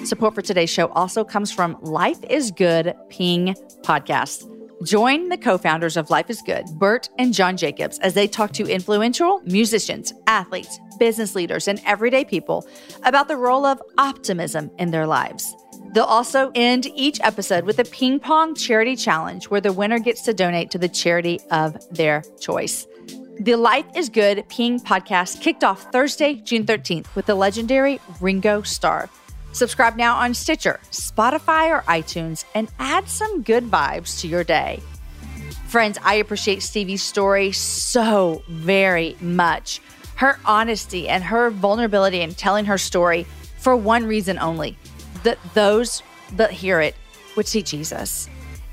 Support 0.05 0.35
for 0.35 0.43
today's 0.43 0.69
show 0.69 0.89
also 0.89 1.23
comes 1.23 1.51
from 1.51 1.77
Life 1.81 2.23
is 2.29 2.51
Good 2.51 2.93
Ping 3.09 3.55
Podcast. 3.81 4.47
Join 4.83 5.29
the 5.29 5.37
co 5.37 5.57
founders 5.57 5.97
of 5.97 6.11
Life 6.11 6.29
is 6.29 6.43
Good, 6.43 6.65
Bert 6.77 7.09
and 7.17 7.33
John 7.33 7.57
Jacobs, 7.57 7.97
as 7.99 8.13
they 8.13 8.27
talk 8.27 8.51
to 8.53 8.67
influential 8.67 9.41
musicians, 9.45 10.13
athletes, 10.27 10.79
business 10.99 11.33
leaders, 11.33 11.67
and 11.67 11.81
everyday 11.87 12.23
people 12.23 12.67
about 13.03 13.27
the 13.27 13.35
role 13.35 13.65
of 13.65 13.81
optimism 13.97 14.69
in 14.77 14.91
their 14.91 15.07
lives. 15.07 15.55
They'll 15.93 16.03
also 16.03 16.51
end 16.53 16.85
each 16.93 17.19
episode 17.21 17.63
with 17.63 17.79
a 17.79 17.85
ping 17.85 18.19
pong 18.19 18.53
charity 18.53 18.95
challenge 18.95 19.49
where 19.49 19.61
the 19.61 19.73
winner 19.73 19.97
gets 19.97 20.21
to 20.23 20.35
donate 20.35 20.69
to 20.71 20.77
the 20.77 20.89
charity 20.89 21.39
of 21.49 21.77
their 21.89 22.21
choice. 22.39 22.85
The 23.39 23.55
Life 23.55 23.87
is 23.95 24.09
Good 24.09 24.47
Ping 24.49 24.79
podcast 24.79 25.41
kicked 25.41 25.63
off 25.63 25.91
Thursday, 25.91 26.35
June 26.35 26.63
13th 26.63 27.15
with 27.15 27.25
the 27.25 27.35
legendary 27.35 27.99
Ringo 28.21 28.61
Starr. 28.61 29.09
Subscribe 29.55 29.95
now 29.95 30.17
on 30.17 30.33
Stitcher, 30.33 30.81
Spotify, 30.91 31.69
or 31.69 31.81
iTunes 31.83 32.43
and 32.53 32.69
add 32.77 33.07
some 33.07 33.41
good 33.41 33.63
vibes 33.63 34.19
to 34.19 34.27
your 34.27 34.43
day. 34.43 34.81
Friends, 35.67 35.97
I 36.03 36.15
appreciate 36.15 36.61
Stevie's 36.61 37.01
story 37.01 37.53
so 37.53 38.43
very 38.49 39.15
much. 39.21 39.79
Her 40.15 40.39
honesty 40.43 41.07
and 41.07 41.23
her 41.23 41.51
vulnerability 41.51 42.19
in 42.19 42.33
telling 42.33 42.65
her 42.65 42.77
story 42.77 43.25
for 43.57 43.77
one 43.77 44.05
reason 44.05 44.37
only 44.39 44.77
that 45.23 45.37
those 45.53 46.03
that 46.33 46.51
hear 46.51 46.81
it 46.81 46.95
would 47.37 47.47
see 47.47 47.61
Jesus 47.61 48.29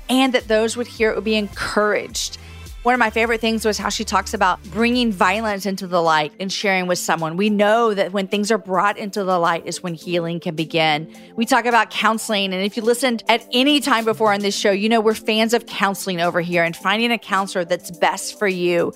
and 0.09 0.33
that 0.33 0.49
those 0.49 0.75
would 0.75 0.87
hear 0.87 1.11
it 1.11 1.15
would 1.15 1.23
be 1.23 1.37
encouraged 1.37 2.37
One 2.83 2.93
of 2.93 2.99
my 2.99 3.11
favorite 3.11 3.39
things 3.39 3.63
was 3.63 3.77
how 3.77 3.87
she 3.87 4.03
talks 4.03 4.33
about 4.33 4.61
bringing 4.65 5.09
violence 5.09 5.65
into 5.65 5.87
the 5.87 6.01
light 6.01 6.33
and 6.41 6.51
sharing 6.51 6.85
with 6.85 6.99
someone. 6.99 7.37
We 7.37 7.49
know 7.49 7.93
that 7.93 8.11
when 8.11 8.27
things 8.27 8.51
are 8.51 8.57
brought 8.57 8.97
into 8.97 9.23
the 9.23 9.39
light 9.39 9.65
is 9.65 9.81
when 9.81 9.93
healing 9.93 10.41
can 10.41 10.53
begin. 10.53 11.15
We 11.37 11.45
talk 11.45 11.65
about 11.65 11.91
counseling. 11.91 12.53
And 12.53 12.61
if 12.61 12.75
you 12.75 12.83
listened 12.83 13.23
at 13.29 13.47
any 13.53 13.79
time 13.79 14.03
before 14.03 14.33
on 14.33 14.41
this 14.41 14.53
show, 14.53 14.71
you 14.71 14.89
know 14.89 14.99
we're 14.99 15.13
fans 15.13 15.53
of 15.53 15.65
counseling 15.65 16.19
over 16.19 16.41
here 16.41 16.65
and 16.65 16.75
finding 16.75 17.13
a 17.13 17.17
counselor 17.17 17.63
that's 17.63 17.89
best 17.89 18.37
for 18.37 18.49
you. 18.49 18.91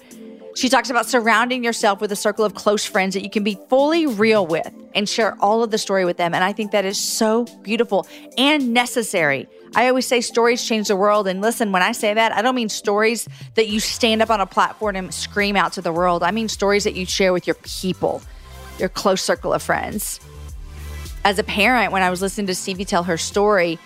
She 0.58 0.68
talks 0.68 0.90
about 0.90 1.06
surrounding 1.06 1.64
yourself 1.64 2.02
with 2.02 2.12
a 2.12 2.16
circle 2.18 2.44
of 2.44 2.56
close 2.56 2.84
friends 2.84 3.14
that 3.14 3.24
you 3.24 3.30
can 3.30 3.46
be 3.46 3.58
fully 3.70 4.06
real 4.06 4.46
with 4.46 4.70
and 4.96 5.08
share 5.08 5.38
all 5.40 5.64
of 5.64 5.72
the 5.72 5.78
story 5.78 6.04
with 6.04 6.18
them. 6.18 6.34
And 6.34 6.44
I 6.44 6.52
think 6.52 6.72
that 6.72 6.84
is 6.84 7.00
so 7.00 7.46
beautiful 7.62 8.06
and 8.38 8.74
necessary. 8.74 9.48
I 9.78 9.90
always 9.90 10.08
say 10.08 10.22
stories 10.22 10.68
change 10.68 10.88
the 10.88 10.96
world. 10.96 11.28
And 11.28 11.40
listen, 11.40 11.72
when 11.72 11.84
I 11.84 11.92
say 11.92 12.12
that, 12.12 12.32
I 12.32 12.42
don't 12.42 12.56
mean 12.56 12.68
stories 12.68 13.30
that 13.54 13.68
you 13.68 13.80
stand 13.80 14.24
up 14.24 14.32
on 14.32 14.42
a 14.42 14.48
platform 14.48 14.96
and 14.96 15.14
scream 15.14 15.56
out 15.56 15.74
to 15.74 15.84
the 15.84 15.94
world. 15.94 16.24
I 16.24 16.32
mean 16.32 16.50
stories 16.50 16.84
that 16.86 16.96
you 16.96 17.06
share 17.06 17.32
with 17.32 17.46
your 17.46 17.58
people, 17.64 18.24
your 18.80 18.90
close 18.90 19.22
circle 19.22 19.54
of 19.54 19.62
friends. 19.62 20.20
As 21.24 21.38
a 21.38 21.44
parent, 21.44 21.92
when 21.92 22.02
I 22.02 22.10
was 22.10 22.24
listening 22.24 22.48
to 22.48 22.56
Stevie 22.56 22.86
tell 22.86 23.04
her 23.04 23.18
story, 23.18 23.78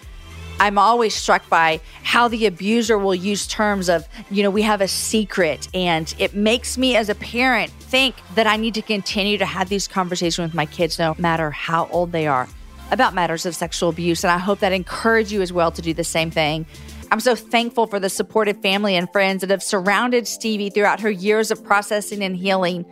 I'm 0.62 0.78
always 0.78 1.14
struck 1.14 1.50
by 1.50 1.82
how 2.04 2.30
the 2.30 2.46
abuser 2.46 2.98
will 2.98 3.16
use 3.16 3.46
terms 3.46 3.90
of, 3.90 4.08
you 4.30 4.44
know, 4.44 4.50
we 4.50 4.62
have 4.62 4.80
a 4.80 4.88
secret. 4.88 5.68
And 5.74 6.14
it 6.18 6.34
makes 6.34 6.78
me 6.78 6.96
as 6.96 7.10
a 7.10 7.16
parent 7.16 7.70
think 7.70 8.16
that 8.36 8.48
I 8.48 8.56
need 8.56 8.76
to 8.76 8.82
continue 8.82 9.38
to 9.40 9.46
have 9.46 9.68
these 9.68 9.90
conversations 9.90 10.52
with 10.52 10.56
my 10.56 10.68
kids, 10.68 10.98
no 10.98 11.16
matter 11.18 11.52
how 11.52 11.88
old 11.88 12.14
they 12.14 12.28
are 12.28 12.48
about 12.92 13.14
matters 13.14 13.46
of 13.46 13.56
sexual 13.56 13.90
abuse. 13.90 14.24
And 14.24 14.32
I 14.32 14.38
hope 14.38 14.60
that 14.60 14.72
encourage 14.72 15.32
you 15.32 15.42
as 15.42 15.52
well 15.52 15.72
to 15.72 15.82
do 15.82 15.94
the 15.94 16.04
same 16.04 16.30
thing. 16.30 16.66
I'm 17.12 17.20
so 17.20 17.36
thankful 17.36 17.88
for 17.88 18.00
the 18.00 18.10
supportive 18.10 18.62
family 18.62 18.96
and 18.96 19.12
friends 19.12 19.42
that 19.42 19.50
have 19.50 19.64
surrounded 19.64 20.28
Stevie 20.28 20.70
throughout 20.70 21.00
her 21.02 21.12
years 21.12 21.52
of 21.52 21.64
processing 21.64 22.24
and 22.24 22.38
healing. 22.38 22.86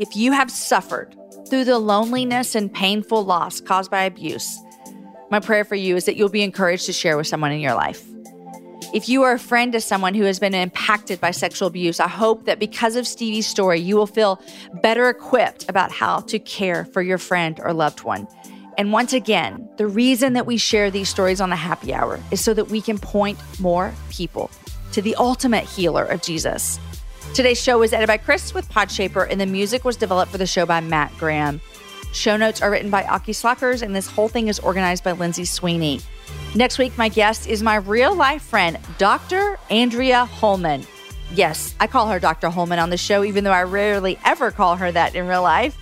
If 0.00 0.16
you 0.16 0.32
have 0.32 0.50
suffered 0.50 1.14
through 1.48 1.64
the 1.64 1.78
loneliness 1.78 2.54
and 2.54 2.72
painful 2.72 3.24
loss 3.24 3.60
caused 3.60 3.90
by 3.90 4.02
abuse, 4.04 4.58
my 5.30 5.38
prayer 5.38 5.64
for 5.64 5.76
you 5.76 5.96
is 5.96 6.06
that 6.06 6.16
you'll 6.16 6.28
be 6.28 6.42
encouraged 6.42 6.86
to 6.86 6.92
share 6.92 7.16
with 7.16 7.26
someone 7.26 7.52
in 7.52 7.60
your 7.60 7.74
life. 7.74 8.04
If 8.92 9.08
you 9.08 9.22
are 9.22 9.32
a 9.32 9.38
friend 9.38 9.72
to 9.72 9.80
someone 9.80 10.12
who 10.12 10.24
has 10.24 10.38
been 10.38 10.54
impacted 10.54 11.18
by 11.20 11.30
sexual 11.30 11.68
abuse, 11.68 12.00
I 12.00 12.08
hope 12.08 12.44
that 12.44 12.58
because 12.58 12.96
of 12.96 13.06
Stevie's 13.06 13.46
story, 13.46 13.80
you 13.80 13.96
will 13.96 14.06
feel 14.06 14.42
better 14.82 15.08
equipped 15.08 15.66
about 15.70 15.90
how 15.90 16.20
to 16.20 16.38
care 16.38 16.84
for 16.84 17.00
your 17.00 17.16
friend 17.16 17.58
or 17.62 17.72
loved 17.72 18.02
one. 18.02 18.28
And 18.78 18.92
once 18.92 19.12
again, 19.12 19.68
the 19.76 19.86
reason 19.86 20.32
that 20.32 20.46
we 20.46 20.56
share 20.56 20.90
these 20.90 21.08
stories 21.08 21.40
on 21.40 21.50
the 21.50 21.56
happy 21.56 21.92
hour 21.92 22.18
is 22.30 22.42
so 22.42 22.54
that 22.54 22.68
we 22.68 22.80
can 22.80 22.98
point 22.98 23.38
more 23.60 23.92
people 24.10 24.50
to 24.92 25.02
the 25.02 25.14
ultimate 25.16 25.64
healer 25.64 26.04
of 26.04 26.22
Jesus. 26.22 26.78
Today's 27.34 27.60
show 27.60 27.78
was 27.78 27.92
edited 27.92 28.08
by 28.08 28.18
Chris 28.18 28.54
with 28.54 28.68
Podshaper, 28.68 29.30
and 29.30 29.40
the 29.40 29.46
music 29.46 29.84
was 29.84 29.96
developed 29.96 30.32
for 30.32 30.38
the 30.38 30.46
show 30.46 30.66
by 30.66 30.80
Matt 30.80 31.12
Graham. 31.18 31.60
Show 32.12 32.36
notes 32.36 32.60
are 32.60 32.70
written 32.70 32.90
by 32.90 33.04
Aki 33.04 33.32
Slockers, 33.32 33.82
and 33.82 33.96
this 33.96 34.06
whole 34.06 34.28
thing 34.28 34.48
is 34.48 34.58
organized 34.58 35.02
by 35.02 35.12
Lindsay 35.12 35.46
Sweeney. 35.46 36.00
Next 36.54 36.78
week, 36.78 36.96
my 36.98 37.08
guest 37.08 37.48
is 37.48 37.62
my 37.62 37.76
real 37.76 38.14
life 38.14 38.42
friend, 38.42 38.78
Dr. 38.98 39.58
Andrea 39.70 40.26
Holman. 40.26 40.86
Yes, 41.34 41.74
I 41.80 41.86
call 41.86 42.08
her 42.08 42.20
Dr. 42.20 42.50
Holman 42.50 42.78
on 42.78 42.90
the 42.90 42.98
show, 42.98 43.24
even 43.24 43.44
though 43.44 43.52
I 43.52 43.62
rarely 43.62 44.18
ever 44.26 44.50
call 44.50 44.76
her 44.76 44.92
that 44.92 45.14
in 45.14 45.26
real 45.26 45.42
life. 45.42 45.78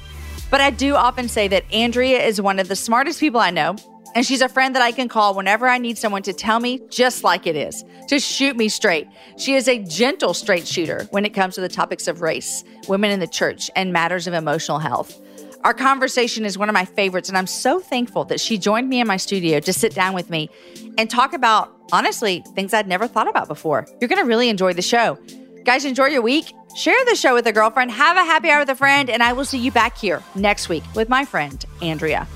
But 0.50 0.60
I 0.60 0.70
do 0.70 0.94
often 0.94 1.28
say 1.28 1.48
that 1.48 1.64
Andrea 1.72 2.22
is 2.22 2.40
one 2.40 2.58
of 2.58 2.68
the 2.68 2.76
smartest 2.76 3.20
people 3.20 3.40
I 3.40 3.50
know. 3.50 3.76
And 4.12 4.26
she's 4.26 4.40
a 4.40 4.48
friend 4.48 4.74
that 4.74 4.82
I 4.82 4.90
can 4.90 5.08
call 5.08 5.36
whenever 5.36 5.68
I 5.68 5.78
need 5.78 5.96
someone 5.96 6.22
to 6.22 6.32
tell 6.32 6.58
me 6.58 6.80
just 6.90 7.22
like 7.22 7.46
it 7.46 7.54
is, 7.54 7.84
to 8.08 8.18
shoot 8.18 8.56
me 8.56 8.68
straight. 8.68 9.06
She 9.38 9.54
is 9.54 9.68
a 9.68 9.78
gentle 9.84 10.34
straight 10.34 10.66
shooter 10.66 11.06
when 11.12 11.24
it 11.24 11.30
comes 11.30 11.54
to 11.54 11.60
the 11.60 11.68
topics 11.68 12.08
of 12.08 12.20
race, 12.20 12.64
women 12.88 13.12
in 13.12 13.20
the 13.20 13.28
church, 13.28 13.70
and 13.76 13.92
matters 13.92 14.26
of 14.26 14.34
emotional 14.34 14.80
health. 14.80 15.20
Our 15.62 15.74
conversation 15.74 16.44
is 16.44 16.58
one 16.58 16.68
of 16.68 16.72
my 16.72 16.86
favorites, 16.86 17.28
and 17.28 17.38
I'm 17.38 17.46
so 17.46 17.78
thankful 17.78 18.24
that 18.24 18.40
she 18.40 18.58
joined 18.58 18.88
me 18.88 18.98
in 18.98 19.06
my 19.06 19.16
studio 19.16 19.60
to 19.60 19.72
sit 19.72 19.94
down 19.94 20.12
with 20.14 20.28
me 20.28 20.50
and 20.98 21.08
talk 21.08 21.32
about, 21.32 21.72
honestly, 21.92 22.42
things 22.56 22.74
I'd 22.74 22.88
never 22.88 23.06
thought 23.06 23.28
about 23.28 23.46
before. 23.46 23.86
You're 24.00 24.08
going 24.08 24.20
to 24.20 24.26
really 24.26 24.48
enjoy 24.48 24.72
the 24.72 24.82
show. 24.82 25.18
Guys, 25.64 25.84
enjoy 25.84 26.06
your 26.06 26.22
week. 26.22 26.52
Share 26.74 27.04
the 27.04 27.16
show 27.16 27.34
with 27.34 27.46
a 27.46 27.52
girlfriend, 27.52 27.90
have 27.90 28.16
a 28.16 28.24
happy 28.24 28.48
hour 28.48 28.60
with 28.60 28.70
a 28.70 28.74
friend, 28.74 29.10
and 29.10 29.22
I 29.22 29.32
will 29.32 29.44
see 29.44 29.58
you 29.58 29.72
back 29.72 29.98
here 29.98 30.22
next 30.34 30.68
week 30.68 30.84
with 30.94 31.08
my 31.08 31.24
friend, 31.24 31.64
Andrea. 31.82 32.26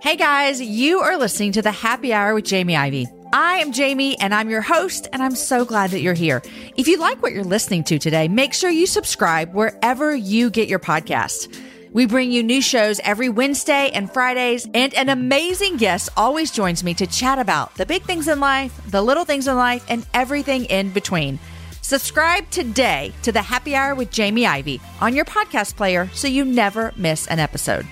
Hey 0.00 0.14
guys, 0.14 0.60
you 0.60 1.00
are 1.00 1.18
listening 1.18 1.52
to 1.52 1.62
the 1.62 1.72
Happy 1.72 2.12
Hour 2.12 2.34
with 2.34 2.44
Jamie 2.44 2.76
Ivey. 2.76 3.06
I 3.32 3.56
am 3.56 3.72
Jamie 3.72 4.18
and 4.18 4.34
I'm 4.34 4.48
your 4.48 4.60
host, 4.60 5.08
and 5.12 5.22
I'm 5.22 5.34
so 5.34 5.64
glad 5.64 5.90
that 5.90 6.00
you're 6.00 6.14
here. 6.14 6.42
If 6.76 6.86
you 6.86 6.98
like 6.98 7.20
what 7.22 7.32
you're 7.32 7.44
listening 7.44 7.84
to 7.84 7.98
today, 7.98 8.28
make 8.28 8.54
sure 8.54 8.70
you 8.70 8.86
subscribe 8.86 9.52
wherever 9.52 10.14
you 10.14 10.48
get 10.48 10.68
your 10.68 10.78
podcast. 10.78 11.54
We 11.92 12.06
bring 12.06 12.30
you 12.30 12.42
new 12.42 12.60
shows 12.60 13.00
every 13.00 13.28
Wednesday 13.28 13.90
and 13.92 14.12
Fridays, 14.12 14.68
and 14.74 14.94
an 14.94 15.08
amazing 15.08 15.76
guest 15.76 16.10
always 16.16 16.50
joins 16.50 16.84
me 16.84 16.94
to 16.94 17.06
chat 17.06 17.38
about 17.38 17.74
the 17.74 17.86
big 17.86 18.02
things 18.02 18.28
in 18.28 18.38
life, 18.38 18.78
the 18.90 19.02
little 19.02 19.24
things 19.24 19.48
in 19.48 19.56
life, 19.56 19.84
and 19.88 20.06
everything 20.14 20.66
in 20.66 20.90
between. 20.90 21.38
Subscribe 21.82 22.48
today 22.50 23.12
to 23.22 23.32
the 23.32 23.42
Happy 23.42 23.74
Hour 23.74 23.94
with 23.94 24.10
Jamie 24.10 24.46
Ivey 24.46 24.80
on 25.00 25.14
your 25.14 25.24
podcast 25.24 25.76
player 25.76 26.08
so 26.12 26.28
you 26.28 26.44
never 26.44 26.92
miss 26.96 27.26
an 27.28 27.38
episode. 27.38 27.86